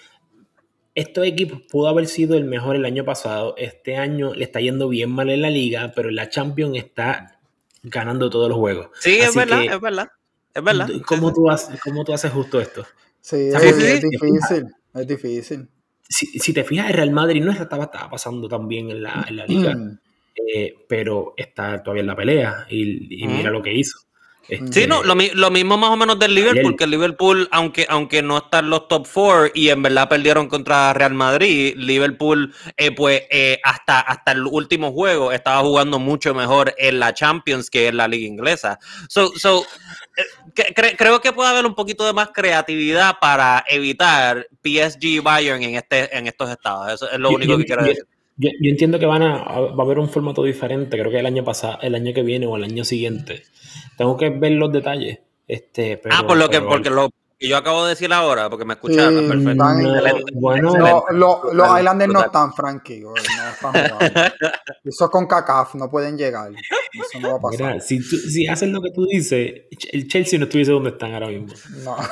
estos 0.96 1.26
equipos 1.26 1.60
pudo 1.70 1.88
haber 1.88 2.06
sido 2.06 2.36
el 2.36 2.44
mejor 2.44 2.74
el 2.74 2.86
año 2.86 3.04
pasado. 3.04 3.54
Este 3.58 3.96
año 3.96 4.34
le 4.34 4.44
está 4.44 4.60
yendo 4.60 4.88
bien 4.88 5.10
mal 5.10 5.28
en 5.28 5.42
la 5.42 5.50
liga, 5.50 5.92
pero 5.94 6.08
en 6.08 6.16
la 6.16 6.30
Champions 6.30 6.76
está 6.76 7.38
ganando 7.82 8.30
todos 8.30 8.48
los 8.48 8.58
juegos. 8.58 8.88
Sí, 8.98 9.18
es 9.18 9.34
verdad, 9.34 9.62
es 9.62 9.80
verdad. 9.80 10.08
Es 10.54 10.64
verdad. 10.64 10.88
¿Cómo 11.06 11.34
tú, 11.34 11.50
haces, 11.50 11.78
¿Cómo 11.82 12.02
tú 12.02 12.14
haces 12.14 12.32
justo 12.32 12.58
esto? 12.58 12.86
Sí, 13.20 13.36
es, 13.36 14.02
difícil. 14.02 14.66
Es 14.94 15.06
difícil. 15.06 15.68
Si, 16.08 16.52
te 16.54 16.64
fijas, 16.64 16.88
el 16.88 16.94
Real 16.96 17.10
Madrid 17.10 17.44
no 17.44 17.52
estaba, 17.52 17.84
estaba 17.84 18.08
pasando 18.08 18.48
tan 18.48 18.66
bien 18.66 18.90
en 18.90 19.02
la, 19.02 19.26
en 19.28 19.36
la 19.36 19.46
liga, 19.46 19.76
mm. 19.76 19.98
eh, 20.54 20.74
pero 20.88 21.34
está 21.36 21.82
todavía 21.82 22.02
en 22.02 22.06
la 22.06 22.16
pelea 22.16 22.66
y, 22.70 23.26
mira 23.26 23.50
lo 23.50 23.62
que 23.62 23.74
hizo. 23.74 23.98
Sí, 24.70 24.86
no, 24.86 25.02
lo, 25.02 25.16
mismo 25.50 25.76
más 25.76 25.90
o 25.90 25.96
menos 25.96 26.18
del 26.18 26.34
Liverpool, 26.34 26.76
que 26.76 26.84
el 26.84 26.90
Liverpool, 26.90 27.48
aunque, 27.50 27.86
aunque 27.88 28.22
no 28.22 28.38
está 28.38 28.60
en 28.60 28.70
los 28.70 28.86
top 28.86 29.06
four 29.06 29.50
y 29.54 29.70
en 29.70 29.82
verdad 29.82 30.08
perdieron 30.08 30.48
contra 30.48 30.92
Real 30.92 31.14
Madrid, 31.14 31.74
Liverpool, 31.76 32.54
eh, 32.76 32.92
pues 32.92 33.22
eh, 33.30 33.58
hasta, 33.64 34.00
hasta 34.00 34.32
el 34.32 34.46
último 34.46 34.92
juego 34.92 35.32
estaba 35.32 35.62
jugando 35.62 35.98
mucho 35.98 36.32
mejor 36.32 36.74
en 36.78 37.00
la 37.00 37.12
Champions 37.12 37.70
que 37.70 37.88
en 37.88 37.96
la 37.96 38.06
Liga 38.06 38.26
Inglesa. 38.26 38.78
So, 39.08 39.32
so, 39.36 39.64
eh, 40.16 40.94
creo 40.96 41.20
que 41.20 41.32
puede 41.32 41.50
haber 41.50 41.66
un 41.66 41.74
poquito 41.74 42.06
de 42.06 42.12
más 42.12 42.28
creatividad 42.32 43.16
para 43.20 43.64
evitar 43.68 44.46
PSG 44.62 45.22
Bayern 45.22 45.62
en, 45.62 45.74
este, 45.74 46.16
en 46.16 46.28
estos 46.28 46.50
estados. 46.50 46.92
Eso 46.92 47.10
es 47.10 47.18
lo 47.18 47.30
único 47.30 47.58
que 47.58 47.64
quiero 47.64 47.82
decir. 47.84 48.06
Yo, 48.38 48.50
entiendo 48.62 48.98
que 48.98 49.06
van 49.06 49.22
a, 49.22 49.38
va 49.44 49.82
a 49.82 49.86
haber 49.86 49.98
un 49.98 50.10
formato 50.10 50.42
diferente, 50.42 50.98
creo 50.98 51.10
que 51.10 51.18
el 51.18 51.26
año 51.26 51.42
pasado, 51.42 51.78
el 51.80 51.94
año 51.94 52.12
que 52.12 52.22
viene 52.22 52.46
o 52.46 52.56
el 52.56 52.64
año 52.64 52.84
siguiente. 52.84 53.44
Tengo 53.96 54.16
que 54.16 54.30
ver 54.30 54.52
los 54.52 54.72
detalles. 54.72 55.20
Este, 55.48 56.00
ah, 56.10 56.24
por 56.26 56.36
lo 56.36 56.48
que, 56.48 56.60
porque 56.60 56.90
lo, 56.90 57.10
y 57.38 57.48
yo 57.48 57.58
acabo 57.58 57.84
de 57.84 57.90
decir 57.90 58.10
ahora, 58.14 58.48
porque 58.48 58.64
me 58.64 58.74
escucharon 58.74 59.28
perfecto. 59.28 59.64
bueno, 60.34 61.04
los 61.10 61.78
Islanders 61.78 62.10
no 62.10 62.24
están, 62.24 62.54
Frankie. 62.54 63.00
No 63.00 63.14
están 63.14 63.74
Eso 64.82 65.04
es 65.04 65.10
con 65.10 65.26
CACAF, 65.26 65.74
no 65.74 65.90
pueden 65.90 66.16
llegar. 66.16 66.50
Eso 66.52 67.20
no 67.20 67.32
va 67.32 67.36
a 67.36 67.40
pasar. 67.40 67.72
Mira, 67.74 67.80
si, 67.80 68.00
si 68.00 68.46
hacen 68.46 68.72
lo 68.72 68.80
que 68.80 68.90
tú 68.90 69.04
dices, 69.04 69.52
el 69.92 70.08
Chelsea 70.08 70.38
no 70.38 70.46
estuviese 70.46 70.72
donde 70.72 70.90
están 70.90 71.12
ahora 71.12 71.28
mismo. 71.28 71.52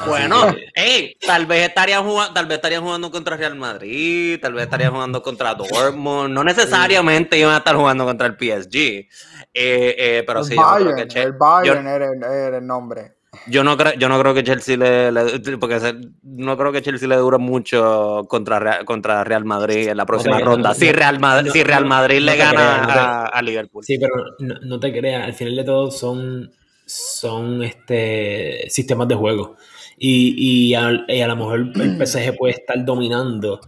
Bueno, 0.07 0.55
hey, 0.75 1.17
tal 1.27 1.47
vez 1.47 1.69
estarían 1.69 2.05
jugando, 2.05 2.35
tal 2.35 2.45
vez 2.45 2.57
estarían 2.57 2.83
jugando 2.83 3.11
contra 3.11 3.39
Real 3.39 3.57
Madrid, 3.57 4.39
tal 4.43 4.53
vez 4.53 4.65
estarían 4.65 4.93
jugando 4.93 5.23
contra 5.23 5.55
Dortmund. 5.55 6.35
No 6.35 6.45
necesariamente 6.45 7.39
iban 7.39 7.55
a 7.55 7.59
estar 7.59 7.75
jugando 7.75 8.05
contra 8.05 8.27
el 8.27 8.35
PSG. 8.35 8.77
Eh, 8.77 9.07
eh, 9.55 10.25
pero 10.27 10.41
el 10.41 10.45
sí, 10.45 10.55
Bayern, 10.55 10.91
yo 10.91 10.95
creo 10.97 11.09
que 11.09 11.23
el 11.23 11.33
Bayern 11.33 11.87
era 11.87 12.59
el 12.59 12.67
nombre. 12.67 13.14
Yo 13.47 13.65
no 13.65 13.77
creo, 13.77 13.95
yo 13.95 14.09
no 14.09 14.19
creo 14.21 14.35
que 14.35 14.43
Chelsea 14.43 14.77
le, 14.77 15.11
porque 15.59 15.81
no 16.23 16.57
creo 16.57 16.73
que 16.73 16.83
Chelsea 16.83 17.09
le 17.09 17.17
dure 17.17 17.39
mucho 17.39 18.25
contra, 18.29 18.85
contra 18.85 19.25
Real 19.25 19.45
Madrid 19.45 19.89
en 19.89 19.97
la 19.97 20.07
próxima 20.07 20.39
ronda. 20.41 20.75
si 20.75 20.91
Real 20.93 21.21
Madrid, 21.21 21.51
si 21.53 21.63
Real 21.63 21.85
Madrid 21.85 22.21
le 22.21 22.37
gana 22.37 23.27
a, 23.27 23.43
Liverpool. 23.43 23.85
Sí, 23.85 23.99
pero 23.99 24.15
no, 24.39 24.81
te 24.81 24.93
creas, 24.93 25.25
al 25.25 25.35
final 25.35 25.57
de 25.57 25.65
todo 25.65 25.91
son, 25.91 26.51
son 26.85 27.63
este 27.63 28.69
sistemas 28.69 29.09
de 29.09 29.15
juego. 29.15 29.57
Y, 29.97 30.71
y, 30.71 30.75
a, 30.75 30.91
lo 30.91 31.37
mejor 31.37 31.61
el 31.75 32.07
PSG 32.07 32.37
puede 32.37 32.55
estar 32.55 32.85
dominando 32.85 33.61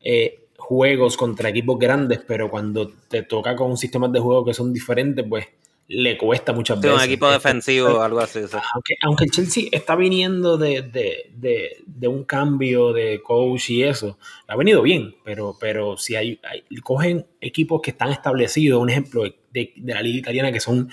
eh, 0.00 0.48
juegos 0.56 1.16
contra 1.16 1.48
equipos 1.48 1.78
grandes, 1.78 2.20
pero 2.26 2.50
cuando 2.50 2.90
te 3.08 3.22
toca 3.22 3.56
con 3.56 3.76
sistemas 3.76 4.12
de 4.12 4.20
juego 4.20 4.44
que 4.44 4.54
son 4.54 4.72
diferentes, 4.72 5.24
pues 5.28 5.46
le 5.88 6.18
cuesta 6.18 6.52
muchas 6.52 6.80
veces. 6.80 6.98
un 6.98 7.04
equipo 7.04 7.30
defensivo 7.30 7.88
o 7.88 8.02
algo 8.02 8.20
así. 8.20 8.40
Aunque, 8.74 8.94
aunque, 9.02 9.24
el 9.24 9.30
Chelsea 9.30 9.64
está 9.72 9.96
viniendo 9.96 10.58
de, 10.58 10.82
de, 10.82 11.30
de, 11.34 11.82
de, 11.86 12.08
un 12.08 12.24
cambio 12.24 12.92
de 12.92 13.22
coach 13.22 13.70
y 13.70 13.82
eso, 13.82 14.18
ha 14.46 14.56
venido 14.56 14.82
bien, 14.82 15.16
pero, 15.24 15.56
pero 15.58 15.96
si 15.96 16.14
hay, 16.14 16.40
cogen 16.82 17.26
equipos 17.40 17.80
que 17.80 17.92
están 17.92 18.10
establecidos, 18.10 18.82
un 18.82 18.90
ejemplo 18.90 19.24
de, 19.50 19.72
la 19.82 20.02
liga 20.02 20.18
italiana 20.18 20.52
que 20.52 20.60
son 20.60 20.90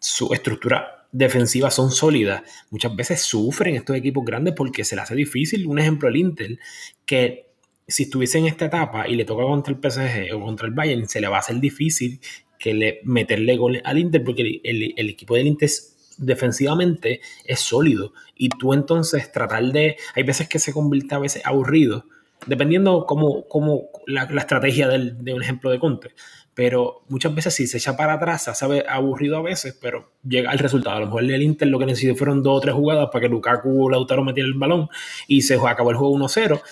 su 0.00 0.34
estructura 0.34 1.06
defensiva 1.12 1.70
son 1.70 1.92
sólidas, 1.92 2.42
muchas 2.70 2.94
veces 2.96 3.22
sufren 3.22 3.76
estos 3.76 3.94
equipos 3.94 4.24
grandes 4.24 4.54
porque 4.54 4.82
se 4.84 4.96
les 4.96 5.04
hace 5.04 5.14
difícil. 5.14 5.68
Un 5.68 5.78
ejemplo, 5.78 6.08
el 6.08 6.16
Inter, 6.16 6.58
que 7.06 7.54
si 7.86 8.04
estuviese 8.04 8.38
en 8.38 8.46
esta 8.46 8.64
etapa 8.64 9.06
y 9.06 9.14
le 9.14 9.24
toca 9.24 9.44
contra 9.44 9.72
el 9.72 9.78
PSG 9.78 10.34
o 10.34 10.40
contra 10.40 10.66
el 10.66 10.74
Bayern, 10.74 11.08
se 11.08 11.20
le 11.20 11.28
va 11.28 11.36
a 11.36 11.40
hacer 11.40 11.60
difícil 11.60 12.20
que 12.58 12.74
le, 12.74 13.00
meterle 13.04 13.56
gol 13.56 13.80
al 13.84 13.98
Inter, 13.98 14.22
porque 14.24 14.60
el, 14.62 15.08
equipo 15.08 15.34
del 15.34 15.46
Inter 15.46 15.70
defensivamente 16.18 17.20
es 17.44 17.60
sólido. 17.60 18.12
Y 18.36 18.48
tú 18.48 18.72
entonces 18.72 19.30
tratar 19.32 19.64
de. 19.64 19.96
Hay 20.14 20.22
veces 20.22 20.48
que 20.48 20.58
se 20.58 20.72
convierte 20.72 21.14
a 21.14 21.18
veces 21.18 21.44
aburrido, 21.44 22.06
dependiendo 22.46 23.06
cómo, 23.06 23.46
cómo 23.48 23.90
la, 24.06 24.24
estrategia 24.24 24.88
de 24.88 25.34
un 25.34 25.42
ejemplo 25.42 25.70
de 25.70 25.78
Conte. 25.78 26.10
Pero 26.54 27.02
muchas 27.08 27.34
veces 27.34 27.52
si 27.54 27.66
se 27.66 27.78
echa 27.78 27.96
para 27.96 28.14
atrás, 28.14 28.44
se 28.44 28.54
sabe 28.54 28.84
aburrido 28.88 29.36
a 29.36 29.42
veces, 29.42 29.76
pero 29.80 30.12
llega 30.22 30.52
el 30.52 30.60
resultado. 30.60 30.96
A 30.96 31.00
lo 31.00 31.06
mejor 31.06 31.24
el 31.24 31.42
Inter 31.42 31.66
lo 31.66 31.80
que 31.80 31.86
necesitó 31.86 32.14
fueron 32.14 32.44
dos 32.44 32.58
o 32.58 32.60
tres 32.60 32.74
jugadas 32.76 33.08
para 33.12 33.22
que 33.22 33.28
Lukaku 33.28 33.86
o 33.86 33.90
Lautaro 33.90 34.22
metiera 34.22 34.46
el 34.46 34.54
balón 34.54 34.88
y 35.26 35.42
se 35.42 35.54
acabó 35.54 35.90
el 35.90 35.96
juego 35.96 36.16
1-0 36.16 36.62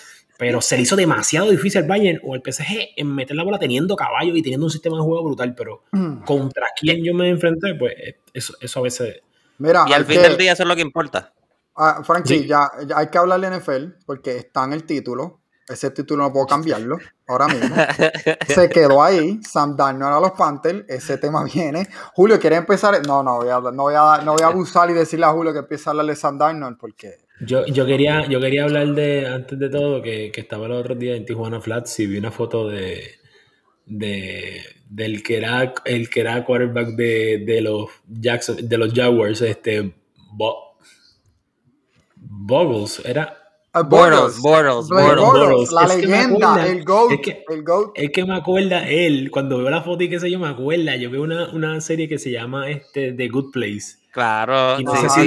pero 0.43 0.59
se 0.59 0.75
le 0.75 0.81
hizo 0.81 0.97
demasiado 0.97 1.49
difícil 1.49 1.83
al 1.83 1.87
Bayern 1.87 2.19
o 2.21 2.33
al 2.33 2.41
PSG 2.41 2.95
en 2.97 3.15
meter 3.15 3.33
la 3.33 3.45
bola 3.45 3.57
teniendo 3.57 3.95
caballo 3.95 4.35
y 4.35 4.41
teniendo 4.41 4.65
un 4.65 4.71
sistema 4.71 4.97
de 4.97 5.03
juego 5.03 5.23
brutal, 5.23 5.55
pero 5.55 5.83
mm. 5.93 6.25
contra 6.25 6.67
quién 6.77 7.01
yo 7.01 7.13
me 7.13 7.29
enfrenté, 7.29 7.75
pues 7.75 7.93
eso, 8.33 8.53
eso 8.59 8.79
a 8.81 8.83
veces... 8.83 9.21
Mira, 9.59 9.85
y 9.87 9.93
al 9.93 10.03
fin 10.03 10.21
del 10.21 10.35
día 10.35 10.51
eso 10.51 10.63
es 10.63 10.67
lo 10.67 10.75
que 10.75 10.81
importa. 10.81 11.31
Ah, 11.77 12.01
Frankie, 12.03 12.45
ya, 12.45 12.69
hay 12.93 13.07
que 13.07 13.17
hablarle 13.17 13.51
de 13.51 13.57
NFL 13.57 14.03
porque 14.05 14.35
está 14.35 14.65
en 14.65 14.73
el 14.73 14.83
título. 14.83 15.39
Ese 15.65 15.91
título 15.91 16.23
no 16.23 16.33
puedo 16.33 16.45
cambiarlo 16.45 16.97
ahora 17.25 17.47
mismo. 17.47 17.73
Se 18.49 18.67
quedó 18.67 19.01
ahí. 19.01 19.39
Sam 19.49 19.77
Darnold 19.77 20.13
a 20.13 20.19
los 20.19 20.31
Panthers. 20.33 20.83
Ese 20.89 21.17
tema 21.19 21.45
viene. 21.45 21.87
Julio, 22.15 22.37
¿quiere 22.37 22.57
empezar? 22.57 23.01
No, 23.07 23.23
no 23.23 23.37
voy 23.37 23.47
a, 23.47 23.61
no 23.61 23.83
voy 23.83 23.95
a, 23.95 24.17
no 24.25 24.33
voy 24.33 24.43
a 24.43 24.47
abusar 24.47 24.89
y 24.89 24.93
decirle 24.93 25.25
a 25.25 25.29
Julio 25.29 25.53
que 25.53 25.59
empiece 25.59 25.87
a 25.87 25.91
hablarle 25.91 26.11
de 26.11 26.17
Sam 26.17 26.37
Darnold 26.37 26.77
porque. 26.77 27.22
Yo, 27.45 27.65
yo, 27.65 27.85
quería, 27.85 28.27
yo 28.27 28.39
quería 28.39 28.63
hablar 28.63 28.93
de, 28.93 29.27
antes 29.27 29.57
de 29.57 29.69
todo, 29.69 30.01
que, 30.01 30.31
que 30.31 30.41
estaba 30.41 30.65
el 30.65 30.73
otro 30.73 30.95
día 30.95 31.15
en 31.15 31.25
Tijuana 31.25 31.61
Flats 31.61 31.99
y 31.99 32.07
vi 32.07 32.17
una 32.17 32.31
foto 32.31 32.67
de, 32.67 33.03
de 33.85 34.61
del 34.89 35.23
que 35.23 35.37
era 35.37 35.73
el 35.85 36.09
que 36.09 36.19
era 36.19 36.45
quarterback 36.45 36.89
de, 36.89 37.43
de 37.45 37.61
los 37.61 37.89
Jackson, 38.07 38.57
de 38.61 38.77
los 38.77 38.93
Jaguars, 38.93 39.41
este 39.41 39.93
Boggles, 42.19 43.01
era 43.05 43.37
Bortles, 43.81 44.39
Bortles, 44.39 44.87
Bortles, 44.87 45.71
la 45.71 45.87
leyenda, 45.87 46.67
el 46.67 46.83
GOAT, 46.83 47.11
es 47.13 47.19
que, 47.21 47.43
el 47.49 47.63
GOAT. 47.63 47.91
Es 47.95 48.11
que 48.11 48.23
me 48.23 48.35
acuerda 48.35 48.87
él, 48.87 49.31
cuando 49.31 49.57
veo 49.57 49.69
la 49.71 49.81
foto 49.81 50.03
y 50.03 50.09
qué 50.09 50.19
sé 50.19 50.29
yo, 50.29 50.37
me 50.37 50.47
acuerda, 50.47 50.95
yo 50.95 51.09
veo 51.09 51.23
una, 51.23 51.51
una 51.51 51.81
serie 51.81 52.07
que 52.07 52.19
se 52.19 52.29
llama 52.29 52.69
este, 52.69 53.13
The 53.13 53.27
Good 53.29 53.51
Place. 53.51 54.02
Claro, 54.13 54.77
sí, 54.77 54.85
es- 54.85 55.17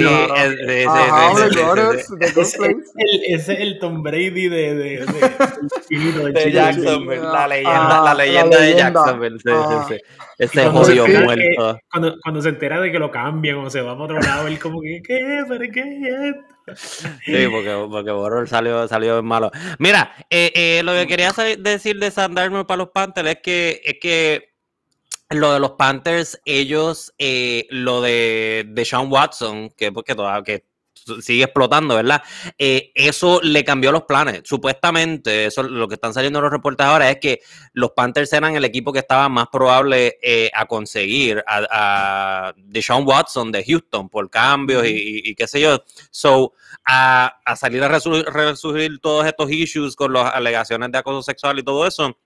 Ese, 2.37 2.57
el, 2.95 3.21
ese 3.27 3.53
es 3.53 3.59
el 3.59 3.79
Tom 3.79 4.01
Brady 4.01 4.47
de, 4.47 4.75
de, 4.75 5.05
de, 6.33 6.51
Jacksonville, 6.53 7.21
la 7.21 7.47
leyenda, 7.49 7.99
ah, 7.99 8.03
la 8.05 8.13
la 8.13 8.15
leyenda 8.23 8.57
de 8.57 8.63
leyenda. 8.71 9.01
Jacksonville, 9.01 9.39
sí, 9.39 9.49
Ah. 9.51 9.85
sí, 9.89 9.95
sí. 9.95 10.01
Y 10.39 10.43
Ese 10.45 10.69
jodido 10.69 11.05
muerto. 11.07 11.35
que- 11.35 11.55
cuando, 11.91 12.15
cuando 12.23 12.41
se 12.41 12.49
entera 12.49 12.79
de 12.79 12.89
que 12.91 12.99
lo 12.99 13.11
cambian 13.11 13.57
o 13.57 13.69
se 13.69 13.81
va 13.81 13.91
para 13.93 14.05
otro 14.05 14.19
lado, 14.21 14.47
él 14.47 14.57
como 14.57 14.79
que, 14.81 15.01
¿qué? 15.05 15.43
¿Pero 15.47 15.65
qué 15.73 15.79
es 15.81 16.35
esto? 16.35 16.55
Sí, 17.25 17.47
porque, 17.51 17.85
porque 17.89 18.11
Borrell 18.11 18.47
salió, 18.47 18.87
salió 18.87 19.21
malo. 19.23 19.51
Mira, 19.79 20.13
eh, 20.29 20.51
eh, 20.55 20.81
lo 20.83 20.93
que 20.93 21.07
quería 21.07 21.33
decir 21.59 21.97
de 21.99 22.11
Sam 22.11 22.33
Darnold 22.35 22.67
para 22.67 22.77
los 22.77 22.89
Panthers 22.89 23.29
es 23.29 23.37
que, 23.43 23.81
es 23.83 23.95
que 24.01 24.49
lo 25.29 25.53
de 25.53 25.59
los 25.59 25.71
Panthers, 25.71 26.39
ellos, 26.45 27.13
eh, 27.17 27.67
lo 27.69 28.01
de, 28.01 28.65
de 28.67 28.85
Sean 28.85 29.11
Watson, 29.11 29.69
que 29.75 29.91
porque 29.91 30.15
todavía 30.15 30.43
que 30.43 30.65
sigue 31.21 31.43
explotando, 31.43 31.95
¿verdad? 31.95 32.21
Eh, 32.57 32.91
eso 32.95 33.39
le 33.43 33.63
cambió 33.63 33.91
los 33.91 34.03
planes. 34.03 34.41
Supuestamente, 34.43 35.45
eso 35.45 35.63
lo 35.63 35.87
que 35.87 35.95
están 35.95 36.13
saliendo 36.13 36.41
los 36.41 36.51
reportes 36.51 36.85
ahora 36.85 37.09
es 37.09 37.17
que 37.19 37.39
los 37.73 37.91
Panthers 37.91 38.33
eran 38.33 38.55
el 38.55 38.65
equipo 38.65 38.91
que 38.91 38.99
estaba 38.99 39.29
más 39.29 39.47
probable 39.49 40.17
eh, 40.21 40.49
a 40.53 40.65
conseguir 40.65 41.43
a, 41.47 42.49
a 42.49 42.53
Deshaun 42.57 43.07
Watson 43.07 43.51
de 43.51 43.63
Houston 43.63 44.09
por 44.09 44.29
cambios 44.29 44.85
y, 44.85 44.89
y- 44.89 45.21
y 45.31 45.35
qué 45.35 45.47
sé 45.47 45.61
yo. 45.61 45.81
So, 46.11 46.53
a, 46.85 47.39
a 47.45 47.55
salir 47.55 47.83
a 47.83 47.89
resu- 47.89 48.25
resurgir 48.25 48.99
todos 48.99 49.25
estos 49.25 49.51
issues 49.51 49.95
con 49.95 50.11
las 50.13 50.33
alegaciones 50.33 50.91
de 50.91 50.97
acoso 50.97 51.21
sexual 51.21 51.59
y 51.59 51.63
todo 51.63 51.85
eso, 51.87 52.17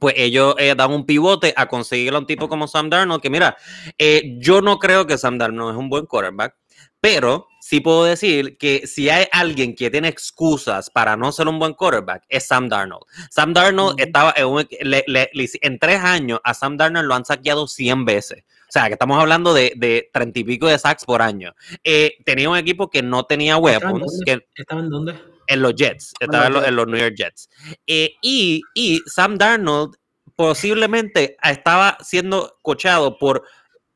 pues 0.00 0.14
ellos 0.16 0.54
eh, 0.58 0.74
dan 0.76 0.92
un 0.92 1.04
pivote 1.06 1.52
a 1.56 1.66
conseguir 1.66 2.14
a 2.14 2.18
un 2.18 2.26
tipo 2.26 2.48
como 2.48 2.66
Sam 2.68 2.88
Darnold, 2.90 3.20
que 3.22 3.30
mira, 3.30 3.56
eh, 3.98 4.36
yo 4.38 4.60
no 4.62 4.78
creo 4.78 5.06
que 5.06 5.18
Sam 5.18 5.38
Darnold 5.38 5.72
es 5.74 5.78
un 5.78 5.88
buen 5.88 6.06
quarterback, 6.06 6.56
pero 7.00 7.46
sí 7.60 7.80
puedo 7.80 8.04
decir 8.04 8.56
que 8.58 8.86
si 8.86 9.08
hay 9.10 9.26
alguien 9.32 9.74
que 9.74 9.90
tiene 9.90 10.08
excusas 10.08 10.88
para 10.90 11.16
no 11.16 11.30
ser 11.32 11.48
un 11.48 11.58
buen 11.58 11.74
quarterback, 11.74 12.24
es 12.28 12.46
Sam 12.46 12.68
Darnold. 12.68 13.02
Sam 13.30 13.52
Darnold 13.52 14.00
estaba 14.00 14.32
en, 14.36 14.46
un- 14.46 14.68
le- 14.80 15.04
le- 15.06 15.30
le- 15.32 15.50
en 15.60 15.78
tres 15.78 16.00
años, 16.00 16.40
a 16.44 16.54
Sam 16.54 16.76
Darnold 16.76 17.06
lo 17.08 17.14
han 17.14 17.24
saqueado 17.24 17.66
100 17.66 18.04
veces. 18.04 18.44
O 18.68 18.72
sea, 18.72 18.86
que 18.86 18.94
estamos 18.94 19.18
hablando 19.20 19.52
de, 19.52 19.74
de 19.76 20.08
30 20.14 20.38
y 20.40 20.44
pico 20.44 20.66
de 20.66 20.78
sacks 20.78 21.04
por 21.04 21.20
año. 21.20 21.54
Eh, 21.84 22.16
tenía 22.24 22.48
un 22.48 22.56
equipo 22.56 22.88
que 22.88 23.02
no 23.02 23.24
tenía 23.24 23.58
weapons, 23.58 24.00
dónde? 24.00 24.24
que 24.24 24.46
¿Estaba 24.62 24.80
en 24.80 24.88
dónde? 24.88 25.14
En 25.46 25.62
los 25.62 25.74
Jets, 25.74 26.12
estaba 26.20 26.46
en 26.46 26.52
los 26.52 26.60
los, 26.62 26.68
en 26.68 26.76
los 26.76 26.86
New 26.86 26.98
York 27.00 27.14
Jets. 27.16 27.48
Eh, 27.86 28.12
y, 28.22 28.62
y 28.74 29.00
Sam 29.06 29.36
Darnold 29.38 29.94
posiblemente 30.36 31.36
estaba 31.42 31.96
siendo 32.00 32.58
coachado 32.62 33.18
por 33.18 33.42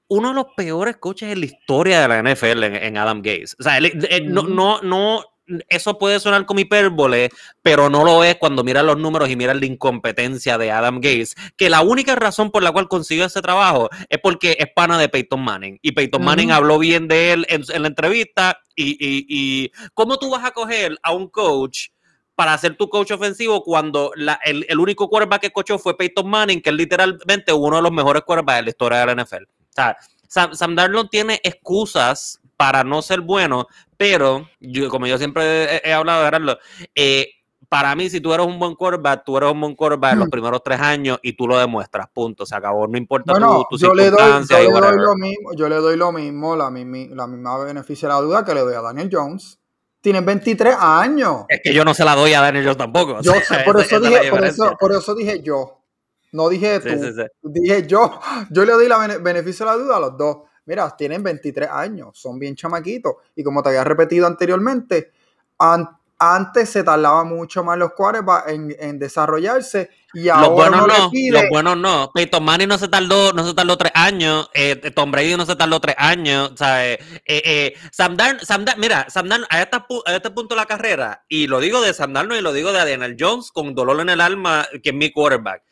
uno 0.09 0.29
de 0.29 0.35
los 0.35 0.47
peores 0.57 0.97
coaches 0.99 1.33
en 1.33 1.41
la 1.41 1.47
historia 1.47 2.01
de 2.03 2.09
la 2.09 2.23
NFL 2.23 2.63
en, 2.65 2.77
en 2.77 2.97
Adam 2.97 3.21
Gaze. 3.23 3.55
O 3.59 3.63
sea, 3.63 3.79
él- 3.79 4.07
él- 4.11 4.33
no, 4.33 4.43
Ujú. 4.43 4.51
no, 4.51 4.83
no, 4.83 5.25
eso 5.69 5.99
puede 5.99 6.19
sonar 6.21 6.45
como 6.47 6.61
hipérbole, 6.61 7.31
pero 7.63 7.89
no 7.89 8.05
lo 8.05 8.25
es 8.25 8.37
cuando 8.37 8.65
miras 8.65 8.85
los 8.85 8.99
números 8.99 9.29
y 9.31 9.37
miras 9.37 9.57
la 9.57 9.67
incompetencia 9.67 10.59
de 10.59 10.71
Adam 10.71 11.01
Gaze, 11.01 11.35
que 11.57 11.71
la 11.71 11.83
única 11.83 12.15
razón 12.17 12.51
por 12.51 12.63
la 12.63 12.73
cual 12.73 12.89
consiguió 12.89 13.25
ese 13.25 13.43
trabajo 13.43 13.89
es 14.09 14.19
porque 14.23 14.57
es 14.59 14.67
pana 14.75 14.99
de 14.99 15.09
Peyton 15.09 15.43
Manning. 15.43 15.79
Y 15.83 15.93
Peyton. 15.93 16.25
Manning 16.25 16.51
habló 16.53 16.79
bien 16.79 17.09
de 17.09 17.33
él 17.33 17.47
en, 17.49 17.63
en 17.73 17.83
la 17.83 17.89
entrevista. 17.89 18.59
Y, 18.75 18.91
y, 19.01 19.27
y 19.29 19.73
¿cómo 19.95 20.19
tú 20.19 20.31
vas 20.31 20.45
a 20.45 20.51
coger 20.51 20.99
a 21.03 21.13
un 21.13 21.29
coach 21.29 21.89
para 22.35 22.59
ser 22.59 22.77
tu 22.77 22.89
coach 22.91 23.13
ofensivo 23.13 23.63
cuando 23.63 24.11
la- 24.15 24.39
el, 24.45 24.67
el 24.69 24.79
único 24.79 25.09
quarterback 25.09 25.41
que 25.43 25.51
coachó 25.53 25.79
fue 25.79 25.97
Peyton 25.97 26.29
Manning, 26.29 26.61
que 26.61 26.69
es 26.71 26.77
literalmente 26.77 27.53
uno 27.53 27.77
de 27.77 27.83
los 27.83 27.93
mejores 27.93 28.23
quarterbacks 28.23 28.59
de 28.59 28.63
la 28.65 28.71
historia 28.71 28.99
de 28.99 29.07
la 29.15 29.25
NFL? 29.25 29.45
O 29.45 29.73
sea, 29.73 29.97
Sam, 30.29 30.55
Sam 30.55 30.75
Darnold 30.75 31.09
tiene 31.09 31.41
excusas 31.43 32.41
para 32.59 32.83
no 32.85 33.01
ser 33.03 33.21
bueno, 33.21 33.67
pero 33.97 34.49
yo, 34.61 34.89
como 34.89 35.07
yo 35.07 35.19
siempre 35.19 35.77
he, 35.77 35.89
he 35.89 35.93
hablado, 35.93 36.25
Gerardo, 36.25 36.59
eh, 36.95 37.29
para 37.69 37.97
mí, 37.97 38.09
si 38.09 38.21
tú 38.21 38.33
eres 38.33 38.47
un 38.47 38.59
buen 38.61 38.75
quarterback, 38.77 39.25
tú 39.25 39.37
eres 39.37 39.51
un 39.51 39.61
buen 39.61 39.75
quarterback 39.75 40.13
en 40.13 40.19
los 40.21 40.29
primeros 40.29 40.63
tres 40.63 40.81
años 40.81 41.19
y 41.23 41.33
tú 41.33 41.49
lo 41.49 41.59
demuestras, 41.59 42.07
punto, 42.13 42.47
se 42.47 42.55
acabó, 42.55 42.87
no 42.87 42.97
importa 42.97 43.33
Bueno, 43.33 43.65
tu, 43.69 43.77
tu 43.77 43.87
yo 43.87 43.95
le, 43.95 44.11
doy, 44.11 44.21
yo, 44.49 44.59
le 44.81 44.97
lo 44.97 45.15
mismo, 45.17 45.51
yo 45.57 45.69
le 45.69 45.77
doy 45.77 45.97
lo 45.97 46.13
mismo, 46.13 46.55
la, 46.55 46.71
mismi- 46.71 47.11
la 47.13 47.27
misma 47.27 47.59
beneficio 47.59 48.07
de 48.09 48.15
la 48.15 48.21
duda 48.21 48.45
que 48.45 48.55
le 48.55 48.61
doy 48.61 48.75
a 48.75 48.83
Daniel 48.83 49.09
Jones. 49.11 49.59
Tienen 50.01 50.25
23 50.25 50.77
años. 50.79 51.47
Es 51.49 51.61
que 51.65 51.75
yo 51.75 51.85
no 51.85 51.93
se 51.93 52.05
la 52.05 52.15
doy 52.15 52.33
a 52.35 52.41
Daniel 52.41 52.63
Jones 52.65 52.77
tampoco. 52.77 53.15
o 53.15 53.21
Yo 53.23 53.33
sea, 53.33 53.65
por, 53.65 53.81
eso 53.81 53.97
esa 53.97 54.09
dije, 54.09 54.31
por, 54.31 54.45
eso, 54.45 54.77
por 54.79 54.93
eso 54.93 55.15
dije 55.17 55.43
yo. 55.43 55.83
No 56.31 56.49
dije 56.49 56.79
tú. 56.79 56.91
Sí, 56.91 56.99
sí, 56.99 57.13
sí. 57.17 57.23
Dije 57.43 57.87
yo. 57.89 58.21
Yo 58.51 58.65
le 58.65 58.73
doy 58.73 58.87
la 58.87 58.99
bene- 58.99 59.19
beneficio 59.19 59.67
de 59.67 59.73
la 59.73 59.79
duda 59.79 59.97
a 59.97 60.01
los 60.01 60.17
dos. 60.17 60.37
Mira, 60.67 60.95
tienen 60.97 61.23
23 61.23 61.69
años, 61.71 62.19
son 62.19 62.39
bien 62.39 62.55
chamaquitos. 62.57 63.15
Y 63.35 63.43
como 63.45 63.63
te 63.63 63.69
había 63.71 63.85
repetido 63.85 64.27
anteriormente, 64.27 65.13
an- 65.59 65.89
antes 66.19 66.71
se 66.71 66.83
tardaba 66.83 67.25
mucho 67.25 67.63
más 67.63 67.77
los 67.77 67.93
quarterbacks 67.93 68.51
en, 68.51 68.75
en 68.81 68.99
desarrollarse. 68.99 69.91
Y 70.15 70.25
Los 70.25 70.35
ahora 70.37 70.49
buenos 70.49 70.85
uno 70.85 70.87
le 70.87 70.99
no, 70.99 71.11
pide- 71.11 71.31
los 71.43 71.49
buenos 71.51 71.77
no. 71.77 72.11
Peyton 72.15 72.43
Manning 72.43 72.69
no 72.69 72.79
se 72.79 72.89
tardó, 72.89 73.35
no 73.35 73.47
se 73.47 73.53
tardó 73.53 73.77
tres 73.77 73.93
años. 73.95 74.49
eh, 74.55 74.77
Tom 74.95 75.11
Brady 75.13 75.37
no 75.37 75.45
se 75.45 75.55
tardó 75.57 75.79
tres 75.79 75.95
años. 75.99 76.53
¿sabes? 76.57 76.99
Eh, 77.27 77.43
eh, 77.45 77.75
Sam 77.93 78.17
Darn- 78.17 78.41
Sam 78.41 78.65
Darn- 78.65 78.81
mira, 78.81 79.07
Sam 79.11 79.29
Darn- 79.29 79.47
a, 79.51 79.61
esta 79.61 79.87
a 80.07 80.17
este 80.17 80.31
punto 80.31 80.55
de 80.55 80.61
la 80.63 80.67
carrera, 80.67 81.23
y 81.29 81.47
lo 81.49 81.61
digo 81.61 81.83
de 81.83 81.93
Sam 81.93 82.15
Darnold 82.15 82.41
y 82.41 82.43
lo 82.43 82.55
digo 82.55 82.73
de 82.73 82.79
Daniel 82.79 83.17
Jones 83.21 83.51
con 83.53 83.75
dolor 83.75 84.01
en 84.01 84.09
el 84.09 84.23
alma, 84.23 84.67
que 84.83 84.89
es 84.89 84.95
mi 84.95 85.13
quarterback. 85.13 85.63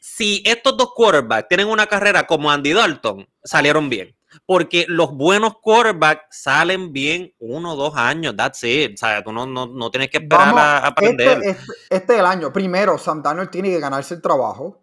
Si 0.00 0.42
estos 0.44 0.76
dos 0.76 0.90
quarterbacks 0.94 1.48
tienen 1.48 1.66
una 1.68 1.86
carrera 1.86 2.26
como 2.26 2.50
Andy 2.50 2.72
Dalton, 2.74 3.26
salieron 3.42 3.88
bien. 3.88 4.14
Porque 4.46 4.86
los 4.88 5.12
buenos 5.14 5.54
quarterbacks 5.60 6.26
salen 6.30 6.92
bien 6.92 7.34
uno 7.38 7.72
o 7.74 7.76
dos 7.76 7.94
años, 7.96 8.34
that's 8.36 8.62
it. 8.64 8.96
¿sabes? 8.96 9.22
Tú 9.24 9.32
no, 9.32 9.46
no, 9.46 9.66
no 9.66 9.90
tienes 9.90 10.10
que 10.10 10.18
esperar 10.18 10.46
Vamos, 10.46 10.60
a, 10.60 10.78
a 10.78 10.86
aprender. 10.88 11.28
Este, 11.38 11.50
este- 11.50 11.72
este 11.90 12.12
es 12.14 12.18
el 12.20 12.26
año. 12.26 12.52
Primero, 12.52 12.98
Sam 12.98 13.22
Darnold 13.22 13.50
tiene 13.50 13.70
que 13.70 13.80
ganarse 13.80 14.14
el 14.14 14.22
trabajo. 14.22 14.82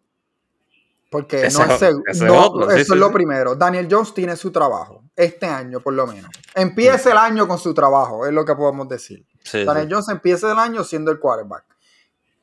Porque 1.10 1.38
no 1.42 1.48
es 1.48 1.56
es- 1.56 1.62
seg- 1.82 2.02
ese 2.08 2.12
es 2.12 2.22
no, 2.24 2.46
otro, 2.48 2.70
sí, 2.70 2.76
eso 2.82 2.86
sí, 2.86 2.94
es 2.94 3.00
lo 3.00 3.12
primero. 3.12 3.56
Daniel 3.56 3.88
Jones 3.90 4.14
tiene 4.14 4.36
su 4.36 4.52
trabajo. 4.52 5.04
Este 5.16 5.46
año, 5.46 5.80
por 5.80 5.94
lo 5.94 6.08
menos. 6.08 6.30
Empieza 6.54 7.12
el 7.12 7.18
año 7.18 7.48
con 7.48 7.58
su 7.58 7.74
trabajo, 7.74 8.26
es 8.26 8.34
lo 8.34 8.44
que 8.44 8.54
podemos 8.56 8.90
decir. 8.90 9.26
Sí. 9.44 9.64
Daniel 9.64 9.88
Jones 9.90 10.10
empieza 10.10 10.52
el 10.52 10.60
año 10.60 10.84
siendo 10.84 11.12
el 11.12 11.20
quarterback. 11.20 11.64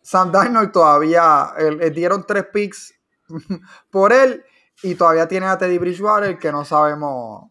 Sam 0.00 0.32
Darnold 0.32 0.72
todavía 0.72 1.52
eh, 1.58 1.70
le 1.72 1.90
dieron 1.90 2.24
tres 2.26 2.46
picks 2.52 2.94
por 3.90 4.12
él 4.12 4.42
y 4.82 4.94
todavía 4.94 5.28
tiene 5.28 5.46
a 5.46 5.58
Teddy 5.58 5.78
Bridgewater 5.78 6.38
que 6.38 6.50
no 6.52 6.64
sabemos. 6.64 7.50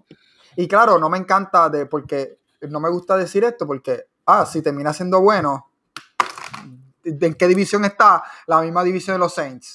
Y 0.56 0.68
claro, 0.68 0.98
no 0.99 1.10
me 1.10 1.18
encanta 1.18 1.70
de 1.70 1.86
porque 1.86 2.40
no 2.62 2.80
me 2.80 2.90
gusta 2.90 3.16
decir 3.18 3.44
esto 3.44 3.66
porque 3.66 4.06
ah, 4.26 4.45
si 4.45 4.62
termina 4.62 4.94
siendo 4.94 5.22
bueno, 5.22 5.70
¿de- 7.03 7.28
¿en 7.28 7.34
qué 7.36 7.48
división 7.48 7.86
está? 7.86 8.24
La 8.48 8.62
misma 8.62 8.84
división 8.84 9.16
de 9.16 9.20
los 9.20 9.34
Saints. 9.34 9.74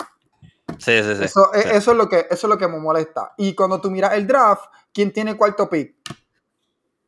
Sí, 0.78 1.02
sí, 1.02 1.16
sí. 1.16 1.24
Eso, 1.24 1.50
Sí. 1.54 1.60
e- 1.60 1.76
eso 1.76 1.92
es 1.92 1.96
lo 1.96 2.08
que 2.08 2.26
eso 2.30 2.46
es 2.46 2.48
lo 2.50 2.58
que 2.58 2.68
me 2.68 2.78
molesta. 2.78 3.32
Y 3.38 3.54
cuando 3.54 3.80
tú 3.80 3.90
miras 3.90 4.12
el 4.14 4.26
draft, 4.26 4.64
¿quién 4.92 5.12
tiene 5.12 5.36
cuarto 5.36 5.68
pick? 5.70 5.94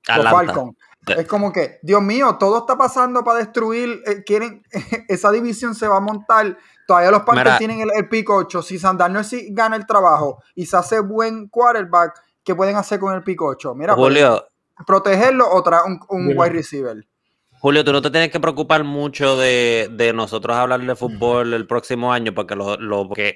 Los 0.09 0.17
Atlanta. 0.27 0.31
Falcons. 0.31 0.77
Sí. 1.07 1.13
Es 1.19 1.27
como 1.27 1.53
que, 1.53 1.79
Dios 1.83 2.03
mío, 2.03 2.37
todo 2.39 2.59
está 2.59 2.77
pasando 2.77 3.23
para 3.25 3.39
destruir. 3.41 4.03
eh, 4.07 4.25
quieren, 4.25 4.63
esa 5.09 5.31
división 5.31 5.75
se 5.75 5.87
va 5.89 5.99
a 5.99 6.01
montar. 6.01 6.57
Todavía 6.89 7.11
los 7.11 7.21
Panthers 7.21 7.45
Mira. 7.45 7.59
tienen 7.59 7.81
el, 7.83 7.91
el 7.95 8.09
pick 8.09 8.31
8. 8.31 8.63
Si 8.63 8.79
Sandarno 8.79 9.23
sí 9.23 9.49
gana 9.51 9.77
el 9.77 9.85
trabajo 9.85 10.43
y 10.55 10.65
se 10.65 10.75
hace 10.75 11.01
buen 11.01 11.49
quarterback, 11.49 12.19
¿qué 12.43 12.55
pueden 12.55 12.77
hacer 12.77 12.99
con 12.99 13.15
el 13.15 13.23
pick 13.23 13.43
8? 13.43 13.75
Mira, 13.75 13.95
Julio, 13.95 14.29
pueden 14.29 14.87
protegerlo 14.87 15.51
o 15.53 15.63
traer 15.63 15.83
un, 16.09 16.33
wide 16.35 16.49
receiver. 16.49 17.07
Julio, 17.61 17.85
tú 17.85 17.93
no 17.93 18.01
te 18.01 18.11
tienes 18.11 18.31
que 18.31 18.41
preocupar 18.41 18.85
mucho 18.85 19.37
de, 19.37 19.91
de 19.93 20.15
nosotros 20.15 20.57
hablar 20.57 20.81
de 20.81 20.97
fútbol 20.97 21.53
el 21.53 21.67
próximo 21.67 22.11
año, 22.11 22.33
porque, 22.33 22.55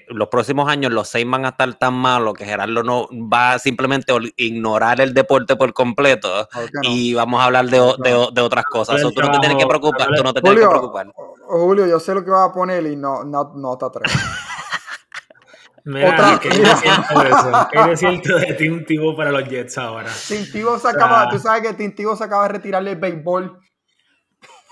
los 0.08 0.28
próximos 0.28 0.70
años 0.70 0.90
los 0.90 1.08
seis 1.08 1.28
van 1.28 1.44
a 1.44 1.50
estar 1.50 1.74
tan 1.74 1.92
malos 1.92 2.32
que 2.32 2.46
Gerardo 2.46 2.82
no 2.82 3.06
va 3.12 3.52
a 3.52 3.58
simplemente 3.58 4.14
ignorar 4.38 5.02
el 5.02 5.12
deporte 5.12 5.56
por 5.56 5.74
completo 5.74 6.48
y 6.80 7.12
vamos 7.12 7.42
a 7.42 7.44
hablar 7.44 7.66
de, 7.66 7.78
de, 7.98 8.40
otras 8.40 8.64
cosas. 8.64 8.98
tú 9.02 9.20
no 9.20 9.30
te 9.32 9.40
tienes 9.40 9.58
que 9.58 9.66
preocupar, 9.66 10.08
tú 10.16 10.24
no 10.24 10.32
te 10.32 10.40
tienes 10.40 10.60
que 10.62 10.68
preocupar. 10.68 11.12
Julio, 11.46 11.86
yo 11.86 12.00
sé 12.00 12.14
lo 12.14 12.24
que 12.24 12.30
vas 12.30 12.50
a 12.50 12.52
poner 12.52 12.86
y 12.86 12.96
no, 12.96 13.24
no, 13.24 13.52
no 13.54 13.78
te 13.78 13.86
atreves. 13.86 14.12
Mira, 15.84 16.12
Otra, 16.12 16.38
¿qué 16.40 16.48
es 16.48 16.78
cierto 16.80 17.22
eso? 17.22 17.68
¿Qué 17.72 17.92
es 17.92 17.98
cierto 17.98 18.36
de 18.36 18.54
Tintivo 18.54 19.16
para 19.16 19.32
los 19.32 19.48
Jets 19.48 19.78
ahora? 19.78 20.10
Tintivo 20.28 20.78
se 20.78 20.88
acaba, 20.88 21.28
tú 21.28 21.40
sabes 21.40 21.62
que 21.62 21.74
Tintivo 21.74 22.14
se 22.14 22.22
acaba 22.22 22.44
de 22.44 22.50
retirarle 22.50 22.92
el 22.92 22.98
béisbol 22.98 23.58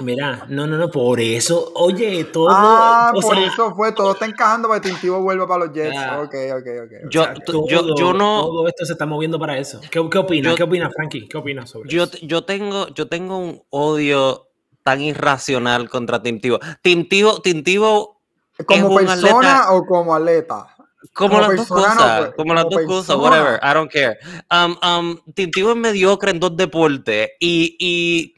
Mira, 0.00 0.46
no, 0.48 0.66
no, 0.66 0.78
no, 0.78 0.90
por 0.90 1.20
eso, 1.20 1.72
oye, 1.74 2.24
todo. 2.24 2.48
Ah, 2.50 3.12
por 3.12 3.38
eso 3.38 3.74
fue, 3.74 3.92
todo 3.92 4.12
está 4.12 4.24
encajando 4.24 4.68
para 4.68 4.80
que 4.80 4.88
Tintivo 4.88 5.20
vuelva 5.20 5.46
para 5.46 5.66
los 5.66 5.74
Jets. 5.74 5.96
ok, 5.96 6.34
ok, 6.56 6.66
ok. 6.84 7.10
Yo, 7.10 7.26
yo, 7.68 7.94
yo, 7.94 8.12
no. 8.14 8.40
Todo 8.40 8.68
esto 8.68 8.86
se 8.86 8.92
está 8.92 9.04
moviendo 9.04 9.38
para 9.38 9.58
eso. 9.58 9.80
¿Qué, 9.90 10.00
qué 10.10 10.18
opinas? 10.18 10.54
¿Qué 10.54 10.62
opinas, 10.62 10.92
Frankie? 10.94 11.28
¿Qué 11.28 11.36
opinas 11.36 11.68
sobre 11.68 11.90
yo, 11.90 12.04
eso? 12.04 12.16
Yo 12.22 12.44
tengo, 12.44 12.88
yo 12.88 13.08
tengo 13.08 13.38
un 13.38 13.62
odio 13.68 14.49
tan 14.82 15.00
irracional 15.00 15.88
contra 15.88 16.22
Tintivo. 16.22 16.58
Tintivo, 16.82 17.40
Tintivo. 17.40 18.20
¿Como 18.66 18.94
persona 18.94 19.70
o 19.70 19.86
como 19.86 20.14
atleta? 20.14 20.66
Como, 21.14 21.40
las 21.40 21.56
dos 21.56 21.68
cosas, 21.68 22.32
como, 22.36 22.54
las 22.54 22.64
dos 22.68 22.82
cosas, 22.86 23.16
whatever, 23.16 23.58
I 23.62 23.74
don't 23.74 23.90
care. 23.90 24.18
Um, 24.50 24.76
um, 24.86 25.18
Tintivo 25.34 25.70
es 25.70 25.76
mediocre 25.76 26.30
en 26.30 26.40
dos 26.40 26.56
deportes 26.56 27.30
y, 27.40 27.76
y 27.80 28.34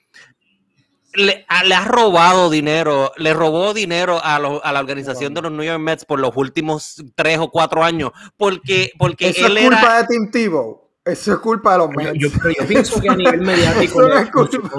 le, 1.14 1.44
ha 1.48 1.84
robado 1.84 2.50
dinero, 2.50 3.12
le 3.16 3.34
robó 3.34 3.74
dinero 3.74 4.20
a, 4.22 4.38
la 4.38 4.80
organización 4.80 5.34
de 5.34 5.42
los 5.42 5.52
New 5.52 5.64
York 5.64 5.80
Mets 5.80 6.04
por 6.04 6.20
los 6.20 6.36
últimos 6.36 7.02
tres 7.14 7.38
o 7.38 7.50
cuatro 7.50 7.82
años, 7.82 8.12
porque, 8.36 8.92
porque 8.98 9.30
Eso 9.30 9.46
es 9.46 9.68
culpa 9.68 10.02
de 10.02 10.06
Tim 10.06 10.30
Tebow. 10.30 10.81
Eso 11.04 11.32
es 11.32 11.38
culpa 11.40 11.72
de 11.72 11.78
los 11.78 11.90
Mets. 11.90 12.18
Yo, 12.18 12.28
pienso 12.66 13.00
que 13.00 13.08
a 13.08 13.16
nivel 13.16 13.40
mediático. 13.42 14.02
no 14.02 14.18
es 14.18 14.30
culpa. 14.30 14.70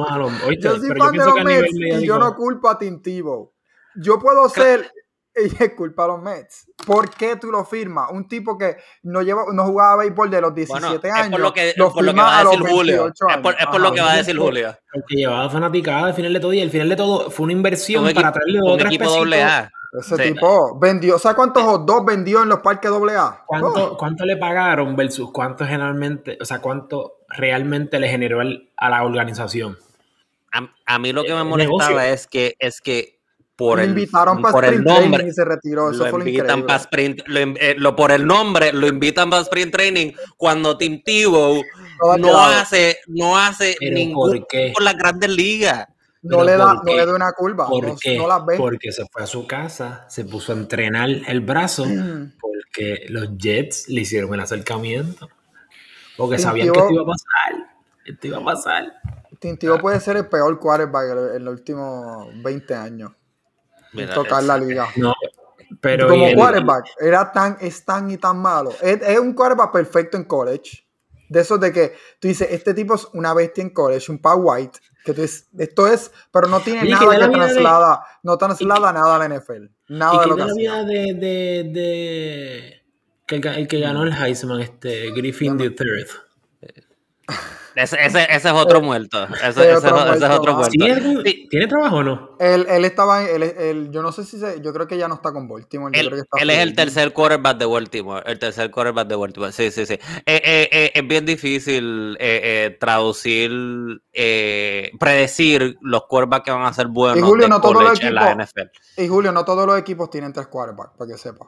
yo 0.60 0.78
soy 0.78 0.90
fan 0.98 1.12
de 1.12 1.26
los 1.26 1.44
Mets 1.44 1.72
y 1.74 2.06
yo 2.06 2.18
no 2.18 2.36
culpo 2.36 2.70
a 2.70 2.78
Tim 2.78 3.02
Tebow. 3.02 3.52
Yo 3.96 4.20
puedo 4.20 4.48
ser 4.50 4.90
y 5.36 5.64
es 5.64 5.74
culpa 5.76 6.04
de 6.04 6.08
los 6.10 6.22
Mets. 6.22 6.68
¿Por 6.86 7.10
qué 7.10 7.36
tú 7.36 7.52
lo 7.52 7.66
firmas? 7.66 8.10
Un 8.12 8.28
tipo 8.28 8.58
que 8.58 8.78
no 9.04 9.22
lleva, 9.22 9.44
no 9.52 9.66
jugaba 9.66 9.98
béisbol 9.98 10.30
de 10.30 10.42
los 10.42 10.56
17 10.56 11.12
años. 11.12 11.26
Es 11.26 11.32
por 11.32 11.40
lo 11.42 11.54
que, 11.54 11.74
lo 11.76 11.94
que 11.94 12.14
va 12.14 12.40
a 12.40 12.44
decir 12.44 12.60
Julio. 12.68 13.08
Es 13.08 13.68
por, 13.68 13.82
lo 13.82 13.92
que 13.92 14.02
va 14.02 14.12
a 14.14 14.18
decir 14.18 14.38
Julio. 14.38 14.78
Porque 14.94 15.16
llevaba 15.16 15.50
fanaticada 15.50 16.08
al 16.08 16.14
final 16.14 16.34
de 16.34 16.40
todo 16.40 16.54
y 16.54 16.62
al 16.62 16.70
final 16.70 16.88
de 16.88 16.96
todo 16.96 17.32
fue 17.32 17.46
una 17.46 17.54
inversión 17.54 18.14
para 18.14 18.32
traerle 18.32 18.60
otro 18.64 18.88
equipo 18.88 19.10
doble 19.10 19.44
A. 19.44 19.70
Ese 20.00 20.18
tipo 20.18 20.78
vendió, 20.80 21.20
¿sabes 21.20 21.36
cuántos 21.36 21.86
dos 21.86 22.06
vendió 22.06 22.42
en 22.42 22.50
los 22.50 22.60
parques 22.60 22.90
doble 22.90 23.16
A? 23.16 23.44
¿Cuánto, 23.46 23.96
¿Cuánto, 23.96 24.26
le 24.26 24.38
pagaron 24.38 24.96
versus 24.96 25.32
cuánto 25.32 25.66
generalmente, 25.66 26.38
o 26.42 26.46
sea, 26.46 26.60
cuánto 26.60 27.20
realmente 27.30 28.00
le 28.00 28.10
generó 28.10 28.42
a 28.42 28.90
la 28.90 29.04
organización? 29.04 29.78
A, 30.86 31.00
mí 31.00 31.14
lo 31.14 31.24
que 31.24 31.34
me 31.34 31.44
molestaba 31.44 32.08
es 32.08 32.28
que, 32.28 32.56
es 32.60 32.82
que 32.82 33.20
por 33.56 33.80
el, 33.80 33.90
invitaron 33.90 34.42
para 34.42 34.52
por 34.52 34.66
el 34.66 34.84
nombre 34.84 35.28
y 35.28 35.32
se 35.32 35.46
retiró. 35.46 35.92
Eso 35.92 36.06
lo 36.06 36.10
fue 36.10 36.20
invitan 36.22 36.66
para 36.66 36.80
sprint, 36.80 37.22
eh, 37.28 37.76
lo, 37.78 37.96
por 37.96 38.12
el 38.12 38.26
nombre 38.26 38.74
lo 38.74 38.88
invitan 38.88 39.30
para 39.30 39.44
sprint 39.44 39.72
training 39.72 40.12
cuando 40.38 40.78
Tim 40.78 41.02
Tebow 41.04 41.62
no 42.18 42.40
hace, 42.40 42.98
no 43.08 43.38
hace 43.38 43.76
ningún 43.80 44.46
por, 44.74 44.84
las 44.84 44.98
grandes 44.98 45.30
ligas. 45.30 45.88
No 46.24 46.44
le, 46.44 46.54
da, 46.54 46.74
no 46.74 46.84
le 46.84 47.06
da 47.06 47.14
una 47.14 47.32
curva. 47.34 47.68
¿Por 47.68 47.86
no, 47.86 47.96
qué? 48.00 48.18
Porque 48.58 48.92
se 48.92 49.06
fue 49.12 49.24
a 49.24 49.28
su 49.28 49.46
casa, 49.46 50.06
se 50.10 50.24
puso 50.26 50.54
a 50.54 50.56
entrenar 50.56 51.10
el 51.28 51.42
brazo, 51.42 51.84
porque 52.42 53.06
los 53.10 53.38
Jets 53.38 53.90
le 53.90 54.02
hicieron 54.02 54.34
el 54.34 54.40
acercamiento. 54.40 55.30
Porque 56.18 56.40
sabían 56.40 56.72
que 56.72 56.80
esto 56.80 56.92
iba 56.92 57.02
a 57.02 57.06
pasar. 57.06 57.76
Esto 58.06 58.28
iba 58.28 58.38
a 58.38 58.44
pasar. 58.44 58.94
Tintivo 59.40 59.78
puede 59.80 60.00
ser 60.00 60.16
el 60.18 60.28
peor 60.28 60.58
quarterback 60.58 61.36
en 61.36 61.44
los 61.44 61.54
últimos 61.54 62.28
20 62.42 62.76
años 62.76 63.12
tocar 64.14 64.44
la 64.44 64.58
liga. 64.58 64.88
No, 64.96 65.14
pero 65.82 66.08
como 66.08 66.32
quarterback, 66.34 66.86
era 67.00 67.32
tan, 67.32 67.58
es 67.62 67.84
tan 67.86 68.10
y 68.10 68.18
tan 68.18 68.38
malo. 68.38 68.72
Es, 68.82 69.20
un 69.20 69.34
quarterback 69.34 69.72
perfecto 69.72 70.18
en 70.18 70.26
college. 70.26 70.86
De 71.30 71.42
esos 71.42 71.60
de 71.60 71.72
que 71.72 71.96
tú 72.20 72.28
dices, 72.28 72.48
este 72.52 72.74
tipo 72.74 72.96
es 72.96 73.08
una 73.14 73.34
bestia 73.34 73.64
en 73.64 73.72
college, 73.72 74.12
un 74.12 74.20
Power 74.20 74.60
White, 74.60 74.80
que 75.04 75.14
tú 75.14 75.22
dices, 75.22 75.50
esto 75.58 75.88
es, 75.88 76.12
pero 76.32 76.48
no 76.48 76.60
tiene 76.62 76.90
nada 76.90 77.20
que 77.20 77.30
traslada, 77.30 78.04
no 78.24 78.38
traslada 78.38 78.94
nada 78.94 79.16
a 79.16 79.28
la 79.28 79.38
NFL. 79.38 79.66
Nada 79.90 80.22
de 80.22 80.28
lo 80.28 80.36
que 80.36 80.44
la 80.44 80.54
vida 80.54 80.84
de, 80.84 81.14
de, 81.14 81.64
de, 81.72 82.84
que 83.28 83.36
el, 83.36 83.68
que 83.68 83.80
ganó 83.80 84.04
el 84.04 84.14
Heisman, 84.14 84.62
este 84.62 85.12
Griffin 85.12 85.58
the 85.58 85.70
Third. 85.72 86.08
Ese, 87.76 87.98
ese, 88.00 88.24
ese, 88.24 88.50
es 88.50 88.54
otro 88.54 88.82
muerto. 88.82 89.24
Ese, 89.44 89.72
es 89.72 89.78
otro 89.78 90.56
muerto. 90.56 90.72
¿Tiene 91.50 91.68
trabajo 91.68 91.98
o 91.98 92.04
no? 92.04 92.38
Él, 92.40 92.66
él 92.70 92.86
estaba, 92.86 93.24
él, 93.24 93.44
él, 93.44 93.90
yo 93.92 94.02
no 94.02 94.12
sé 94.12 94.24
si 94.26 94.40
se, 94.40 94.62
yo 94.62 94.74
creo 94.74 94.88
que 94.88 94.98
ya 94.98 95.08
no 95.08 95.16
está 95.16 95.32
con 95.32 95.48
Baltimore. 95.48 95.98
Él, 95.98 96.26
él 96.40 96.50
es 96.50 96.60
el 96.60 96.76
tercer 96.76 97.14
quarterback 97.14 97.58
de 97.58 97.66
Baltimore. 97.66 98.24
El 98.26 98.38
tercer 98.38 98.70
quarterback 98.70 99.08
de 99.08 99.16
Baltimore. 99.16 99.52
Sí, 99.52 99.72
sí, 99.72 99.86
sí. 99.86 99.94
Eh, 99.94 100.00
eh, 100.26 100.70
eh, 100.72 100.92
es 100.94 101.08
bien 101.08 101.26
difícil 101.26 102.18
traducir, 102.80 103.52
predecir 105.00 105.78
los 105.82 106.04
quarterbacks 106.08 106.46
que 106.46 106.52
van 106.52 106.66
a 106.66 106.74
ser 106.74 106.88
buenos 106.88 107.18
y 107.18 107.22
Julio, 107.22 107.48
no 107.48 107.60
todos 107.60 107.84
los 107.84 107.92
equipos, 107.94 108.08
en 108.08 108.16
la 108.16 108.36
NFL. 108.36 109.02
Y 109.02 109.08
Julio, 109.08 109.32
no 109.32 109.44
todos 109.46 109.66
los 109.66 109.80
equipos 109.80 110.10
tienen 110.10 110.32
tres 110.32 110.48
quarterbacks, 110.48 110.98
para 110.98 111.12
que 111.12 111.18
sepa. 111.18 111.48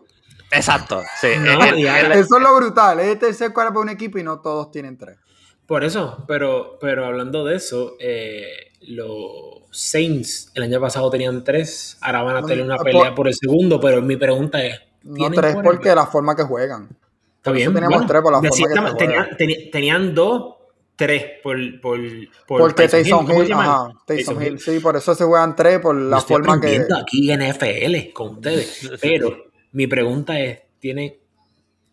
Exacto, 0.52 1.02
sí. 1.20 1.28
Eso 1.28 2.38
es 2.38 2.42
lo 2.42 2.56
brutal. 2.56 3.00
Es 3.00 3.08
el 3.08 3.20
tercer 3.20 3.54
quarterback 3.54 3.74
de 3.76 3.80
un 3.82 3.90
equipo 3.90 4.18
y 4.18 4.24
no 4.24 4.40
todos 4.40 4.72
tienen 4.72 4.98
tres. 4.98 5.18
Por 5.68 5.84
eso, 5.84 6.24
pero, 6.28 6.78
pero 6.80 7.06
hablando 7.06 7.44
de 7.44 7.56
eso, 7.56 7.96
eh, 8.00 8.72
los 8.82 9.64
Saints 9.72 10.52
el 10.54 10.64
año 10.64 10.80
pasado 10.80 11.10
tenían 11.10 11.44
tres, 11.44 11.98
ahora 12.02 12.22
van 12.22 12.38
a 12.38 12.46
tener 12.46 12.64
una 12.64 12.78
pelea 12.78 13.16
por, 13.16 13.28
el 13.28 13.34
segundo, 13.34 13.80
pero 13.80 14.02
mi 14.02 14.16
pregunta 14.16 14.64
es... 14.64 14.80
No 15.04 15.30
tres 15.32 15.56
porque 15.64 15.94
la 15.94 16.06
forma 16.06 16.36
que 16.36 16.44
juegan. 16.44 16.90
Está 17.38 17.52
bien. 17.52 17.74
Tenemos 17.74 18.08
tres 18.08 18.22
por 18.22 18.32
la 18.32 18.42
forma 18.42 18.92
que 18.92 18.98
tenían, 18.98 19.72
tenían, 19.72 20.16
dos, 20.16 20.56
tres 20.96 21.24
por... 21.44 21.58
por, 21.80 22.00
por 22.48 22.60
porque 22.60 22.88
Tyson 22.88 23.28
Hill, 23.32 23.54
ajá, 23.54 23.90
Tyson 24.06 24.44
Hill, 24.44 24.60
sí, 24.60 24.80
por 24.80 24.96
eso 24.96 25.14
se 25.16 25.24
juegan 25.26 25.56
tres, 25.56 25.80
por 25.80 25.96
la 25.96 26.22
forma 26.22 26.60
que... 26.62 26.86
aquí 27.00 27.32
en 27.32 27.42
NFL 27.42 28.14
con 28.14 28.36
ustedes, 28.36 28.92
pero 29.02 29.52
mi 29.72 29.88
pregunta 29.88 30.40
es, 30.40 30.60
¿tiene, 30.80 31.20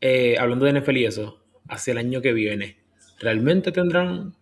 eh, 0.00 0.36
hablando 0.38 0.66
de 0.66 0.80
NFL 0.80 0.96
y 0.98 1.04
eso, 1.06 1.38
hacia 1.68 1.92
el 1.92 1.98
año 1.98 2.22
que 2.22 2.32
viene, 2.32 2.81
¿realmente 3.22 3.72
tendrán 3.72 4.34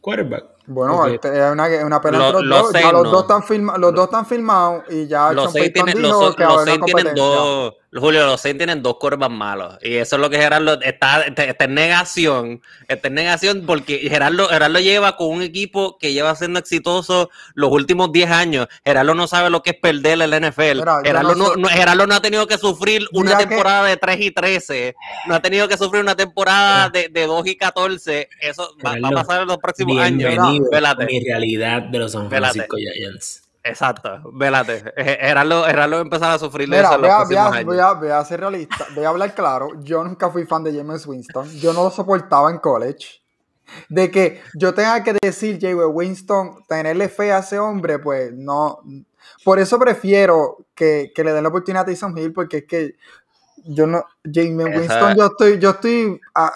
quarterback? 0.00 0.44
Bueno, 0.66 1.06
es 1.06 1.20
una, 1.24 1.68
una 1.84 2.00
pena 2.00 2.30
los, 2.30 2.32
dos. 2.32 2.72
Ya 2.72 2.92
los, 2.92 3.10
dos 3.10 3.22
están 3.22 3.80
los 3.80 3.94
dos 3.94 4.04
están 4.04 4.26
filmados 4.26 4.84
y 4.90 5.06
ya 5.06 5.32
los 5.32 5.52
seis 5.52 5.72
tienen, 5.72 6.02
los, 6.02 6.38
los 6.38 6.64
seis 6.64 6.80
tienen 6.84 7.14
dos 7.14 7.74
Julio, 7.98 8.26
los 8.26 8.40
seis 8.40 8.56
tienen 8.56 8.82
dos 8.82 8.96
curvas 8.98 9.30
malos. 9.30 9.78
Y 9.82 9.96
eso 9.96 10.16
es 10.16 10.22
lo 10.22 10.30
que 10.30 10.38
Gerardo 10.38 10.80
está, 10.80 11.22
está, 11.22 11.64
en 11.64 11.74
negación. 11.74 12.62
Está 12.88 13.08
en 13.08 13.14
negación 13.14 13.64
porque 13.66 13.98
Gerardo, 14.08 14.48
Gerardo 14.48 14.78
lleva 14.80 15.16
con 15.16 15.28
un 15.28 15.42
equipo 15.42 15.98
que 15.98 16.12
lleva 16.12 16.34
siendo 16.34 16.58
exitoso 16.58 17.30
los 17.54 17.70
últimos 17.70 18.12
10 18.12 18.30
años. 18.30 18.68
Gerardo 18.84 19.14
no 19.14 19.26
sabe 19.26 19.50
lo 19.50 19.62
que 19.62 19.70
es 19.70 19.76
perder 19.76 20.20
el 20.20 20.30
NFL. 20.30 20.82
Gerardo, 21.04 21.34
no, 21.34 21.56
no, 21.56 22.14
ha 22.14 22.22
tenido 22.22 22.46
que 22.46 22.58
sufrir 22.58 23.06
una 23.12 23.36
temporada 23.38 23.84
de 23.84 23.96
3 23.96 24.20
y 24.20 24.30
13. 24.30 24.94
No 25.26 25.34
ha 25.34 25.40
tenido 25.40 25.68
que 25.68 25.76
sufrir 25.76 26.02
una 26.02 26.16
temporada 26.16 26.88
de, 26.90 27.08
de 27.08 27.26
2 27.26 27.46
y 27.46 27.56
14. 27.56 28.28
Eso 28.40 28.76
va, 28.84 28.96
a 29.08 29.10
pasar 29.10 29.42
en 29.42 29.48
los 29.48 29.58
próximos 29.58 29.98
años. 29.98 30.32
Mi 31.08 31.20
realidad 31.20 31.82
de 31.82 31.98
los 31.98 32.12
San 32.12 32.28
Francisco 32.28 32.76
Giants. 32.76 33.45
Exacto, 33.66 34.20
vélate. 34.32 34.92
Gerardo, 34.96 35.64
Gerardo 35.64 36.00
empezar 36.00 36.32
a 36.32 36.38
sufrir 36.38 36.68
Mira, 36.68 36.82
eso 36.82 36.98
voy, 36.98 37.08
a, 37.08 37.24
voy, 37.24 37.36
a, 37.36 37.48
voy, 37.64 37.78
a, 37.78 37.92
voy, 37.92 38.08
a, 38.08 38.24
ser 38.24 38.40
realista, 38.40 38.86
voy 38.94 39.04
a 39.04 39.08
hablar 39.08 39.34
claro. 39.34 39.70
Yo 39.82 40.02
nunca 40.04 40.30
fui 40.30 40.46
fan 40.46 40.62
de 40.62 40.74
James 40.74 41.06
Winston. 41.06 41.48
Yo 41.58 41.72
no 41.72 41.84
lo 41.84 41.90
soportaba 41.90 42.50
en 42.50 42.58
college. 42.58 43.22
De 43.88 44.10
que 44.10 44.40
yo 44.54 44.72
tenga 44.72 45.02
que 45.02 45.16
decir, 45.20 45.58
J.W. 45.60 45.86
Winston, 45.86 46.64
tenerle 46.68 47.08
fe 47.08 47.32
a 47.32 47.38
ese 47.38 47.58
hombre, 47.58 47.98
pues 47.98 48.32
no. 48.32 48.78
Por 49.44 49.58
eso 49.58 49.78
prefiero 49.78 50.66
que, 50.74 51.10
que 51.14 51.24
le 51.24 51.32
den 51.32 51.42
la 51.42 51.48
oportunidad 51.48 51.82
a 51.82 51.86
Tyson 51.86 52.16
Hill, 52.16 52.32
porque 52.32 52.58
es 52.58 52.64
que 52.64 52.94
yo 53.64 53.86
no. 53.86 54.04
James 54.24 54.76
Winston, 54.76 55.16
yo 55.16 55.26
estoy, 55.26 55.58
yo 55.58 55.70
estoy 55.70 56.20
ah, 56.34 56.52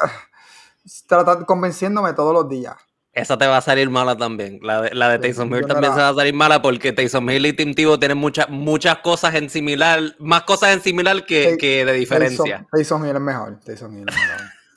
tratando, 1.09 1.45
convenciéndome 1.45 2.13
todos 2.13 2.33
los 2.33 2.49
días. 2.49 2.77
Esa 3.13 3.37
te 3.37 3.47
va 3.47 3.57
a 3.57 3.61
salir 3.61 3.91
mala 3.91 4.17
también. 4.17 4.61
La 4.63 4.83
de, 4.83 4.95
la 4.95 5.09
de 5.09 5.19
Tyson 5.19 5.53
Hill 5.53 5.67
también 5.67 5.93
se 5.93 6.01
va 6.01 6.11
a 6.11 6.15
salir 6.15 6.33
mala 6.33 6.63
porque 6.63 6.93
Tyson 6.93 7.29
Hill 7.29 7.47
y 7.47 7.53
Tim 7.53 7.75
Tebow 7.75 7.99
tienen 7.99 8.19
muchas 8.19 8.49
muchas 8.49 8.99
cosas 8.99 9.35
en 9.35 9.51
similar, 9.51 10.01
más 10.21 10.43
cosas 10.43 10.75
en 10.75 10.81
similar 10.81 11.27
que, 11.27 11.57
que 11.59 11.85
de 11.85 11.93
diferencia. 11.95 12.67
Tyson, 12.73 13.07
Hill 13.07 13.17
es 13.17 13.21
mejor. 13.21 13.59
Tyson 13.65 13.99
Hill 13.99 14.07
es 14.09 14.15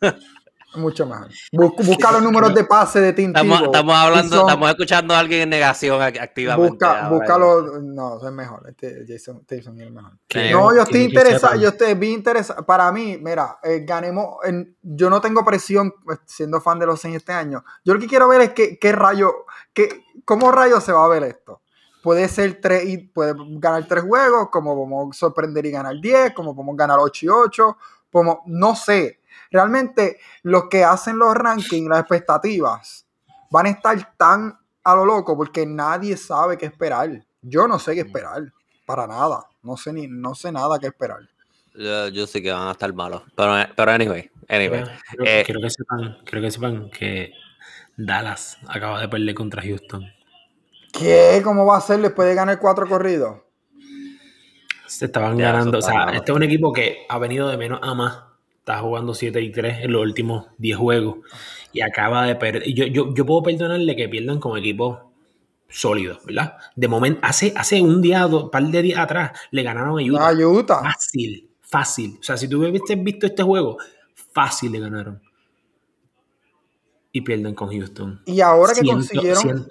mejor. 0.01 0.19
Mucho 0.75 1.05
mejor. 1.05 1.29
Busca, 1.51 2.11
los 2.11 2.23
números 2.23 2.53
de 2.53 2.63
pase 2.63 2.99
de 2.99 3.13
Tim 3.13 3.27
estamos, 3.29 3.61
estamos 3.61 3.95
hablando, 3.95 4.39
estamos 4.41 4.69
escuchando 4.69 5.13
a 5.13 5.19
alguien 5.19 5.41
en 5.41 5.49
negación 5.49 6.01
activamente. 6.01 6.69
Busca, 6.71 7.09
busca 7.09 7.37
los, 7.37 7.83
no, 7.83 8.25
es 8.25 8.33
mejor. 8.33 8.63
Este 8.69 9.05
Jason, 9.07 9.45
Jason 9.47 9.79
es 9.79 9.91
mejor. 9.91 10.13
No, 10.51 10.75
yo 10.75 10.81
estoy 10.81 11.01
interesado, 11.01 11.55
yo 11.59 11.69
estoy 11.69 11.93
bien 11.93 12.13
interesado. 12.13 12.65
Para 12.65 12.91
mí, 12.91 13.17
mira, 13.21 13.59
eh, 13.63 13.83
ganemos. 13.85 14.37
En, 14.43 14.75
yo 14.81 15.09
no 15.09 15.21
tengo 15.21 15.45
presión 15.45 15.93
pues, 16.03 16.19
siendo 16.25 16.59
fan 16.59 16.79
de 16.79 16.87
los 16.87 16.99
Saints 16.99 17.17
este 17.17 17.33
año. 17.33 17.63
Yo 17.85 17.93
lo 17.93 17.99
que 17.99 18.07
quiero 18.07 18.27
ver 18.27 18.41
es 18.41 18.53
que, 18.53 18.79
qué 18.79 18.91
rayo, 18.91 19.45
que, 19.73 20.03
cómo 20.25 20.51
rayo 20.51 20.81
se 20.81 20.91
va 20.91 21.05
a 21.05 21.09
ver 21.09 21.23
esto. 21.23 21.61
Puede 22.01 22.27
ser 22.27 22.59
tres 22.59 22.85
y 22.85 22.97
puede 22.97 23.33
ganar 23.59 23.87
tres 23.87 24.03
juegos, 24.03 24.49
como 24.49 24.75
podemos 24.75 25.15
sorprender 25.15 25.65
y 25.65 25.71
ganar 25.71 25.95
10, 26.01 26.33
como 26.33 26.53
podemos 26.53 26.75
ganar 26.75 26.97
8 26.99 27.25
y 27.25 27.29
8, 27.29 27.77
como 28.11 28.43
no 28.47 28.75
sé 28.75 29.21
realmente 29.51 30.19
los 30.43 30.65
que 30.69 30.83
hacen 30.83 31.17
los 31.17 31.33
rankings, 31.35 31.89
las 31.89 31.99
expectativas, 31.99 33.05
van 33.49 33.67
a 33.67 33.69
estar 33.69 34.15
tan 34.17 34.57
a 34.83 34.95
lo 34.95 35.05
loco 35.05 35.37
porque 35.37 35.65
nadie 35.65 36.17
sabe 36.17 36.57
qué 36.57 36.65
esperar. 36.65 37.23
Yo 37.41 37.67
no 37.67 37.79
sé 37.79 37.93
qué 37.93 38.01
esperar, 38.01 38.51
para 38.85 39.07
nada. 39.07 39.45
No 39.61 39.77
sé 39.77 39.93
ni, 39.93 40.07
no 40.07 40.35
sé 40.35 40.51
nada 40.51 40.79
qué 40.79 40.87
esperar. 40.87 41.19
Yo, 41.75 42.27
sé 42.27 42.41
que 42.41 42.51
van 42.51 42.67
a 42.67 42.71
estar 42.71 42.93
malos. 42.93 43.23
Pero, 43.35 43.53
pero 43.75 43.91
anyway, 43.91 44.29
anyway. 44.47 44.83
Eh, 45.25 45.43
que 45.45 45.69
sepan, 45.69 46.17
creo 46.25 46.41
que 46.41 46.51
sepan 46.51 46.89
que 46.89 47.33
Dallas 47.97 48.57
acaba 48.67 49.01
de 49.01 49.07
perder 49.07 49.33
contra 49.33 49.61
Houston. 49.61 50.05
¿Qué? 50.91 51.41
¿Cómo 51.43 51.65
va 51.65 51.77
a 51.77 51.81
ser 51.81 51.99
después 52.01 52.27
de 52.27 52.35
ganar 52.35 52.59
cuatro 52.59 52.87
corridos? 52.87 53.39
Se 54.87 55.05
estaban 55.05 55.37
ganando. 55.37 55.79
O 55.79 55.81
sea, 55.81 56.11
este 56.13 56.31
es 56.31 56.35
un 56.35 56.43
equipo 56.43 56.71
que 56.71 57.05
ha 57.09 57.17
venido 57.17 57.47
de 57.49 57.57
menos 57.57 57.79
a 57.81 57.95
más 57.95 58.23
está 58.63 58.79
jugando 58.79 59.13
7 59.13 59.41
y 59.41 59.51
3 59.51 59.83
en 59.83 59.91
los 59.91 60.01
últimos 60.01 60.45
10 60.57 60.77
juegos 60.77 61.17
y 61.73 61.81
acaba 61.81 62.25
de 62.25 62.35
perder. 62.35 62.63
Yo, 62.73 62.85
yo, 62.85 63.13
yo 63.13 63.25
puedo 63.25 63.43
perdonarle 63.43 63.93
que 63.93 64.07
pierdan 64.07 64.39
como 64.39 64.55
equipo 64.55 65.11
sólido, 65.67 66.17
¿verdad? 66.25 66.55
De 66.73 66.87
momento, 66.87 67.19
hace, 67.23 67.53
hace 67.57 67.81
un 67.81 68.01
día, 68.01 68.25
un 68.25 68.49
par 68.49 68.63
de 68.63 68.81
días 68.81 68.99
atrás, 68.99 69.37
le 69.51 69.63
ganaron 69.63 69.99
a 69.99 70.31
Utah. 70.31 70.81
Fácil, 70.81 71.49
fácil. 71.59 72.17
O 72.21 72.23
sea, 72.23 72.37
si 72.37 72.47
tú 72.47 72.61
hubieses 72.61 73.03
visto 73.03 73.25
este 73.25 73.43
juego, 73.43 73.77
fácil 74.33 74.71
le 74.71 74.79
ganaron. 74.79 75.21
Y 77.11 77.19
pierden 77.19 77.55
con 77.55 77.69
Houston. 77.69 78.21
Y 78.25 78.39
ahora 78.39 78.73
que 78.73 78.87
consiguieron. 78.87 79.67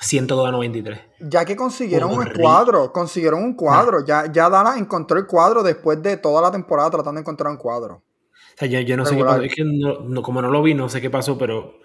102 0.00 0.48
a 0.48 0.52
93. 0.52 1.00
Ya 1.20 1.44
que 1.44 1.56
consiguieron 1.56 2.12
un 2.12 2.24
cuadro, 2.40 2.92
consiguieron 2.92 3.42
un 3.42 3.54
cuadro. 3.54 4.04
Ya, 4.04 4.30
ya 4.30 4.48
Dallas 4.48 4.76
encontró 4.76 5.18
el 5.18 5.26
cuadro 5.26 5.62
después 5.62 6.00
de 6.02 6.16
toda 6.16 6.42
la 6.42 6.50
temporada 6.50 6.90
tratando 6.90 7.18
de 7.18 7.22
encontrar 7.22 7.50
un 7.50 7.58
cuadro 7.58 8.02
yo, 8.66 8.96
no 8.96 9.04
sé 9.04 9.16
qué 9.16 9.24
pasó. 9.24 9.42
Es 9.42 9.54
que 9.54 9.64
no, 9.64 10.22
como 10.22 10.42
no 10.42 10.50
lo 10.50 10.62
vi, 10.62 10.74
no 10.74 10.88
sé 10.88 11.00
qué 11.00 11.10
pasó, 11.10 11.38
pero 11.38 11.78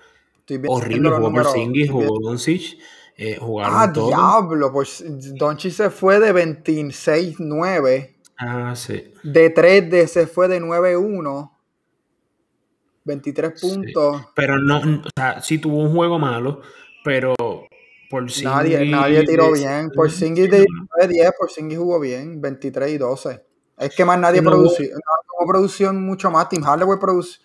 horrible. 0.67 1.09
Jugó 1.09 1.31
por 1.31 1.45
Singis, 1.51 1.91
jugó 1.91 2.19
Doncic. 2.19 2.77
Eh, 3.15 3.37
jugaron 3.39 3.75
ah, 3.77 3.87
diablo, 3.87 4.71
pues 4.71 5.03
Doncic 5.35 5.71
se 5.71 5.89
fue 5.91 6.19
de 6.19 6.33
26-9. 6.33 8.15
Ah, 8.39 8.73
sí. 8.75 9.13
De 9.23 9.51
3 9.51 9.91
de, 9.91 10.07
se 10.07 10.25
fue 10.25 10.47
de 10.47 10.59
9-1. 10.59 11.51
23 13.05 13.61
puntos. 13.61 14.21
Pero 14.35 14.57
no, 14.59 14.77
o 14.77 15.09
sea, 15.15 15.41
sí 15.41 15.57
tuvo 15.57 15.77
un 15.77 15.93
juego 15.93 16.19
malo, 16.19 16.61
pero 17.03 17.35
por. 18.09 18.25
Nadie, 18.43 18.85
nadie 18.85 19.23
tiró 19.25 19.51
bien. 19.51 19.89
Por 19.93 20.09
Singis 20.11 20.49
de 20.49 20.65
9-10, 20.99 21.33
por 21.37 21.51
Singis 21.51 21.77
jugó 21.77 21.99
bien, 21.99 22.41
23 22.41 22.91
y 22.91 22.97
12. 22.97 23.43
Es 23.79 23.95
que 23.95 24.05
más 24.05 24.19
nadie 24.19 24.41
produció. 24.41 24.87
No, 24.93 24.99
producción 25.45 26.03
mucho 26.05 26.31
más. 26.31 26.49
Tim 26.49 26.63
Hardaway 26.63 26.99
produce. 26.99 27.39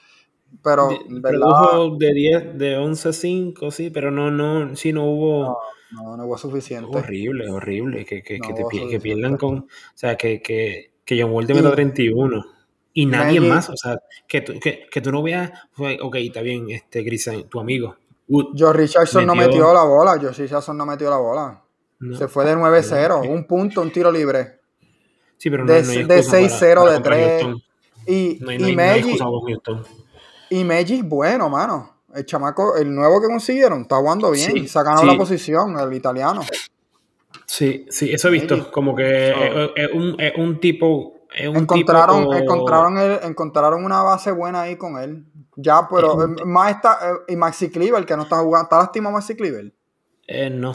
Pero, 0.62 0.88
de, 0.88 0.98
¿verdad? 1.08 1.98
de 1.98 2.12
10, 2.14 2.58
de 2.58 2.76
11 2.78 3.12
5, 3.12 3.70
sí, 3.70 3.90
pero 3.90 4.10
no, 4.10 4.30
no, 4.30 4.74
sí, 4.76 4.92
no 4.92 5.04
hubo. 5.04 5.58
No, 5.90 6.16
no, 6.16 6.26
hubo 6.26 6.38
suficiente. 6.38 6.96
Horrible, 6.96 7.50
horrible. 7.50 8.04
Que, 8.04 8.22
que, 8.22 8.38
que, 8.38 8.52
te, 8.52 8.88
que 8.88 9.00
pierdan 9.00 9.36
con. 9.36 9.58
O 9.58 9.66
sea, 9.94 10.16
que, 10.16 10.40
que, 10.42 10.92
que 11.04 11.20
John 11.20 11.32
Wall 11.32 11.46
te 11.46 11.54
meta 11.54 11.70
31 11.70 12.44
y 12.94 13.06
nadie 13.06 13.40
más. 13.40 13.70
O 13.70 13.76
sea, 13.76 13.98
que 14.26 14.40
tú, 14.40 14.54
que, 14.60 14.86
que 14.90 15.00
tú 15.00 15.12
no 15.12 15.22
veas. 15.22 15.50
Ok, 16.00 16.16
está 16.16 16.40
bien, 16.42 16.70
este, 16.70 17.02
Grisa, 17.02 17.32
tu 17.48 17.60
amigo. 17.60 17.96
Joe 18.28 18.72
Richardson 18.72 19.26
no 19.26 19.34
metió 19.34 19.72
la 19.72 19.84
bola. 19.84 20.18
Joe 20.20 20.32
Richardson 20.32 20.76
no 20.76 20.84
metió 20.84 21.08
la 21.08 21.18
bola. 21.18 21.62
Se 22.16 22.28
fue 22.28 22.44
de 22.44 22.54
9-0. 22.54 23.28
Un 23.28 23.44
punto, 23.46 23.80
un 23.82 23.90
tiro 23.90 24.12
libre. 24.12 24.60
Sí, 25.36 25.50
pero 25.50 25.64
no, 25.64 25.72
de, 25.72 25.82
de 25.82 26.20
6-0, 26.20 26.90
de 26.90 27.00
3. 27.00 27.46
Y, 28.08 28.38
no 28.40 28.52
y, 28.52 28.74
Magic, 28.74 29.20
y 30.48 30.64
Magic, 30.64 31.06
bueno, 31.06 31.50
mano. 31.50 31.98
El 32.14 32.24
chamaco, 32.24 32.74
el 32.76 32.94
nuevo 32.94 33.20
que 33.20 33.26
consiguieron, 33.26 33.82
está 33.82 33.96
jugando 33.96 34.30
bien. 34.30 34.50
Sí, 34.50 34.66
se 34.66 34.78
ha 34.78 34.82
ganado 34.82 35.04
la 35.04 35.16
posición, 35.16 35.78
el 35.78 35.92
italiano. 35.92 36.40
Sí, 37.44 37.84
sí, 37.90 38.10
eso 38.10 38.28
he 38.28 38.30
visto. 38.30 38.70
Como 38.70 38.96
que 38.96 39.28
es, 39.76 39.90
un, 39.92 40.16
es, 40.18 40.32
un, 40.38 40.58
tipo. 40.58 41.20
Es 41.34 41.48
un 41.48 41.58
encontraron, 41.58 42.22
tipo... 42.22 42.34
encontraron, 42.34 42.96
el, 42.96 43.18
encontraron 43.24 43.84
una 43.84 44.02
base 44.02 44.32
buena 44.32 44.62
ahí 44.62 44.76
con 44.76 44.96
él. 44.96 45.26
Ya, 45.56 45.86
pero 45.90 46.16
más 46.46 46.76
está. 46.76 46.98
Eh, 47.02 47.32
y 47.34 47.36
Maxi 47.36 47.68
Cleaver, 47.68 48.06
que 48.06 48.16
no 48.16 48.22
está 48.22 48.38
jugando. 48.38 48.64
¿Está 48.64 48.78
lastimado 48.78 49.16
Maxi 49.16 49.36
Cleaver? 49.36 49.74
Eh, 50.26 50.48
no, 50.48 50.72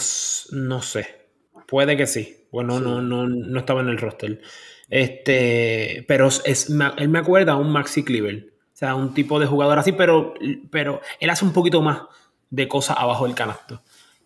no 0.52 0.82
sé. 0.84 1.23
Puede 1.68 1.98
que 1.98 2.08
sí. 2.08 2.48
Bueno, 2.52 2.80
no, 2.80 3.02
no, 3.02 3.28
no 3.28 3.60
estaba 3.60 3.82
en 3.82 3.90
el 3.90 3.98
roster. 3.98 4.42
Este, 4.90 6.06
pero 6.08 6.28
es, 6.28 6.70
él 6.70 7.10
me 7.10 7.20
acuerda 7.20 7.54
a 7.54 7.58
un 7.58 7.72
Maxi 7.72 8.04
Cleaver. 8.04 8.54
O 8.74 8.76
sea, 8.76 8.96
un 8.96 9.14
tipo 9.14 9.40
de 9.40 9.46
jugador 9.46 9.80
así, 9.80 9.92
pero, 9.92 10.34
pero 10.72 11.02
él 11.20 11.30
hace 11.30 11.46
un 11.46 11.54
poquito 11.54 11.82
más 11.82 12.04
de 12.50 12.68
cosas 12.68 12.98
abajo 13.00 13.26
del 13.26 13.36
canasto. 13.36 13.82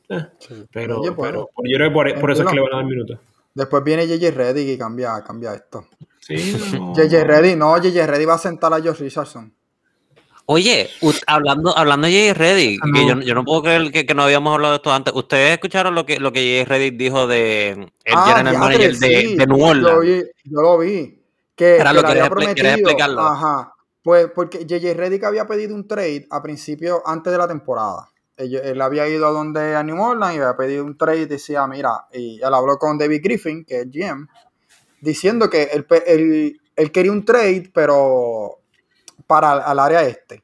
Eh, 0.09 0.25
pero, 0.71 1.01
pues, 1.01 1.13
pero 1.17 1.49
yo 1.63 1.77
creo 1.77 1.89
que 1.89 2.19
por, 2.19 2.31
eso 2.31 2.43
es 2.43 2.49
que 2.49 2.55
le 2.55 2.61
van 2.61 2.73
a 2.73 2.77
dar 2.77 2.85
minutos. 2.85 3.19
Después 3.53 3.83
viene 3.83 4.07
JJ 4.07 4.31
Reddy 4.31 4.71
y 4.71 4.77
cambia, 4.77 5.23
cambia 5.25 5.53
esto. 5.53 5.87
Sí. 6.19 6.35
JJ 6.35 7.23
Reddy, 7.23 7.55
no, 7.55 7.77
JJ 7.77 8.05
Reddy 8.05 8.25
va 8.25 8.35
a 8.35 8.37
sentar 8.37 8.73
a 8.73 8.81
Josh 8.81 8.99
Richardson. 8.99 9.53
Oye, 10.49 10.89
hablando, 11.27 11.77
hablando 11.77 12.07
de 12.07 12.13
Jay 12.13 12.31
Reddick, 12.31 12.81
que 12.93 13.05
yo, 13.05 13.35
no 13.35 13.43
puedo 13.43 13.63
creer 13.63 13.91
que, 13.91 14.15
no 14.15 14.23
habíamos 14.23 14.53
hablado 14.53 14.71
de 14.71 14.77
esto 14.77 14.93
antes. 14.93 15.13
¿Ustedes 15.13 15.51
escucharon 15.51 15.93
lo 15.93 16.05
que, 16.05 16.21
lo 16.21 16.31
que 16.31 16.39
Jay 16.39 16.63
Reddick 16.63 16.97
dijo 16.97 17.27
de 17.27 17.71
el 17.71 18.15
ah, 18.15 18.33
general 18.37 18.57
manager 18.57 18.95
de, 18.95 19.35
de, 19.35 19.45
New 19.45 19.61
Orleans? 19.61 20.25
Yo, 20.45 20.61
lo 20.61 20.77
vi. 20.77 21.21
Que, 21.53 21.75
Era 21.75 21.91
lo 21.91 22.01
que 22.01 22.11
había 22.11 22.29
prometido. 22.29 22.69
explicarlo. 22.69 23.21
Ajá. 23.23 23.73
Pues 24.01 24.31
porque 24.33 24.65
JJ 24.65 24.93
Reddick 24.93 25.25
había 25.25 25.45
pedido 25.45 25.75
un 25.75 25.85
trade 25.85 26.27
a 26.31 26.41
principio, 26.41 27.03
antes 27.05 27.33
de 27.33 27.37
la 27.37 27.47
temporada. 27.49 28.09
Él, 28.37 28.81
había 28.81 29.05
ido 29.09 29.27
a 29.27 29.31
donde 29.31 29.75
a 29.75 29.83
New 29.83 30.01
Orleans 30.01 30.33
y 30.33 30.39
había 30.39 30.55
pedido 30.55 30.85
un 30.85 30.97
trade 30.97 31.23
y 31.23 31.25
decía, 31.25 31.67
mira, 31.67 32.07
y 32.13 32.39
él 32.41 32.53
habló 32.53 32.77
con 32.77 32.97
David 32.97 33.19
Griffin, 33.21 33.65
que 33.65 33.81
es 33.81 33.87
GM, 33.91 34.29
diciendo 35.01 35.49
que 35.49 35.63
él, 35.73 36.57
él 36.77 36.91
quería 36.93 37.11
un 37.11 37.25
trade, 37.25 37.69
pero 37.73 38.59
para 39.27 39.51
al 39.53 39.79
área 39.79 40.03
este. 40.03 40.41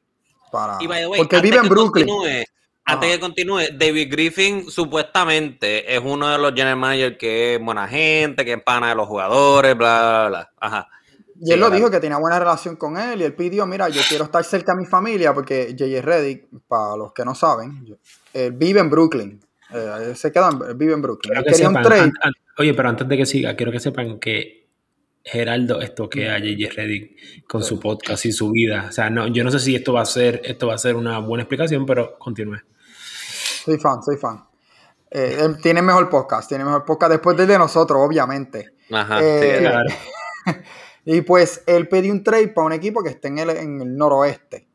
Para, 0.52 0.78
porque 1.16 1.40
vive 1.40 1.56
en 1.56 1.68
Brooklyn. 1.68 2.06
antes 2.84 3.10
que 3.10 3.18
continúe, 3.18 3.62
David 3.76 4.08
Griffin 4.08 4.70
supuestamente 4.70 5.92
es 5.92 6.00
uno 6.04 6.28
de 6.28 6.38
los 6.38 6.52
general 6.52 6.76
managers 6.76 7.16
que 7.18 7.54
es 7.54 7.60
buena 7.60 7.88
gente, 7.88 8.44
que 8.44 8.52
es 8.52 8.62
pana 8.62 8.90
de 8.90 8.94
los 8.94 9.08
jugadores, 9.08 9.76
bla, 9.76 10.00
bla, 10.00 10.28
bla. 10.28 10.50
Ajá. 10.60 10.88
Y 11.40 11.52
él 11.52 11.58
lo 11.58 11.70
dijo 11.70 11.90
que 11.90 11.98
tenía 11.98 12.18
buena 12.18 12.38
relación 12.38 12.76
con 12.76 12.96
él 12.96 13.20
y 13.20 13.24
él 13.24 13.34
pidió, 13.34 13.66
mira, 13.66 13.88
yo 13.88 14.00
quiero 14.08 14.24
estar 14.24 14.44
cerca 14.44 14.72
de 14.72 14.82
mi 14.82 14.86
familia 14.86 15.34
porque 15.34 15.74
J.J. 15.76 16.00
Reddick, 16.00 16.46
para 16.68 16.96
los 16.96 17.12
que 17.12 17.24
no 17.24 17.34
saben, 17.34 17.98
vive 18.52 18.80
en 18.80 18.90
Brooklyn. 18.90 19.40
Eh, 19.74 20.12
se 20.14 20.30
quedan, 20.30 20.60
vive 20.76 20.92
en 20.92 21.02
Brooklyn. 21.02 21.34
oye, 22.58 22.74
pero 22.74 22.88
antes 22.88 23.08
de 23.08 23.16
que 23.16 23.26
siga, 23.26 23.56
quiero 23.56 23.72
que 23.72 23.80
sepan 23.80 24.20
que 24.20 24.63
Geraldo 25.24 25.80
estoquea 25.80 26.34
a 26.34 26.38
JJ 26.38 26.68
Reddick 26.76 27.46
con 27.48 27.64
su 27.64 27.80
podcast 27.80 28.26
y 28.26 28.32
su 28.32 28.50
vida. 28.50 28.86
O 28.90 28.92
sea, 28.92 29.08
no, 29.08 29.26
yo 29.26 29.42
no 29.42 29.50
sé 29.50 29.58
si 29.58 29.74
esto 29.74 29.94
va 29.94 30.02
a 30.02 30.06
ser, 30.06 30.42
esto 30.44 30.66
va 30.66 30.74
a 30.74 30.78
ser 30.78 30.96
una 30.96 31.18
buena 31.18 31.44
explicación, 31.44 31.86
pero 31.86 32.18
continúe. 32.18 32.58
Soy 33.64 33.78
fan, 33.78 34.02
soy 34.02 34.18
fan. 34.18 34.44
Eh, 35.10 35.38
tiene 35.62 35.80
mejor 35.80 36.10
podcast, 36.10 36.48
tiene 36.48 36.64
mejor 36.64 36.84
podcast 36.84 37.12
después 37.12 37.36
del 37.38 37.46
de 37.46 37.56
nosotros, 37.56 37.98
obviamente. 38.02 38.74
Ajá, 38.92 39.20
eh, 39.22 39.56
claro. 39.60 39.90
y 41.06 41.22
pues 41.22 41.62
él 41.66 41.88
pidió 41.88 42.12
un 42.12 42.22
trade 42.22 42.48
para 42.48 42.66
un 42.66 42.72
equipo 42.72 43.02
que 43.02 43.10
esté 43.10 43.28
en 43.28 43.38
el, 43.38 43.50
en 43.50 43.80
el 43.80 43.96
noroeste. 43.96 44.68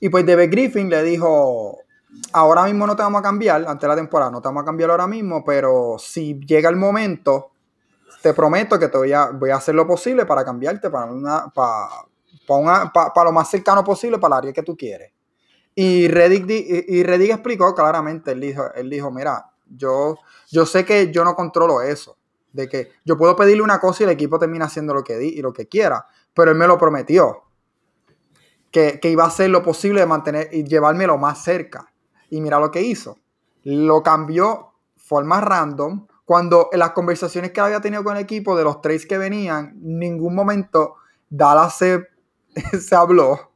Y 0.00 0.08
pues 0.08 0.26
David 0.26 0.50
Griffin 0.50 0.90
le 0.90 1.04
dijo, 1.04 1.78
ahora 2.32 2.64
mismo 2.64 2.88
no 2.88 2.96
te 2.96 3.02
vamos 3.02 3.20
a 3.20 3.22
cambiar, 3.22 3.64
antes 3.68 3.82
de 3.82 3.88
la 3.88 3.96
temporada 3.96 4.32
no 4.32 4.40
te 4.40 4.48
vamos 4.48 4.62
a 4.62 4.66
cambiar 4.66 4.90
ahora 4.90 5.06
mismo, 5.06 5.44
pero 5.44 5.96
si 5.98 6.40
llega 6.40 6.68
el 6.68 6.76
momento 6.76 7.52
te 8.22 8.34
prometo 8.34 8.78
que 8.78 8.88
te 8.88 8.98
voy 8.98 9.12
a, 9.12 9.30
hacer 9.54 9.74
lo 9.74 9.86
posible 9.86 10.26
para 10.26 10.44
cambiarte 10.44 10.90
para, 10.90 11.10
una, 11.10 11.48
para, 11.48 12.04
para, 12.92 13.24
lo 13.24 13.32
más 13.32 13.50
cercano 13.50 13.82
posible 13.82 14.18
para 14.18 14.36
el 14.36 14.38
área 14.38 14.52
que 14.52 14.62
tú 14.62 14.76
quieres. 14.76 15.12
Y 15.74 16.08
Reddick, 16.08 16.50
y 16.50 17.00
explicó 17.30 17.74
claramente, 17.74 18.32
él 18.32 18.40
dijo, 18.40 18.72
él 18.74 18.90
dijo, 18.90 19.10
mira, 19.10 19.50
yo, 19.66 20.18
yo 20.50 20.66
sé 20.66 20.84
que 20.84 21.10
yo 21.10 21.24
no 21.24 21.34
controlo 21.34 21.80
eso, 21.80 22.18
de 22.52 22.68
que 22.68 22.92
yo 23.04 23.16
puedo 23.16 23.36
pedirle 23.36 23.62
una 23.62 23.80
cosa 23.80 24.02
y 24.02 24.04
el 24.04 24.10
equipo 24.10 24.38
termina 24.38 24.66
haciendo 24.66 24.92
lo 24.92 25.04
que 25.04 25.16
di 25.16 25.28
y 25.28 25.42
lo 25.42 25.52
que 25.52 25.68
quiera, 25.68 26.06
pero 26.34 26.50
él 26.50 26.56
me 26.56 26.66
lo 26.66 26.76
prometió. 26.76 27.44
que, 28.70 29.00
iba 29.04 29.24
a 29.24 29.28
hacer 29.28 29.50
lo 29.50 29.62
posible 29.62 30.00
de 30.00 30.06
mantener 30.06 30.48
y 30.52 30.64
llevármelo 30.64 31.18
más 31.18 31.42
cerca. 31.42 31.92
Y 32.28 32.40
mira 32.40 32.60
lo 32.60 32.70
que 32.70 32.82
hizo. 32.82 33.18
Lo 33.64 34.02
cambió 34.02 34.74
forma 34.96 35.40
random. 35.40 36.06
Cuando 36.30 36.68
en 36.70 36.78
las 36.78 36.92
conversaciones 36.92 37.50
que 37.50 37.60
había 37.60 37.80
tenido 37.80 38.04
con 38.04 38.16
el 38.16 38.22
equipo 38.22 38.56
de 38.56 38.62
los 38.62 38.80
trades 38.80 39.04
que 39.04 39.18
venían, 39.18 39.72
ningún 39.82 40.32
momento 40.32 40.94
Dallas 41.28 41.76
se, 41.76 42.06
se 42.80 42.94
habló. 42.94 43.50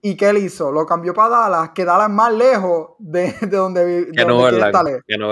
¿Y 0.00 0.16
qué 0.16 0.28
él 0.28 0.38
hizo? 0.38 0.70
Lo 0.70 0.86
cambió 0.86 1.12
para 1.12 1.30
Dallas, 1.30 1.70
que 1.70 1.84
Dallas 1.84 2.08
más 2.08 2.32
lejos 2.32 2.90
de, 3.00 3.34
donde, 3.50 3.84
vive. 3.84 4.12
que 4.12 4.24
no 4.24 4.36
Que 5.08 5.18
no 5.18 5.28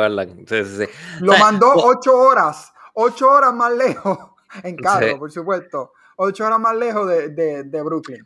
Lo 1.21 1.39
mandó 1.39 1.73
ocho 1.73 2.19
horas, 2.19 2.73
ocho 2.95 3.31
horas 3.31 3.55
más 3.55 3.73
lejos, 3.73 4.19
en 4.65 4.75
carro, 4.75 5.21
por 5.21 5.31
supuesto 5.31 5.93
ocho 6.17 6.47
horas 6.47 6.61
más 6.61 6.77
lejos 6.77 7.09
de, 7.09 7.83
Brooklyn. 7.85 8.23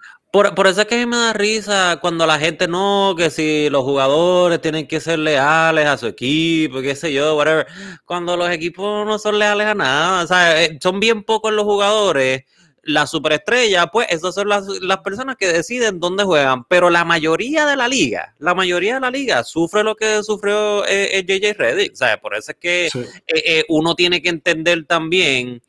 Por, 0.55 0.67
eso 0.67 0.83
es 0.83 0.87
que 0.87 0.97
a 0.97 0.99
mí 0.99 1.07
me 1.07 1.17
da 1.17 1.33
risa 1.33 1.99
cuando 2.01 2.27
la 2.27 2.39
gente 2.39 2.69
no, 2.69 3.15
que 3.17 3.31
si 3.31 3.71
los 3.71 3.85
jugadores 3.85 4.61
tienen 4.61 4.87
que 4.87 5.01
ser 5.01 5.19
leales 5.19 5.87
a 5.87 5.97
su 5.97 6.07
equipo, 6.07 6.83
qué 6.83 6.95
sé 6.95 7.11
yo, 7.11 7.37
whatever. 7.37 7.67
Cuando 8.05 8.37
los 8.37 8.51
equipos 8.51 9.07
no 9.07 9.19
son 9.19 9.39
leales 9.39 9.67
a 9.67 9.75
nada, 9.75 10.25
o 10.25 10.27
sea, 10.27 10.63
eh, 10.63 10.79
son 10.83 11.01
bien 11.01 11.23
pocos 11.23 11.55
los 11.55 11.65
jugadores 11.65 12.45
la 12.87 13.07
superestrella, 13.07 13.89
pues 13.89 14.07
esas 14.11 14.35
son 14.35 14.49
las, 14.49 14.65
personas 15.05 15.37
que 15.37 15.53
deciden 15.53 16.01
dónde 16.01 16.25
juegan. 16.25 16.65
Pero 16.65 16.89
la 16.89 17.05
mayoría 17.05 17.67
de 17.67 17.77
la 17.77 17.89
liga, 17.89 18.35
la 18.39 18.55
mayoría 18.55 18.95
de 18.95 19.01
la 19.01 19.11
liga 19.11 19.45
sufre 19.45 19.83
lo 19.83 19.97
que 19.97 20.23
sufrió 20.23 20.87
eh, 20.87 21.25
JJ 21.27 21.55
Reddick. 21.59 21.95
¿sabes? 21.95 22.19
Por 22.19 22.35
eso 22.35 22.53
es 22.53 22.59
que 22.59 22.87
eh, 22.87 23.13
eh, 23.27 23.65
uno 23.69 23.95
tiene 23.95 24.23
que 24.23 24.29
entender 24.29 24.87
también. 24.87 25.63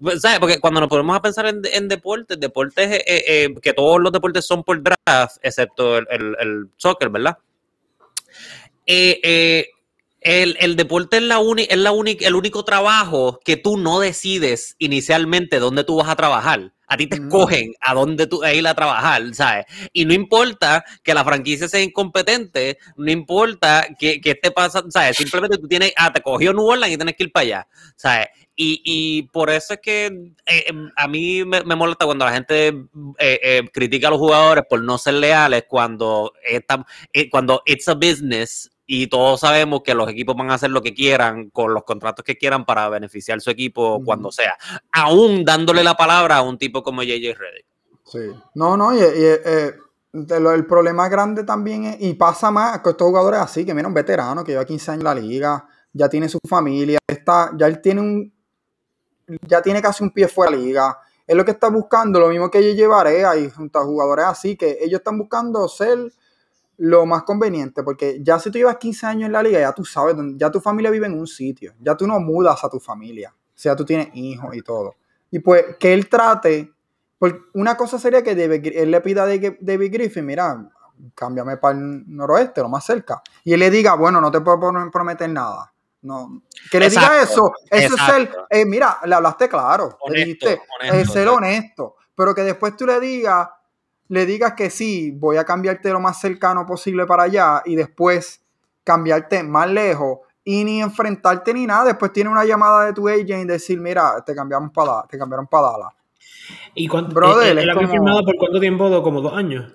Pues, 0.00 0.20
¿sabes? 0.20 0.38
Porque 0.38 0.60
cuando 0.60 0.80
nos 0.80 0.88
ponemos 0.88 1.16
a 1.16 1.22
pensar 1.22 1.46
en, 1.46 1.88
deportes, 1.88 2.38
deportes 2.38 3.02
que 3.62 3.72
todos 3.72 4.00
los 4.00 4.12
deportes 4.12 4.46
son 4.46 4.62
por 4.62 4.82
draft, 4.82 5.36
excepto 5.42 5.98
el, 5.98 6.36
el 6.38 6.68
soccer, 6.76 7.08
¿verdad? 7.08 7.38
eh, 8.86 9.66
el, 10.20 10.76
deporte 10.76 11.16
es, 11.18 11.22
la 11.22 11.40
es 11.68 11.76
la 11.78 11.90
el 11.90 12.34
único 12.34 12.64
trabajo 12.64 13.40
que 13.44 13.56
tú 13.56 13.76
no 13.76 14.00
decides 14.00 14.76
inicialmente 14.78 15.58
dónde 15.58 15.84
tú 15.84 15.96
vas 15.96 16.08
a 16.08 16.16
trabajar. 16.16 16.72
A 16.86 16.96
ti 16.98 17.06
te 17.06 17.16
escogen 17.16 17.72
a 17.80 17.94
dónde 17.94 18.26
tú 18.26 18.44
a 18.44 18.52
ir 18.52 18.66
a 18.66 18.74
trabajar, 18.74 19.34
¿sabes? 19.34 19.64
Y 19.94 20.04
no 20.04 20.12
importa 20.12 20.84
que 21.02 21.14
la 21.14 21.24
franquicia 21.24 21.66
sea 21.66 21.80
incompetente, 21.80 22.76
no 22.96 23.10
importa 23.10 23.86
que, 23.98 24.20
que 24.20 24.32
esté 24.32 24.50
pasando, 24.50 24.90
¿sabes? 24.90 25.16
Simplemente 25.16 25.56
tú 25.56 25.66
tienes, 25.66 25.94
ah, 25.96 26.12
te 26.12 26.20
cogió 26.20 26.52
New 26.52 26.66
Orleans 26.66 26.92
y 26.92 26.96
tienes 26.98 27.16
que 27.16 27.24
ir 27.24 27.32
para 27.32 27.42
allá, 27.44 27.68
¿sabes? 27.96 28.26
Y, 28.54 29.22
por 29.32 29.50
eso 29.50 29.74
es 29.74 29.80
que 29.80 30.06
eh, 30.46 30.64
em, 30.66 30.90
a 30.96 31.08
mí 31.08 31.44
me, 31.44 31.62
molesta 31.74 32.04
cuando 32.04 32.24
la 32.24 32.32
gente 32.32 32.68
eh, 32.68 33.40
eh, 33.42 33.70
critica 33.72 34.08
a 34.08 34.10
los 34.10 34.20
jugadores 34.20 34.64
por 34.68 34.82
no 34.82 34.98
ser 34.98 35.14
leales 35.14 35.64
cuando, 35.68 36.32
está, 36.44 36.84
cuando 37.30 37.62
it's 37.64 37.88
a 37.88 37.94
business 37.94 38.70
y 38.86 39.06
todos 39.06 39.40
sabemos 39.40 39.80
que 39.82 39.94
los 39.94 40.08
equipos 40.08 40.36
van 40.36 40.50
a 40.50 40.54
hacer 40.54 40.70
lo 40.70 40.82
que 40.82 40.92
quieran 40.92 41.48
con 41.50 41.72
los 41.72 41.84
contratos 41.84 42.24
que 42.24 42.36
quieran 42.36 42.66
para 42.66 42.88
beneficiar 42.90 43.40
su 43.40 43.48
equipo 43.48 44.02
cuando 44.04 44.30
sea, 44.30 44.56
aún 44.92 45.44
dándole 45.44 45.82
la 45.82 45.94
palabra 45.94 46.36
a 46.36 46.42
un 46.42 46.58
tipo 46.58 46.82
como 46.82 47.02
JJ 47.02 47.34
Reddick. 47.34 47.66
Sí, 48.04 48.18
no, 48.54 48.76
no, 48.76 48.94
y, 48.94 48.98
eh, 49.00 49.72
el 50.12 50.66
problema 50.66 51.08
grande 51.08 51.44
también 51.44 51.84
es, 51.84 51.96
y 52.00 52.12
pasa 52.14 52.50
más 52.50 52.80
con 52.80 52.90
estos 52.90 53.06
jugadores 53.06 53.40
así, 53.40 53.64
que 53.64 53.72
mira, 53.72 53.88
un 53.88 53.94
veterano 53.94 54.44
que 54.44 54.52
lleva 54.52 54.66
15 54.66 54.90
años 54.90 55.00
en 55.00 55.04
la 55.04 55.14
liga, 55.14 55.66
ya 55.92 56.08
tiene 56.10 56.28
su 56.28 56.38
familia, 56.46 56.98
está, 57.06 57.52
ya 57.56 57.66
él 57.68 57.80
tiene 57.80 58.02
un, 58.02 58.32
ya 59.46 59.62
tiene 59.62 59.80
casi 59.80 60.02
un 60.02 60.10
pie 60.10 60.28
fuera 60.28 60.50
de 60.50 60.58
la 60.58 60.62
liga. 60.62 60.98
Es 61.26 61.36
lo 61.36 61.44
que 61.44 61.52
está 61.52 61.68
buscando, 61.68 62.18
lo 62.20 62.28
mismo 62.28 62.50
que 62.50 62.62
yo 62.66 62.74
llevaré 62.74 63.24
ahí 63.24 63.48
junto 63.48 63.78
a 63.78 63.84
jugadores 63.84 64.26
así, 64.26 64.56
que 64.56 64.78
ellos 64.80 65.00
están 65.00 65.18
buscando 65.18 65.66
ser 65.68 66.12
lo 66.78 67.06
más 67.06 67.22
conveniente, 67.22 67.82
porque 67.82 68.18
ya 68.22 68.38
si 68.38 68.50
tú 68.50 68.58
llevas 68.58 68.76
15 68.78 69.06
años 69.06 69.26
en 69.26 69.32
la 69.32 69.42
liga, 69.42 69.60
ya 69.60 69.72
tú 69.72 69.84
sabes, 69.84 70.16
ya 70.36 70.50
tu 70.50 70.60
familia 70.60 70.90
vive 70.90 71.06
en 71.06 71.18
un 71.18 71.26
sitio, 71.26 71.74
ya 71.80 71.96
tú 71.96 72.06
no 72.06 72.18
mudas 72.18 72.64
a 72.64 72.68
tu 72.68 72.80
familia, 72.80 73.32
o 73.32 73.52
sea, 73.54 73.76
tú 73.76 73.84
tienes 73.84 74.08
hijos 74.14 74.56
y 74.56 74.62
todo. 74.62 74.96
Y 75.30 75.38
pues 75.38 75.76
que 75.78 75.94
él 75.94 76.08
trate, 76.08 76.72
pues 77.18 77.34
una 77.54 77.76
cosa 77.76 77.98
sería 77.98 78.22
que 78.22 78.32
él 78.32 78.90
le 78.90 79.00
pida 79.00 79.22
a 79.22 79.26
David 79.26 79.92
Griffin, 79.92 80.26
mira, 80.26 80.70
cámbiame 81.14 81.56
para 81.56 81.78
el 81.78 82.04
noroeste, 82.06 82.60
lo 82.62 82.68
más 82.68 82.84
cerca. 82.84 83.22
Y 83.44 83.52
él 83.52 83.60
le 83.60 83.70
diga, 83.70 83.94
bueno, 83.94 84.20
no 84.20 84.30
te 84.30 84.40
puedo 84.40 84.58
prometer 84.90 85.30
nada. 85.30 85.71
No. 86.02 86.42
Que 86.70 86.80
le 86.80 86.90
diga 86.90 87.22
eso, 87.22 87.52
eso 87.70 87.94
es 87.94 88.08
el, 88.16 88.30
eh, 88.50 88.64
mira, 88.66 88.98
le 89.04 89.14
hablaste 89.14 89.48
claro, 89.48 89.96
le 90.08 90.24
dijiste, 90.24 90.60
es 90.82 91.10
ser 91.10 91.28
honesto, 91.28 91.96
pero 92.14 92.34
que 92.34 92.42
después 92.42 92.76
tú 92.76 92.86
le 92.86 92.98
digas, 92.98 93.48
le 94.08 94.26
digas 94.26 94.54
que 94.54 94.68
sí, 94.68 95.12
voy 95.12 95.36
a 95.36 95.44
cambiarte 95.44 95.90
lo 95.90 96.00
más 96.00 96.20
cercano 96.20 96.66
posible 96.66 97.06
para 97.06 97.24
allá 97.24 97.62
y 97.64 97.76
después 97.76 98.42
cambiarte 98.84 99.44
más 99.44 99.70
lejos 99.70 100.18
y 100.44 100.64
ni 100.64 100.82
enfrentarte 100.82 101.54
ni 101.54 101.66
nada. 101.66 101.84
Después 101.84 102.12
tiene 102.12 102.30
una 102.30 102.44
llamada 102.44 102.86
de 102.86 102.92
tu 102.92 103.08
agent 103.08 103.44
y 103.44 103.46
decir, 103.46 103.80
mira, 103.80 104.22
te 104.26 104.34
cambiamos 104.34 104.72
para 104.72 105.04
te 105.08 105.16
cambiaron 105.16 105.46
para 105.46 105.68
Dallas. 105.68 105.92
¿Y 106.74 106.88
cuánto? 106.88 107.14
Brother, 107.14 107.56
¿Él, 107.56 107.68
él, 107.68 107.88
firmado 107.88 108.24
por 108.24 108.36
cuánto 108.36 108.60
tiempo? 108.60 109.02
¿Como 109.02 109.20
dos 109.20 109.34
años? 109.34 109.72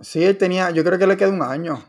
Sí, 0.00 0.22
él 0.22 0.36
tenía, 0.36 0.70
yo 0.70 0.84
creo 0.84 0.98
que 0.98 1.06
le 1.06 1.16
queda 1.16 1.30
un 1.30 1.42
año. 1.42 1.82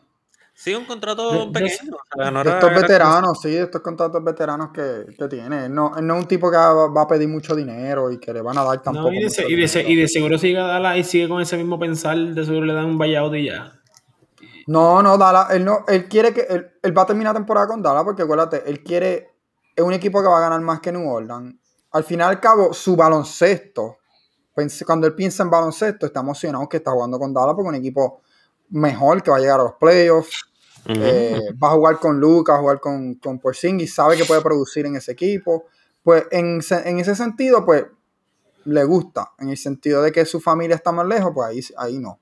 Sí, 0.59 0.75
un 0.75 0.83
contrato 0.83 1.49
pequeño. 1.53 1.95
estos 2.43 2.75
veteranos, 2.75 3.39
sí, 3.41 3.55
estos 3.55 3.79
contratos 3.79 4.21
veteranos 4.21 4.71
que, 4.73 5.05
tiene. 5.29 5.69
No, 5.69 5.91
no 6.01 6.15
es 6.15 6.21
un 6.21 6.27
tipo 6.27 6.51
que 6.51 6.57
va, 6.57 7.01
a 7.01 7.07
pedir 7.07 7.29
mucho 7.29 7.55
dinero 7.55 8.11
y 8.11 8.19
que 8.19 8.33
le 8.33 8.41
van 8.41 8.57
a 8.57 8.65
dar 8.65 8.83
tampoco. 8.83 9.13
y, 9.13 9.23
de, 9.23 9.85
y, 9.87 9.95
de, 9.95 10.07
seguro 10.09 10.37
sigue 10.37 10.57
Dallas 10.57 10.97
y 10.97 11.05
sigue 11.05 11.29
con 11.29 11.41
ese 11.41 11.55
mismo 11.55 11.79
pensar, 11.79 12.17
de 12.17 12.43
seguro 12.43 12.65
le 12.65 12.73
dan 12.73 12.87
un 12.87 12.97
buyout 12.97 13.33
y 13.35 13.45
ya. 13.45 13.79
No, 14.67 15.01
no, 15.01 15.17
Dallas, 15.17 15.51
él 15.51 15.63
no, 15.63 15.85
él 15.87 16.09
quiere 16.09 16.33
que, 16.33 16.41
él, 16.41 16.97
va 16.97 17.03
a 17.03 17.05
terminar 17.05 17.33
temporada 17.33 17.65
con 17.65 17.81
Dallas 17.81 18.03
porque 18.03 18.23
acuérdate, 18.23 18.69
él 18.69 18.83
quiere, 18.83 19.29
es 19.73 19.83
un 19.85 19.93
equipo 19.93 20.21
que 20.21 20.27
va 20.27 20.39
a 20.39 20.41
ganar 20.41 20.59
más 20.59 20.81
que 20.81 20.91
New 20.91 21.09
Orleans. 21.09 21.55
Al 21.91 22.03
fin 22.03 22.19
y 22.19 22.23
al 22.23 22.41
cabo, 22.41 22.73
su 22.73 22.97
baloncesto, 22.97 23.99
cuando 24.85 25.07
él 25.07 25.15
piensa 25.15 25.41
en 25.41 25.51
baloncesto, 25.51 26.05
está 26.05 26.19
emocionado 26.19 26.67
que 26.67 26.77
está 26.77 26.91
jugando 26.91 27.17
con 27.17 27.33
Dallas 27.33 27.55
porque 27.55 27.69
es 27.69 27.75
un 27.75 27.75
equipo 27.75 28.23
mejor 28.71 29.23
que 29.23 29.31
va 29.31 29.37
a 29.37 29.39
llegar 29.39 29.61
a 29.61 29.63
los 29.63 29.73
playoffs 29.75 30.48
eh, 30.85 31.53
va 31.61 31.69
a 31.69 31.71
jugar 31.71 31.99
con 31.99 32.19
Lucas, 32.19 32.55
a 32.55 32.59
jugar 32.59 32.79
con, 32.79 33.15
con 33.15 33.39
Porzingis, 33.39 33.93
sabe 33.93 34.17
que 34.17 34.25
puede 34.25 34.41
producir 34.41 34.85
en 34.85 34.95
ese 34.95 35.11
equipo. 35.11 35.65
Pues 36.03 36.25
en, 36.31 36.59
ese 36.59 37.15
sentido, 37.15 37.65
pues 37.65 37.85
le 38.65 38.83
gusta. 38.83 39.31
En 39.39 39.49
el 39.49 39.57
sentido 39.57 40.01
de 40.01 40.11
que 40.11 40.25
su 40.25 40.39
familia 40.39 40.75
está 40.75 40.91
más 40.91 41.05
lejos, 41.05 41.31
pues 41.33 41.47
ahí, 41.47 41.61
ahí 41.77 41.99
no. 41.99 42.19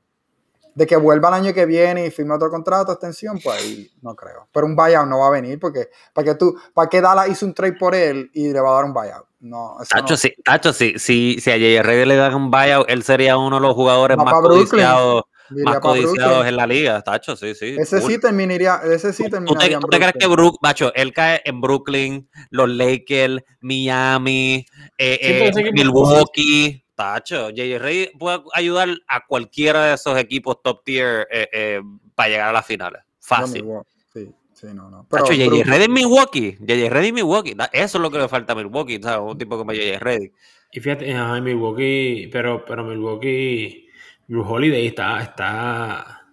De 0.76 0.86
que 0.86 0.96
vuelva 0.96 1.30
el 1.30 1.36
año 1.36 1.54
que 1.54 1.66
viene 1.66 2.06
y 2.06 2.12
firme 2.12 2.36
otro 2.36 2.52
contrato, 2.52 2.92
extensión, 2.92 3.40
pues 3.44 3.62
ahí 3.62 3.92
no 4.02 4.16
creo. 4.16 4.48
Pero 4.52 4.68
un 4.68 4.76
buyout 4.76 5.08
no 5.08 5.20
va 5.20 5.28
a 5.28 5.32
venir 5.32 5.60
porque 5.60 5.90
para 6.14 6.26
que 6.26 6.36
tú, 6.36 6.56
para 6.74 6.88
que 6.88 7.02
Dallas 7.02 7.30
hizo 7.30 7.46
un 7.46 7.54
trade 7.54 7.74
por 7.74 7.96
él 7.96 8.30
y 8.34 8.52
le 8.52 8.60
va 8.60 8.70
a 8.70 8.74
dar 8.74 8.86
un 8.86 8.94
buyout. 8.94 9.26
No, 9.40 9.78
Tacho, 9.90 10.18
sí, 10.18 10.34
Tacho, 10.44 10.74
sí, 10.74 10.96
si, 10.98 11.40
si 11.40 11.52
a. 11.52 11.84
Reyes 11.84 12.08
le 12.08 12.16
dan 12.16 12.36
un 12.36 12.52
buyout, 12.52 12.90
él 12.90 13.04
sería 13.04 13.38
uno 13.38 13.58
de 13.58 13.62
los 13.62 13.74
jugadores 13.74 14.18
más 14.18 14.34
codiciados 14.34 15.24
más 15.50 15.80
codiciados 15.80 16.46
en 16.46 16.56
la 16.56 16.68
liga, 16.68 17.02
Tacho, 17.02 17.36
sí, 17.36 17.56
sí. 17.56 17.76
Ese 17.78 18.02
sí 18.02 18.20
terminaría, 18.20 18.82
ese 18.84 19.14
sí 19.14 19.30
terminaría. 19.30 19.80
¿Tú, 19.80 19.88
te, 19.88 19.98
crees 19.98 20.14
que 20.20 20.28
Brook, 20.28 20.60
Bacho, 20.62 20.94
él 20.94 21.14
cae 21.14 21.42
en 21.46 21.62
Brooklyn, 21.62 22.30
los 22.50 22.70
Lakers, 22.70 23.44
Miami, 23.62 24.66
eh, 24.98 25.52
eh, 25.54 25.72
Milwaukee? 25.74 26.84
Tacho, 26.96 27.52
JJ 27.52 27.78
Rey 27.78 28.12
puede 28.18 28.42
ayudar 28.54 28.90
a 29.08 29.24
cualquiera 29.28 29.86
de 29.86 29.94
esos 29.94 30.18
equipos 30.18 30.64
top 30.64 30.84
tier 30.84 31.28
eh, 31.32 31.80
para 32.16 32.30
llegar 32.30 32.50
a 32.50 32.54
las 32.54 32.66
finales. 32.66 33.04
Fácil. 33.20 33.66
Sí, 34.12 34.32
sí, 34.54 34.68
no, 34.74 34.90
no. 34.90 35.06
Tacho, 35.08 35.32
JJ 35.32 35.64
Rey 35.64 35.84
en 35.84 35.94
Milwaukee. 35.94 36.58
JJ 36.60 36.90
Rey 36.90 37.10
en 37.10 37.16
Milwaukee. 37.16 37.56
Eso 37.72 37.98
es 38.00 38.02
lo 38.02 38.10
que 38.10 38.18
le 38.18 38.28
falta 38.28 38.54
a 38.54 38.56
Milwaukee, 38.56 39.00
¿sabes? 39.00 39.32
Un 39.32 39.38
tipo 39.38 39.58
como 39.60 39.74
JJ 39.74 40.00
Rey. 40.00 40.32
Y 40.72 40.80
fíjate, 40.80 41.10
en 41.10 41.44
Milwaukee, 41.44 42.30
pero, 42.32 42.66
pero 42.66 42.84
Milwaukee 42.84 43.87
Drew 44.28 44.44
Holiday 44.46 44.88
está, 44.88 45.22
está, 45.22 46.26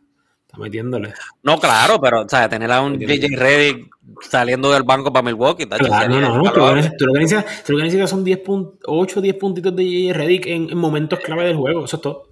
está 0.45 0.59
metiéndole. 0.59 1.15
No, 1.45 1.59
claro, 1.61 2.01
pero, 2.01 2.23
o 2.23 2.29
sea, 2.29 2.49
tener 2.49 2.71
a 2.73 2.81
un 2.81 2.99
JJ 2.99 3.37
Reddick 3.37 3.89
saliendo 4.21 4.73
del 4.73 4.83
banco 4.83 5.13
para 5.13 5.23
Milwaukee. 5.23 5.67
Claro, 5.67 6.09
no, 6.09 6.21
no, 6.21 6.43
no, 6.43 6.53
tú 6.53 7.07
lo 7.07 7.15
que 7.15 7.83
necesitas, 7.83 8.11
son 8.11 8.25
10 8.25 8.41
8 8.85 9.19
o 9.19 9.23
10 9.23 9.37
puntitos 9.37 9.77
de 9.77 9.85
JJ 9.85 10.13
Reddick 10.13 10.47
en, 10.47 10.77
momentos 10.77 11.21
clave 11.21 11.45
del 11.45 11.57
juego, 11.57 11.85
eso 11.85 11.97
es 11.97 12.03
todo. 12.03 12.31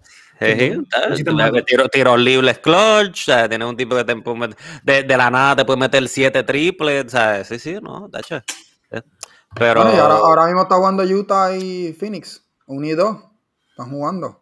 tiro, 1.65 1.89
tiro 1.89 2.17
libres 2.17 2.59
clutch, 2.59 3.21
o 3.21 3.25
sea, 3.27 3.49
tienes 3.49 3.69
un 3.69 3.77
tipo 3.77 3.95
de 3.95 4.05
tempo 4.05 4.37
de, 4.83 5.03
de 5.05 5.17
la 5.17 5.31
nada 5.31 5.55
te 5.55 5.65
puede 5.65 5.79
meter 5.79 6.09
7 6.09 6.43
triples, 6.43 7.05
o 7.07 7.09
sea, 7.09 7.45
sí, 7.45 7.61
sí, 7.61 7.77
no, 7.81 8.09
de 8.09 8.19
hecho. 8.19 8.43
Pero 9.55 9.83
ahora, 9.83 10.15
ahora, 10.15 10.47
mismo 10.47 10.63
está 10.63 10.75
jugando 10.75 11.05
Utah 11.05 11.55
y 11.55 11.93
Phoenix, 11.93 12.45
1 12.67 12.87
y 12.87 12.91
2, 12.93 13.17
están 13.71 13.91
jugando 13.91 14.42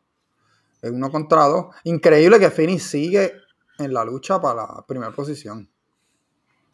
es 0.82 0.90
uno 0.90 1.11
contra 1.11 1.44
dos. 1.44 1.66
Increíble 1.85 2.39
que 2.39 2.51
Phoenix 2.51 2.85
sigue 2.85 3.32
en 3.78 3.93
la 3.93 4.05
lucha 4.05 4.40
para 4.40 4.66
la 4.66 4.85
primera 4.86 5.12
posición. 5.12 5.70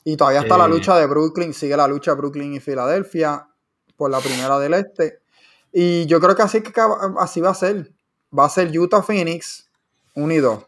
Y 0.05 0.17
todavía 0.17 0.43
está 0.43 0.57
la 0.57 0.69
lucha 0.69 0.97
de 0.97 1.07
Brooklyn, 1.07 1.53
sigue 1.53 1.77
la 1.77 1.89
lucha 1.89 2.13
de 2.13 2.19
Brooklyn 2.19 2.55
y 2.55 2.61
Filadelfia 2.61 3.49
por 3.97 4.11
la 4.11 4.21
primera 4.21 4.59
del 4.59 4.75
este. 4.75 5.21
Y 5.73 6.07
yo 6.07 6.21
creo 6.21 6.37
que 6.37 6.43
así, 6.43 6.63
que 6.63 6.73
así 7.19 7.41
va 7.41 7.51
a 7.51 7.55
ser. 7.55 7.93
va 8.37 8.45
a 8.45 8.49
ser 8.49 8.77
Utah 8.79 9.03
Phoenix 9.03 9.69
1 10.15 10.33
y 10.33 10.37
2. 10.39 10.65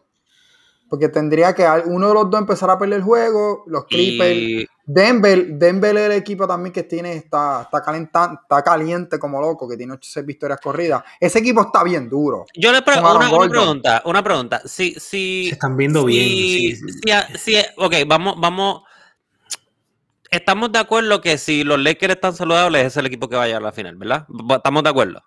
Porque 0.89 1.09
tendría 1.09 1.53
que 1.53 1.65
uno 1.85 2.07
de 2.07 2.13
los 2.13 2.29
dos 2.29 2.39
empezar 2.39 2.69
a 2.69 2.77
perder 2.77 2.97
el 2.97 3.03
juego, 3.03 3.63
los 3.67 3.85
Clippers. 3.85 4.67
Denver, 4.91 5.45
Denver 5.49 5.95
es 5.97 6.03
el 6.07 6.11
equipo 6.13 6.47
también 6.47 6.73
que 6.73 6.81
tiene, 6.81 7.13
está, 7.13 7.69
está, 7.71 8.39
está 8.41 8.63
caliente 8.63 9.19
como 9.19 9.39
loco, 9.39 9.69
que 9.69 9.77
tiene 9.77 9.93
8 9.93 10.23
victorias 10.23 10.59
corridas. 10.59 11.03
Ese 11.19 11.37
equipo 11.37 11.61
está 11.61 11.83
bien 11.83 12.09
duro. 12.09 12.45
Yo 12.55 12.71
le 12.71 12.81
pregunto 12.81 13.15
una, 13.15 13.49
pregunta, 13.49 14.01
una 14.05 14.23
pregunta. 14.23 14.61
Si, 14.65 14.93
si, 14.93 15.45
Se 15.49 15.53
están 15.53 15.77
viendo 15.77 16.05
bien. 16.05 16.75
Si, 17.37 17.55
ok, 17.77 17.95
vamos, 18.07 18.35
vamos. 18.39 18.81
Estamos 20.31 20.71
de 20.71 20.79
acuerdo 20.79 21.21
que 21.21 21.37
si 21.37 21.63
los 21.63 21.79
Lakers 21.79 22.15
están 22.15 22.33
saludables, 22.33 22.87
es 22.87 22.97
el 22.97 23.05
equipo 23.05 23.29
que 23.29 23.35
va 23.35 23.43
a 23.43 23.45
llegar 23.45 23.61
a 23.61 23.65
la 23.65 23.71
final, 23.71 23.95
¿verdad? 23.95 24.25
Estamos 24.55 24.81
de 24.81 24.89
acuerdo. 24.89 25.23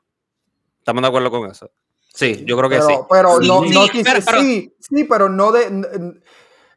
Estamos 0.79 1.03
de 1.03 1.09
acuerdo 1.09 1.31
con 1.31 1.49
eso. 1.49 1.71
Sí, 2.15 2.45
yo 2.47 2.57
creo 2.59 2.69
que 2.69 2.83
sí. 2.83 2.95
Pero 3.11 3.41
no, 3.41 3.65
no 3.65 3.87
sí, 3.87 4.75
sí, 4.79 5.05
pero 5.05 5.29
no 5.29 5.53
de. 5.53 6.21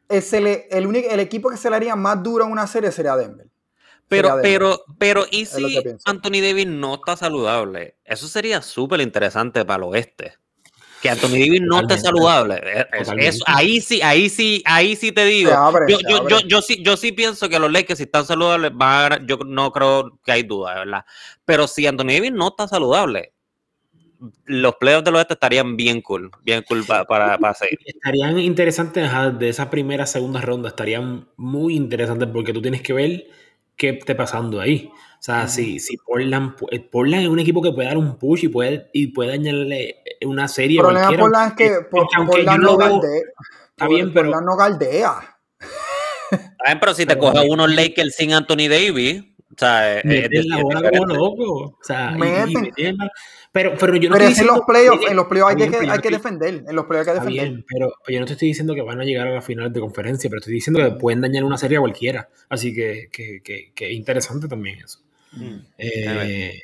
Es 0.08 0.32
el, 0.32 0.46
el, 0.70 0.86
único, 0.86 1.08
el 1.10 1.20
equipo 1.20 1.50
que 1.50 1.56
se 1.56 1.68
le 1.68 1.76
haría 1.76 1.96
más 1.96 2.22
duro 2.22 2.44
en 2.44 2.52
una 2.52 2.66
serie 2.66 2.92
sería 2.92 3.16
Denver. 3.16 3.48
Pero, 4.08 4.38
pero, 4.40 4.84
pero, 4.98 5.26
¿y 5.30 5.46
si 5.46 5.82
Anthony 6.04 6.40
Davis 6.40 6.66
no 6.68 6.94
está 6.94 7.16
saludable? 7.16 7.96
Eso 8.04 8.28
sería 8.28 8.62
súper 8.62 9.00
interesante 9.00 9.64
para 9.64 9.78
el 9.78 9.90
oeste. 9.90 10.34
Que 11.02 11.10
Anthony 11.10 11.32
Davis 11.32 11.60
no 11.62 11.80
esté 11.80 11.98
saludable. 11.98 12.86
ahí 13.46 13.80
sí, 13.80 14.00
ahí 14.02 14.30
sí, 14.30 14.62
ahí 14.64 14.96
sí 14.96 15.10
te 15.12 15.24
digo. 15.24 15.50
yo, 15.88 15.98
yo, 16.08 16.28
yo, 16.28 16.40
yo, 16.40 16.62
sí, 16.62 16.82
yo 16.82 16.96
sí 16.96 17.12
pienso 17.12 17.48
que 17.48 17.58
los 17.58 17.70
Lakers, 17.70 17.98
si 17.98 18.04
están 18.04 18.24
saludables, 18.24 18.70
van 18.74 19.12
a, 19.12 19.26
yo 19.26 19.38
no 19.44 19.72
creo 19.72 20.18
que 20.24 20.32
hay 20.32 20.44
duda, 20.44 20.74
¿verdad? 20.76 21.04
Pero 21.44 21.66
si 21.66 21.86
Anthony 21.86 22.14
Davis 22.14 22.32
no 22.32 22.48
está 22.48 22.68
saludable, 22.68 23.32
los 24.44 24.76
playoffs 24.76 25.04
del 25.04 25.16
oeste 25.16 25.34
estarían 25.34 25.76
bien 25.76 26.00
cool, 26.02 26.30
bien 26.42 26.64
cool 26.68 26.84
para, 26.84 27.04
para, 27.04 27.54
seguir. 27.54 27.78
Estarían 27.84 28.38
interesantes 28.38 29.10
de 29.38 29.48
esa 29.48 29.70
primera, 29.70 30.06
segunda 30.06 30.40
ronda, 30.40 30.68
estarían 30.68 31.28
muy 31.36 31.74
interesantes 31.74 32.28
porque 32.32 32.52
tú 32.52 32.62
tienes 32.62 32.82
que 32.82 32.92
ver 32.92 33.26
qué 33.76 33.90
está 33.90 34.16
pasando 34.16 34.60
ahí. 34.60 34.90
O 35.18 35.22
sea, 35.26 35.48
si, 35.48 35.78
si 35.80 35.96
Portland, 35.96 36.54
eh, 36.70 36.80
Portland 36.80 37.24
es 37.24 37.28
un 37.28 37.38
equipo 37.38 37.62
que 37.62 37.72
puede 37.72 37.88
dar 37.88 37.98
un 37.98 38.16
push 38.18 38.44
y 38.44 38.48
puede, 38.48 38.90
y 38.92 39.08
puede 39.08 39.30
dañarle 39.30 40.02
una 40.24 40.46
serie. 40.46 40.78
El 40.78 40.84
problema 40.84 41.10
de 41.10 41.18
Portland 41.18 41.48
es 41.48 41.56
que 41.56 41.76
Portland 41.90 42.62
no 42.62 42.76
galdea. 42.76 43.22
Está 43.70 43.88
bien, 43.88 44.12
pero. 44.12 44.30
Portland 44.30 44.46
no 44.46 44.56
galdea. 44.56 45.38
pero 46.80 46.94
si 46.94 47.06
te 47.06 47.18
coge 47.18 47.48
unos 47.48 47.74
Lakers 47.74 48.14
sin 48.14 48.32
Anthony 48.32 48.68
Davis. 48.68 49.24
O 49.52 49.58
sea, 49.58 50.00
es, 50.00 50.46
la 50.46 50.62
bola 50.62 50.90
como 50.90 51.06
loco. 51.06 51.52
O 51.66 51.78
sea, 51.82 52.16
pero, 53.52 53.74
pero 53.78 53.96
yo 53.96 54.10
no 54.10 54.16
pero 54.16 54.28
en 54.28 54.46
los 54.46 54.60
playoffs, 54.66 55.06
en 55.08 55.16
los 55.16 55.26
playoffs 55.26 55.56
hay, 55.56 55.70
que, 55.70 55.76
hay 55.90 55.98
que 56.00 56.10
defender. 56.10 56.64
En 56.68 56.76
los 56.76 56.84
playoffs 56.84 57.08
hay 57.08 57.14
que 57.14 57.20
defender. 57.20 57.48
Bien, 57.48 57.64
pero, 57.66 57.92
yo 58.06 58.20
no 58.20 58.26
te 58.26 58.32
estoy 58.34 58.48
diciendo 58.48 58.74
que 58.74 58.82
van 58.82 59.00
a 59.00 59.04
llegar 59.04 59.28
a 59.28 59.30
la 59.30 59.40
final 59.40 59.72
de 59.72 59.80
conferencia, 59.80 60.28
pero 60.28 60.40
estoy 60.40 60.54
diciendo 60.54 60.80
que 60.82 60.90
pueden 60.98 61.22
dañar 61.22 61.44
una 61.44 61.56
serie 61.56 61.78
a 61.78 61.80
cualquiera. 61.80 62.28
Así 62.50 62.74
que, 62.74 63.08
que, 63.10 63.40
que, 63.42 63.72
que 63.74 63.92
interesante 63.92 64.46
también 64.46 64.80
eso. 64.80 65.00
Mm. 65.32 65.58
Eh, 65.78 66.62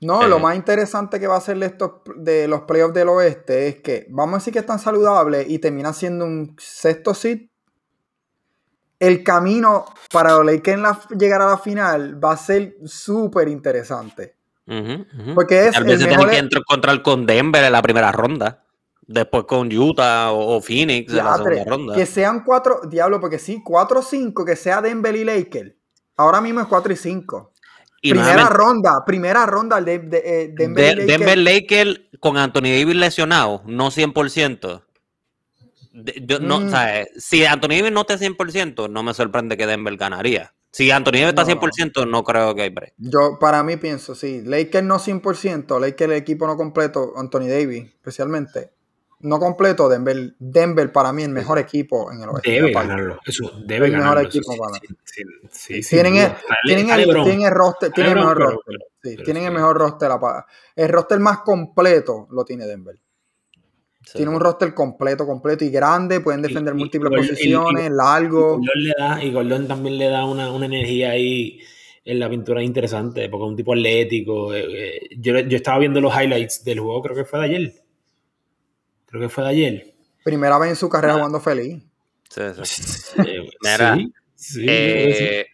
no, 0.00 0.26
lo 0.28 0.36
eh. 0.36 0.40
más 0.40 0.56
interesante 0.56 1.18
que 1.18 1.26
va 1.26 1.36
a 1.36 1.40
ser 1.40 1.58
de, 1.58 1.66
estos, 1.66 1.92
de 2.16 2.48
los 2.48 2.62
playoffs 2.62 2.94
del 2.94 3.08
oeste 3.08 3.68
es 3.68 3.76
que 3.76 4.06
vamos 4.10 4.34
a 4.34 4.38
decir 4.38 4.52
que 4.52 4.58
están 4.58 4.78
saludables 4.78 5.48
y 5.48 5.58
termina 5.58 5.92
siendo 5.92 6.26
un 6.26 6.54
sexto 6.58 7.14
seed. 7.14 7.48
El 8.98 9.22
camino 9.22 9.86
para 10.10 10.32
los 10.36 10.46
Lakers 10.46 11.08
llegar 11.18 11.42
a 11.42 11.46
la 11.46 11.58
final 11.58 12.22
va 12.22 12.32
a 12.32 12.36
ser 12.36 12.76
súper 12.84 13.48
interesante. 13.48 14.36
Porque 15.34 15.66
es. 15.66 15.72
Tal 15.72 15.84
vez 15.84 16.00
se 16.00 16.06
tienen 16.06 16.28
que 16.28 16.38
entrar 16.38 16.64
contra 16.64 16.92
el 16.92 17.02
con 17.02 17.26
Denver 17.26 17.62
en 17.62 17.72
la 17.72 17.82
primera 17.82 18.12
ronda. 18.12 18.62
Después 19.06 19.44
con 19.44 19.70
Utah 19.70 20.32
o, 20.32 20.62
Phoenix 20.62 21.12
en 21.12 21.18
la 21.18 21.36
segunda 21.36 21.64
ronda. 21.64 21.94
Que 21.94 22.06
sean 22.06 22.42
cuatro, 22.42 22.80
diablo, 22.88 23.20
porque 23.20 23.38
sí, 23.38 23.60
cuatro 23.62 24.00
o 24.00 24.02
cinco, 24.02 24.46
que 24.46 24.56
sea 24.56 24.80
Denver 24.80 25.14
y 25.14 25.24
Lakers. 25.24 25.72
Ahora 26.16 26.40
mismo 26.40 26.60
es 26.60 26.66
cuatro 26.66 26.92
y 26.92 26.96
cinco. 26.96 27.52
primera 28.00 28.48
ronda, 28.48 29.04
primera 29.04 29.44
ronda 29.44 29.80
de, 29.80 29.98
de, 29.98 30.22
eh, 30.24 30.54
Denver, 30.56 30.96
de, 30.96 31.04
Denver 31.04 31.36
Lakers 31.36 32.00
con 32.18 32.38
Anthony 32.38 32.72
Davis 32.78 32.96
lesionado, 32.96 33.62
no 33.66 33.90
100%. 33.90 34.82
No, 36.40 36.60
mm. 36.60 36.72
si 37.16 37.44
Anthony 37.44 37.68
Davis 37.68 37.92
no 37.92 38.00
está 38.00 38.18
100%, 38.18 38.90
no 38.90 39.02
me 39.02 39.14
sorprende 39.14 39.56
que 39.56 39.66
Denver 39.66 39.96
ganaría. 39.96 40.52
Si 40.72 40.90
Anthony 40.90 41.12
Davis 41.12 41.28
está 41.28 41.44
100%, 41.44 42.08
no 42.08 42.24
creo 42.24 42.52
que 42.54 42.62
hay 42.62 42.70
break. 42.70 42.94
Yo, 42.96 43.38
para 43.38 43.62
mí, 43.62 43.76
pienso, 43.76 44.16
sí. 44.16 44.42
Lakers 44.44 44.84
no 44.84 44.98
100%, 44.98 45.80
Lakers 45.80 46.10
el 46.10 46.16
equipo 46.16 46.48
no 46.48 46.56
completo, 46.56 47.12
Anthony 47.16 47.46
Davis, 47.46 47.84
especialmente. 47.84 48.72
No 49.20 49.38
completo, 49.38 49.88
Denver, 49.88 50.34
Denver 50.38 50.92
para 50.92 51.12
mí 51.12 51.22
el 51.22 51.30
mejor 51.30 51.58
equipo 51.60 52.10
en 52.10 52.22
el 52.22 52.28
oeste. 52.28 52.50
Debe 52.50 52.72
ganarlo, 52.72 53.20
eso, 53.24 53.52
debe 53.64 53.86
el 53.86 53.92
ganarlo. 53.92 54.20
mejor 54.20 54.26
equipo 54.26 54.56
para 54.56 54.80
sí, 55.50 55.80
tienen, 55.88 56.16
el, 56.16 56.32
tienen, 56.66 56.90
el, 56.90 57.04
tienen 57.04 57.42
el 57.42 57.50
roster, 57.52 57.92
tienen 57.92 58.12
el 58.12 58.18
mejor 58.18 58.38
roster. 58.38 58.76
Tienen 59.24 59.44
el 59.44 59.52
mejor 59.52 59.78
roster. 59.78 60.10
El 60.74 60.88
roster 60.88 61.20
más 61.20 61.38
completo 61.38 62.26
lo 62.32 62.44
tiene 62.44 62.66
Denver. 62.66 62.96
Tiene 64.12 64.30
un 64.30 64.40
roster 64.40 64.74
completo, 64.74 65.26
completo 65.26 65.64
y 65.64 65.70
grande, 65.70 66.20
pueden 66.20 66.42
defender 66.42 66.74
múltiples 66.74 67.10
posiciones, 67.10 67.90
largo. 67.90 68.60
Y 69.22 69.32
Gordon, 69.32 69.66
también 69.66 69.98
le 69.98 70.08
da 70.08 70.24
una, 70.24 70.48
energía 70.64 71.10
ahí 71.10 71.60
en 72.04 72.18
la 72.18 72.28
pintura 72.28 72.62
interesante, 72.62 73.28
porque 73.28 73.44
es 73.44 73.50
un 73.50 73.56
tipo 73.56 73.72
atlético. 73.72 74.54
Eh, 74.54 74.96
eh, 74.96 75.00
yo, 75.18 75.36
estaba 75.36 75.78
viendo 75.78 76.00
los 76.00 76.14
highlights 76.14 76.64
del 76.64 76.80
juego, 76.80 77.02
creo 77.02 77.16
que 77.16 77.24
fue 77.24 77.38
de 77.40 77.44
ayer. 77.46 77.72
Creo 79.06 79.22
que 79.22 79.28
fue 79.28 79.44
de 79.44 79.50
ayer. 79.50 79.94
Primera 80.22 80.58
vez 80.58 80.70
en 80.70 80.76
su 80.76 80.88
carrera 80.88 81.14
ah. 81.14 81.16
jugando 81.16 81.40
feliz. 81.40 81.82
Sí, 82.28 82.42
sí. 82.62 83.22
Mira, 83.62 83.98
sí, 84.34 84.66
eh, 84.68 85.46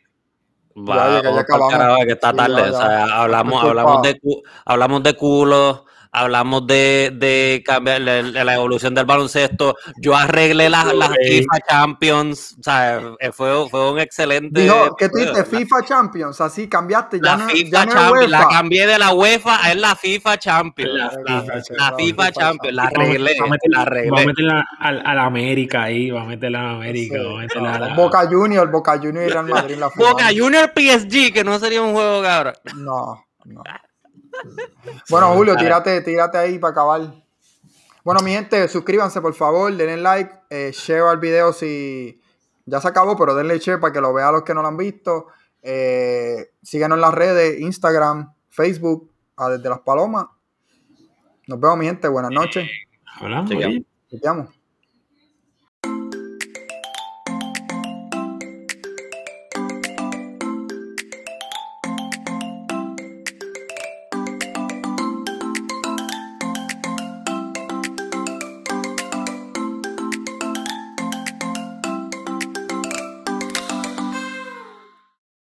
Va, 0.77 1.21
que, 1.21 2.07
que 2.07 2.13
está 2.13 2.33
tarde. 2.33 2.63
o 2.63 2.77
sea, 2.77 3.23
hablamos, 3.23 3.63
hablamos, 3.63 4.03
de, 4.03 4.21
hablamos 4.65 5.03
de 5.03 5.15
culo, 5.15 5.85
hablamos 6.13 6.67
de, 6.67 7.13
de 7.15 7.63
cambiar 7.65 8.01
la, 8.01 8.55
evolución 8.55 8.95
del 8.95 9.05
baloncesto. 9.05 9.77
Yo 10.01 10.17
arreglé 10.17 10.69
las, 10.69 10.87
FIFA 10.87 11.61
Champions, 11.69 12.57
o 12.59 12.63
sea, 12.63 13.01
eh, 13.19 13.33
fue, 13.33 13.69
fue 13.69 13.93
un 13.93 13.99
excelente. 13.99 14.63
Dijo, 14.63 14.97
¿qué 14.97 15.09
tú 15.09 15.19
dices? 15.19 15.47
FIFA 15.49 15.85
Champions, 15.85 16.41
así 16.41 16.69
cambiaste. 16.69 17.21
Ya 17.23 17.37
la 17.37 17.49
FIFA 17.49 17.87
Champions, 17.87 18.31
la 18.31 18.49
cambié 18.49 18.87
de 18.87 18.99
la 18.99 19.13
UEFA, 19.13 19.71
es 19.71 19.77
la 19.77 19.95
FIFA 19.95 20.39
Champions. 20.39 20.91
La, 20.95 21.95
FIFA, 21.97 22.33
Champions, 22.33 22.75
la 22.75 22.85
arreglé. 22.85 23.37
Va 23.41 23.47
a 23.47 23.51
meterla, 23.51 23.85
Va 24.13 24.21
a 24.21 24.27
meterla 24.27 24.69
a, 24.79 25.15
la 25.15 25.25
América 25.25 25.85
ahí, 25.85 26.11
va 26.11 26.23
a 26.23 26.27
meterla 26.27 26.61
a 26.61 26.71
América. 26.73 27.19
Boca 27.97 28.29
Junior, 28.29 28.71
Boca 28.71 28.99
Junior 28.99 29.25
y 29.25 29.29
Real 29.29 29.47
Madrid. 29.47 29.77
La 29.77 29.91
Boca 29.95 30.29
Junior 30.37 30.73
PSG, 30.75 31.33
que 31.33 31.45
no 31.45 31.59
sería 31.59 31.83
un 31.83 31.93
juego, 31.93 32.23
cabrón. 32.23 32.55
No, 32.77 33.27
no. 33.45 33.63
Bueno, 35.09 35.35
Julio, 35.35 35.57
tírate, 35.57 36.01
tírate 36.03 36.39
ahí 36.39 36.59
para 36.59 36.73
acabar. 36.73 37.15
Bueno, 38.05 38.21
mi 38.23 38.33
gente, 38.33 38.67
suscríbanse 38.69 39.21
por 39.21 39.35
favor, 39.35 39.75
denle 39.75 39.97
like, 39.99 40.33
eh, 40.49 40.71
share 40.73 41.03
al 41.03 41.19
video 41.19 41.53
si 41.53 42.21
ya 42.65 42.81
se 42.81 42.89
acabó, 42.89 43.17
pero 43.17 43.35
denle 43.35 43.59
share 43.59 43.81
para 43.81 43.93
que 43.93 44.01
lo 44.01 44.13
vean 44.13 44.33
los 44.33 44.43
que 44.43 44.55
no 44.55 44.63
lo 44.63 44.69
han 44.69 44.77
visto. 44.77 45.27
Eh, 45.63 46.53
síganos 46.63 46.97
en 46.97 47.03
las 47.03 47.15
redes, 47.15 47.61
Instagram, 47.61 48.33
Facebook, 48.49 49.11
a 49.37 49.51
Desde 49.51 49.69
las 49.69 49.81
Palomas. 49.81 50.27
Nos 51.47 51.61
vemos, 51.61 51.79
mi 51.79 51.87
gente. 51.87 52.09
Buenas 52.09 52.31
noches. 52.31 52.69
Hablamos. 53.21 53.51
Te 53.51 54.19
llamo. 54.23 54.51